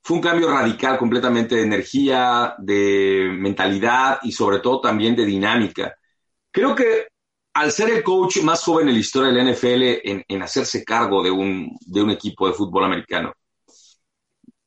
fue 0.03 0.17
un 0.17 0.23
cambio 0.23 0.51
radical 0.51 0.99
completamente 0.99 1.57
de 1.57 1.63
energía, 1.63 2.55
de 2.59 3.29
mentalidad 3.31 4.19
y 4.23 4.33
sobre 4.33 4.61
todo 4.61 4.81
también 4.81 5.17
de 5.17 5.27
dinámica. 5.27 5.95
Creo 6.51 6.75
que 6.75 7.09
al 7.55 7.73
ser 7.73 7.91
el 7.91 8.03
coach 8.03 8.41
más 8.43 8.63
joven 8.63 8.89
en 8.89 8.95
la 8.95 9.01
historia 9.01 9.33
del 9.33 9.53
NFL 9.53 10.09
en, 10.09 10.25
en 10.29 10.43
hacerse 10.43 10.85
cargo 10.85 11.23
de 11.23 11.31
un, 11.31 11.77
de 11.85 12.03
un, 12.03 12.11
equipo 12.11 12.47
de 12.47 12.55
fútbol 12.55 12.85
americano, 12.85 13.35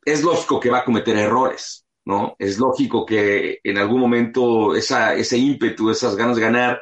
es 0.05 0.23
lógico 0.23 0.59
que 0.59 0.69
va 0.69 0.79
a 0.79 0.85
cometer 0.85 1.17
errores, 1.17 1.85
¿no? 2.05 2.35
Es 2.39 2.57
lógico 2.57 3.05
que 3.05 3.59
en 3.63 3.77
algún 3.77 3.99
momento 3.99 4.75
ese 4.75 5.37
ímpetu, 5.37 5.89
esas 5.89 6.15
ganas 6.15 6.35
de 6.37 6.41
ganar, 6.43 6.81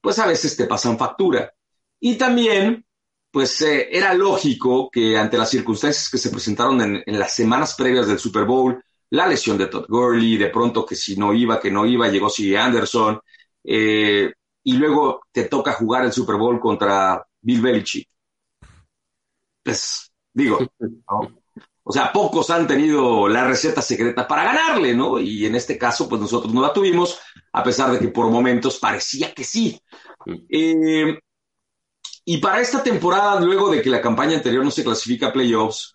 pues 0.00 0.18
a 0.18 0.26
veces 0.26 0.56
te 0.56 0.66
pasan 0.66 0.98
factura. 0.98 1.52
Y 2.00 2.16
también, 2.16 2.84
pues 3.30 3.60
eh, 3.62 3.88
era 3.90 4.14
lógico 4.14 4.90
que 4.90 5.16
ante 5.18 5.38
las 5.38 5.50
circunstancias 5.50 6.10
que 6.10 6.18
se 6.18 6.30
presentaron 6.30 6.80
en, 6.80 7.02
en 7.06 7.18
las 7.18 7.34
semanas 7.34 7.74
previas 7.74 8.06
del 8.06 8.18
Super 8.18 8.44
Bowl, 8.44 8.82
la 9.10 9.26
lesión 9.28 9.58
de 9.58 9.66
Todd 9.68 9.86
Gurley, 9.88 10.36
de 10.36 10.48
pronto 10.50 10.84
que 10.84 10.96
si 10.96 11.16
no 11.16 11.32
iba, 11.32 11.60
que 11.60 11.70
no 11.70 11.86
iba, 11.86 12.08
llegó 12.08 12.28
C. 12.30 12.56
Anderson, 12.58 13.20
eh, 13.64 14.32
y 14.64 14.72
luego 14.74 15.22
te 15.32 15.44
toca 15.44 15.72
jugar 15.72 16.04
el 16.04 16.12
Super 16.12 16.36
Bowl 16.36 16.58
contra 16.60 17.24
Bill 17.40 17.60
Belichick. 17.62 18.08
Pues, 19.62 20.12
digo, 20.32 20.58
¿no? 20.78 21.38
o 21.86 21.92
sea, 21.92 22.10
pocos 22.12 22.48
han 22.48 22.66
tenido 22.66 23.28
la 23.28 23.46
receta 23.46 23.82
secreta 23.82 24.26
para 24.26 24.44
ganarle, 24.44 24.94
¿no? 24.94 25.20
Y 25.20 25.44
en 25.44 25.54
este 25.54 25.76
caso, 25.76 26.08
pues 26.08 26.18
nosotros 26.18 26.52
no 26.52 26.62
la 26.62 26.72
tuvimos, 26.72 27.18
a 27.52 27.62
pesar 27.62 27.92
de 27.92 27.98
que 27.98 28.08
por 28.08 28.30
momentos 28.30 28.78
parecía 28.78 29.34
que 29.34 29.44
sí. 29.44 29.78
Eh, 30.48 31.18
y 32.24 32.38
para 32.38 32.62
esta 32.62 32.82
temporada, 32.82 33.38
luego 33.38 33.70
de 33.70 33.82
que 33.82 33.90
la 33.90 34.00
campaña 34.00 34.36
anterior 34.36 34.64
no 34.64 34.70
se 34.70 34.82
clasifica 34.82 35.26
a 35.26 35.32
playoffs, 35.32 35.94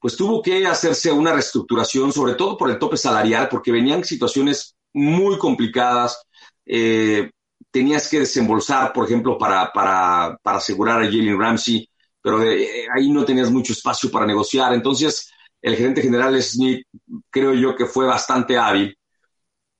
pues 0.00 0.16
tuvo 0.16 0.40
que 0.40 0.66
hacerse 0.66 1.12
una 1.12 1.34
reestructuración, 1.34 2.12
sobre 2.12 2.34
todo 2.34 2.56
por 2.56 2.70
el 2.70 2.78
tope 2.78 2.96
salarial, 2.96 3.48
porque 3.50 3.72
venían 3.72 4.04
situaciones 4.04 4.74
muy 4.94 5.36
complicadas. 5.36 6.22
Eh, 6.64 7.30
tenías 7.70 8.08
que 8.08 8.20
desembolsar, 8.20 8.90
por 8.94 9.04
ejemplo, 9.04 9.36
para, 9.36 9.70
para, 9.70 10.38
para 10.42 10.56
asegurar 10.56 11.02
a 11.02 11.04
Jalen 11.04 11.38
Ramsey, 11.38 11.90
pero 12.26 12.42
eh, 12.42 12.88
ahí 12.92 13.08
no 13.08 13.24
tenías 13.24 13.52
mucho 13.52 13.72
espacio 13.72 14.10
para 14.10 14.26
negociar. 14.26 14.74
Entonces, 14.74 15.30
el 15.62 15.76
gerente 15.76 16.02
general 16.02 16.42
Smith, 16.42 16.84
creo 17.30 17.54
yo 17.54 17.76
que 17.76 17.86
fue 17.86 18.04
bastante 18.04 18.58
hábil. 18.58 18.98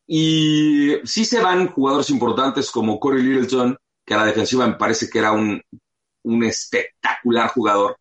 Y 0.06 0.93
sí 1.02 1.24
se 1.24 1.40
van 1.40 1.66
jugadores 1.66 2.09
importantes 2.09 2.70
como 2.70 3.01
Corey 3.01 3.20
Littleton, 3.20 3.77
que 4.05 4.14
a 4.14 4.18
la 4.18 4.27
defensiva 4.27 4.64
me 4.64 4.74
parece 4.77 5.10
que 5.10 5.18
era 5.18 5.32
un, 5.32 5.60
un 6.23 6.44
espectacular 6.44 7.51
jugador. 7.51 7.97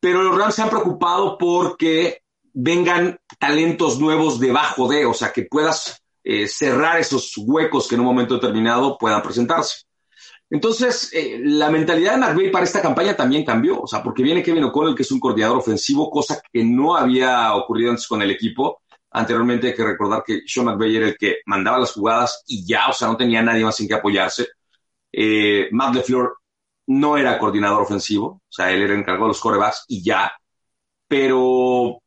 Pero 0.00 0.24
los 0.24 0.36
Rams 0.36 0.56
se 0.56 0.62
han 0.62 0.70
preocupado 0.70 1.38
porque 1.38 2.22
vengan 2.52 3.20
talentos 3.38 4.00
nuevos 4.00 4.40
debajo 4.40 4.88
de, 4.88 5.06
o 5.06 5.14
sea, 5.14 5.32
que 5.32 5.44
puedas 5.44 6.02
eh, 6.24 6.48
cerrar 6.48 6.98
esos 6.98 7.34
huecos 7.36 7.86
que 7.86 7.94
en 7.94 8.00
un 8.00 8.08
momento 8.08 8.34
determinado 8.34 8.98
puedan 8.98 9.22
presentarse. 9.22 9.84
Entonces, 10.54 11.10
eh, 11.12 11.40
la 11.42 11.68
mentalidad 11.68 12.12
de 12.12 12.18
McVay 12.18 12.48
para 12.52 12.64
esta 12.64 12.80
campaña 12.80 13.16
también 13.16 13.44
cambió, 13.44 13.80
o 13.80 13.88
sea, 13.88 14.04
porque 14.04 14.22
viene 14.22 14.40
Kevin 14.40 14.62
O'Connell, 14.62 14.94
que 14.94 15.02
es 15.02 15.10
un 15.10 15.18
coordinador 15.18 15.58
ofensivo, 15.58 16.08
cosa 16.08 16.40
que 16.52 16.62
no 16.62 16.96
había 16.96 17.56
ocurrido 17.56 17.90
antes 17.90 18.06
con 18.06 18.22
el 18.22 18.30
equipo. 18.30 18.82
Anteriormente 19.10 19.66
hay 19.66 19.74
que 19.74 19.82
recordar 19.82 20.22
que 20.24 20.42
Sean 20.46 20.66
McVay 20.66 20.94
era 20.94 21.08
el 21.08 21.16
que 21.18 21.38
mandaba 21.46 21.80
las 21.80 21.90
jugadas 21.90 22.44
y 22.46 22.64
ya, 22.64 22.88
o 22.88 22.92
sea, 22.92 23.08
no 23.08 23.16
tenía 23.16 23.42
nadie 23.42 23.64
más 23.64 23.80
en 23.80 23.88
que 23.88 23.94
apoyarse. 23.94 24.46
Eh, 25.10 25.66
Matt 25.72 25.96
LeFleur 25.96 26.36
no 26.86 27.16
era 27.16 27.36
coordinador 27.36 27.82
ofensivo, 27.82 28.26
o 28.26 28.40
sea, 28.48 28.70
él 28.70 28.82
era 28.82 28.94
encargado 28.94 29.24
de 29.24 29.30
los 29.30 29.40
corebacks 29.40 29.86
y 29.88 30.04
ya. 30.04 30.30
Pero 31.08 32.00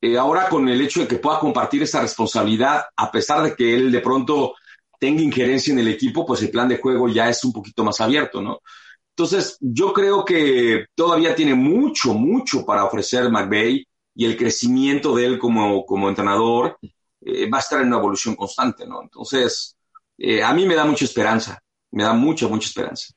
eh, 0.00 0.16
ahora 0.16 0.48
con 0.48 0.66
el 0.66 0.80
hecho 0.80 1.00
de 1.00 1.08
que 1.08 1.16
pueda 1.16 1.38
compartir 1.38 1.82
esa 1.82 2.00
responsabilidad, 2.00 2.84
a 2.96 3.12
pesar 3.12 3.42
de 3.42 3.54
que 3.54 3.74
él 3.74 3.92
de 3.92 4.00
pronto 4.00 4.54
tenga 5.02 5.20
injerencia 5.20 5.72
en 5.72 5.80
el 5.80 5.88
equipo, 5.88 6.24
pues 6.24 6.42
el 6.42 6.50
plan 6.50 6.68
de 6.68 6.76
juego 6.76 7.08
ya 7.08 7.28
es 7.28 7.42
un 7.42 7.52
poquito 7.52 7.82
más 7.82 8.00
abierto, 8.00 8.40
¿no? 8.40 8.60
Entonces, 9.08 9.58
yo 9.60 9.92
creo 9.92 10.24
que 10.24 10.86
todavía 10.94 11.34
tiene 11.34 11.56
mucho, 11.56 12.14
mucho 12.14 12.64
para 12.64 12.84
ofrecer 12.84 13.28
McVeigh 13.28 13.84
y 14.14 14.24
el 14.24 14.36
crecimiento 14.36 15.16
de 15.16 15.26
él 15.26 15.38
como, 15.40 15.84
como 15.84 16.08
entrenador 16.08 16.78
eh, 17.20 17.50
va 17.50 17.58
a 17.58 17.60
estar 17.60 17.80
en 17.80 17.88
una 17.88 17.96
evolución 17.96 18.36
constante, 18.36 18.86
¿no? 18.86 19.02
Entonces, 19.02 19.76
eh, 20.16 20.40
a 20.40 20.54
mí 20.54 20.66
me 20.66 20.76
da 20.76 20.84
mucha 20.84 21.04
esperanza, 21.04 21.60
me 21.90 22.04
da 22.04 22.12
mucha, 22.12 22.46
mucha 22.46 22.68
esperanza. 22.68 23.12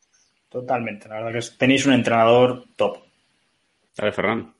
Totalmente, 0.49 1.07
la 1.07 1.21
verdad 1.21 1.39
que 1.39 1.55
tenéis 1.55 1.85
un 1.85 1.93
entrenador 1.93 2.65
top. 2.75 2.97
Dale, 3.95 4.11
Ferran. 4.11 4.55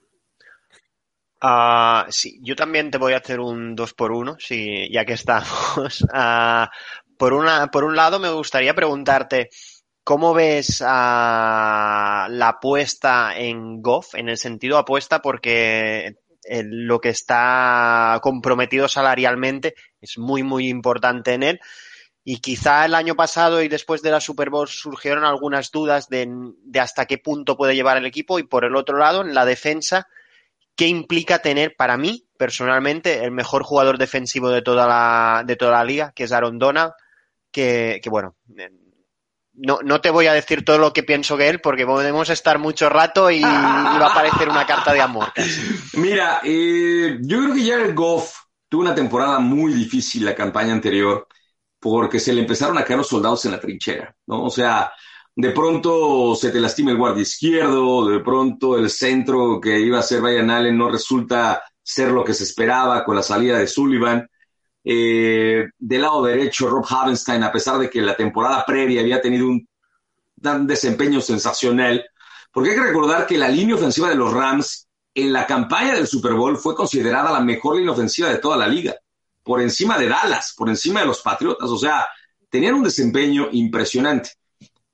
Uh, 1.41 2.09
sí, 2.09 2.39
yo 2.41 2.55
también 2.55 2.89
te 2.89 2.97
voy 2.97 3.13
a 3.13 3.17
hacer 3.17 3.39
un 3.39 3.75
2 3.75 3.93
por 3.93 4.11
1 4.11 4.37
sí, 4.39 4.89
ya 4.91 5.05
que 5.05 5.13
estamos. 5.13 6.01
Uh, 6.03 6.67
por, 7.17 7.33
una, 7.33 7.67
por 7.71 7.83
un 7.83 7.95
lado, 7.95 8.19
me 8.19 8.29
gustaría 8.29 8.73
preguntarte 8.73 9.49
cómo 10.03 10.33
ves 10.33 10.81
la 10.81 12.27
apuesta 12.47 13.37
en 13.37 13.81
Goff, 13.81 14.15
en 14.15 14.29
el 14.29 14.37
sentido 14.37 14.77
apuesta 14.77 15.21
porque 15.21 16.17
el, 16.43 16.85
lo 16.85 17.01
que 17.01 17.09
está 17.09 18.19
comprometido 18.21 18.87
salarialmente 18.87 19.75
es 19.99 20.17
muy, 20.17 20.43
muy 20.43 20.69
importante 20.69 21.33
en 21.33 21.43
él. 21.43 21.59
Y 22.23 22.39
quizá 22.39 22.85
el 22.85 22.95
año 22.95 23.15
pasado 23.15 23.61
y 23.61 23.67
después 23.67 24.01
de 24.01 24.09
la 24.09 24.19
Super 24.19 24.49
Bowl 24.49 24.67
surgieron 24.67 25.25
algunas 25.25 25.71
dudas 25.71 26.09
de, 26.09 26.27
de 26.63 26.79
hasta 26.79 27.05
qué 27.05 27.19
punto 27.19 27.55
puede 27.55 27.75
llevar 27.75 27.97
el 27.97 28.05
equipo. 28.07 28.39
Y 28.39 28.43
por 28.43 28.65
el 28.65 28.75
otro 28.75 28.97
lado, 28.97 29.21
en 29.21 29.35
la 29.35 29.45
defensa, 29.45 30.07
qué 30.75 30.87
implica 30.87 31.39
tener 31.39 31.75
para 31.75 31.97
mí, 31.97 32.27
personalmente, 32.37 33.23
el 33.23 33.31
mejor 33.31 33.63
jugador 33.63 33.97
defensivo 33.97 34.49
de 34.49 34.61
toda 34.61 34.87
la, 34.87 35.43
de 35.45 35.55
toda 35.55 35.73
la 35.73 35.83
liga, 35.83 36.13
que 36.15 36.23
es 36.23 36.31
Aaron 36.31 36.57
Donald, 36.57 36.93
que, 37.55 38.01
que 38.03 38.09
bueno, 38.09 38.35
no, 39.53 39.79
no, 39.81 40.01
te 40.01 40.09
voy 40.09 40.27
a 40.27 40.33
decir 40.33 40.65
todo 40.65 40.77
lo 40.77 40.91
que 40.91 41.03
pienso 41.03 41.37
de 41.37 41.47
él 41.47 41.61
porque 41.61 41.85
podemos 41.85 42.29
estar 42.29 42.59
mucho 42.59 42.89
rato 42.89 43.31
y, 43.31 43.37
y 43.37 43.41
va 43.41 44.07
a 44.07 44.13
parecer 44.13 44.49
una 44.49 44.67
carta 44.67 44.91
de 44.91 44.99
amor. 44.99 45.31
Mira, 45.93 46.41
eh, 46.43 47.17
yo 47.21 47.41
creo 47.41 47.55
que 47.55 47.69
Jared 47.69 47.95
Goff 47.95 48.35
tuvo 48.67 48.81
una 48.81 48.93
temporada 48.93 49.39
muy 49.39 49.71
difícil 49.71 50.25
la 50.25 50.35
campaña 50.35 50.73
anterior 50.73 51.27
porque 51.79 52.19
se 52.19 52.33
le 52.33 52.41
empezaron 52.41 52.77
a 52.77 52.83
caer 52.83 52.97
los 52.97 53.07
soldados 53.07 53.45
en 53.45 53.51
la 53.51 53.59
trinchera, 53.61 54.13
¿no? 54.27 54.43
O 54.43 54.49
sea, 54.49 54.91
de 55.33 55.51
pronto 55.51 56.35
se 56.35 56.51
te 56.51 56.59
lastima 56.59 56.91
el 56.91 56.97
guardia 56.97 57.21
izquierdo, 57.21 58.09
de 58.09 58.19
pronto 58.19 58.77
el 58.77 58.89
centro 58.89 59.61
que 59.61 59.79
iba 59.79 59.99
a 59.99 60.03
ser 60.03 60.21
Ryan 60.21 60.49
Allen 60.49 60.77
no 60.77 60.89
resulta 60.89 61.63
ser 61.81 62.11
lo 62.11 62.25
que 62.25 62.33
se 62.33 62.43
esperaba 62.43 63.05
con 63.05 63.15
la 63.15 63.23
salida 63.23 63.57
de 63.59 63.67
Sullivan. 63.67 64.27
Eh, 64.87 65.67
del 65.79 66.01
lado 66.01 66.23
derecho, 66.23 66.69
Rob 66.69 66.85
Havenstein, 66.87 67.41
a 67.41 67.51
pesar 67.51 67.79
de 67.79 67.89
que 67.89 68.01
la 68.01 68.15
temporada 68.15 68.63
previa 68.63 69.01
había 69.01 69.19
tenido 69.19 69.47
un, 69.47 69.67
desempeño 70.67 71.21
sensacional, 71.21 72.05
porque 72.51 72.69
hay 72.69 72.75
que 72.75 72.83
recordar 72.83 73.25
que 73.25 73.35
la 73.35 73.49
línea 73.49 73.73
ofensiva 73.73 74.09
de 74.09 74.15
los 74.15 74.31
Rams 74.31 74.87
en 75.15 75.33
la 75.33 75.47
campaña 75.47 75.95
del 75.95 76.05
Super 76.05 76.33
Bowl 76.33 76.55
fue 76.57 76.75
considerada 76.75 77.31
la 77.31 77.39
mejor 77.39 77.77
línea 77.77 77.93
ofensiva 77.93 78.29
de 78.29 78.37
toda 78.37 78.55
la 78.55 78.67
liga, 78.67 78.93
por 79.41 79.59
encima 79.59 79.97
de 79.97 80.07
Dallas, 80.07 80.53
por 80.55 80.69
encima 80.69 80.99
de 80.99 81.07
los 81.07 81.21
Patriotas, 81.21 81.67
o 81.67 81.79
sea, 81.79 82.05
tenían 82.47 82.75
un 82.75 82.83
desempeño 82.83 83.47
impresionante. 83.53 84.33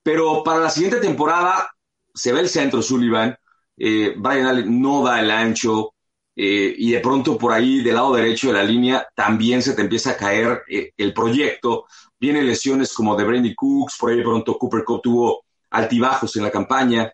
Pero 0.01 0.41
para 0.41 0.61
la 0.61 0.69
siguiente 0.69 1.01
temporada 1.01 1.69
se 2.13 2.31
ve 2.31 2.39
el 2.39 2.49
centro 2.49 2.81
Sullivan, 2.81 3.37
eh, 3.77 4.13
Brian 4.15 4.45
Allen 4.45 4.81
no 4.81 5.03
da 5.03 5.19
el 5.19 5.31
ancho 5.31 5.95
eh, 6.43 6.73
y 6.75 6.91
de 6.91 6.99
pronto 7.01 7.37
por 7.37 7.53
ahí 7.53 7.83
del 7.83 7.93
lado 7.93 8.15
derecho 8.15 8.47
de 8.47 8.53
la 8.53 8.63
línea 8.63 9.07
también 9.15 9.61
se 9.61 9.75
te 9.75 9.83
empieza 9.83 10.09
a 10.09 10.17
caer 10.17 10.63
eh, 10.67 10.91
el 10.97 11.13
proyecto. 11.13 11.85
Vienen 12.19 12.47
lesiones 12.47 12.93
como 12.93 13.15
de 13.15 13.25
Brandy 13.25 13.53
Cooks, 13.53 13.95
por 13.99 14.09
ahí 14.09 14.17
de 14.17 14.23
pronto 14.23 14.57
Cooper 14.57 14.83
Cup 14.83 15.01
tuvo 15.03 15.45
altibajos 15.69 16.35
en 16.35 16.41
la 16.41 16.49
campaña. 16.49 17.13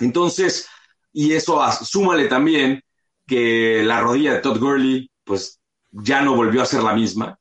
Entonces, 0.00 0.66
y 1.12 1.34
eso 1.34 1.60
súmale 1.84 2.26
también 2.26 2.82
que 3.26 3.82
la 3.84 4.00
rodilla 4.00 4.32
de 4.32 4.40
Todd 4.40 4.58
Gurley 4.58 5.10
pues 5.24 5.60
ya 5.90 6.22
no 6.22 6.34
volvió 6.34 6.62
a 6.62 6.66
ser 6.66 6.82
la 6.82 6.94
misma. 6.94 7.38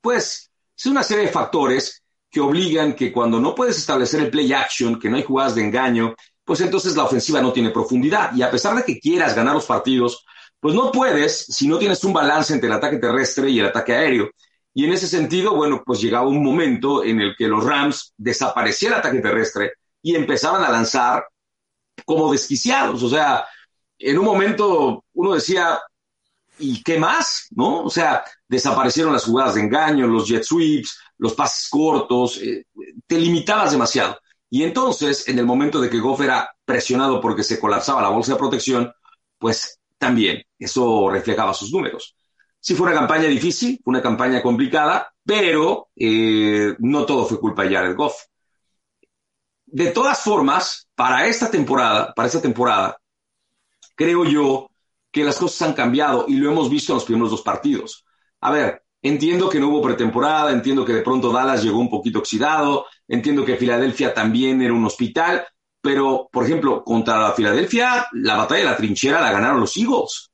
Pues 0.00 0.50
es 0.78 0.86
una 0.86 1.02
serie 1.02 1.26
de 1.26 1.32
factores 1.32 2.02
que 2.30 2.40
obligan 2.40 2.94
que 2.94 3.12
cuando 3.12 3.38
no 3.38 3.54
puedes 3.54 3.76
establecer 3.76 4.20
el 4.20 4.30
play 4.30 4.50
action, 4.54 4.98
que 4.98 5.10
no 5.10 5.18
hay 5.18 5.24
jugadas 5.24 5.56
de 5.56 5.62
engaño, 5.62 6.14
pues 6.44 6.60
entonces 6.60 6.96
la 6.96 7.04
ofensiva 7.04 7.40
no 7.40 7.52
tiene 7.52 7.70
profundidad. 7.70 8.34
Y 8.34 8.42
a 8.42 8.50
pesar 8.50 8.74
de 8.76 8.84
que 8.84 8.98
quieras 8.98 9.34
ganar 9.34 9.54
los 9.54 9.66
partidos, 9.66 10.24
pues 10.58 10.74
no 10.74 10.92
puedes 10.92 11.46
si 11.46 11.66
no 11.66 11.78
tienes 11.78 12.02
un 12.04 12.12
balance 12.12 12.52
entre 12.52 12.68
el 12.68 12.74
ataque 12.74 12.98
terrestre 12.98 13.50
y 13.50 13.60
el 13.60 13.66
ataque 13.66 13.94
aéreo. 13.94 14.30
Y 14.72 14.84
en 14.84 14.92
ese 14.92 15.06
sentido, 15.08 15.54
bueno, 15.54 15.82
pues 15.84 16.00
llegaba 16.00 16.28
un 16.28 16.42
momento 16.42 17.04
en 17.04 17.20
el 17.20 17.34
que 17.36 17.48
los 17.48 17.64
Rams 17.64 18.14
desaparecía 18.16 18.90
el 18.90 18.94
ataque 18.96 19.20
terrestre 19.20 19.72
y 20.02 20.14
empezaban 20.14 20.62
a 20.62 20.70
lanzar 20.70 21.24
como 22.04 22.30
desquiciados. 22.30 23.02
O 23.02 23.08
sea, 23.08 23.44
en 23.98 24.18
un 24.18 24.24
momento 24.24 25.04
uno 25.12 25.34
decía, 25.34 25.78
¿y 26.58 26.82
qué 26.82 26.98
más? 26.98 27.48
¿No? 27.50 27.82
O 27.84 27.90
sea, 27.90 28.24
desaparecieron 28.46 29.12
las 29.12 29.24
jugadas 29.24 29.54
de 29.54 29.62
engaño, 29.62 30.06
los 30.06 30.28
jet 30.28 30.44
sweeps, 30.44 30.98
los 31.18 31.34
pases 31.34 31.68
cortos, 31.68 32.38
eh, 32.38 32.64
te 33.06 33.18
limitabas 33.18 33.72
demasiado. 33.72 34.18
Y 34.50 34.64
entonces, 34.64 35.28
en 35.28 35.38
el 35.38 35.46
momento 35.46 35.80
de 35.80 35.88
que 35.88 36.00
Goff 36.00 36.20
era 36.20 36.50
presionado 36.64 37.20
porque 37.20 37.44
se 37.44 37.60
colapsaba 37.60 38.02
la 38.02 38.08
bolsa 38.08 38.32
de 38.32 38.38
protección, 38.38 38.92
pues 39.38 39.80
también 39.96 40.42
eso 40.58 41.08
reflejaba 41.08 41.54
sus 41.54 41.72
números. 41.72 42.16
Sí 42.58 42.74
fue 42.74 42.88
una 42.88 42.98
campaña 42.98 43.28
difícil, 43.28 43.80
fue 43.82 43.92
una 43.92 44.02
campaña 44.02 44.42
complicada, 44.42 45.12
pero 45.24 45.88
eh, 45.94 46.74
no 46.80 47.06
todo 47.06 47.24
fue 47.26 47.40
culpa 47.40 47.62
de 47.62 47.74
Jared 47.74 47.96
Goff. 47.96 48.24
De 49.66 49.92
todas 49.92 50.20
formas, 50.20 50.88
para 50.96 51.26
esta 51.26 51.48
temporada, 51.48 52.12
para 52.12 52.26
esta 52.26 52.42
temporada, 52.42 53.00
creo 53.94 54.24
yo 54.24 54.68
que 55.12 55.24
las 55.24 55.38
cosas 55.38 55.68
han 55.68 55.74
cambiado 55.74 56.24
y 56.26 56.34
lo 56.36 56.50
hemos 56.50 56.68
visto 56.68 56.92
en 56.92 56.96
los 56.96 57.04
primeros 57.04 57.30
dos 57.30 57.42
partidos. 57.42 58.04
A 58.40 58.50
ver, 58.50 58.82
entiendo 59.02 59.48
que 59.48 59.58
no 59.58 59.68
hubo 59.68 59.82
pretemporada, 59.82 60.52
entiendo 60.52 60.84
que 60.84 60.92
de 60.92 61.02
pronto 61.02 61.32
Dallas 61.32 61.62
llegó 61.62 61.78
un 61.78 61.90
poquito 61.90 62.18
oxidado, 62.18 62.86
entiendo 63.08 63.44
que 63.44 63.56
Filadelfia 63.56 64.12
también 64.12 64.62
era 64.62 64.74
un 64.74 64.84
hospital, 64.84 65.46
pero, 65.80 66.28
por 66.30 66.44
ejemplo, 66.44 66.84
contra 66.84 67.18
la 67.18 67.32
Filadelfia, 67.32 68.06
la 68.12 68.36
batalla 68.36 68.60
de 68.60 68.70
la 68.70 68.76
trinchera 68.76 69.20
la 69.20 69.32
ganaron 69.32 69.60
los 69.60 69.76
Eagles, 69.76 70.30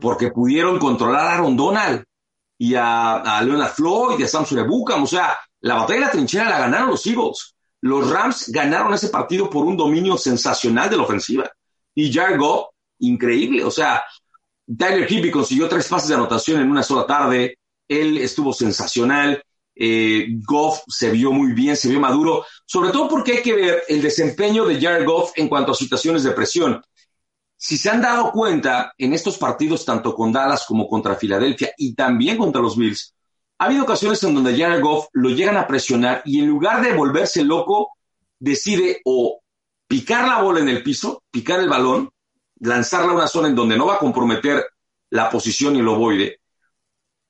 porque 0.00 0.30
pudieron 0.30 0.78
controlar 0.78 1.26
a 1.26 1.34
Aaron 1.34 1.56
Donald 1.56 2.04
y 2.58 2.74
a, 2.74 3.16
a 3.16 3.42
Leonard 3.42 3.72
Floyd 3.72 4.18
y 4.18 4.22
a 4.22 4.28
Samson 4.28 4.60
Ebukam. 4.60 5.02
O 5.02 5.06
sea, 5.06 5.36
la 5.60 5.74
batalla 5.74 6.00
de 6.00 6.06
la 6.06 6.12
trinchera 6.12 6.48
la 6.48 6.58
ganaron 6.58 6.90
los 6.90 7.06
Eagles. 7.06 7.54
Los 7.82 8.10
Rams 8.10 8.50
ganaron 8.50 8.94
ese 8.94 9.08
partido 9.08 9.50
por 9.50 9.64
un 9.64 9.76
dominio 9.76 10.16
sensacional 10.16 10.88
de 10.88 10.96
la 10.96 11.02
ofensiva. 11.02 11.50
Y 11.94 12.12
Jared 12.12 12.40
increíble. 13.00 13.64
O 13.64 13.70
sea, 13.70 14.02
Tyler 14.78 15.10
Hippie 15.10 15.30
consiguió 15.30 15.68
tres 15.68 15.88
pases 15.88 16.08
de 16.08 16.14
anotación 16.14 16.60
en 16.60 16.70
una 16.70 16.82
sola 16.82 17.06
tarde. 17.06 17.58
Él 17.88 18.18
estuvo 18.18 18.52
sensacional. 18.52 19.42
Eh, 19.74 20.26
Goff 20.46 20.82
se 20.88 21.10
vio 21.10 21.32
muy 21.32 21.52
bien, 21.52 21.76
se 21.76 21.88
vio 21.88 21.98
maduro, 21.98 22.44
sobre 22.66 22.90
todo 22.90 23.08
porque 23.08 23.32
hay 23.32 23.42
que 23.42 23.54
ver 23.54 23.82
el 23.88 24.02
desempeño 24.02 24.66
de 24.66 24.80
Jared 24.80 25.06
Goff 25.06 25.32
en 25.36 25.48
cuanto 25.48 25.72
a 25.72 25.74
situaciones 25.74 26.22
de 26.22 26.32
presión. 26.32 26.82
Si 27.56 27.78
se 27.78 27.90
han 27.90 28.02
dado 28.02 28.32
cuenta 28.32 28.92
en 28.98 29.12
estos 29.12 29.38
partidos, 29.38 29.84
tanto 29.84 30.14
con 30.14 30.32
Dallas 30.32 30.64
como 30.66 30.88
contra 30.88 31.14
Filadelfia 31.14 31.72
y 31.78 31.94
también 31.94 32.36
contra 32.36 32.60
los 32.60 32.76
Bills, 32.76 33.14
ha 33.58 33.66
habido 33.66 33.84
ocasiones 33.84 34.22
en 34.24 34.34
donde 34.34 34.58
Jared 34.58 34.82
Goff 34.82 35.06
lo 35.12 35.30
llegan 35.30 35.56
a 35.56 35.68
presionar 35.68 36.22
y 36.24 36.40
en 36.40 36.48
lugar 36.48 36.82
de 36.82 36.92
volverse 36.92 37.44
loco, 37.44 37.92
decide 38.38 39.00
o 39.04 39.40
picar 39.86 40.26
la 40.26 40.42
bola 40.42 40.58
en 40.58 40.68
el 40.68 40.82
piso, 40.82 41.22
picar 41.30 41.60
el 41.60 41.68
balón, 41.68 42.10
lanzarla 42.58 43.12
a 43.12 43.14
una 43.14 43.28
zona 43.28 43.48
en 43.48 43.54
donde 43.54 43.76
no 43.76 43.86
va 43.86 43.94
a 43.94 43.98
comprometer 44.00 44.66
la 45.10 45.30
posición 45.30 45.76
y 45.76 45.78
el 45.78 45.86
ovoide, 45.86 46.40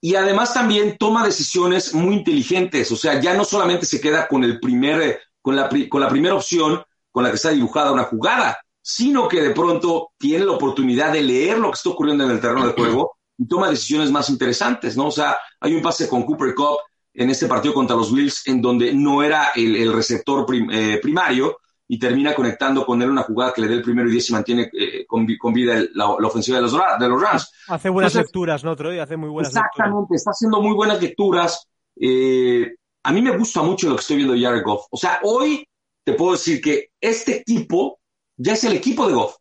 y 0.05 0.15
además 0.15 0.53
también 0.53 0.97
toma 0.97 1.23
decisiones 1.23 1.93
muy 1.93 2.15
inteligentes, 2.15 2.91
o 2.91 2.97
sea, 2.97 3.21
ya 3.21 3.33
no 3.35 3.45
solamente 3.45 3.85
se 3.85 4.01
queda 4.01 4.27
con 4.27 4.43
el 4.43 4.59
primer, 4.59 5.01
eh, 5.01 5.19
con 5.41 5.55
la, 5.55 5.69
con 5.87 6.01
la 6.01 6.09
primera 6.09 6.35
opción 6.35 6.83
con 7.09 7.23
la 7.23 7.29
que 7.29 7.37
está 7.37 7.51
dibujada 7.51 7.93
una 7.93 8.03
jugada, 8.03 8.59
sino 8.81 9.29
que 9.29 9.41
de 9.41 9.51
pronto 9.51 10.09
tiene 10.17 10.43
la 10.43 10.51
oportunidad 10.51 11.13
de 11.13 11.21
leer 11.21 11.57
lo 11.57 11.71
que 11.71 11.75
está 11.75 11.91
ocurriendo 11.91 12.25
en 12.25 12.31
el 12.31 12.41
terreno 12.41 12.67
de 12.67 12.73
juego 12.73 13.13
y 13.37 13.47
toma 13.47 13.69
decisiones 13.69 14.11
más 14.11 14.29
interesantes, 14.29 14.97
¿no? 14.97 15.07
O 15.07 15.11
sea, 15.11 15.37
hay 15.61 15.73
un 15.73 15.81
pase 15.81 16.09
con 16.09 16.23
Cooper 16.23 16.53
Cup 16.53 16.79
en 17.13 17.29
este 17.29 17.47
partido 17.47 17.73
contra 17.73 17.95
los 17.95 18.13
Bills 18.13 18.45
en 18.45 18.61
donde 18.61 18.93
no 18.93 19.23
era 19.23 19.51
el, 19.55 19.93
receptor 19.93 20.45
eh, 20.69 20.99
primario, 21.01 21.59
y 21.87 21.99
termina 21.99 22.33
conectando 22.33 22.85
con 22.85 23.01
él 23.01 23.09
una 23.09 23.23
jugada 23.23 23.53
que 23.53 23.61
le 23.61 23.67
dé 23.67 23.75
el 23.75 23.81
primero 23.81 24.07
y 24.07 24.13
diez 24.13 24.29
y 24.29 24.33
mantiene 24.33 24.69
eh, 24.73 25.05
con, 25.05 25.27
con, 25.37 25.53
vida 25.53 25.77
el, 25.77 25.91
la, 25.93 26.15
la, 26.19 26.27
ofensiva 26.27 26.57
de 26.57 26.63
los, 26.63 26.71
de 26.71 27.09
los 27.09 27.21
Rams. 27.21 27.51
Hace 27.67 27.89
buenas 27.89 28.13
Entonces, 28.13 28.29
lecturas, 28.29 28.63
¿no, 28.63 28.75
Troy? 28.75 28.99
Hace 28.99 29.17
muy 29.17 29.29
buenas 29.29 29.51
exactamente, 29.51 29.99
lecturas. 30.01 30.21
está 30.21 30.31
haciendo 30.31 30.61
muy 30.61 30.73
buenas 30.73 31.01
lecturas. 31.01 31.67
Eh, 31.99 32.75
a 33.03 33.11
mí 33.11 33.21
me 33.21 33.37
gusta 33.37 33.61
mucho 33.61 33.89
lo 33.89 33.95
que 33.95 34.01
estoy 34.01 34.17
viendo 34.17 34.33
de 34.33 34.41
Jared 34.41 34.63
Goff. 34.63 34.85
O 34.91 34.97
sea, 34.97 35.19
hoy 35.23 35.67
te 36.03 36.13
puedo 36.13 36.33
decir 36.33 36.61
que 36.61 36.91
este 36.99 37.37
equipo 37.37 37.99
ya 38.37 38.53
es 38.53 38.63
el 38.63 38.73
equipo 38.73 39.07
de 39.07 39.13
Goff. 39.13 39.35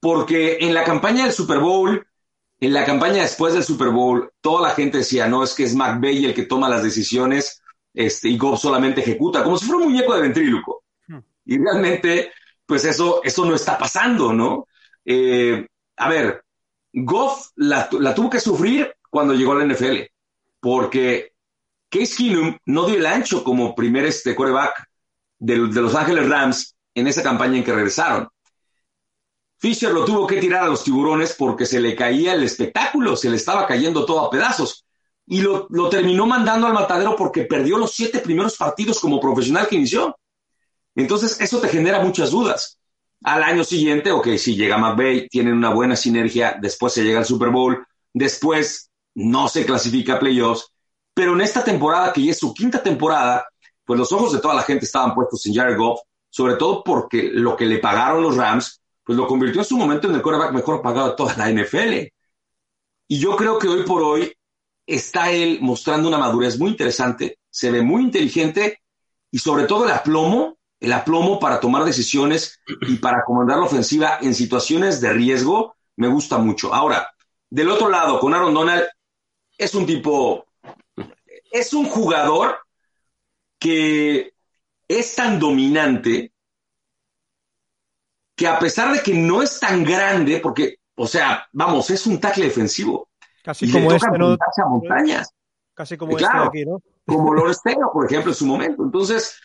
Porque 0.00 0.58
en 0.60 0.74
la 0.74 0.84
campaña 0.84 1.24
del 1.24 1.32
Super 1.32 1.58
Bowl, 1.58 2.06
en 2.60 2.72
la 2.72 2.84
campaña 2.84 3.22
después 3.22 3.54
del 3.54 3.64
Super 3.64 3.88
Bowl, 3.88 4.30
toda 4.40 4.68
la 4.68 4.74
gente 4.74 4.98
decía, 4.98 5.26
no, 5.26 5.42
es 5.42 5.54
que 5.54 5.64
es 5.64 5.74
McVay 5.74 6.24
el 6.24 6.34
que 6.34 6.44
toma 6.44 6.68
las 6.68 6.82
decisiones 6.82 7.60
este, 7.94 8.28
y 8.28 8.38
Goff 8.38 8.60
solamente 8.60 9.00
ejecuta, 9.00 9.42
como 9.42 9.58
si 9.58 9.66
fuera 9.66 9.84
un 9.84 9.90
muñeco 9.90 10.14
de 10.14 10.22
ventríloco. 10.22 10.84
Y 11.48 11.56
realmente, 11.56 12.30
pues 12.66 12.84
eso, 12.84 13.22
eso 13.24 13.46
no 13.46 13.54
está 13.54 13.78
pasando, 13.78 14.34
¿no? 14.34 14.66
Eh, 15.02 15.66
a 15.96 16.08
ver, 16.10 16.44
Goff 16.92 17.52
la, 17.56 17.88
tuvo 17.88 18.28
que 18.28 18.38
sufrir 18.38 18.94
cuando 19.08 19.32
llegó 19.32 19.52
a 19.52 19.64
la 19.64 19.64
NFL, 19.64 20.02
porque 20.60 21.32
Case 21.88 22.16
Keenum 22.18 22.54
no 22.66 22.84
dio 22.84 22.98
el 22.98 23.06
ancho 23.06 23.42
como 23.42 23.74
primer 23.74 24.04
este 24.04 24.36
de 25.38 25.56
Los 25.56 25.94
Ángeles 25.94 26.28
Rams 26.28 26.76
en 26.94 27.06
esa 27.06 27.22
campaña 27.22 27.56
en 27.56 27.64
que 27.64 27.72
regresaron. 27.72 28.28
Fisher 29.56 29.90
lo 29.90 30.04
tuvo 30.04 30.26
que 30.26 30.36
tirar 30.36 30.64
a 30.64 30.68
los 30.68 30.84
tiburones 30.84 31.32
porque 31.32 31.64
se 31.64 31.80
le 31.80 31.96
caía 31.96 32.34
el 32.34 32.42
espectáculo, 32.42 33.16
se 33.16 33.30
le 33.30 33.36
estaba 33.36 33.66
cayendo 33.66 34.04
todo 34.04 34.20
a 34.20 34.30
pedazos. 34.30 34.84
Y 35.24 35.40
lo, 35.40 35.66
lo 35.70 35.88
terminó 35.88 36.26
mandando 36.26 36.66
al 36.66 36.74
matadero 36.74 37.16
porque 37.16 37.44
perdió 37.44 37.78
los 37.78 37.92
siete 37.92 38.18
primeros 38.18 38.54
partidos 38.58 39.00
como 39.00 39.18
profesional 39.18 39.66
que 39.66 39.76
inició. 39.76 40.14
Entonces, 40.98 41.40
eso 41.40 41.60
te 41.60 41.68
genera 41.68 42.00
muchas 42.00 42.32
dudas. 42.32 42.76
Al 43.22 43.44
año 43.44 43.62
siguiente, 43.62 44.10
ok, 44.10 44.30
si 44.36 44.56
llega 44.56 44.78
McVay, 44.78 45.28
tienen 45.28 45.54
una 45.54 45.70
buena 45.70 45.94
sinergia, 45.94 46.58
después 46.60 46.92
se 46.92 47.04
llega 47.04 47.20
al 47.20 47.24
Super 47.24 47.50
Bowl, 47.50 47.86
después 48.12 48.90
no 49.14 49.46
se 49.46 49.64
clasifica 49.64 50.14
a 50.14 50.18
playoffs, 50.18 50.72
pero 51.14 51.34
en 51.34 51.42
esta 51.42 51.62
temporada, 51.62 52.12
que 52.12 52.24
ya 52.24 52.32
es 52.32 52.38
su 52.38 52.52
quinta 52.52 52.82
temporada, 52.82 53.46
pues 53.84 53.96
los 53.96 54.10
ojos 54.10 54.32
de 54.32 54.40
toda 54.40 54.54
la 54.54 54.62
gente 54.62 54.86
estaban 54.86 55.14
puestos 55.14 55.46
en 55.46 55.54
Jared 55.54 55.76
Goff, 55.76 56.00
sobre 56.30 56.56
todo 56.56 56.82
porque 56.82 57.30
lo 57.32 57.56
que 57.56 57.66
le 57.66 57.78
pagaron 57.78 58.20
los 58.20 58.36
Rams, 58.36 58.80
pues 59.04 59.16
lo 59.16 59.28
convirtió 59.28 59.60
en 59.60 59.68
su 59.68 59.78
momento 59.78 60.08
en 60.08 60.16
el 60.16 60.22
quarterback 60.22 60.52
mejor 60.52 60.82
pagado 60.82 61.10
de 61.10 61.16
toda 61.16 61.36
la 61.36 61.48
NFL. 61.48 62.08
Y 63.06 63.18
yo 63.20 63.36
creo 63.36 63.56
que 63.56 63.68
hoy 63.68 63.84
por 63.84 64.02
hoy 64.02 64.32
está 64.84 65.30
él 65.30 65.58
mostrando 65.60 66.08
una 66.08 66.18
madurez 66.18 66.58
muy 66.58 66.70
interesante, 66.70 67.38
se 67.48 67.70
ve 67.70 67.82
muy 67.82 68.02
inteligente 68.02 68.80
y 69.30 69.38
sobre 69.38 69.64
todo 69.64 69.84
el 69.84 69.92
aplomo 69.92 70.57
el 70.80 70.92
aplomo 70.92 71.40
para 71.40 71.60
tomar 71.60 71.84
decisiones 71.84 72.60
y 72.82 72.96
para 72.96 73.24
comandar 73.24 73.58
la 73.58 73.64
ofensiva 73.64 74.18
en 74.20 74.34
situaciones 74.34 75.00
de 75.00 75.12
riesgo 75.12 75.76
me 75.96 76.08
gusta 76.08 76.38
mucho. 76.38 76.72
Ahora, 76.72 77.12
del 77.50 77.70
otro 77.70 77.88
lado, 77.88 78.20
con 78.20 78.34
Aaron 78.34 78.54
Donald, 78.54 78.84
es 79.56 79.74
un 79.74 79.84
tipo, 79.86 80.46
es 81.50 81.72
un 81.72 81.86
jugador 81.86 82.58
que 83.58 84.32
es 84.86 85.14
tan 85.16 85.40
dominante 85.40 86.32
que 88.36 88.46
a 88.46 88.58
pesar 88.58 88.92
de 88.92 89.02
que 89.02 89.14
no 89.14 89.42
es 89.42 89.58
tan 89.58 89.82
grande, 89.82 90.38
porque, 90.38 90.76
o 90.94 91.08
sea, 91.08 91.48
vamos, 91.52 91.90
es 91.90 92.06
un 92.06 92.20
tackle 92.20 92.44
defensivo. 92.44 93.08
Casi 93.42 93.66
y 93.66 93.72
como 93.72 93.90
este, 93.90 94.06
montañas. 94.64 95.34
Casi 95.74 95.96
como 95.96 96.16
claro, 96.16 96.44
este 96.44 96.60
aquí, 96.60 96.70
¿no? 96.70 96.80
Como 97.04 97.34
Taylor, 97.64 97.90
por 97.92 98.06
ejemplo, 98.06 98.30
en 98.30 98.36
su 98.36 98.46
momento. 98.46 98.84
Entonces, 98.84 99.40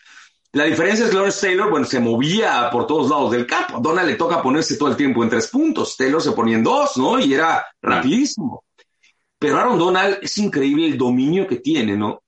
la 0.54 0.64
diferencia 0.64 1.04
es 1.04 1.10
que 1.10 1.16
Lawrence 1.16 1.46
Taylor, 1.46 1.68
bueno, 1.68 1.84
se 1.84 1.98
movía 1.98 2.68
por 2.70 2.86
todos 2.86 3.10
lados 3.10 3.32
del 3.32 3.44
campo. 3.44 3.80
Donald 3.80 4.08
le 4.08 4.14
toca 4.14 4.40
ponerse 4.40 4.76
todo 4.76 4.88
el 4.88 4.96
tiempo 4.96 5.22
en 5.24 5.28
tres 5.28 5.48
puntos. 5.48 5.96
Taylor 5.96 6.22
se 6.22 6.30
ponía 6.30 6.56
en 6.56 6.62
dos, 6.62 6.96
¿no? 6.96 7.18
Y 7.18 7.34
era 7.34 7.66
rapidísimo. 7.82 8.64
Pero 9.36 9.58
Aaron 9.58 9.78
Donald 9.78 10.18
es 10.22 10.38
increíble 10.38 10.86
el 10.86 10.96
dominio 10.96 11.46
que 11.48 11.56
tiene, 11.56 11.96
¿no? 11.96 12.22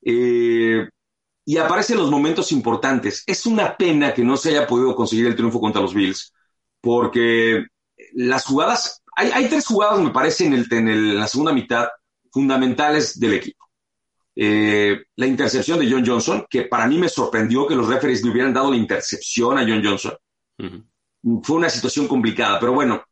Eh, 0.00 0.88
y 1.44 1.56
aparece 1.56 1.94
en 1.94 1.98
los 1.98 2.10
momentos 2.10 2.52
importantes. 2.52 3.24
Es 3.26 3.46
una 3.46 3.76
pena 3.76 4.14
que 4.14 4.22
no 4.22 4.36
se 4.36 4.50
haya 4.50 4.66
podido 4.66 4.94
conseguir 4.94 5.26
el 5.26 5.34
triunfo 5.34 5.60
contra 5.60 5.82
los 5.82 5.92
Bills, 5.92 6.32
porque 6.80 7.66
las 8.12 8.44
jugadas, 8.44 9.02
hay, 9.16 9.48
tres 9.48 9.66
jugadas, 9.66 9.98
me 9.98 10.10
parece, 10.10 10.46
en, 10.46 10.54
el, 10.54 10.66
en 10.70 11.18
la 11.18 11.26
segunda 11.26 11.52
mitad 11.52 11.88
fundamentales 12.30 13.18
del 13.18 13.34
equipo. 13.34 13.66
Eh, 14.34 15.04
la 15.16 15.26
intercepción 15.26 15.78
de 15.78 15.90
John 15.90 16.06
Johnson, 16.06 16.46
que 16.48 16.62
para 16.62 16.86
mí 16.86 16.98
me 16.98 17.08
sorprendió 17.08 17.66
que 17.66 17.74
los 17.74 17.88
referees 17.88 18.24
le 18.24 18.30
hubieran 18.30 18.54
dado 18.54 18.70
la 18.70 18.76
intercepción 18.76 19.58
a 19.58 19.62
John 19.62 19.82
Johnson. 19.84 20.14
Uh 20.58 20.64
-huh. 20.64 21.42
Fue 21.44 21.56
una 21.56 21.68
situación 21.68 22.08
complicada, 22.08 22.58
pero 22.58 22.72
bueno, 22.72 23.04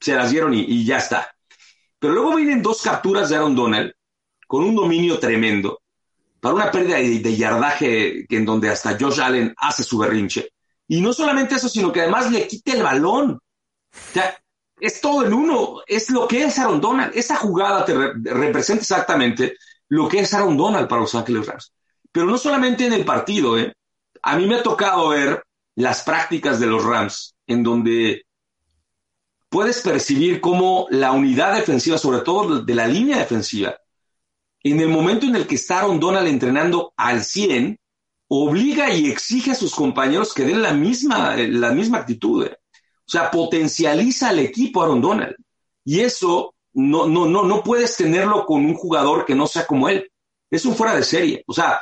se 0.00 0.14
las 0.14 0.30
dieron 0.30 0.52
y, 0.54 0.62
y, 0.62 0.84
ya 0.84 0.98
está. 0.98 1.34
Pero 1.98 2.12
luego 2.14 2.36
vienen 2.36 2.62
dos 2.62 2.82
capturas 2.82 3.28
de 3.28 3.36
Aaron 3.36 3.54
Donald 3.54 3.92
con 4.46 4.64
un 4.64 4.74
dominio 4.74 5.18
tremendo 5.18 5.80
para 6.40 6.54
una 6.54 6.70
pérdida 6.70 6.96
de, 6.96 7.18
de 7.20 7.36
yardaje 7.36 8.26
que 8.28 8.36
en 8.36 8.44
donde 8.44 8.68
hasta 8.68 8.96
Josh 8.98 9.20
Allen 9.20 9.54
hace 9.56 9.82
su 9.82 9.98
berrinche. 9.98 10.50
Y 10.88 11.00
no 11.00 11.12
solamente 11.12 11.54
eso, 11.54 11.68
sino 11.68 11.90
que 11.92 12.02
además 12.02 12.30
le 12.30 12.46
quita 12.46 12.72
el 12.72 12.82
balón. 12.82 13.30
O 13.32 14.12
sea, 14.12 14.36
es 14.78 15.00
todo 15.00 15.24
en 15.24 15.32
uno, 15.32 15.80
es 15.86 16.10
lo 16.10 16.28
que 16.28 16.44
es 16.44 16.58
Aaron 16.58 16.80
Donald. 16.80 17.12
Esa 17.14 17.36
jugada 17.36 17.84
te 17.84 17.94
re 17.94 18.12
representa 18.22 18.82
exactamente 18.82 19.56
lo 19.88 20.08
que 20.08 20.20
es 20.20 20.34
Aaron 20.34 20.56
Donald 20.56 20.88
para 20.88 21.02
Los 21.02 21.14
Ángeles 21.14 21.46
Rams. 21.46 21.72
Pero 22.12 22.26
no 22.26 22.38
solamente 22.38 22.86
en 22.86 22.92
el 22.92 23.04
partido, 23.04 23.58
¿eh? 23.58 23.72
A 24.22 24.36
mí 24.36 24.46
me 24.46 24.56
ha 24.56 24.62
tocado 24.62 25.08
ver 25.10 25.42
las 25.76 26.02
prácticas 26.02 26.58
de 26.58 26.66
los 26.66 26.84
Rams, 26.84 27.34
en 27.46 27.62
donde 27.62 28.22
puedes 29.48 29.80
percibir 29.82 30.40
cómo 30.40 30.86
la 30.90 31.12
unidad 31.12 31.54
defensiva, 31.54 31.98
sobre 31.98 32.20
todo 32.20 32.62
de 32.62 32.74
la 32.74 32.88
línea 32.88 33.18
defensiva, 33.18 33.76
en 34.62 34.80
el 34.80 34.88
momento 34.88 35.26
en 35.26 35.36
el 35.36 35.46
que 35.46 35.54
está 35.54 35.78
Aaron 35.78 36.00
Donald 36.00 36.26
entrenando 36.26 36.92
al 36.96 37.22
100, 37.22 37.78
obliga 38.28 38.92
y 38.92 39.08
exige 39.08 39.52
a 39.52 39.54
sus 39.54 39.72
compañeros 39.72 40.34
que 40.34 40.44
den 40.44 40.60
la 40.62 40.72
misma, 40.72 41.36
la 41.36 41.70
misma 41.70 41.98
actitud. 41.98 42.46
¿eh? 42.46 42.56
O 43.06 43.10
sea, 43.10 43.30
potencializa 43.30 44.30
al 44.30 44.40
equipo 44.40 44.82
Aaron 44.82 45.00
Donald. 45.00 45.36
Y 45.84 46.00
eso 46.00 46.55
no, 46.76 47.06
no, 47.06 47.26
no, 47.26 47.42
no 47.42 47.62
puedes 47.62 47.96
tenerlo 47.96 48.44
con 48.44 48.64
un 48.64 48.74
jugador 48.74 49.24
que 49.24 49.34
no 49.34 49.46
sea 49.46 49.66
como 49.66 49.88
él. 49.88 50.10
Es 50.50 50.66
un 50.66 50.74
fuera 50.74 50.94
de 50.94 51.02
serie. 51.02 51.42
O 51.46 51.52
sea, 51.52 51.80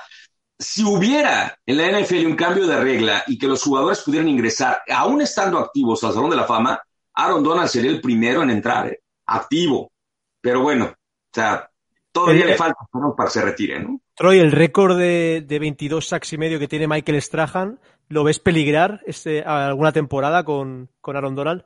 si 0.56 0.84
hubiera 0.84 1.58
en 1.66 1.76
la 1.76 2.00
NFL 2.00 2.26
un 2.26 2.36
cambio 2.36 2.66
de 2.66 2.80
regla 2.80 3.24
y 3.26 3.36
que 3.36 3.48
los 3.48 3.62
jugadores 3.62 4.02
pudieran 4.02 4.28
ingresar, 4.28 4.82
aún 4.88 5.20
estando 5.20 5.58
activos 5.58 6.02
al 6.04 6.12
Salón 6.14 6.30
de 6.30 6.36
la 6.36 6.44
Fama, 6.44 6.80
Aaron 7.14 7.42
Donald 7.42 7.68
sería 7.68 7.90
el 7.90 8.00
primero 8.00 8.42
en 8.42 8.50
entrar, 8.50 8.86
¿eh? 8.86 9.00
activo. 9.26 9.90
Pero 10.40 10.62
bueno, 10.62 10.84
o 10.86 10.94
sea, 11.32 11.68
todavía 12.12 12.46
le 12.46 12.56
falta 12.56 12.78
para 12.92 13.26
que 13.26 13.32
se 13.32 13.42
retire, 13.42 13.80
¿no? 13.80 14.00
Troy, 14.14 14.38
el 14.38 14.52
récord 14.52 14.96
de, 14.96 15.44
de 15.44 15.58
22 15.58 16.06
sacks 16.06 16.32
y 16.34 16.38
medio 16.38 16.60
que 16.60 16.68
tiene 16.68 16.86
Michael 16.86 17.20
Strahan, 17.20 17.80
¿lo 18.08 18.22
ves 18.22 18.38
peligrar 18.38 19.00
este, 19.06 19.42
alguna 19.42 19.90
temporada 19.90 20.44
con, 20.44 20.88
con 21.00 21.16
Aaron 21.16 21.34
Donald? 21.34 21.64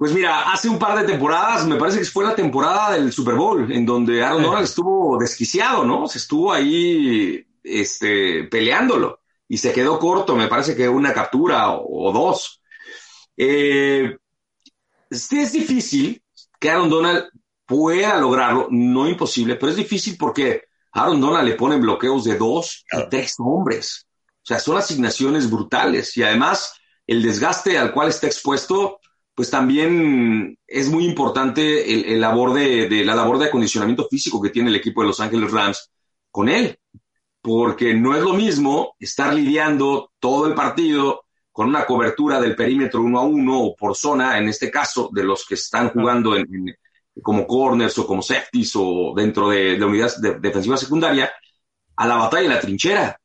Pues 0.00 0.14
mira, 0.14 0.50
hace 0.50 0.66
un 0.66 0.78
par 0.78 0.98
de 0.98 1.06
temporadas, 1.06 1.66
me 1.66 1.76
parece 1.76 1.98
que 1.98 2.06
fue 2.06 2.24
la 2.24 2.34
temporada 2.34 2.94
del 2.94 3.12
Super 3.12 3.34
Bowl, 3.34 3.70
en 3.70 3.84
donde 3.84 4.24
Aaron 4.24 4.42
Donald 4.42 4.64
estuvo 4.64 5.18
desquiciado, 5.18 5.84
¿no? 5.84 6.08
Se 6.08 6.16
estuvo 6.16 6.50
ahí 6.50 7.46
este, 7.62 8.44
peleándolo 8.44 9.20
y 9.46 9.58
se 9.58 9.74
quedó 9.74 9.98
corto, 9.98 10.34
me 10.34 10.48
parece 10.48 10.74
que 10.74 10.88
una 10.88 11.12
captura 11.12 11.72
o, 11.72 12.10
dos. 12.14 12.62
Eh, 13.36 14.16
sí 15.10 15.38
es 15.38 15.52
difícil 15.52 16.24
que 16.58 16.70
Aaron 16.70 16.88
Donald 16.88 17.26
pueda 17.66 18.18
lograrlo, 18.18 18.68
no 18.70 19.06
imposible, 19.06 19.56
pero 19.56 19.68
es 19.68 19.76
difícil 19.76 20.16
porque 20.16 20.62
Aaron 20.92 21.20
Donald 21.20 21.46
le 21.46 21.56
pone 21.56 21.76
bloqueos 21.76 22.24
de 22.24 22.38
dos 22.38 22.86
y 22.90 23.06
tres 23.10 23.34
hombres. 23.36 24.06
O 24.36 24.46
sea, 24.46 24.60
son 24.60 24.78
asignaciones 24.78 25.50
brutales 25.50 26.16
y 26.16 26.22
además 26.22 26.74
el 27.06 27.20
desgaste 27.22 27.76
al 27.76 27.92
cual 27.92 28.08
está 28.08 28.28
expuesto, 28.28 28.99
pues 29.40 29.50
también 29.50 30.58
es 30.66 30.90
muy 30.90 31.06
importante 31.06 32.12
el, 32.12 32.20
labor 32.20 32.52
de, 32.52 32.90
de, 32.90 33.06
la 33.06 33.14
labor 33.14 33.38
de 33.38 33.46
acondicionamiento 33.46 34.06
físico 34.06 34.38
que 34.38 34.50
tiene 34.50 34.68
el 34.68 34.76
equipo 34.76 35.00
de 35.00 35.06
Los 35.06 35.18
Ángeles 35.18 35.50
Rams 35.50 35.90
con 36.30 36.50
él 36.50 36.78
porque 37.40 37.94
no 37.94 38.14
es 38.14 38.22
lo 38.22 38.34
mismo 38.34 38.96
estar 38.98 39.32
lidiando 39.32 40.12
todo 40.18 40.46
el 40.46 40.52
partido 40.52 41.24
con 41.50 41.68
una 41.68 41.86
cobertura 41.86 42.38
del 42.38 42.54
perímetro 42.54 43.00
uno 43.00 43.18
a 43.18 43.22
uno 43.22 43.62
o 43.62 43.74
por 43.74 43.96
zona, 43.96 44.36
en 44.36 44.46
este 44.46 44.70
caso, 44.70 45.08
de 45.10 45.24
los 45.24 45.46
que 45.46 45.54
están 45.54 45.88
jugando 45.88 46.36
en, 46.36 46.46
como 47.22 47.46
corners 47.46 47.96
o 47.96 48.06
como 48.06 48.20
safeties 48.20 48.72
o 48.76 49.14
dentro 49.16 49.48
de, 49.48 49.78
de 49.78 49.84
unidades 49.86 50.20
de, 50.20 50.38
defensiva 50.38 50.76
secundaria, 50.76 51.32
a 51.96 52.06
la 52.06 52.16
batalla 52.16 52.42
de 52.42 52.54
la 52.56 52.60
trinchera, 52.60 53.18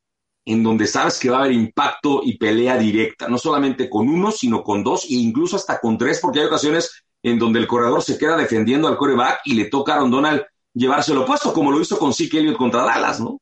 en 0.45 0.63
donde 0.63 0.85
sabes 0.85 1.19
que 1.19 1.29
va 1.29 1.37
a 1.37 1.39
haber 1.41 1.53
impacto 1.53 2.21
y 2.23 2.37
pelea 2.37 2.77
directa, 2.77 3.27
no 3.27 3.37
solamente 3.37 3.89
con 3.89 4.07
uno, 4.07 4.31
sino 4.31 4.63
con 4.63 4.83
dos 4.83 5.05
e 5.05 5.15
incluso 5.15 5.55
hasta 5.55 5.79
con 5.79 5.97
tres, 5.97 6.19
porque 6.21 6.39
hay 6.39 6.45
ocasiones 6.45 7.03
en 7.23 7.39
donde 7.39 7.59
el 7.59 7.67
corredor 7.67 8.03
se 8.03 8.17
queda 8.17 8.37
defendiendo 8.37 8.87
al 8.87 8.97
coreback 8.97 9.41
y 9.45 9.55
le 9.55 9.65
toca 9.65 9.93
a 9.93 9.95
Aaron 9.95 10.11
Donald 10.11 10.43
llevárselo 10.73 11.25
puesto, 11.25 11.51
como 11.51 11.71
lo 11.71 11.81
hizo 11.81 11.97
con 11.97 12.13
Zeke 12.13 12.37
Elliott 12.37 12.57
contra 12.57 12.83
Dallas, 12.83 13.19
¿no? 13.19 13.41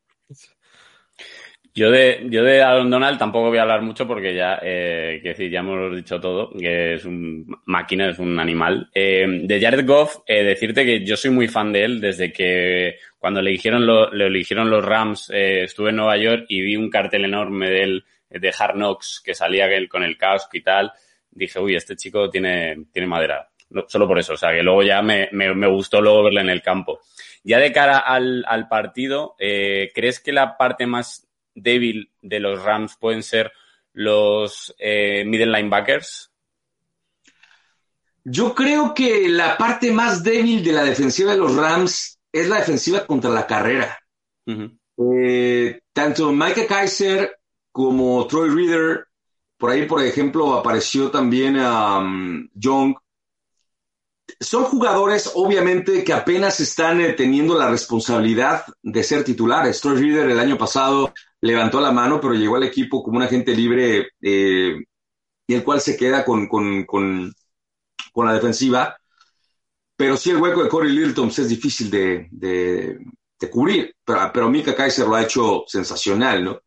Yo 1.76 1.90
de, 1.90 2.28
yo 2.30 2.44
de 2.44 2.62
Aaron 2.62 2.92
Donald 2.92 3.18
tampoco 3.18 3.50
voy 3.50 3.58
a 3.58 3.64
hablar 3.64 3.82
mucho 3.82 4.08
porque 4.08 4.36
ya, 4.36 4.60
eh, 4.62 5.20
decir, 5.24 5.50
ya 5.50 5.62
hemos 5.62 5.96
dicho 5.96 6.22
todo, 6.22 6.52
que 6.52 6.94
es 6.94 7.06
un 7.06 7.48
máquina, 7.66 8.12
es 8.12 8.20
un 8.20 8.40
animal. 8.40 8.92
Eh, 8.94 9.26
de 9.44 9.60
Jared 9.60 9.86
Goff, 9.88 10.18
eh, 10.28 10.44
decirte 10.44 10.86
que 10.86 11.04
yo 11.04 11.18
soy 11.18 11.32
muy 11.32 11.48
fan 11.48 11.74
de 11.74 11.84
él 11.84 12.00
desde 12.00 12.32
que 12.32 12.98
cuando 13.24 13.42
le 13.42 13.52
eligieron, 13.52 13.86
lo, 13.88 14.12
le 14.12 14.28
eligieron 14.28 14.70
los 14.70 14.84
Rams, 14.84 15.30
eh, 15.30 15.64
estuve 15.64 15.92
en 15.92 15.96
Nueva 15.96 16.18
York 16.18 16.44
y 16.50 16.62
vi 16.62 16.76
un 16.76 16.90
cartel 16.90 17.24
enorme 17.24 17.70
de 17.70 17.84
él, 17.84 18.06
de 18.30 18.54
Hard 18.60 18.76
Knocks, 18.76 19.22
que 19.24 19.34
salía 19.34 19.70
con 19.88 20.04
el 20.04 20.18
casco 20.18 20.58
y 20.58 20.62
tal. 20.62 20.92
Dije, 21.32 21.58
uy, 21.58 21.74
este 21.74 21.96
chico 21.96 22.30
tiene, 22.30 22.88
tiene 22.92 23.08
madera. 23.08 23.50
Solo 23.88 24.10
por 24.10 24.20
eso, 24.20 24.34
o 24.34 24.36
sea, 24.36 24.52
que 24.52 24.62
luego 24.62 24.84
ya 24.84 25.02
me, 25.02 25.30
me, 25.32 25.56
me 25.56 25.68
gustó 25.68 26.02
luego 26.02 26.24
verle 26.24 26.42
en 26.42 26.50
el 26.50 26.62
campo. 26.62 27.00
Ya 27.46 27.60
de 27.60 27.72
cara 27.72 28.00
al, 28.00 28.44
al 28.46 28.68
partido, 28.68 29.38
eh, 29.40 29.90
¿crees 29.96 30.20
que 30.20 30.34
la 30.34 30.58
parte 30.58 30.86
más 30.86 31.26
débil 31.56 32.12
de 32.22 32.42
los 32.42 32.62
Rams 32.62 32.98
pueden 33.00 33.24
ser 33.24 33.54
los 33.94 34.76
eh, 34.78 35.24
middle 35.26 35.58
linebackers? 35.58 36.30
Yo 38.26 38.54
creo 38.54 38.94
que 38.94 39.30
la 39.30 39.56
parte 39.56 39.94
más 39.94 40.26
débil 40.26 40.62
de 40.62 40.74
la 40.74 40.84
defensiva 40.84 41.32
de 41.32 41.38
los 41.38 41.56
Rams 41.56 42.13
es 42.34 42.50
la 42.50 42.58
defensiva 42.58 43.06
contra 43.06 43.30
la 43.30 43.48
carrera. 43.48 43.98
eh, 44.98 45.80
tanto 45.94 46.32
Mike 46.34 46.68
Kaiser 46.68 47.38
como 47.72 48.28
Troy 48.28 48.50
Reader, 48.50 49.06
por 49.58 49.70
ahí, 49.72 49.86
por 49.86 50.04
ejemplo, 50.04 50.54
apareció 50.56 51.10
también 51.10 51.58
um, 51.58 52.50
Young. 52.54 52.96
Son 54.40 54.66
jugadores, 54.66 55.32
obviamente, 55.36 56.04
que 56.04 56.12
apenas 56.12 56.60
están 56.60 57.00
eh, 57.00 57.14
teniendo 57.14 57.58
la 57.58 57.70
responsabilidad 57.70 58.66
de 58.82 59.04
ser 59.04 59.24
titulares. 59.24 59.80
Troy 59.80 60.02
Reader 60.02 60.30
el 60.30 60.40
año 60.40 60.58
pasado 60.58 61.14
levantó 61.40 61.80
la 61.80 61.92
mano, 61.92 62.20
pero 62.20 62.34
llegó 62.34 62.56
al 62.56 62.64
equipo 62.64 63.04
como 63.04 63.18
un 63.18 63.24
agente 63.24 63.56
libre 63.56 64.10
eh, 64.22 64.76
y 65.48 65.54
el 65.54 65.64
cual 65.64 65.82
se 65.82 65.96
queda 65.98 66.26
con, 66.26 66.48
con, 66.48 66.86
con, 66.86 67.34
con, 68.12 68.26
la 68.26 68.34
defensiva. 68.34 68.98
Pero 70.04 70.18
sí 70.18 70.32
el 70.32 70.38
hueco 70.42 70.62
de 70.62 70.68
Corey 70.68 70.92
Littleton 70.92 71.28
pues, 71.28 71.40
es 71.40 71.48
difícil 71.48 71.90
de, 71.90 72.28
de, 72.30 73.00
de 73.40 73.50
cubrir, 73.50 73.96
pero, 74.04 74.32
pero, 74.34 74.50
Mika 74.50 74.76
Kaiser 74.76 75.08
lo 75.08 75.16
ha 75.16 75.24
hecho 75.24 75.64
sensacional, 75.66 76.44
¿no? 76.44 76.60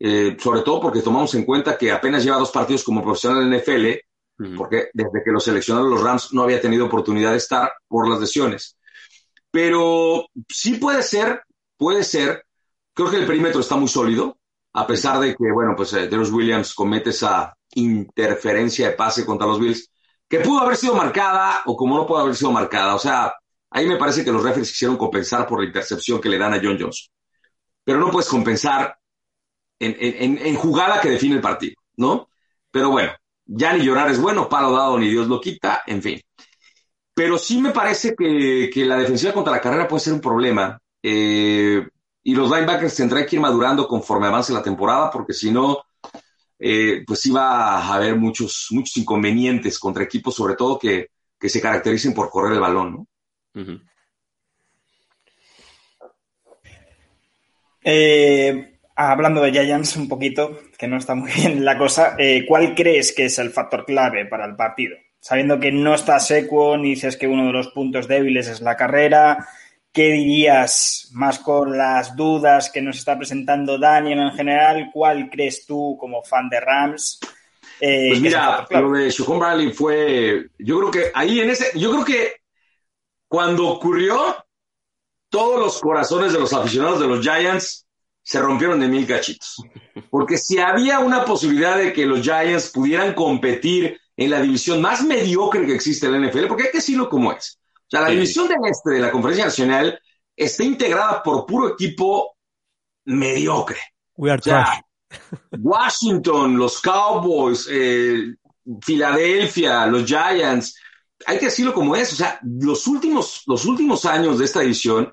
Eh, 0.00 0.36
sobre 0.36 0.62
todo 0.62 0.80
porque 0.80 1.00
tomamos 1.00 1.32
en 1.36 1.44
cuenta 1.44 1.78
que 1.78 1.92
apenas 1.92 2.24
lleva 2.24 2.38
dos 2.38 2.50
partidos 2.50 2.82
como 2.82 3.00
profesional 3.00 3.44
en 3.44 3.60
NFL, 3.60 3.86
uh 3.86 4.42
-huh. 4.42 4.56
porque 4.56 4.88
desde 4.92 5.22
que 5.24 5.30
lo 5.30 5.38
seleccionaron 5.38 5.90
los 5.90 6.02
Rams 6.02 6.32
no 6.32 6.42
había 6.42 6.60
tenido 6.60 6.86
oportunidad 6.86 7.30
de 7.30 7.36
estar 7.36 7.70
por 7.86 8.08
las 8.08 8.18
lesiones. 8.18 8.76
Pero 9.48 10.26
sí 10.48 10.74
puede 10.74 11.04
ser, 11.04 11.42
puede 11.76 12.02
ser 12.02 12.44
Creo 12.94 13.10
que 13.10 13.16
el 13.16 13.26
perímetro 13.26 13.60
está 13.60 13.76
muy 13.76 13.88
sólido, 13.88 14.38
a 14.74 14.86
pesar 14.86 15.18
de 15.20 15.34
que, 15.34 15.50
bueno, 15.52 15.74
pues 15.76 15.92
eh, 15.94 16.10
Williams 16.10 16.74
comete 16.74 17.10
esa 17.10 17.56
interferencia 17.74 18.90
de 18.90 18.96
pase 18.96 19.24
contra 19.24 19.46
los 19.46 19.58
Bills, 19.58 19.90
que 20.32 20.40
pudo 20.40 20.60
haber 20.60 20.78
sido 20.78 20.94
marcada 20.94 21.60
o 21.66 21.76
como 21.76 21.94
no 21.94 22.06
pudo 22.06 22.20
haber 22.20 22.34
sido 22.34 22.50
marcada. 22.50 22.94
O 22.94 22.98
sea, 22.98 23.34
ahí 23.68 23.86
me 23.86 23.98
parece 23.98 24.24
que 24.24 24.32
los 24.32 24.42
referees 24.42 24.70
quisieron 24.70 24.96
compensar 24.96 25.46
por 25.46 25.60
la 25.60 25.66
intercepción 25.66 26.22
que 26.22 26.30
le 26.30 26.38
dan 26.38 26.54
a 26.54 26.60
John 26.62 26.78
Jones. 26.80 27.10
Pero 27.84 27.98
no 28.00 28.10
puedes 28.10 28.30
compensar 28.30 28.96
en, 29.78 29.94
en, 30.00 30.38
en 30.38 30.56
jugada 30.56 31.02
que 31.02 31.10
define 31.10 31.34
el 31.34 31.42
partido, 31.42 31.74
¿no? 31.96 32.30
Pero 32.70 32.90
bueno, 32.90 33.12
ya 33.44 33.74
ni 33.74 33.84
llorar 33.84 34.10
es 34.10 34.18
bueno, 34.18 34.48
palo 34.48 34.72
dado 34.72 34.98
ni 34.98 35.10
Dios 35.10 35.28
lo 35.28 35.38
quita, 35.38 35.82
en 35.86 36.02
fin. 36.02 36.20
Pero 37.14 37.36
sí 37.36 37.60
me 37.60 37.70
parece 37.70 38.14
que, 38.16 38.70
que 38.72 38.86
la 38.86 38.96
defensiva 38.96 39.34
contra 39.34 39.52
la 39.52 39.60
carrera 39.60 39.86
puede 39.86 40.00
ser 40.00 40.14
un 40.14 40.20
problema. 40.22 40.78
Eh, 41.02 41.86
y 42.22 42.34
los 42.34 42.50
linebackers 42.50 42.96
tendrán 42.96 43.26
que 43.26 43.36
ir 43.36 43.42
madurando 43.42 43.86
conforme 43.86 44.28
avance 44.28 44.52
la 44.52 44.62
temporada, 44.62 45.10
porque 45.10 45.34
si 45.34 45.50
no, 45.50 45.82
eh, 46.64 47.02
pues 47.04 47.26
iba 47.26 47.76
a 47.76 47.94
haber 47.94 48.14
muchos, 48.14 48.68
muchos 48.70 48.96
inconvenientes 48.96 49.80
contra 49.80 50.04
equipos, 50.04 50.36
sobre 50.36 50.54
todo 50.54 50.78
que, 50.78 51.08
que 51.36 51.48
se 51.48 51.60
caractericen 51.60 52.14
por 52.14 52.30
correr 52.30 52.52
el 52.52 52.60
balón, 52.60 52.92
¿no? 52.92 53.06
Uh 53.54 53.66
-huh. 53.66 53.82
eh, 57.82 58.78
hablando 58.94 59.42
de 59.42 59.50
Giants 59.50 59.96
un 59.96 60.08
poquito, 60.08 60.60
que 60.78 60.86
no 60.86 60.98
está 60.98 61.16
muy 61.16 61.32
bien 61.36 61.64
la 61.64 61.76
cosa, 61.76 62.14
eh, 62.16 62.44
¿cuál 62.46 62.76
crees 62.76 63.12
que 63.12 63.24
es 63.24 63.40
el 63.40 63.50
factor 63.50 63.84
clave 63.84 64.26
para 64.26 64.46
el 64.46 64.54
partido? 64.54 64.96
Sabiendo 65.18 65.58
que 65.58 65.72
no 65.72 65.96
está 65.96 66.20
seco, 66.20 66.76
ni 66.76 66.90
dices 66.90 67.16
que 67.16 67.26
uno 67.26 67.46
de 67.46 67.52
los 67.52 67.68
puntos 67.72 68.06
débiles 68.06 68.46
es 68.46 68.60
la 68.60 68.76
carrera, 68.76 69.48
¿Qué 69.92 70.12
dirías 70.12 71.10
más 71.12 71.38
con 71.38 71.76
las 71.76 72.16
dudas 72.16 72.70
que 72.70 72.80
nos 72.80 72.96
está 72.96 73.16
presentando 73.18 73.78
Daniel 73.78 74.20
en 74.20 74.32
general? 74.32 74.90
¿Cuál 74.92 75.28
crees 75.28 75.66
tú 75.66 75.98
como 76.00 76.22
fan 76.22 76.48
de 76.48 76.60
Rams? 76.60 77.20
Eh, 77.78 78.08
pues 78.10 78.20
mira, 78.20 78.66
lo 78.70 78.92
de 78.92 79.10
Shocon 79.10 79.38
Bradley 79.38 79.72
fue, 79.72 80.46
yo 80.58 80.78
creo 80.78 80.90
que 80.90 81.10
ahí 81.14 81.40
en 81.40 81.50
ese, 81.50 81.78
yo 81.78 81.90
creo 81.90 82.04
que 82.04 82.36
cuando 83.28 83.68
ocurrió, 83.68 84.36
todos 85.28 85.58
los 85.58 85.80
corazones 85.80 86.32
de 86.32 86.38
los 86.38 86.52
aficionados 86.52 87.00
de 87.00 87.08
los 87.08 87.20
Giants 87.20 87.86
se 88.22 88.40
rompieron 88.40 88.78
de 88.80 88.88
mil 88.88 89.06
cachitos. 89.06 89.56
Porque 90.10 90.38
si 90.38 90.58
había 90.58 91.00
una 91.00 91.24
posibilidad 91.24 91.76
de 91.76 91.92
que 91.92 92.06
los 92.06 92.20
Giants 92.20 92.70
pudieran 92.70 93.14
competir 93.14 94.00
en 94.16 94.30
la 94.30 94.40
división 94.40 94.80
más 94.80 95.02
mediocre 95.02 95.66
que 95.66 95.74
existe 95.74 96.06
en 96.06 96.12
la 96.12 96.28
NFL, 96.28 96.46
porque 96.46 96.64
hay 96.64 96.70
que 96.70 96.78
decirlo 96.78 97.08
como 97.08 97.32
es. 97.32 97.58
O 97.92 97.94
sea, 97.94 98.00
la 98.00 98.08
sí. 98.08 98.14
división 98.14 98.48
del 98.48 98.58
este 98.70 98.90
de 98.90 99.00
la 99.00 99.10
Conferencia 99.10 99.44
Nacional 99.44 100.00
está 100.34 100.64
integrada 100.64 101.22
por 101.22 101.44
puro 101.44 101.68
equipo 101.68 102.36
mediocre. 103.04 103.78
We 104.16 104.30
are 104.30 104.40
O 104.40 104.42
sea. 104.42 104.82
Washington, 105.60 106.56
los 106.56 106.80
Cowboys, 106.80 107.68
eh, 107.70 108.34
Filadelfia, 108.80 109.86
los 109.86 110.06
Giants, 110.06 110.74
hay 111.26 111.38
que 111.38 111.46
decirlo 111.46 111.74
como 111.74 111.94
es, 111.94 112.14
o 112.14 112.16
sea, 112.16 112.40
los 112.42 112.86
últimos, 112.86 113.42
los 113.46 113.66
últimos 113.66 114.06
años 114.06 114.38
de 114.38 114.46
esta 114.46 114.60
división 114.60 115.12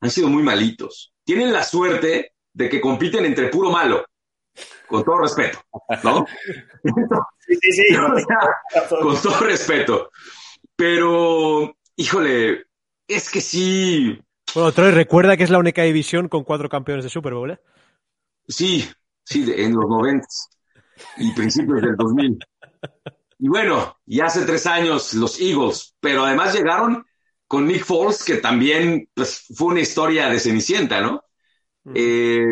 han 0.00 0.10
sido 0.10 0.28
muy 0.28 0.44
malitos. 0.44 1.12
Tienen 1.24 1.52
la 1.52 1.64
suerte 1.64 2.34
de 2.52 2.68
que 2.68 2.80
compiten 2.80 3.24
entre 3.24 3.48
puro 3.48 3.70
malo, 3.70 4.06
con 4.86 5.02
todo 5.02 5.18
respeto, 5.18 5.58
¿no? 6.04 6.24
Sí, 7.50 7.56
sí, 7.60 7.72
sí. 7.72 7.96
O 7.96 8.16
sea, 8.16 9.00
con 9.00 9.20
todo 9.20 9.40
respeto. 9.40 10.10
Pero, 10.76 11.74
híjole, 12.00 12.64
es 13.06 13.30
que 13.30 13.40
sí, 13.40 14.18
Bueno, 14.54 14.72
Troy, 14.72 14.90
recuerda 14.90 15.36
que 15.36 15.44
es 15.44 15.50
la 15.50 15.58
única 15.58 15.82
división 15.82 16.28
con 16.28 16.44
cuatro 16.44 16.68
campeones 16.68 17.04
de 17.04 17.10
Super 17.10 17.34
Bowl, 17.34 17.50
¿eh? 17.50 17.60
Sí, 18.48 18.88
sí, 19.22 19.44
en 19.54 19.74
los 19.74 19.88
90 19.88 20.26
y 21.18 21.32
principios 21.32 21.82
del 21.82 21.96
2000. 21.96 22.38
Y 23.38 23.48
bueno, 23.48 23.98
y 24.06 24.20
hace 24.20 24.44
tres 24.44 24.66
años 24.66 25.14
los 25.14 25.40
Eagles, 25.40 25.94
pero 26.00 26.24
además 26.24 26.54
llegaron 26.54 27.04
con 27.46 27.66
Nick 27.66 27.84
Foles, 27.84 28.24
que 28.24 28.36
también 28.36 29.08
pues, 29.14 29.44
fue 29.54 29.68
una 29.68 29.80
historia 29.80 30.28
de 30.28 30.40
Cenicienta, 30.40 31.00
¿no? 31.00 31.22
Eh, 31.94 32.44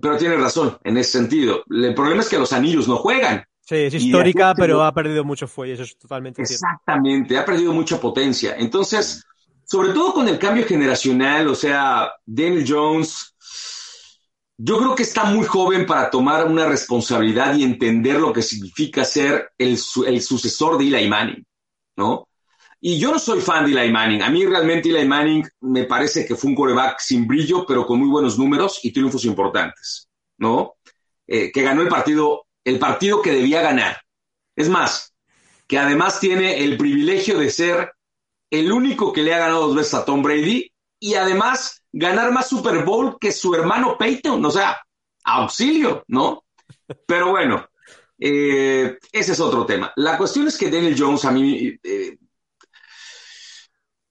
pero 0.00 0.16
tiene 0.16 0.36
razón 0.36 0.78
en 0.84 0.96
ese 0.96 1.12
sentido. 1.12 1.64
El 1.70 1.94
problema 1.94 2.22
es 2.22 2.28
que 2.28 2.38
los 2.38 2.52
anillos 2.52 2.88
no 2.88 2.96
juegan. 2.96 3.44
Sí, 3.66 3.74
es 3.74 3.94
histórica, 3.94 4.54
pero 4.54 4.84
ha 4.84 4.94
perdido 4.94 5.24
mucho 5.24 5.48
fuelle, 5.48 5.74
eso 5.74 5.82
es 5.82 5.98
totalmente 5.98 6.46
cierto. 6.46 6.64
Exactamente, 6.66 7.36
ha 7.36 7.44
perdido 7.44 7.72
mucha 7.72 8.00
potencia. 8.00 8.54
Entonces, 8.56 9.24
sobre 9.64 9.88
todo 9.88 10.14
con 10.14 10.28
el 10.28 10.38
cambio 10.38 10.64
generacional, 10.64 11.48
o 11.48 11.54
sea, 11.56 12.12
Daniel 12.24 12.64
Jones, 12.66 13.34
yo 14.56 14.78
creo 14.78 14.94
que 14.94 15.02
está 15.02 15.24
muy 15.24 15.44
joven 15.44 15.84
para 15.84 16.08
tomar 16.08 16.46
una 16.46 16.66
responsabilidad 16.66 17.56
y 17.56 17.64
entender 17.64 18.20
lo 18.20 18.32
que 18.32 18.42
significa 18.42 19.04
ser 19.04 19.50
el 19.58 19.76
sucesor 19.76 20.78
de 20.78 20.84
Eli 20.84 21.08
Manning, 21.08 21.44
¿no? 21.96 22.28
Y 22.80 23.00
yo 23.00 23.10
no 23.10 23.18
soy 23.18 23.40
fan 23.40 23.66
de 23.66 23.72
Eli 23.72 23.90
Manning. 23.90 24.22
A 24.22 24.30
mí 24.30 24.46
realmente 24.46 24.90
Eli 24.90 25.08
Manning 25.08 25.44
me 25.62 25.84
parece 25.86 26.24
que 26.24 26.36
fue 26.36 26.50
un 26.50 26.56
coreback 26.56 27.00
sin 27.00 27.26
brillo, 27.26 27.66
pero 27.66 27.84
con 27.84 27.98
muy 27.98 28.08
buenos 28.08 28.38
números 28.38 28.78
y 28.84 28.92
triunfos 28.92 29.24
importantes, 29.24 30.08
¿no? 30.38 30.74
Eh, 31.26 31.50
que 31.50 31.62
ganó 31.62 31.82
el 31.82 31.88
partido, 31.88 32.45
el 32.66 32.80
partido 32.80 33.22
que 33.22 33.30
debía 33.30 33.62
ganar. 33.62 33.96
Es 34.56 34.68
más, 34.68 35.14
que 35.68 35.78
además 35.78 36.18
tiene 36.18 36.64
el 36.64 36.76
privilegio 36.76 37.38
de 37.38 37.48
ser 37.48 37.92
el 38.50 38.72
único 38.72 39.12
que 39.12 39.22
le 39.22 39.32
ha 39.32 39.38
ganado 39.38 39.68
dos 39.68 39.76
veces 39.76 39.94
a 39.94 40.04
Tom 40.04 40.22
Brady 40.22 40.72
y 40.98 41.14
además 41.14 41.84
ganar 41.92 42.32
más 42.32 42.48
Super 42.48 42.84
Bowl 42.84 43.18
que 43.20 43.30
su 43.30 43.54
hermano 43.54 43.96
Peyton, 43.96 44.44
o 44.44 44.50
sea, 44.50 44.80
auxilio, 45.24 46.04
¿no? 46.08 46.44
Pero 47.06 47.30
bueno, 47.30 47.68
eh, 48.18 48.98
ese 49.12 49.32
es 49.32 49.40
otro 49.40 49.64
tema. 49.64 49.92
La 49.94 50.18
cuestión 50.18 50.48
es 50.48 50.58
que 50.58 50.70
Daniel 50.70 50.96
Jones 50.98 51.24
a 51.24 51.30
mí, 51.30 51.78
eh, 51.84 52.18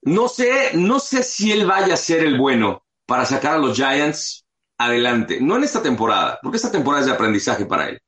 no 0.02 0.28
sé, 0.28 0.70
no 0.74 0.98
sé 0.98 1.22
si 1.22 1.52
él 1.52 1.66
vaya 1.66 1.92
a 1.92 1.98
ser 1.98 2.24
el 2.24 2.38
bueno 2.38 2.86
para 3.04 3.26
sacar 3.26 3.56
a 3.56 3.58
los 3.58 3.76
Giants 3.76 4.46
adelante, 4.78 5.40
no 5.42 5.56
en 5.56 5.64
esta 5.64 5.82
temporada, 5.82 6.38
porque 6.42 6.56
esta 6.56 6.72
temporada 6.72 7.00
es 7.00 7.06
de 7.06 7.14
aprendizaje 7.14 7.66
para 7.66 7.88
él, 7.88 8.00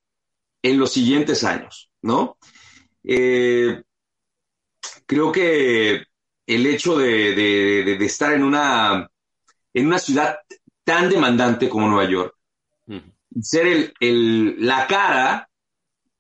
en 0.63 0.79
los 0.79 0.93
siguientes 0.93 1.45
años, 1.45 1.91
¿no? 2.03 2.37
Eh, 3.05 3.83
creo 5.07 5.33
que 5.33 6.03
el 6.47 6.67
hecho 6.67 6.97
de, 6.99 7.35
de- 7.35 7.83
de- 7.85 7.97
de 7.99 8.05
estar 8.07 8.33
en 8.33 8.43
una, 8.43 9.09
en 9.75 9.87
una 9.87 9.99
ciudad 9.99 10.39
tan 10.85 11.09
demandante 11.11 11.69
como 11.69 11.89
Nueva 11.89 12.11
York, 12.11 12.35
ser 13.43 13.67
el, 13.67 13.95
el- 14.01 14.67
la 14.67 14.87
cara 14.87 15.49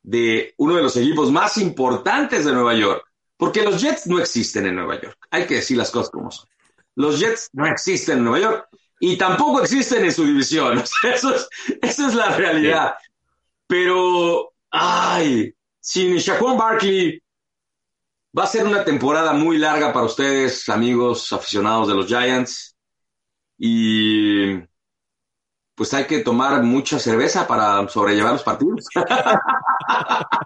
de 0.02 0.54
uno 0.58 0.76
de 0.76 0.82
los 0.82 0.96
equipos 0.96 1.30
más 1.32 1.58
importantes 1.58 2.44
de 2.44 2.52
Nueva 2.52 2.74
York, 2.74 3.04
porque 3.36 3.62
los 3.62 3.80
Jets 3.80 4.06
no 4.06 4.18
existen 4.20 4.66
en 4.66 4.76
Nueva 4.76 5.00
York, 5.00 5.16
hay 5.30 5.46
que 5.46 5.56
decir 5.56 5.76
las 5.76 5.90
cosas 5.90 6.10
como 6.10 6.30
son. 6.30 6.48
Los 6.96 7.18
Jets 7.20 7.50
no 7.52 7.66
existen 7.66 8.18
en 8.18 8.24
Nueva 8.24 8.40
York 8.40 8.68
y 9.00 9.16
tampoco 9.16 9.62
existen 9.62 10.04
en 10.04 10.12
su 10.12 10.24
división, 10.24 10.82
eso 11.14 11.34
es, 11.34 11.48
esa 11.82 12.08
es 12.08 12.14
la 12.14 12.36
realidad. 12.36 12.94
Pero, 13.68 14.52
ay, 14.70 15.52
sin 15.80 16.16
Shaquon 16.16 16.56
Barkley, 16.58 17.20
va 18.38 18.44
a 18.44 18.46
ser 18.46 18.66
una 18.66 18.84
temporada 18.84 19.32
muy 19.32 19.58
larga 19.58 19.92
para 19.92 20.06
ustedes, 20.06 20.68
amigos 20.68 21.32
aficionados 21.32 21.88
de 21.88 21.94
los 21.94 22.06
Giants. 22.06 22.76
Y 23.58 24.58
pues 25.74 25.94
hay 25.94 26.06
que 26.06 26.20
tomar 26.20 26.62
mucha 26.62 26.98
cerveza 26.98 27.46
para 27.46 27.88
sobrellevar 27.88 28.32
los 28.32 28.42
partidos. 28.42 28.86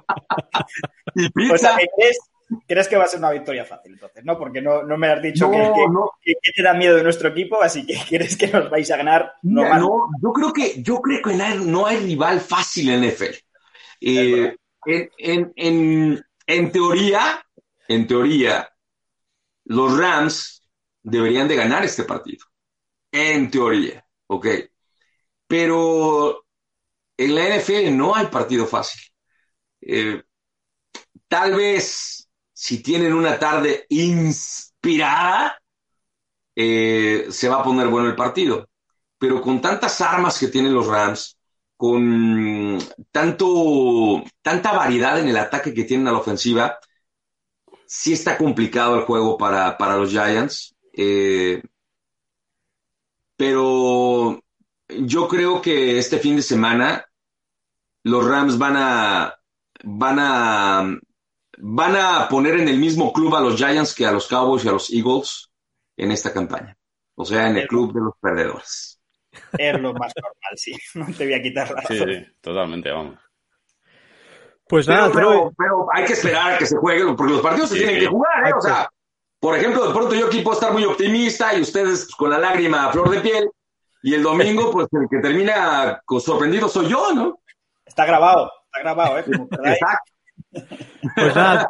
y 1.14 1.26
O 1.26 1.30
pizza. 1.32 1.58
sea, 1.58 1.76
¿qué 1.78 1.86
¿crees, 1.96 2.18
crees 2.66 2.88
que 2.88 2.96
va 2.96 3.04
a 3.04 3.08
ser 3.08 3.18
una 3.18 3.30
victoria 3.30 3.64
fácil 3.64 3.92
entonces? 3.92 4.24
¿No? 4.24 4.38
Porque 4.38 4.60
no, 4.60 4.82
no 4.82 4.96
me 4.96 5.08
has 5.08 5.22
dicho 5.22 5.46
No, 5.46 5.52
que, 5.52 5.58
que- 5.58 5.88
no. 5.88 6.10
que- 6.20 6.34
que 6.42 6.52
te 6.52 6.62
da 6.62 6.74
miedo 6.74 6.96
de 6.96 7.02
nuestro 7.02 7.28
equipo, 7.28 7.62
así 7.62 7.86
que 7.86 7.94
crees 8.08 8.36
que 8.36 8.48
nos 8.48 8.70
vais 8.70 8.90
a 8.90 8.96
ganar 8.96 9.32
no 9.42 9.62
Mira, 9.62 9.78
no, 9.78 10.08
yo 10.22 10.32
creo 10.32 10.52
que, 10.52 10.82
yo 10.82 11.00
creo 11.00 11.22
que 11.22 11.34
no 11.34 11.44
hay, 11.44 11.58
no 11.64 11.86
hay 11.86 11.96
rival 11.98 12.40
fácil 12.40 12.90
en 12.90 13.04
NFL. 13.04 13.34
Eh, 14.00 14.56
en, 14.86 15.10
en, 15.18 15.52
en, 15.56 16.24
en 16.46 16.72
teoría, 16.72 17.44
en 17.88 18.06
teoría, 18.06 18.68
los 19.64 19.96
Rams 19.98 20.68
deberían 21.02 21.48
de 21.48 21.56
ganar 21.56 21.84
este 21.84 22.04
partido. 22.04 22.46
En 23.12 23.50
teoría, 23.50 24.04
ok. 24.26 24.46
Pero 25.46 26.44
en 27.16 27.34
la 27.34 27.46
NFL 27.46 27.96
no 27.96 28.14
hay 28.14 28.26
partido 28.26 28.66
fácil. 28.66 29.02
Eh, 29.80 30.22
tal 31.28 31.54
vez 31.54 32.21
si 32.62 32.80
tienen 32.80 33.12
una 33.12 33.40
tarde 33.40 33.86
inspirada, 33.88 35.60
eh, 36.54 37.26
se 37.28 37.48
va 37.48 37.56
a 37.56 37.64
poner 37.64 37.88
bueno 37.88 38.08
el 38.08 38.14
partido. 38.14 38.68
Pero 39.18 39.42
con 39.42 39.60
tantas 39.60 40.00
armas 40.00 40.38
que 40.38 40.46
tienen 40.46 40.72
los 40.72 40.86
Rams, 40.86 41.36
con 41.76 42.78
tanto, 43.10 44.22
tanta 44.40 44.72
variedad 44.74 45.18
en 45.18 45.26
el 45.28 45.38
ataque 45.38 45.74
que 45.74 45.82
tienen 45.82 46.06
a 46.06 46.12
la 46.12 46.18
ofensiva, 46.18 46.78
sí 47.84 48.12
está 48.12 48.38
complicado 48.38 48.94
el 48.94 49.06
juego 49.06 49.36
para, 49.36 49.76
para 49.76 49.96
los 49.96 50.10
Giants. 50.10 50.76
Eh, 50.92 51.60
pero 53.36 54.40
yo 54.88 55.26
creo 55.26 55.60
que 55.60 55.98
este 55.98 56.20
fin 56.20 56.36
de 56.36 56.42
semana 56.42 57.04
los 58.04 58.24
Rams 58.24 58.56
van 58.56 58.76
a, 58.76 59.34
van 59.82 60.18
a, 60.20 61.00
van 61.64 61.94
a 61.94 62.28
poner 62.28 62.58
en 62.58 62.66
el 62.68 62.78
mismo 62.78 63.12
club 63.12 63.36
a 63.36 63.40
los 63.40 63.56
Giants 63.56 63.94
que 63.94 64.04
a 64.04 64.10
los 64.10 64.26
Cowboys 64.26 64.64
y 64.64 64.68
a 64.68 64.72
los 64.72 64.92
Eagles 64.92 65.48
en 65.96 66.10
esta 66.10 66.32
campaña. 66.32 66.76
O 67.14 67.24
sea, 67.24 67.48
en 67.48 67.56
el 67.56 67.68
club 67.68 67.92
de 67.92 68.00
los 68.00 68.14
perdedores. 68.20 69.00
Es 69.56 69.80
lo 69.80 69.94
más 69.94 70.12
normal, 70.16 70.56
sí. 70.56 70.74
No 70.94 71.06
te 71.06 71.24
voy 71.24 71.34
a 71.34 71.42
quitar 71.42 71.70
la 71.70 71.82
Sí, 71.82 71.98
razón. 71.98 72.14
sí, 72.14 72.32
totalmente, 72.40 72.90
vamos. 72.90 73.18
Pues 74.68 74.88
nada, 74.88 75.10
pero, 75.12 75.52
pero 75.56 75.86
hay 75.92 76.04
que 76.04 76.14
esperar 76.14 76.54
a 76.54 76.58
que 76.58 76.66
se 76.66 76.76
jueguen, 76.76 77.14
porque 77.14 77.34
los 77.34 77.42
partidos 77.42 77.70
se 77.70 77.76
tienen 77.76 77.96
sí. 77.96 78.00
que 78.00 78.06
jugar, 78.06 78.48
¿eh? 78.48 78.52
O 78.56 78.60
sea, 78.60 78.88
por 79.38 79.56
ejemplo, 79.56 79.86
de 79.86 79.94
pronto 79.94 80.14
yo 80.14 80.26
aquí 80.26 80.40
puedo 80.40 80.58
estar 80.58 80.72
muy 80.72 80.84
optimista 80.84 81.54
y 81.54 81.60
ustedes 81.60 82.04
pues, 82.06 82.16
con 82.16 82.30
la 82.30 82.38
lágrima 82.38 82.86
a 82.86 82.92
flor 82.92 83.10
de 83.10 83.20
piel, 83.20 83.50
y 84.02 84.14
el 84.14 84.22
domingo, 84.22 84.72
pues 84.72 84.88
el 84.92 85.06
que 85.08 85.18
termina 85.18 86.02
sorprendido 86.18 86.68
soy 86.68 86.88
yo, 86.88 87.12
¿no? 87.14 87.40
Está 87.84 88.04
grabado, 88.04 88.50
está 88.64 88.80
grabado, 88.80 89.18
¿eh? 89.18 89.24
Como. 89.24 89.44
Exacto. 89.64 90.11
Pues 90.52 91.34
nada, 91.34 91.68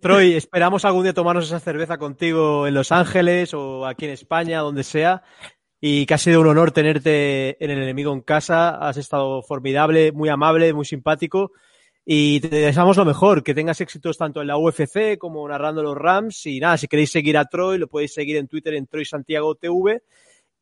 Troy, 0.00 0.34
esperamos 0.34 0.84
algún 0.84 1.02
día 1.02 1.12
tomarnos 1.12 1.46
esa 1.46 1.60
cerveza 1.60 1.98
contigo 1.98 2.66
en 2.66 2.74
Los 2.74 2.92
Ángeles 2.92 3.52
o 3.54 3.86
aquí 3.86 4.06
en 4.06 4.12
España, 4.12 4.60
donde 4.60 4.84
sea. 4.84 5.22
Y 5.80 6.06
que 6.06 6.14
ha 6.14 6.18
sido 6.18 6.40
un 6.40 6.46
honor 6.46 6.70
tenerte 6.70 7.62
en 7.62 7.70
el 7.70 7.82
enemigo 7.82 8.12
en 8.12 8.20
casa. 8.20 8.76
Has 8.76 8.96
estado 8.96 9.42
formidable, 9.42 10.12
muy 10.12 10.28
amable, 10.28 10.72
muy 10.72 10.84
simpático. 10.84 11.52
Y 12.04 12.40
te 12.40 12.48
deseamos 12.48 12.96
lo 12.96 13.04
mejor, 13.04 13.42
que 13.42 13.54
tengas 13.54 13.80
éxitos 13.80 14.18
tanto 14.18 14.40
en 14.40 14.48
la 14.48 14.56
UFC 14.56 15.18
como 15.18 15.46
narrando 15.48 15.82
los 15.82 15.96
Rams. 15.96 16.46
Y 16.46 16.60
nada, 16.60 16.76
si 16.76 16.88
queréis 16.88 17.10
seguir 17.10 17.36
a 17.36 17.44
Troy, 17.46 17.78
lo 17.78 17.88
podéis 17.88 18.14
seguir 18.14 18.36
en 18.36 18.48
Twitter 18.48 18.74
en 18.74 18.86
Troy 18.86 19.04
Santiago 19.04 19.54
TV. 19.56 20.02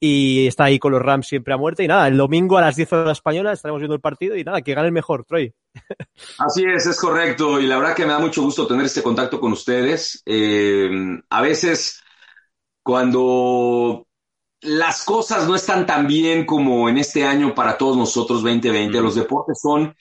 Y 0.01 0.47
está 0.47 0.65
ahí 0.65 0.79
con 0.79 0.93
los 0.93 1.03
Rams 1.03 1.29
siempre 1.29 1.53
a 1.55 1.59
muerte. 1.59 1.85
Y 1.85 1.89
nada, 1.89 2.09
el 2.09 2.17
domingo 2.17 2.57
a 2.57 2.63
las 2.63 2.77
10 2.77 2.93
horas 2.95 3.19
españolas 3.19 3.55
estaremos 3.59 3.81
viendo 3.81 3.95
el 3.95 4.01
partido. 4.01 4.37
Y 4.37 4.45
nada, 4.45 4.63
que 4.63 4.75
gane 4.75 4.89
el 4.89 4.93
mejor, 4.93 5.25
Troy. 5.25 5.55
Así 6.39 6.65
es, 6.65 6.87
es 6.87 6.99
correcto. 6.99 7.61
Y 7.61 7.67
la 7.67 7.79
verdad 7.79 7.95
que 7.95 8.07
me 8.07 8.13
da 8.13 8.19
mucho 8.19 8.43
gusto 8.43 8.67
tener 8.67 8.87
este 8.87 9.03
contacto 9.03 9.39
con 9.41 9.53
ustedes. 9.53 10.23
Eh, 10.25 10.91
a 11.29 11.43
veces, 11.43 12.01
cuando 12.83 14.07
las 14.63 15.05
cosas 15.05 15.49
no 15.49 15.55
están 15.57 15.87
tan 15.87 16.07
bien 16.07 16.47
como 16.47 16.89
en 16.89 16.99
este 16.99 17.25
año 17.25 17.55
para 17.55 17.79
todos 17.79 17.97
nosotros 17.97 18.43
2020, 18.43 19.01
Mm. 19.01 19.03
los 19.03 19.15
deportes 19.17 19.61
son 19.61 19.95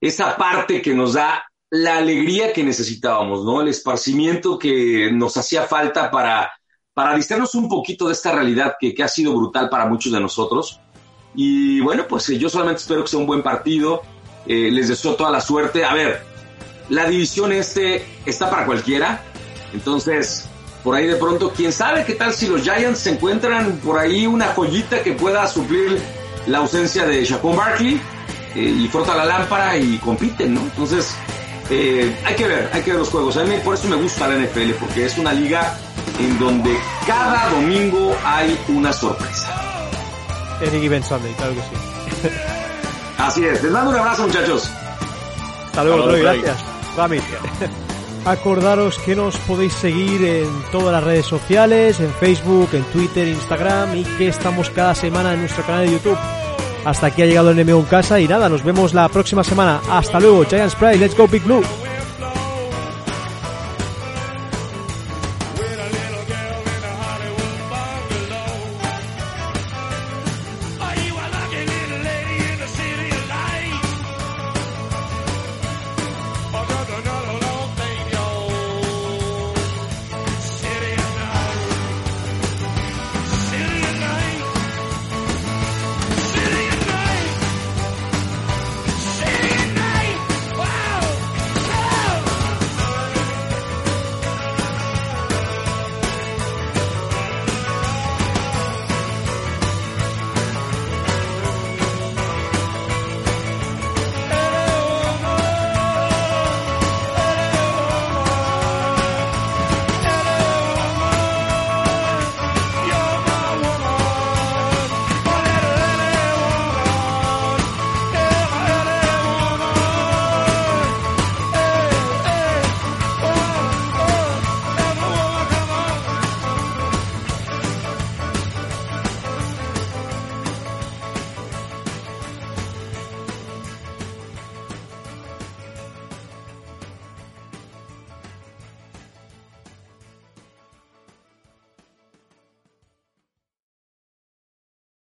esa 0.00 0.36
parte 0.36 0.82
que 0.82 0.94
nos 0.94 1.14
da 1.14 1.44
la 1.70 1.98
alegría 1.98 2.52
que 2.52 2.64
necesitábamos, 2.64 3.44
¿no? 3.44 3.62
El 3.62 3.68
esparcimiento 3.68 4.58
que 4.58 5.10
nos 5.12 5.36
hacía 5.36 5.64
falta 5.64 6.10
para 6.10 6.52
para 6.96 7.14
distraernos 7.14 7.54
un 7.54 7.68
poquito 7.68 8.06
de 8.06 8.14
esta 8.14 8.32
realidad 8.32 8.76
que, 8.80 8.94
que 8.94 9.02
ha 9.02 9.08
sido 9.08 9.36
brutal 9.36 9.68
para 9.68 9.84
muchos 9.84 10.10
de 10.10 10.18
nosotros. 10.18 10.80
Y 11.34 11.78
bueno, 11.80 12.06
pues 12.08 12.26
eh, 12.30 12.38
yo 12.38 12.48
solamente 12.48 12.80
espero 12.80 13.02
que 13.02 13.10
sea 13.10 13.18
un 13.18 13.26
buen 13.26 13.42
partido. 13.42 14.00
Eh, 14.46 14.70
les 14.72 14.88
deseo 14.88 15.14
toda 15.14 15.30
la 15.30 15.42
suerte. 15.42 15.84
A 15.84 15.92
ver, 15.92 16.22
la 16.88 17.04
división 17.06 17.52
este 17.52 18.02
está 18.24 18.48
para 18.48 18.64
cualquiera. 18.64 19.20
Entonces, 19.74 20.48
por 20.82 20.94
ahí 20.96 21.06
de 21.06 21.16
pronto, 21.16 21.52
quién 21.54 21.70
sabe 21.70 22.02
qué 22.06 22.14
tal 22.14 22.32
si 22.32 22.46
los 22.46 22.62
Giants 22.62 23.00
se 23.00 23.10
encuentran 23.10 23.72
por 23.84 23.98
ahí 23.98 24.26
una 24.26 24.54
joyita 24.54 25.02
que 25.02 25.12
pueda 25.12 25.46
suplir 25.46 26.00
la 26.46 26.58
ausencia 26.58 27.04
de 27.04 27.22
Shaquon 27.22 27.56
Barkley 27.56 28.00
eh, 28.54 28.74
y 28.74 28.88
frota 28.88 29.14
la 29.14 29.26
lámpara 29.26 29.76
y 29.76 29.98
compiten, 29.98 30.54
¿no? 30.54 30.62
Entonces, 30.62 31.14
eh, 31.68 32.16
hay 32.24 32.34
que 32.36 32.48
ver, 32.48 32.70
hay 32.72 32.80
que 32.80 32.92
ver 32.92 33.00
los 33.00 33.10
juegos. 33.10 33.36
Por 33.62 33.74
eso 33.74 33.86
me 33.86 33.96
gusta 33.96 34.28
la 34.28 34.36
NFL, 34.36 34.70
porque 34.80 35.04
es 35.04 35.18
una 35.18 35.34
liga 35.34 35.78
en 36.18 36.38
donde 36.38 36.76
cada 37.06 37.50
domingo 37.50 38.14
hay 38.24 38.58
una 38.68 38.92
sorpresa. 38.92 39.52
Any 40.60 40.80
given 40.80 41.02
Sunday, 41.02 41.32
claro 41.34 41.54
que 41.54 41.60
sí. 41.60 42.28
Así 43.18 43.44
es. 43.44 43.62
Les 43.62 43.72
mando 43.72 43.90
un 43.90 43.96
abrazo, 43.96 44.26
muchachos. 44.26 44.70
Hasta 45.66 45.84
luego, 45.84 45.98
Hasta 46.00 46.10
Troy, 46.10 46.22
luego, 46.22 46.42
gracias. 46.42 46.64
Rami. 46.96 47.18
Acordaros 48.24 48.98
que 48.98 49.14
nos 49.14 49.36
podéis 49.38 49.72
seguir 49.74 50.24
en 50.24 50.48
todas 50.72 50.92
las 50.92 51.04
redes 51.04 51.26
sociales, 51.26 52.00
en 52.00 52.12
Facebook, 52.14 52.70
en 52.72 52.82
Twitter, 52.84 53.28
Instagram 53.28 53.96
y 53.96 54.02
que 54.02 54.28
estamos 54.28 54.68
cada 54.70 54.94
semana 54.96 55.34
en 55.34 55.40
nuestro 55.40 55.64
canal 55.64 55.86
de 55.86 55.92
YouTube. 55.92 56.18
Hasta 56.84 57.06
aquí 57.06 57.22
ha 57.22 57.26
llegado 57.26 57.50
el 57.50 57.64
NMO 57.64 57.78
en 57.80 57.84
casa 57.84 58.18
y 58.18 58.26
nada, 58.26 58.48
nos 58.48 58.64
vemos 58.64 58.94
la 58.94 59.08
próxima 59.08 59.44
semana. 59.44 59.80
Hasta 59.90 60.18
luego, 60.18 60.44
Giants 60.44 60.74
Pride, 60.74 60.98
let's 60.98 61.16
go 61.16 61.28
Big 61.28 61.44
Blue. 61.44 61.62